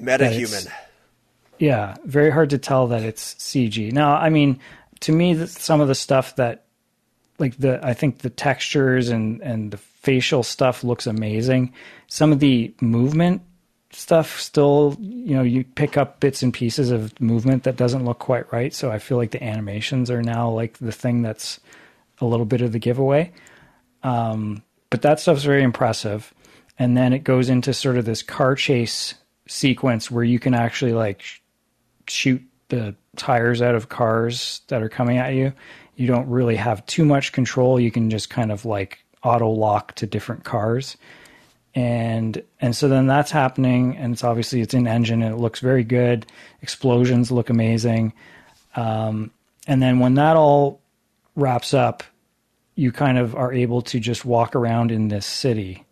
Metahuman. 0.01 0.69
yeah, 1.59 1.97
very 2.05 2.31
hard 2.31 2.51
to 2.51 2.59
tell 2.59 2.89
that 2.89 3.03
it's 3.03 3.35
CG. 3.35 3.93
Now, 3.93 4.17
I 4.17 4.29
mean, 4.29 4.61
to 5.01 5.13
me, 5.13 5.47
some 5.47 5.81
of 5.81 5.89
the 5.89 5.95
stuff 5.95 6.37
that, 6.37 6.65
like 7.39 7.57
the, 7.59 7.81
I 7.85 7.95
think 7.95 8.19
the 8.19 8.31
textures 8.31 9.09
and 9.09 9.41
and 9.43 9.71
the 9.71 9.79
facial 10.07 10.45
stuff 10.45 10.85
looks 10.85 11.09
amazing. 11.09 11.73
Some 12.07 12.31
of 12.31 12.39
the 12.39 12.73
movement 12.81 13.43
stuff 13.91 14.39
still, 14.39 14.97
you 15.01 15.35
know, 15.35 15.43
you 15.43 15.65
pick 15.65 15.97
up 15.97 16.21
bits 16.21 16.45
and 16.45 16.55
pieces 16.55 16.93
of 16.93 17.21
movement 17.21 17.65
that 17.65 17.75
doesn't 17.75 18.05
look 18.05 18.21
quite 18.21 18.53
right. 18.53 18.73
So 18.73 18.93
I 18.93 19.01
feel 19.01 19.17
like 19.17 19.33
the 19.33 19.43
animations 19.43 20.09
are 20.09 20.23
now 20.23 20.49
like 20.49 20.79
the 20.79 20.93
thing 20.93 21.23
that's 21.23 21.59
a 22.21 22.25
little 22.25 22.47
bit 22.47 22.61
of 22.61 22.71
the 22.71 22.79
giveaway. 22.79 23.33
Um, 24.05 24.63
but 24.91 25.03
that 25.03 25.19
stuff's 25.19 25.43
very 25.43 25.65
impressive. 25.65 26.33
And 26.79 26.97
then 26.97 27.13
it 27.13 27.25
goes 27.25 27.49
into 27.49 27.75
sort 27.75 27.97
of 27.97 28.05
this 28.05 28.23
car 28.23 28.55
chase 28.55 29.15
sequence 29.49 30.09
where 30.09 30.23
you 30.23 30.39
can 30.39 30.55
actually 30.55 30.93
like 30.93 31.21
sh- 31.23 31.41
shoot 32.07 32.43
the 32.69 32.95
tires 33.17 33.61
out 33.61 33.75
of 33.75 33.89
cars 33.89 34.61
that 34.69 34.85
are 34.85 34.89
coming 34.89 35.19
at 35.19 35.35
you. 35.35 35.53
You 35.97 36.07
don't 36.07 36.29
really 36.29 36.57
have 36.57 36.87
too 36.87 37.05
much 37.05 37.33
control. 37.33 37.81
You 37.81 37.91
can 37.91 38.09
just 38.09 38.31
kind 38.31 38.53
of 38.53 38.65
like 38.65 39.01
auto 39.27 39.51
lock 39.51 39.95
to 39.97 40.07
different 40.07 40.45
cars. 40.45 40.97
And 41.75 42.43
and 42.61 42.75
so 42.75 42.89
then 42.89 43.07
that's 43.07 43.31
happening 43.31 43.97
and 43.99 44.15
it's 44.15 44.25
obviously 44.25 44.63
it's 44.63 44.73
in 44.73 44.87
engine 44.87 45.23
and 45.23 45.35
it 45.35 45.39
looks 45.39 45.61
very 45.61 45.85
good. 45.85 46.27
Explosions 46.63 47.31
look 47.31 47.51
amazing. 47.51 48.15
Um, 48.77 49.31
and 49.67 49.83
then 49.83 49.99
when 49.99 50.15
that 50.15 50.37
all 50.37 50.81
wraps 51.35 51.75
up, 51.75 52.03
you 52.77 52.93
kind 52.93 53.19
of 53.19 53.35
are 53.35 53.53
able 53.53 53.83
to 53.83 53.99
just 53.99 54.25
walk 54.25 54.55
around 54.55 54.93
in 54.93 55.09
this 55.09 55.27
city, 55.27 55.85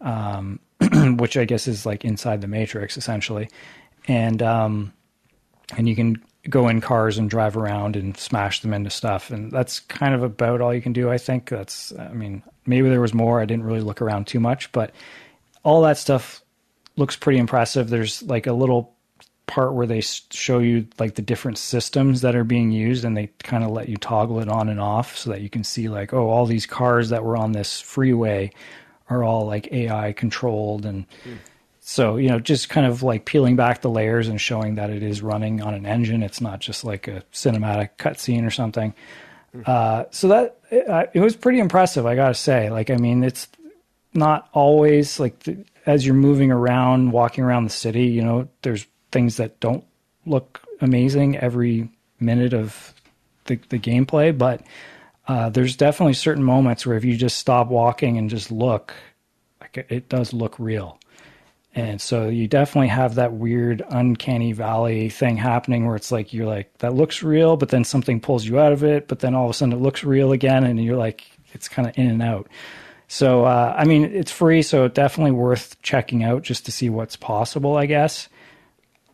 um, 0.00 0.60
which 1.18 1.36
I 1.36 1.44
guess 1.44 1.68
is 1.68 1.84
like 1.84 2.04
inside 2.04 2.40
the 2.40 2.48
Matrix 2.48 2.96
essentially, 2.96 3.48
and 4.08 4.40
um, 4.40 4.92
and 5.76 5.88
you 5.88 5.96
can 5.96 6.22
go 6.48 6.68
in 6.68 6.80
cars 6.80 7.18
and 7.18 7.28
drive 7.28 7.56
around 7.56 7.96
and 7.96 8.16
smash 8.16 8.60
them 8.60 8.72
into 8.72 8.90
stuff, 8.90 9.30
and 9.30 9.50
that's 9.50 9.80
kind 9.80 10.14
of 10.14 10.22
about 10.22 10.60
all 10.60 10.72
you 10.72 10.82
can 10.82 10.92
do. 10.92 11.10
I 11.10 11.18
think 11.18 11.48
that's. 11.48 11.92
I 11.98 12.12
mean, 12.12 12.42
maybe 12.66 12.88
there 12.88 13.00
was 13.00 13.14
more. 13.14 13.40
I 13.40 13.44
didn't 13.44 13.64
really 13.64 13.80
look 13.80 14.02
around 14.02 14.26
too 14.26 14.40
much, 14.40 14.72
but 14.72 14.92
all 15.62 15.82
that 15.82 15.98
stuff 15.98 16.42
looks 16.96 17.16
pretty 17.16 17.38
impressive. 17.38 17.88
There's 17.88 18.22
like 18.22 18.46
a 18.46 18.52
little 18.52 18.94
part 19.46 19.74
where 19.74 19.86
they 19.86 20.00
show 20.00 20.60
you 20.60 20.86
like 20.98 21.14
the 21.14 21.22
different 21.22 21.58
systems 21.58 22.20
that 22.22 22.34
are 22.34 22.44
being 22.44 22.70
used 22.70 23.04
and 23.04 23.16
they 23.16 23.28
kind 23.42 23.64
of 23.64 23.70
let 23.70 23.88
you 23.88 23.96
toggle 23.96 24.40
it 24.40 24.48
on 24.48 24.68
and 24.68 24.80
off 24.80 25.16
so 25.16 25.30
that 25.30 25.42
you 25.42 25.50
can 25.50 25.64
see 25.64 25.88
like 25.88 26.14
oh 26.14 26.30
all 26.30 26.46
these 26.46 26.64
cars 26.64 27.10
that 27.10 27.24
were 27.24 27.36
on 27.36 27.52
this 27.52 27.80
freeway 27.80 28.50
are 29.10 29.22
all 29.22 29.44
like 29.44 29.70
AI 29.72 30.12
controlled 30.12 30.86
and 30.86 31.04
hmm. 31.24 31.34
so 31.80 32.16
you 32.16 32.28
know 32.28 32.38
just 32.38 32.70
kind 32.70 32.86
of 32.86 33.02
like 33.02 33.24
peeling 33.24 33.56
back 33.56 33.82
the 33.82 33.90
layers 33.90 34.28
and 34.28 34.40
showing 34.40 34.76
that 34.76 34.90
it 34.90 35.02
is 35.02 35.20
running 35.22 35.60
on 35.60 35.74
an 35.74 35.84
engine 35.84 36.22
it's 36.22 36.40
not 36.40 36.60
just 36.60 36.84
like 36.84 37.08
a 37.08 37.22
cinematic 37.32 37.90
cutscene 37.98 38.46
or 38.46 38.50
something 38.50 38.94
uh, 39.66 40.04
so 40.10 40.28
that 40.28 40.56
it, 40.70 41.10
it 41.14 41.20
was 41.20 41.36
pretty 41.36 41.58
impressive 41.58 42.06
I 42.06 42.14
gotta 42.14 42.34
say 42.34 42.70
like 42.70 42.90
I 42.90 42.96
mean 42.96 43.22
it's 43.22 43.48
not 44.14 44.48
always 44.52 45.18
like 45.18 45.38
the, 45.40 45.64
as 45.86 46.06
you're 46.06 46.14
moving 46.14 46.50
around, 46.50 47.10
walking 47.10 47.44
around 47.44 47.64
the 47.64 47.70
city, 47.70 48.04
you 48.04 48.22
know, 48.22 48.48
there's 48.62 48.86
things 49.10 49.36
that 49.36 49.58
don't 49.60 49.84
look 50.26 50.62
amazing 50.80 51.36
every 51.38 51.90
minute 52.20 52.54
of 52.54 52.94
the, 53.46 53.56
the 53.68 53.78
gameplay, 53.78 54.36
but 54.36 54.62
uh, 55.28 55.48
there's 55.50 55.76
definitely 55.76 56.14
certain 56.14 56.44
moments 56.44 56.86
where 56.86 56.96
if 56.96 57.04
you 57.04 57.16
just 57.16 57.38
stop 57.38 57.68
walking 57.68 58.18
and 58.18 58.30
just 58.30 58.50
look, 58.50 58.94
like 59.60 59.76
it, 59.76 59.86
it 59.88 60.08
does 60.08 60.32
look 60.32 60.58
real. 60.58 60.98
And 61.74 62.00
so 62.00 62.28
you 62.28 62.48
definitely 62.48 62.88
have 62.88 63.14
that 63.14 63.32
weird 63.32 63.82
uncanny 63.88 64.52
valley 64.52 65.08
thing 65.08 65.38
happening 65.38 65.86
where 65.86 65.96
it's 65.96 66.12
like 66.12 66.34
you're 66.34 66.46
like 66.46 66.76
that 66.78 66.94
looks 66.94 67.22
real, 67.22 67.56
but 67.56 67.70
then 67.70 67.84
something 67.84 68.20
pulls 68.20 68.44
you 68.44 68.58
out 68.58 68.72
of 68.72 68.84
it, 68.84 69.08
but 69.08 69.20
then 69.20 69.34
all 69.34 69.44
of 69.44 69.50
a 69.50 69.54
sudden 69.54 69.72
it 69.72 69.80
looks 69.80 70.04
real 70.04 70.32
again, 70.32 70.64
and 70.64 70.82
you're 70.82 70.98
like 70.98 71.24
it's 71.54 71.68
kind 71.68 71.88
of 71.88 71.96
in 71.96 72.08
and 72.08 72.22
out. 72.22 72.48
So 73.08 73.44
uh, 73.44 73.74
I 73.76 73.84
mean, 73.84 74.04
it's 74.04 74.30
free, 74.30 74.62
so 74.62 74.86
definitely 74.88 75.32
worth 75.32 75.80
checking 75.80 76.24
out 76.24 76.42
just 76.42 76.66
to 76.66 76.72
see 76.72 76.90
what's 76.90 77.16
possible. 77.16 77.76
I 77.76 77.86
guess. 77.86 78.28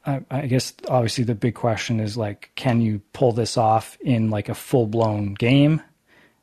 I, 0.05 0.21
I 0.31 0.47
guess 0.47 0.73
obviously 0.89 1.25
the 1.25 1.35
big 1.35 1.55
question 1.55 2.01
is 2.01 2.17
like, 2.17 2.51
can 2.55 2.81
you 2.81 3.03
pull 3.13 3.33
this 3.33 3.57
off 3.57 3.99
in 4.01 4.31
like 4.31 4.49
a 4.49 4.55
full 4.55 4.87
blown 4.87 5.35
game? 5.35 5.83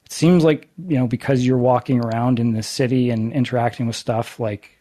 It 0.05 0.11
seems 0.11 0.45
like 0.45 0.69
you 0.87 0.97
know 0.97 1.07
because 1.07 1.45
you're 1.45 1.57
walking 1.57 1.99
around 1.99 2.39
in 2.39 2.53
the 2.53 2.63
city 2.63 3.09
and 3.09 3.33
interacting 3.33 3.87
with 3.87 3.97
stuff, 3.97 4.39
like 4.39 4.74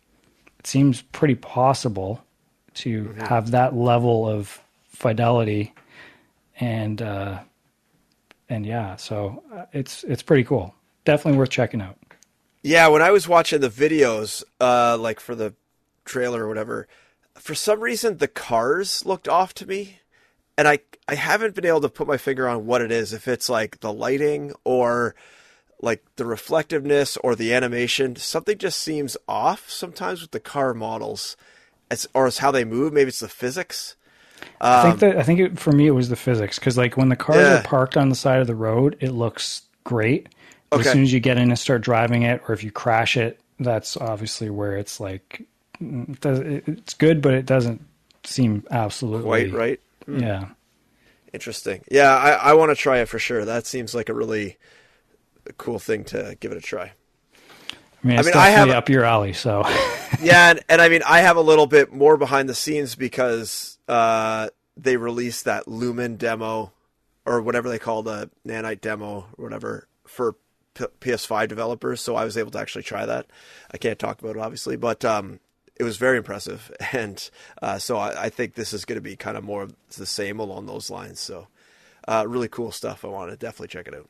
it 0.65 0.69
seems 0.69 1.03
pretty 1.03 1.35
possible 1.35 2.25
to 2.73 3.15
have 3.19 3.51
that 3.51 3.77
level 3.77 4.27
of 4.27 4.63
fidelity 4.89 5.75
and 6.59 7.03
uh, 7.03 7.41
and 8.49 8.65
yeah, 8.65 8.97
so 8.97 9.43
uh, 9.53 9.67
it's 9.75 10.05
it's 10.05 10.23
pretty 10.23 10.45
cool. 10.45 10.75
Definitely 11.05 11.39
worth 11.39 11.51
checking 11.51 11.83
out. 11.83 11.99
Yeah, 12.63 12.89
when 12.89 13.03
I 13.03 13.11
was 13.11 13.29
watching 13.29 13.61
the 13.61 13.69
videos, 13.69 14.43
uh, 14.59 14.97
like 14.99 15.21
for 15.21 15.35
the 15.35 15.53
trailer 16.07 16.45
or 16.45 16.49
whatever, 16.49 16.89
for 17.35 17.55
some 17.55 17.81
reason 17.81 18.17
the 18.17 18.29
cars 18.29 19.05
looked 19.05 19.29
off 19.29 19.53
to 19.55 19.67
me, 19.67 19.99
and 20.57 20.67
I 20.67 20.79
I 21.07 21.15
haven't 21.15 21.55
been 21.55 21.67
able 21.67 21.83
to 21.83 21.91
put 21.91 22.09
my 22.09 22.17
finger 22.17 22.49
on 22.49 22.65
what 22.65 22.81
it 22.81 22.91
is. 22.91 23.13
If 23.13 23.29
it's 23.29 23.51
like 23.51 23.81
the 23.81 23.93
lighting 23.93 24.55
or 24.65 25.15
like 25.81 26.05
the 26.17 26.25
reflectiveness 26.27 27.17
or 27.19 27.35
the 27.35 27.53
animation, 27.53 28.17
something 28.17 28.59
just 28.59 28.79
seems 28.81 29.17
off 29.29 29.69
sometimes 29.71 30.23
with 30.23 30.31
the 30.31 30.41
car 30.41 30.75
models, 30.75 31.37
as 31.91 32.07
or 32.15 32.27
as 32.27 32.39
how 32.39 32.51
they 32.51 32.65
move. 32.65 32.93
Maybe 32.93 33.09
it's 33.09 33.21
the 33.21 33.29
physics. 33.29 33.97
I 34.61 34.83
think 34.83 35.01
that 35.01 35.17
I 35.19 35.23
think 35.23 35.41
it, 35.41 35.59
for 35.59 35.73
me 35.73 35.87
it 35.87 35.93
was 35.93 36.09
the 36.09 36.17
physics 36.17 36.59
because 36.59 36.77
like 36.79 36.97
when 36.97 37.09
the 37.09 37.17
cars 37.17 37.49
Yeah. 37.49 37.59
are 37.61 37.63
parked 37.63 37.97
on 37.97 38.09
the 38.09 38.15
side 38.15 38.41
of 38.41 38.47
the 38.47 38.55
road, 38.55 38.97
it 39.01 39.11
looks 39.13 39.63
great. 39.85 40.29
But 40.71 40.81
Okay. 40.81 40.89
As 40.89 40.93
soon 40.93 41.03
as 41.03 41.13
you 41.13 41.21
get 41.21 41.37
in 41.39 41.51
and 41.51 41.59
start 41.59 41.83
driving 41.83 42.23
it, 42.23 42.43
or 42.49 42.55
if 42.55 42.65
you 42.65 42.71
crash 42.73 43.17
it, 43.17 43.39
that's 43.61 43.97
obviously 43.97 44.51
where 44.51 44.77
it's 44.77 44.99
like 44.99 45.47
mm, 45.81 46.09
it 46.11 46.21
does, 46.21 46.39
it, 46.41 46.65
it's 46.67 46.95
good, 46.95 47.23
but 47.23 47.35
it 47.35 47.47
doesn't 47.47 47.81
seem 48.25 48.65
absolutely 48.71 49.23
Quite 49.23 49.53
right. 49.53 49.81
Yeah, 50.09 50.47
Interesting. 51.33 51.83
Yeah, 51.91 52.15
I, 52.15 52.31
I 52.33 52.55
want 52.55 52.71
to 52.71 52.77
try 52.77 52.99
it 52.99 53.09
for 53.09 53.19
sure. 53.19 53.45
That 53.45 53.67
seems 53.67 53.95
like 53.95 54.09
a 54.09 54.15
really 54.15 54.57
cool 55.53 55.79
thing 55.79 56.05
to 56.05 56.37
give 56.41 56.53
it 56.53 56.59
a 56.59 56.61
try. 56.61 56.93
I 58.03 58.07
mean, 58.07 58.19
it's 58.19 58.29
mean, 58.29 58.37
I 58.37 58.49
have- 58.51 58.69
up 58.71 58.89
your 58.89 59.05
alley. 59.05 59.33
So 59.33 59.63
yeah, 60.23 60.51
and, 60.51 60.61
and 60.69 60.81
I 60.81 60.89
mean, 60.89 61.03
I 61.07 61.21
have 61.21 61.37
a 61.37 61.41
little 61.43 61.67
bit 61.67 61.93
more 61.93 62.17
behind 62.17 62.49
the 62.49 62.55
scenes 62.55 62.95
because 62.95 63.79
uh, 63.89 64.49
they 64.77 64.97
released 64.97 65.47
that 65.47 65.67
Lumen 65.69 66.17
demo 66.17 66.73
or 67.27 67.41
whatever 67.41 67.69
they 67.69 67.79
call 67.79 68.03
the 68.03 68.31
Nanite 68.47 68.81
demo 68.81 69.27
or 69.39 69.45
whatever 69.45 69.89
for 70.07 70.37
P- 70.75 70.85
PS5 71.01 71.49
developers. 71.49 72.01
So 72.01 72.17
I 72.17 72.25
was 72.25 72.37
able 72.37 72.51
to 72.53 72.59
actually 72.59 72.83
try 72.83 73.07
that. 73.07 73.27
I 73.71 73.79
can't 73.79 73.99
talk 73.99 74.21
about 74.21 74.37
it 74.37 74.41
obviously, 74.41 74.77
but 74.77 75.05
um, 75.05 75.41
it 75.77 75.85
was 75.85 75.97
very 75.97 76.19
impressive, 76.19 76.71
and 76.93 77.31
uh, 77.63 77.79
so 77.79 77.97
I, 77.97 78.25
I 78.25 78.29
think 78.29 78.55
this 78.55 78.73
is 78.73 78.85
going 78.85 78.97
to 78.97 79.03
be 79.03 79.17
kind 79.17 79.37
of 79.37 79.45
more 79.45 79.69
the 79.97 80.07
same 80.07 80.39
along 80.39 80.67
those 80.67 80.91
lines. 80.91 81.21
So 81.21 81.49
uh, 82.07 82.25
really 82.29 82.49
cool 82.49 82.71
stuff. 82.71 83.05
I 83.05 83.09
want 83.09 83.31
to 83.31 83.37
definitely 83.37 83.69
check 83.69 83.89
it 83.89 83.95
out. 83.95 84.09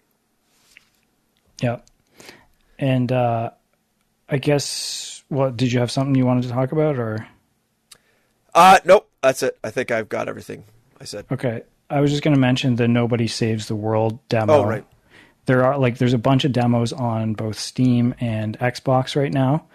Yeah, 1.60 1.78
and 2.78 3.10
uh, 3.12 3.50
I 4.28 4.38
guess 4.38 5.22
what 5.28 5.56
did 5.56 5.72
you 5.72 5.80
have 5.80 5.90
something 5.90 6.14
you 6.14 6.26
wanted 6.26 6.42
to 6.44 6.50
talk 6.50 6.72
about 6.72 6.98
or? 6.98 7.26
Uh, 8.54 8.78
nope, 8.84 9.08
that's 9.22 9.42
it. 9.42 9.58
I 9.64 9.70
think 9.70 9.90
I've 9.90 10.08
got 10.08 10.28
everything 10.28 10.64
I 11.00 11.04
said. 11.04 11.26
Okay. 11.30 11.62
I 11.90 12.00
was 12.00 12.10
just 12.10 12.22
going 12.22 12.34
to 12.34 12.40
mention 12.40 12.76
the 12.76 12.88
Nobody 12.88 13.26
Saves 13.26 13.68
the 13.68 13.74
World 13.76 14.18
demo. 14.28 14.54
Oh, 14.54 14.64
right. 14.64 14.84
There 15.46 15.64
are 15.64 15.76
like 15.78 15.98
there's 15.98 16.14
a 16.14 16.18
bunch 16.18 16.44
of 16.44 16.52
demos 16.52 16.92
on 16.92 17.34
both 17.34 17.58
Steam 17.58 18.14
and 18.20 18.58
Xbox 18.58 19.14
right 19.16 19.32
now. 19.32 19.66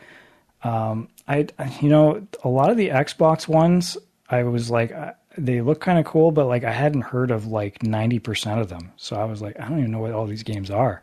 Um, 0.63 1.09
I 1.27 1.47
you 1.81 1.89
know 1.89 2.27
a 2.43 2.49
lot 2.49 2.71
of 2.71 2.77
the 2.77 2.89
Xbox 2.89 3.47
ones 3.47 3.97
I 4.29 4.43
was 4.43 4.69
like 4.71 4.91
I- 4.91 5.13
they 5.37 5.61
look 5.61 5.79
kind 5.79 5.99
of 5.99 6.05
cool, 6.05 6.31
but 6.31 6.47
like 6.47 6.63
I 6.63 6.71
hadn't 6.71 7.01
heard 7.01 7.31
of 7.31 7.45
like 7.47 7.83
ninety 7.83 8.17
percent 8.19 8.59
of 8.59 8.67
them, 8.69 8.91
so 8.97 9.15
I 9.15 9.25
was 9.25 9.41
like 9.41 9.59
I 9.59 9.69
don't 9.69 9.79
even 9.79 9.91
know 9.91 9.99
what 9.99 10.11
all 10.11 10.25
these 10.25 10.43
games 10.43 10.71
are. 10.71 11.01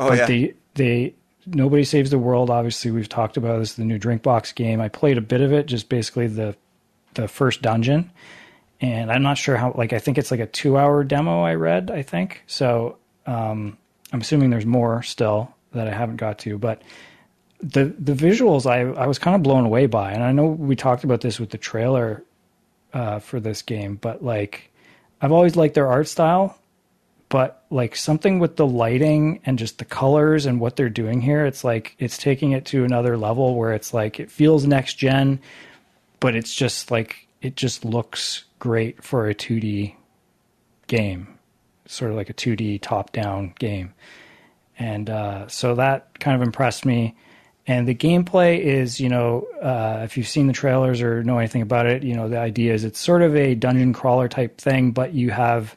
Oh 0.00 0.08
but 0.08 0.18
yeah, 0.18 0.26
they 0.26 0.54
they 0.74 1.14
Nobody 1.46 1.84
Saves 1.84 2.10
the 2.10 2.18
World. 2.18 2.50
Obviously, 2.50 2.90
we've 2.90 3.08
talked 3.08 3.36
about 3.36 3.58
this. 3.58 3.74
The 3.74 3.84
new 3.84 3.98
Drinkbox 3.98 4.54
game. 4.54 4.80
I 4.80 4.88
played 4.88 5.18
a 5.18 5.22
bit 5.22 5.40
of 5.40 5.52
it, 5.52 5.66
just 5.66 5.88
basically 5.88 6.26
the 6.26 6.56
the 7.14 7.28
first 7.28 7.62
dungeon, 7.62 8.10
and 8.80 9.10
I'm 9.10 9.22
not 9.22 9.38
sure 9.38 9.56
how. 9.56 9.72
Like, 9.74 9.92
I 9.92 9.98
think 9.98 10.18
it's 10.18 10.30
like 10.30 10.40
a 10.40 10.46
two 10.46 10.76
hour 10.76 11.04
demo. 11.04 11.42
I 11.42 11.54
read. 11.54 11.90
I 11.90 12.02
think 12.02 12.42
so. 12.46 12.96
Um, 13.26 13.78
I'm 14.12 14.20
assuming 14.20 14.50
there's 14.50 14.66
more 14.66 15.02
still 15.02 15.54
that 15.72 15.88
I 15.88 15.92
haven't 15.92 16.16
got 16.16 16.38
to, 16.40 16.58
but 16.58 16.82
the 17.60 17.86
the 17.98 18.14
visuals 18.14 18.66
I 18.66 18.80
I 19.00 19.06
was 19.06 19.18
kind 19.18 19.34
of 19.34 19.42
blown 19.42 19.64
away 19.64 19.86
by, 19.86 20.12
and 20.12 20.22
I 20.22 20.32
know 20.32 20.46
we 20.46 20.76
talked 20.76 21.04
about 21.04 21.20
this 21.20 21.40
with 21.40 21.50
the 21.50 21.58
trailer 21.58 22.24
uh, 22.92 23.18
for 23.18 23.40
this 23.40 23.62
game, 23.62 23.96
but 23.96 24.22
like 24.22 24.70
I've 25.20 25.32
always 25.32 25.56
liked 25.56 25.74
their 25.74 25.88
art 25.88 26.08
style, 26.08 26.58
but 27.28 27.64
like 27.70 27.94
something 27.94 28.38
with 28.38 28.56
the 28.56 28.66
lighting 28.66 29.40
and 29.44 29.58
just 29.58 29.78
the 29.78 29.84
colors 29.84 30.46
and 30.46 30.60
what 30.60 30.76
they're 30.76 30.88
doing 30.88 31.20
here, 31.20 31.44
it's 31.44 31.62
like 31.62 31.94
it's 31.98 32.16
taking 32.16 32.52
it 32.52 32.64
to 32.66 32.84
another 32.84 33.16
level 33.16 33.54
where 33.54 33.72
it's 33.72 33.92
like 33.92 34.18
it 34.18 34.30
feels 34.30 34.66
next 34.66 34.94
gen, 34.94 35.40
but 36.20 36.34
it's 36.34 36.54
just 36.54 36.90
like 36.90 37.28
it 37.42 37.56
just 37.56 37.84
looks 37.84 38.44
great 38.58 39.02
for 39.02 39.28
a 39.28 39.34
2D 39.34 39.94
game, 40.86 41.38
sort 41.86 42.10
of 42.10 42.16
like 42.16 42.30
a 42.30 42.34
2D 42.34 42.80
top 42.80 43.12
down 43.12 43.54
game. 43.58 43.92
And 44.78 45.10
uh, 45.10 45.48
so 45.48 45.74
that 45.74 46.18
kind 46.20 46.40
of 46.40 46.46
impressed 46.46 46.86
me. 46.86 47.14
And 47.66 47.86
the 47.86 47.94
gameplay 47.94 48.60
is, 48.60 48.98
you 48.98 49.10
know, 49.10 49.46
uh, 49.60 50.00
if 50.02 50.16
you've 50.16 50.28
seen 50.28 50.46
the 50.46 50.54
trailers 50.54 51.02
or 51.02 51.22
know 51.22 51.36
anything 51.36 51.60
about 51.60 51.84
it, 51.84 52.02
you 52.02 52.14
know, 52.14 52.28
the 52.28 52.38
idea 52.38 52.72
is 52.72 52.84
it's 52.84 52.98
sort 52.98 53.20
of 53.20 53.36
a 53.36 53.54
dungeon 53.54 53.92
crawler 53.92 54.28
type 54.28 54.58
thing, 54.58 54.92
but 54.92 55.12
you 55.12 55.30
have 55.30 55.76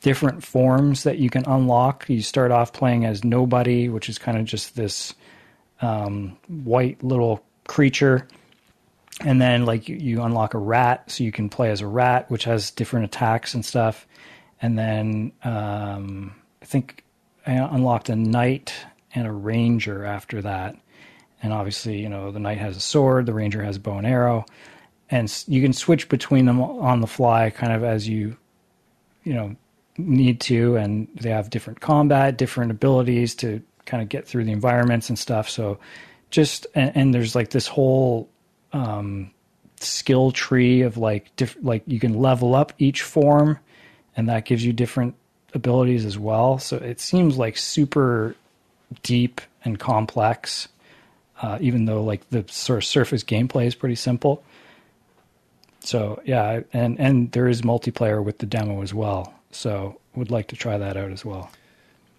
different 0.00 0.42
forms 0.44 1.02
that 1.04 1.18
you 1.18 1.30
can 1.30 1.44
unlock. 1.46 2.08
You 2.08 2.22
start 2.22 2.50
off 2.50 2.72
playing 2.72 3.04
as 3.04 3.24
Nobody, 3.24 3.88
which 3.88 4.08
is 4.08 4.18
kind 4.18 4.38
of 4.38 4.44
just 4.44 4.76
this 4.76 5.14
um, 5.80 6.36
white 6.48 7.02
little 7.02 7.44
creature. 7.66 8.26
And 9.22 9.40
then, 9.40 9.66
like, 9.66 9.88
you, 9.88 10.22
unlock 10.22 10.54
a 10.54 10.58
rat, 10.58 11.10
so 11.10 11.24
you 11.24 11.32
can 11.32 11.50
play 11.50 11.70
as 11.70 11.82
a 11.82 11.86
rat, 11.86 12.30
which 12.30 12.44
has 12.44 12.70
different 12.70 13.04
attacks 13.04 13.52
and 13.52 13.64
stuff. 13.64 14.06
And 14.62 14.78
then 14.78 15.32
um, 15.44 16.34
I 16.62 16.64
think 16.64 17.04
I 17.46 17.52
unlocked 17.52 18.08
a 18.08 18.16
knight 18.16 18.74
and 19.14 19.26
a 19.26 19.32
ranger 19.32 20.04
after 20.06 20.40
that. 20.42 20.76
And 21.42 21.52
obviously, 21.52 22.00
you 22.00 22.08
know, 22.08 22.30
the 22.30 22.38
knight 22.38 22.58
has 22.58 22.76
a 22.76 22.80
sword, 22.80 23.26
the 23.26 23.34
ranger 23.34 23.62
has 23.62 23.76
a 23.76 23.80
bow 23.80 23.98
and 23.98 24.06
arrow. 24.06 24.46
And 25.10 25.30
you 25.48 25.60
can 25.60 25.72
switch 25.72 26.08
between 26.08 26.46
them 26.46 26.60
on 26.60 27.00
the 27.00 27.06
fly 27.06 27.50
kind 27.50 27.72
of 27.72 27.82
as 27.82 28.08
you, 28.08 28.36
you 29.24 29.34
know, 29.34 29.56
need 29.96 30.40
to. 30.42 30.76
And 30.76 31.08
they 31.14 31.30
have 31.30 31.50
different 31.50 31.80
combat, 31.80 32.36
different 32.36 32.70
abilities 32.70 33.34
to 33.36 33.62
kind 33.86 34.02
of 34.02 34.08
get 34.08 34.26
through 34.26 34.44
the 34.44 34.52
environments 34.52 35.08
and 35.08 35.18
stuff. 35.18 35.48
So 35.48 35.78
just, 36.30 36.66
and, 36.74 36.92
and 36.94 37.14
there's 37.14 37.34
like 37.34 37.50
this 37.50 37.66
whole 37.66 38.28
um, 38.72 39.30
skill 39.80 40.30
tree 40.30 40.82
of 40.82 40.96
like, 40.96 41.34
diff- 41.36 41.56
like 41.62 41.82
you 41.86 41.98
can 41.98 42.14
level 42.14 42.54
up 42.54 42.72
each 42.78 43.02
form 43.02 43.58
and 44.16 44.28
that 44.28 44.44
gives 44.44 44.64
you 44.64 44.72
different 44.72 45.14
abilities 45.54 46.04
as 46.04 46.18
well. 46.18 46.58
So 46.58 46.76
it 46.76 47.00
seems 47.00 47.36
like 47.36 47.56
super 47.56 48.36
deep 49.02 49.40
and 49.64 49.78
complex, 49.78 50.68
uh, 51.42 51.58
even 51.60 51.84
though 51.84 52.02
like 52.02 52.28
the 52.30 52.44
sort 52.48 52.78
of 52.78 52.84
surface 52.84 53.24
gameplay 53.24 53.66
is 53.66 53.74
pretty 53.74 53.94
simple. 53.94 54.42
So 55.80 56.20
yeah, 56.24 56.60
and 56.72 57.00
and 57.00 57.32
there 57.32 57.48
is 57.48 57.62
multiplayer 57.62 58.22
with 58.22 58.38
the 58.38 58.46
demo 58.46 58.82
as 58.82 58.92
well. 58.92 59.34
So 59.50 60.00
would 60.14 60.30
like 60.30 60.48
to 60.48 60.56
try 60.56 60.78
that 60.78 60.96
out 60.96 61.10
as 61.10 61.24
well. 61.24 61.50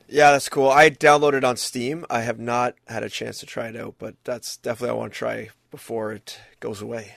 yeah, 0.08 0.32
that's 0.32 0.50
cool. 0.50 0.70
I 0.70 0.90
downloaded 0.90 1.44
on 1.46 1.56
Steam. 1.58 2.06
I 2.10 2.22
have 2.22 2.40
not 2.40 2.76
had 2.88 3.04
a 3.04 3.10
chance 3.10 3.40
to 3.40 3.46
try 3.46 3.68
it 3.68 3.76
out, 3.76 3.96
but 3.98 4.16
that's 4.24 4.58
definitely 4.58 4.96
I 4.96 5.00
want 5.00 5.14
to 5.14 5.18
try 5.18 5.50
before 5.72 6.12
it 6.12 6.38
goes 6.60 6.82
away. 6.82 7.16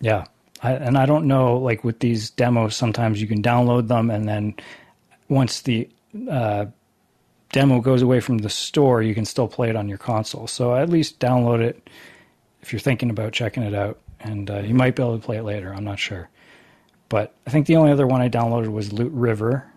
Yeah. 0.00 0.24
I, 0.62 0.72
and 0.72 0.98
I 0.98 1.06
don't 1.06 1.26
know, 1.26 1.56
like 1.56 1.84
with 1.84 2.00
these 2.00 2.30
demos, 2.30 2.76
sometimes 2.76 3.20
you 3.20 3.26
can 3.26 3.42
download 3.42 3.88
them, 3.88 4.10
and 4.10 4.28
then 4.28 4.54
once 5.28 5.62
the 5.62 5.88
uh, 6.30 6.66
demo 7.52 7.80
goes 7.80 8.02
away 8.02 8.20
from 8.20 8.38
the 8.38 8.50
store, 8.50 9.02
you 9.02 9.14
can 9.14 9.24
still 9.24 9.48
play 9.48 9.70
it 9.70 9.76
on 9.76 9.88
your 9.88 9.98
console. 9.98 10.46
So 10.46 10.74
at 10.74 10.88
least 10.88 11.18
download 11.18 11.60
it 11.60 11.88
if 12.62 12.72
you're 12.72 12.80
thinking 12.80 13.10
about 13.10 13.32
checking 13.32 13.62
it 13.62 13.74
out, 13.74 13.98
and 14.20 14.50
uh, 14.50 14.58
you 14.58 14.74
might 14.74 14.96
be 14.96 15.02
able 15.02 15.18
to 15.18 15.24
play 15.24 15.38
it 15.38 15.44
later. 15.44 15.72
I'm 15.72 15.84
not 15.84 15.98
sure. 15.98 16.28
But 17.10 17.34
I 17.46 17.50
think 17.50 17.66
the 17.66 17.76
only 17.76 17.92
other 17.92 18.06
one 18.06 18.22
I 18.22 18.30
downloaded 18.30 18.72
was 18.72 18.92
Loot 18.92 19.12
River, 19.12 19.70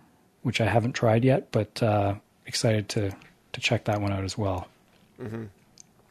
which 0.44 0.62
I 0.62 0.66
haven't 0.66 0.94
tried 0.94 1.26
yet, 1.26 1.52
but 1.52 1.84
uh, 1.84 2.16
excited 2.46 2.88
to, 2.90 3.12
to 3.52 3.60
check 3.60 3.86
that 3.86 4.00
one 4.00 4.14
out 4.14 4.24
as 4.24 4.38
well. 4.38 4.70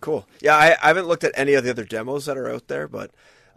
Cool. 0.01 0.27
Yeah, 0.41 0.57
I, 0.57 0.77
I 0.83 0.89
haven't 0.89 1.07
looked 1.07 1.23
at 1.23 1.33
any 1.35 1.55
of 1.55 1.65
the 1.65 1.71
other 1.71 1.85
demos 1.85 2.27
that 2.27 2.37
are 2.37 2.51
out 2.51 2.67
there, 2.67 2.89
but 2.89 3.13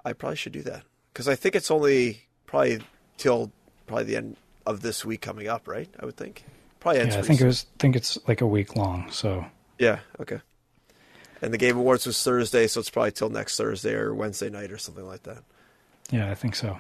I 0.06 0.14
probably 0.14 0.36
should 0.36 0.54
do 0.54 0.62
that 0.62 0.84
because 1.12 1.28
I 1.28 1.36
think 1.36 1.56
it's 1.56 1.72
only 1.72 2.22
probably 2.46 2.82
till 3.18 3.52
probably 3.88 4.04
the 4.04 4.18
end 4.18 4.38
of 4.66 4.82
this 4.82 5.04
week 5.04 5.22
coming 5.22 5.48
up, 5.48 5.68
right? 5.68 5.90
I 6.00 6.06
would 6.06 6.18
think. 6.18 6.44
Probably 6.80 7.02
ends 7.02 7.16
Yeah, 7.16 7.22
I 7.22 7.24
think 7.24 7.42
it 7.42 7.46
was 7.46 7.66
think 7.80 7.96
it's 7.96 8.20
like 8.28 8.42
a 8.42 8.48
week 8.48 8.76
long. 8.76 9.10
So 9.10 9.44
Yeah. 9.80 10.00
Okay. 10.20 10.40
And 11.42 11.52
the 11.52 11.58
Game 11.58 11.78
Awards 11.78 12.06
was 12.06 12.22
Thursday, 12.22 12.68
so 12.68 12.80
it's 12.80 12.92
probably 12.92 13.12
till 13.12 13.30
next 13.30 13.58
Thursday 13.58 13.94
or 13.94 14.14
Wednesday 14.14 14.50
night 14.50 14.72
or 14.72 14.78
something 14.78 15.06
like 15.06 15.24
that. 15.24 15.44
yeah, 16.12 16.30
I 16.30 16.36
think 16.36 16.56
so. 16.56 16.80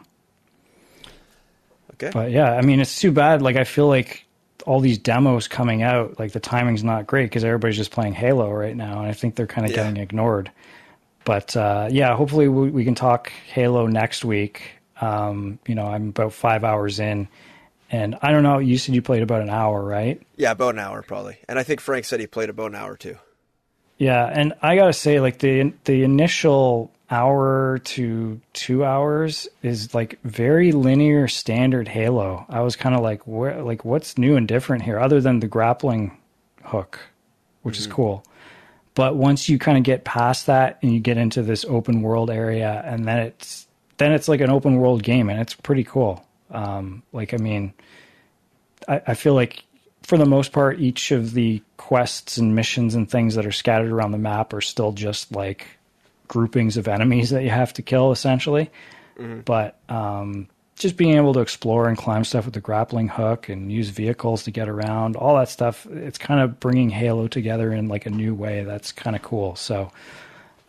Okay. 1.95 2.11
But 2.13 2.31
yeah, 2.31 2.53
I 2.53 2.61
mean, 2.61 2.79
it's 2.79 2.99
too 2.99 3.11
bad. 3.11 3.41
Like, 3.41 3.55
I 3.55 3.63
feel 3.63 3.87
like 3.87 4.25
all 4.65 4.79
these 4.79 4.97
demos 4.97 5.47
coming 5.47 5.83
out, 5.83 6.19
like 6.19 6.31
the 6.31 6.39
timing's 6.39 6.83
not 6.83 7.05
great 7.07 7.25
because 7.25 7.43
everybody's 7.43 7.77
just 7.77 7.91
playing 7.91 8.13
Halo 8.13 8.51
right 8.51 8.75
now, 8.75 8.99
and 8.99 9.07
I 9.07 9.13
think 9.13 9.35
they're 9.35 9.47
kind 9.47 9.65
of 9.65 9.71
Yeah. 9.71 9.83
getting 9.83 9.97
ignored. 9.97 10.51
But 11.23 11.55
uh, 11.57 11.87
yeah, 11.91 12.15
hopefully 12.15 12.47
we, 12.47 12.69
we 12.69 12.85
can 12.85 12.95
talk 12.95 13.29
Halo 13.47 13.87
next 13.87 14.23
week. 14.25 14.61
Um, 15.01 15.59
you 15.67 15.75
know, 15.75 15.87
I'm 15.87 16.09
about 16.09 16.33
five 16.33 16.63
hours 16.63 16.99
in, 16.99 17.27
and 17.91 18.15
I 18.21 18.31
don't 18.31 18.43
know. 18.43 18.59
You 18.59 18.77
said 18.77 18.95
you 18.95 19.01
played 19.01 19.23
about 19.23 19.41
an 19.41 19.49
hour, 19.49 19.83
right? 19.83 20.21
yeah, 20.37 20.51
about 20.51 20.75
an 20.75 20.79
hour 20.79 21.01
probably. 21.01 21.37
And 21.49 21.57
I 21.59 21.63
think 21.63 21.79
Frank 21.81 22.05
said 22.05 22.19
he 22.19 22.27
played 22.27 22.49
about 22.49 22.67
an 22.71 22.75
hour 22.75 22.95
too. 22.95 23.17
Yeah, 23.97 24.25
and 24.25 24.53
I 24.61 24.75
gotta 24.75 24.93
say, 24.93 25.19
like 25.19 25.39
the 25.39 25.73
the 25.85 26.03
initial 26.03 26.91
hour 27.09 27.79
to 27.83 28.41
two 28.53 28.83
hours 28.83 29.47
is 29.61 29.93
like 29.93 30.19
very 30.23 30.71
linear, 30.71 31.27
standard 31.27 31.87
Halo. 31.87 32.45
I 32.49 32.61
was 32.61 32.75
kind 32.75 32.95
of 32.95 33.01
like, 33.01 33.25
where, 33.27 33.61
like 33.61 33.85
what's 33.85 34.17
new 34.17 34.35
and 34.35 34.47
different 34.47 34.83
here, 34.83 34.99
other 34.99 35.21
than 35.21 35.39
the 35.39 35.47
grappling 35.47 36.17
hook, 36.63 36.99
which 37.61 37.77
is 37.77 37.87
cool. 37.87 38.25
But 38.95 39.15
once 39.15 39.49
you 39.49 39.59
kind 39.59 39.77
of 39.77 39.83
get 39.83 40.05
past 40.05 40.45
that 40.45 40.79
and 40.81 40.93
you 40.93 40.99
get 40.99 41.17
into 41.17 41.43
this 41.43 41.65
open 41.65 42.01
world 42.01 42.29
area, 42.29 42.81
and 42.85 43.05
then 43.07 43.19
it's 43.19 43.67
then 43.97 44.11
it's 44.11 44.27
like 44.27 44.41
an 44.41 44.49
open 44.49 44.77
world 44.77 45.03
game, 45.03 45.29
and 45.29 45.39
it's 45.39 45.53
pretty 45.53 45.83
cool. 45.83 46.25
Um, 46.49 47.03
like, 47.11 47.33
I 47.33 47.37
mean, 47.37 47.73
I, 48.87 49.01
I 49.07 49.13
feel 49.13 49.33
like 49.33 49.63
for 50.03 50.17
the 50.17 50.25
most 50.25 50.51
part, 50.51 50.79
each 50.79 51.11
of 51.11 51.33
the 51.33 51.61
quests 51.77 52.37
and 52.37 52.55
missions 52.55 52.95
and 52.95 53.09
things 53.09 53.35
that 53.35 53.45
are 53.45 53.51
scattered 53.51 53.91
around 53.91 54.11
the 54.11 54.17
map 54.17 54.53
are 54.53 54.61
still 54.61 54.91
just 54.91 55.31
like 55.33 55.67
groupings 56.27 56.77
of 56.77 56.87
enemies 56.87 57.29
that 57.29 57.43
you 57.43 57.49
have 57.49 57.73
to 57.73 57.81
kill, 57.81 58.11
essentially. 58.11 58.69
Mm-hmm. 59.17 59.41
But 59.41 59.77
um, 59.89 60.47
just 60.75 60.97
being 60.97 61.15
able 61.15 61.33
to 61.33 61.39
explore 61.39 61.87
and 61.87 61.97
climb 61.97 62.23
stuff 62.23 62.45
with 62.45 62.53
the 62.53 62.59
grappling 62.59 63.07
hook 63.07 63.49
and 63.49 63.71
use 63.71 63.89
vehicles 63.89 64.43
to 64.43 64.51
get 64.51 64.67
around, 64.67 65.15
all 65.15 65.35
that 65.37 65.49
stuff, 65.49 65.85
it's 65.85 66.17
kind 66.17 66.41
of 66.41 66.59
bringing 66.59 66.89
Halo 66.89 67.27
together 67.27 67.71
in 67.71 67.87
like 67.87 68.05
a 68.05 68.09
new 68.09 68.33
way. 68.33 68.63
That's 68.63 68.91
kind 68.91 69.15
of 69.15 69.21
cool. 69.21 69.55
So, 69.55 69.91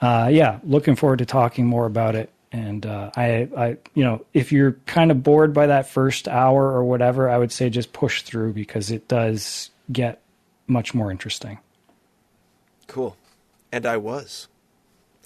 uh, 0.00 0.28
yeah, 0.32 0.60
looking 0.62 0.94
forward 0.94 1.18
to 1.18 1.26
talking 1.26 1.66
more 1.66 1.86
about 1.86 2.14
it. 2.14 2.30
And 2.52 2.86
uh, 2.86 3.10
I, 3.16 3.48
I, 3.56 3.76
you 3.94 4.04
know, 4.04 4.24
if 4.32 4.52
you're 4.52 4.72
kind 4.86 5.10
of 5.10 5.22
bored 5.22 5.52
by 5.52 5.66
that 5.66 5.88
first 5.88 6.28
hour 6.28 6.70
or 6.70 6.84
whatever, 6.84 7.28
I 7.28 7.36
would 7.36 7.50
say 7.50 7.68
just 7.68 7.92
push 7.92 8.22
through 8.22 8.52
because 8.52 8.90
it 8.90 9.08
does 9.08 9.70
get 9.90 10.20
much 10.68 10.94
more 10.94 11.10
interesting. 11.10 11.58
Cool. 12.86 13.16
And 13.72 13.84
I 13.84 13.96
was. 13.96 14.46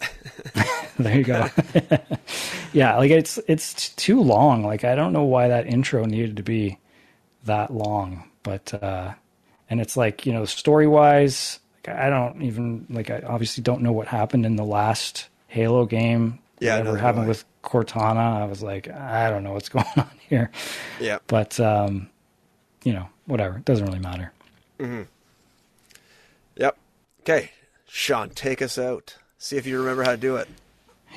there 0.98 1.16
you 1.16 1.24
go. 1.24 1.48
yeah, 2.72 2.96
like 2.96 3.10
it's 3.10 3.38
it's 3.46 3.90
too 3.90 4.20
long. 4.20 4.64
Like 4.64 4.84
I 4.84 4.94
don't 4.94 5.12
know 5.12 5.24
why 5.24 5.48
that 5.48 5.66
intro 5.66 6.04
needed 6.04 6.36
to 6.36 6.42
be 6.42 6.78
that 7.44 7.72
long, 7.72 8.28
but 8.42 8.72
uh 8.82 9.14
and 9.68 9.80
it's 9.80 9.96
like, 9.96 10.26
you 10.26 10.32
know, 10.32 10.44
story-wise, 10.44 11.60
I 11.86 12.10
don't 12.10 12.42
even 12.42 12.86
like 12.90 13.10
I 13.10 13.22
obviously 13.26 13.62
don't 13.62 13.82
know 13.82 13.92
what 13.92 14.08
happened 14.08 14.44
in 14.44 14.56
the 14.56 14.64
last 14.64 15.28
Halo 15.46 15.86
game. 15.86 16.38
Yeah, 16.58 16.82
we're 16.82 17.26
with 17.26 17.44
Cortana. 17.62 18.42
I 18.42 18.44
was 18.44 18.62
like, 18.62 18.88
I 18.88 19.30
don't 19.30 19.44
know 19.44 19.52
what's 19.52 19.68
going 19.70 19.86
on 19.96 20.10
here. 20.28 20.50
Yeah, 21.00 21.18
but 21.26 21.58
um, 21.58 22.10
you 22.84 22.92
know, 22.92 23.08
whatever. 23.26 23.56
It 23.58 23.64
doesn't 23.64 23.86
really 23.86 23.98
matter. 23.98 24.32
Mm-hmm. 24.78 25.02
Yep. 26.56 26.76
Okay, 27.20 27.50
Sean, 27.86 28.30
take 28.30 28.60
us 28.60 28.78
out. 28.78 29.16
See 29.42 29.56
if 29.56 29.66
you 29.66 29.78
remember 29.78 30.04
how 30.04 30.10
to 30.10 30.18
do 30.18 30.36
it. 30.36 30.48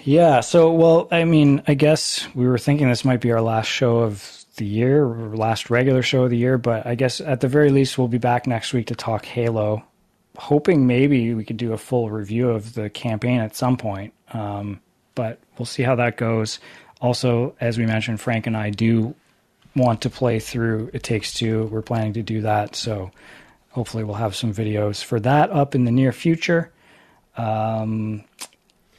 Yeah. 0.05 0.39
So, 0.39 0.71
well, 0.71 1.09
I 1.11 1.25
mean, 1.25 1.61
I 1.67 1.73
guess 1.73 2.25
we 2.33 2.47
were 2.47 2.57
thinking 2.57 2.87
this 2.87 3.03
might 3.03 3.19
be 3.19 3.33
our 3.33 3.41
last 3.41 3.67
show 3.67 3.97
of 3.99 4.45
the 4.55 4.65
year, 4.65 5.03
or 5.03 5.35
last 5.35 5.69
regular 5.69 6.01
show 6.01 6.23
of 6.23 6.29
the 6.29 6.37
year, 6.37 6.57
but 6.57 6.85
I 6.85 6.95
guess 6.95 7.19
at 7.19 7.41
the 7.41 7.49
very 7.49 7.69
least, 7.69 7.97
we'll 7.97 8.07
be 8.07 8.17
back 8.17 8.47
next 8.47 8.71
week 8.71 8.87
to 8.87 8.95
talk 8.95 9.25
Halo. 9.25 9.83
Hoping 10.37 10.87
maybe 10.87 11.33
we 11.33 11.43
could 11.43 11.57
do 11.57 11.73
a 11.73 11.77
full 11.77 12.09
review 12.09 12.49
of 12.49 12.75
the 12.75 12.89
campaign 12.89 13.41
at 13.41 13.55
some 13.55 13.75
point. 13.75 14.13
Um, 14.31 14.79
but 15.15 15.39
we'll 15.57 15.65
see 15.65 15.83
how 15.83 15.95
that 15.95 16.15
goes. 16.15 16.59
Also, 17.01 17.55
as 17.59 17.77
we 17.77 17.85
mentioned, 17.85 18.21
Frank 18.21 18.47
and 18.47 18.55
I 18.55 18.69
do 18.69 19.15
want 19.75 20.01
to 20.01 20.09
play 20.09 20.39
through 20.39 20.91
It 20.93 21.03
Takes 21.03 21.33
Two. 21.33 21.65
We're 21.65 21.81
planning 21.81 22.13
to 22.13 22.23
do 22.23 22.41
that. 22.41 22.75
So 22.75 23.11
hopefully, 23.71 24.05
we'll 24.05 24.15
have 24.15 24.35
some 24.35 24.53
videos 24.53 25.03
for 25.03 25.19
that 25.19 25.51
up 25.51 25.75
in 25.75 25.83
the 25.83 25.91
near 25.91 26.13
future. 26.13 26.71
Um, 27.37 28.23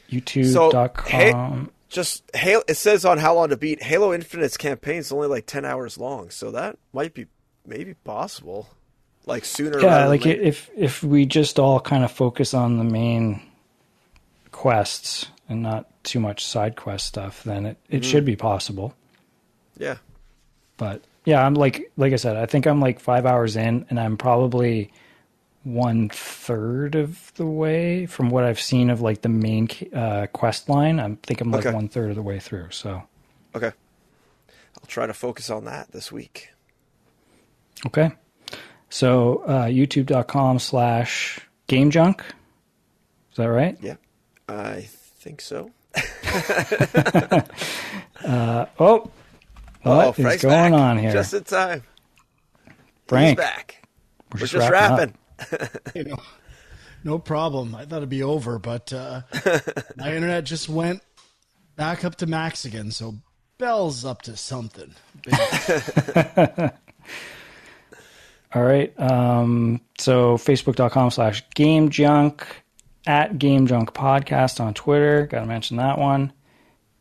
YouTube.com. 0.09 1.05
So, 1.05 1.07
hey, 1.07 1.71
just 1.89 2.23
Halo, 2.35 2.63
it 2.67 2.75
says 2.75 3.05
on 3.05 3.17
How 3.17 3.35
Long 3.35 3.49
to 3.49 3.57
Beat, 3.57 3.81
Halo 3.81 4.13
Infinite's 4.13 4.57
campaign 4.57 4.97
is 4.97 5.11
only 5.11 5.27
like 5.27 5.45
10 5.45 5.65
hours 5.65 5.97
long. 5.97 6.29
So 6.29 6.51
that 6.51 6.77
might 6.93 7.13
be 7.13 7.27
maybe 7.65 7.93
possible. 7.93 8.69
Like 9.25 9.45
sooner. 9.45 9.79
Yeah, 9.79 10.05
like 10.05 10.25
if 10.25 10.69
if 10.77 11.03
we 11.03 11.25
just 11.25 11.57
all 11.57 11.79
kind 11.79 12.03
of 12.03 12.11
focus 12.11 12.53
on 12.53 12.77
the 12.77 12.83
main 12.83 13.41
quests 14.51 15.27
and 15.49 15.63
not 15.63 15.87
too 16.03 16.19
much 16.19 16.45
side 16.45 16.75
quest 16.75 17.07
stuff, 17.07 17.43
then 17.43 17.65
it, 17.65 17.77
it 17.89 18.01
mm. 18.01 18.05
should 18.05 18.23
be 18.23 18.35
possible. 18.35 18.93
Yeah. 19.77 19.95
But 20.77 21.01
yeah, 21.25 21.43
I'm 21.43 21.55
like 21.55 21.91
like 21.97 22.13
I 22.13 22.17
said, 22.17 22.37
I 22.37 22.45
think 22.45 22.67
I'm 22.67 22.79
like 22.79 22.99
five 22.99 23.25
hours 23.25 23.55
in, 23.55 23.87
and 23.89 23.99
I'm 23.99 24.15
probably 24.15 24.91
one 25.65 26.09
third 26.09 26.95
of 26.95 27.33
the 27.35 27.45
way 27.45 28.05
from 28.05 28.29
what 28.29 28.43
I've 28.43 28.59
seen 28.59 28.91
of 28.91 29.01
like 29.01 29.23
the 29.23 29.29
main 29.29 29.67
uh, 29.93 30.27
quest 30.31 30.69
line. 30.69 30.99
I 30.99 31.17
think 31.23 31.41
I'm 31.41 31.51
like 31.51 31.65
okay. 31.65 31.75
one 31.75 31.89
third 31.89 32.11
of 32.11 32.15
the 32.15 32.21
way 32.21 32.39
through. 32.39 32.69
So, 32.69 33.01
okay, 33.55 33.71
I'll 34.47 34.87
try 34.87 35.07
to 35.07 35.13
focus 35.13 35.49
on 35.49 35.65
that 35.65 35.91
this 35.91 36.11
week. 36.11 36.49
Okay, 37.87 38.11
so 38.89 39.39
uh, 39.47 39.65
YouTube.com 39.65 40.59
slash 40.59 41.39
Game 41.67 41.89
Junk. 41.89 42.23
Is 43.31 43.37
that 43.37 43.47
right? 43.47 43.75
Yeah, 43.81 43.95
I 44.47 44.87
think 44.87 45.41
so. 45.41 45.71
uh, 48.23 48.65
oh, 48.79 49.09
what 49.81 50.19
oh, 50.19 50.23
is 50.27 50.41
going 50.41 50.71
back. 50.71 50.79
on 50.79 50.99
here? 50.99 51.11
Just 51.11 51.33
in 51.33 51.43
time. 51.43 51.81
Frank, 53.07 53.29
He's 53.29 53.45
back. 53.45 53.87
We're, 54.31 54.41
We're 54.41 54.47
just, 54.47 54.69
wrapping. 54.69 55.15
you 55.95 56.03
know, 56.05 56.17
no 57.03 57.19
problem. 57.19 57.75
I 57.75 57.85
thought 57.85 57.97
it'd 57.97 58.09
be 58.09 58.23
over, 58.23 58.59
but 58.59 58.91
uh, 58.91 59.21
my 59.97 60.13
internet 60.13 60.43
just 60.43 60.67
went 60.69 61.01
back 61.75 62.03
up 62.03 62.15
to 62.15 62.25
max 62.25 62.65
again. 62.65 62.91
So 62.91 63.15
Bell's 63.57 64.03
up 64.03 64.21
to 64.23 64.35
something. 64.35 64.93
All 68.53 68.63
right. 68.63 68.97
Um, 68.99 69.81
so 69.97 70.37
facebook.com 70.37 71.11
slash 71.11 71.43
game 71.53 71.89
junk 71.89 72.63
at 73.05 73.37
game 73.37 73.67
junk 73.67 73.93
podcast 73.93 74.59
on 74.59 74.73
Twitter. 74.73 75.27
Got 75.27 75.41
to 75.41 75.45
mention 75.45 75.77
that 75.77 75.97
one. 75.97 76.33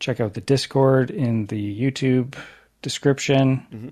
Check 0.00 0.20
out 0.20 0.34
the 0.34 0.40
Discord 0.40 1.10
in 1.10 1.46
the 1.46 1.80
YouTube 1.80 2.36
description. 2.82 3.66
Mm-hmm. 3.72 3.88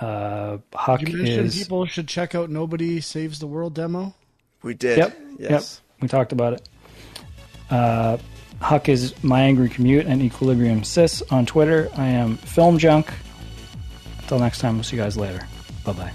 Uh, 0.00 0.58
Huck 0.74 1.02
you 1.02 1.16
mentioned 1.16 1.46
is 1.46 1.56
people 1.58 1.84
should 1.86 2.08
check 2.08 2.34
out 2.34 2.48
Nobody 2.50 3.00
Saves 3.00 3.38
the 3.38 3.46
World 3.46 3.74
demo. 3.74 4.14
We 4.62 4.74
did. 4.74 4.98
Yep. 4.98 5.18
Yes. 5.38 5.50
Yep. 5.50 6.02
We 6.02 6.08
talked 6.08 6.32
about 6.32 6.54
it. 6.54 6.68
Uh, 7.70 8.16
Huck 8.60 8.88
is 8.88 9.14
my 9.22 9.42
angry 9.42 9.68
commute 9.68 10.06
and 10.06 10.22
Equilibrium 10.22 10.84
Sis 10.84 11.22
on 11.30 11.46
Twitter. 11.46 11.90
I 11.96 12.06
am 12.06 12.36
Film 12.38 12.78
Junk. 12.78 13.10
Until 14.20 14.38
next 14.38 14.60
time, 14.60 14.74
we'll 14.74 14.84
see 14.84 14.96
you 14.96 15.02
guys 15.02 15.16
later. 15.16 15.46
Bye 15.84 15.92
bye. 15.92 16.12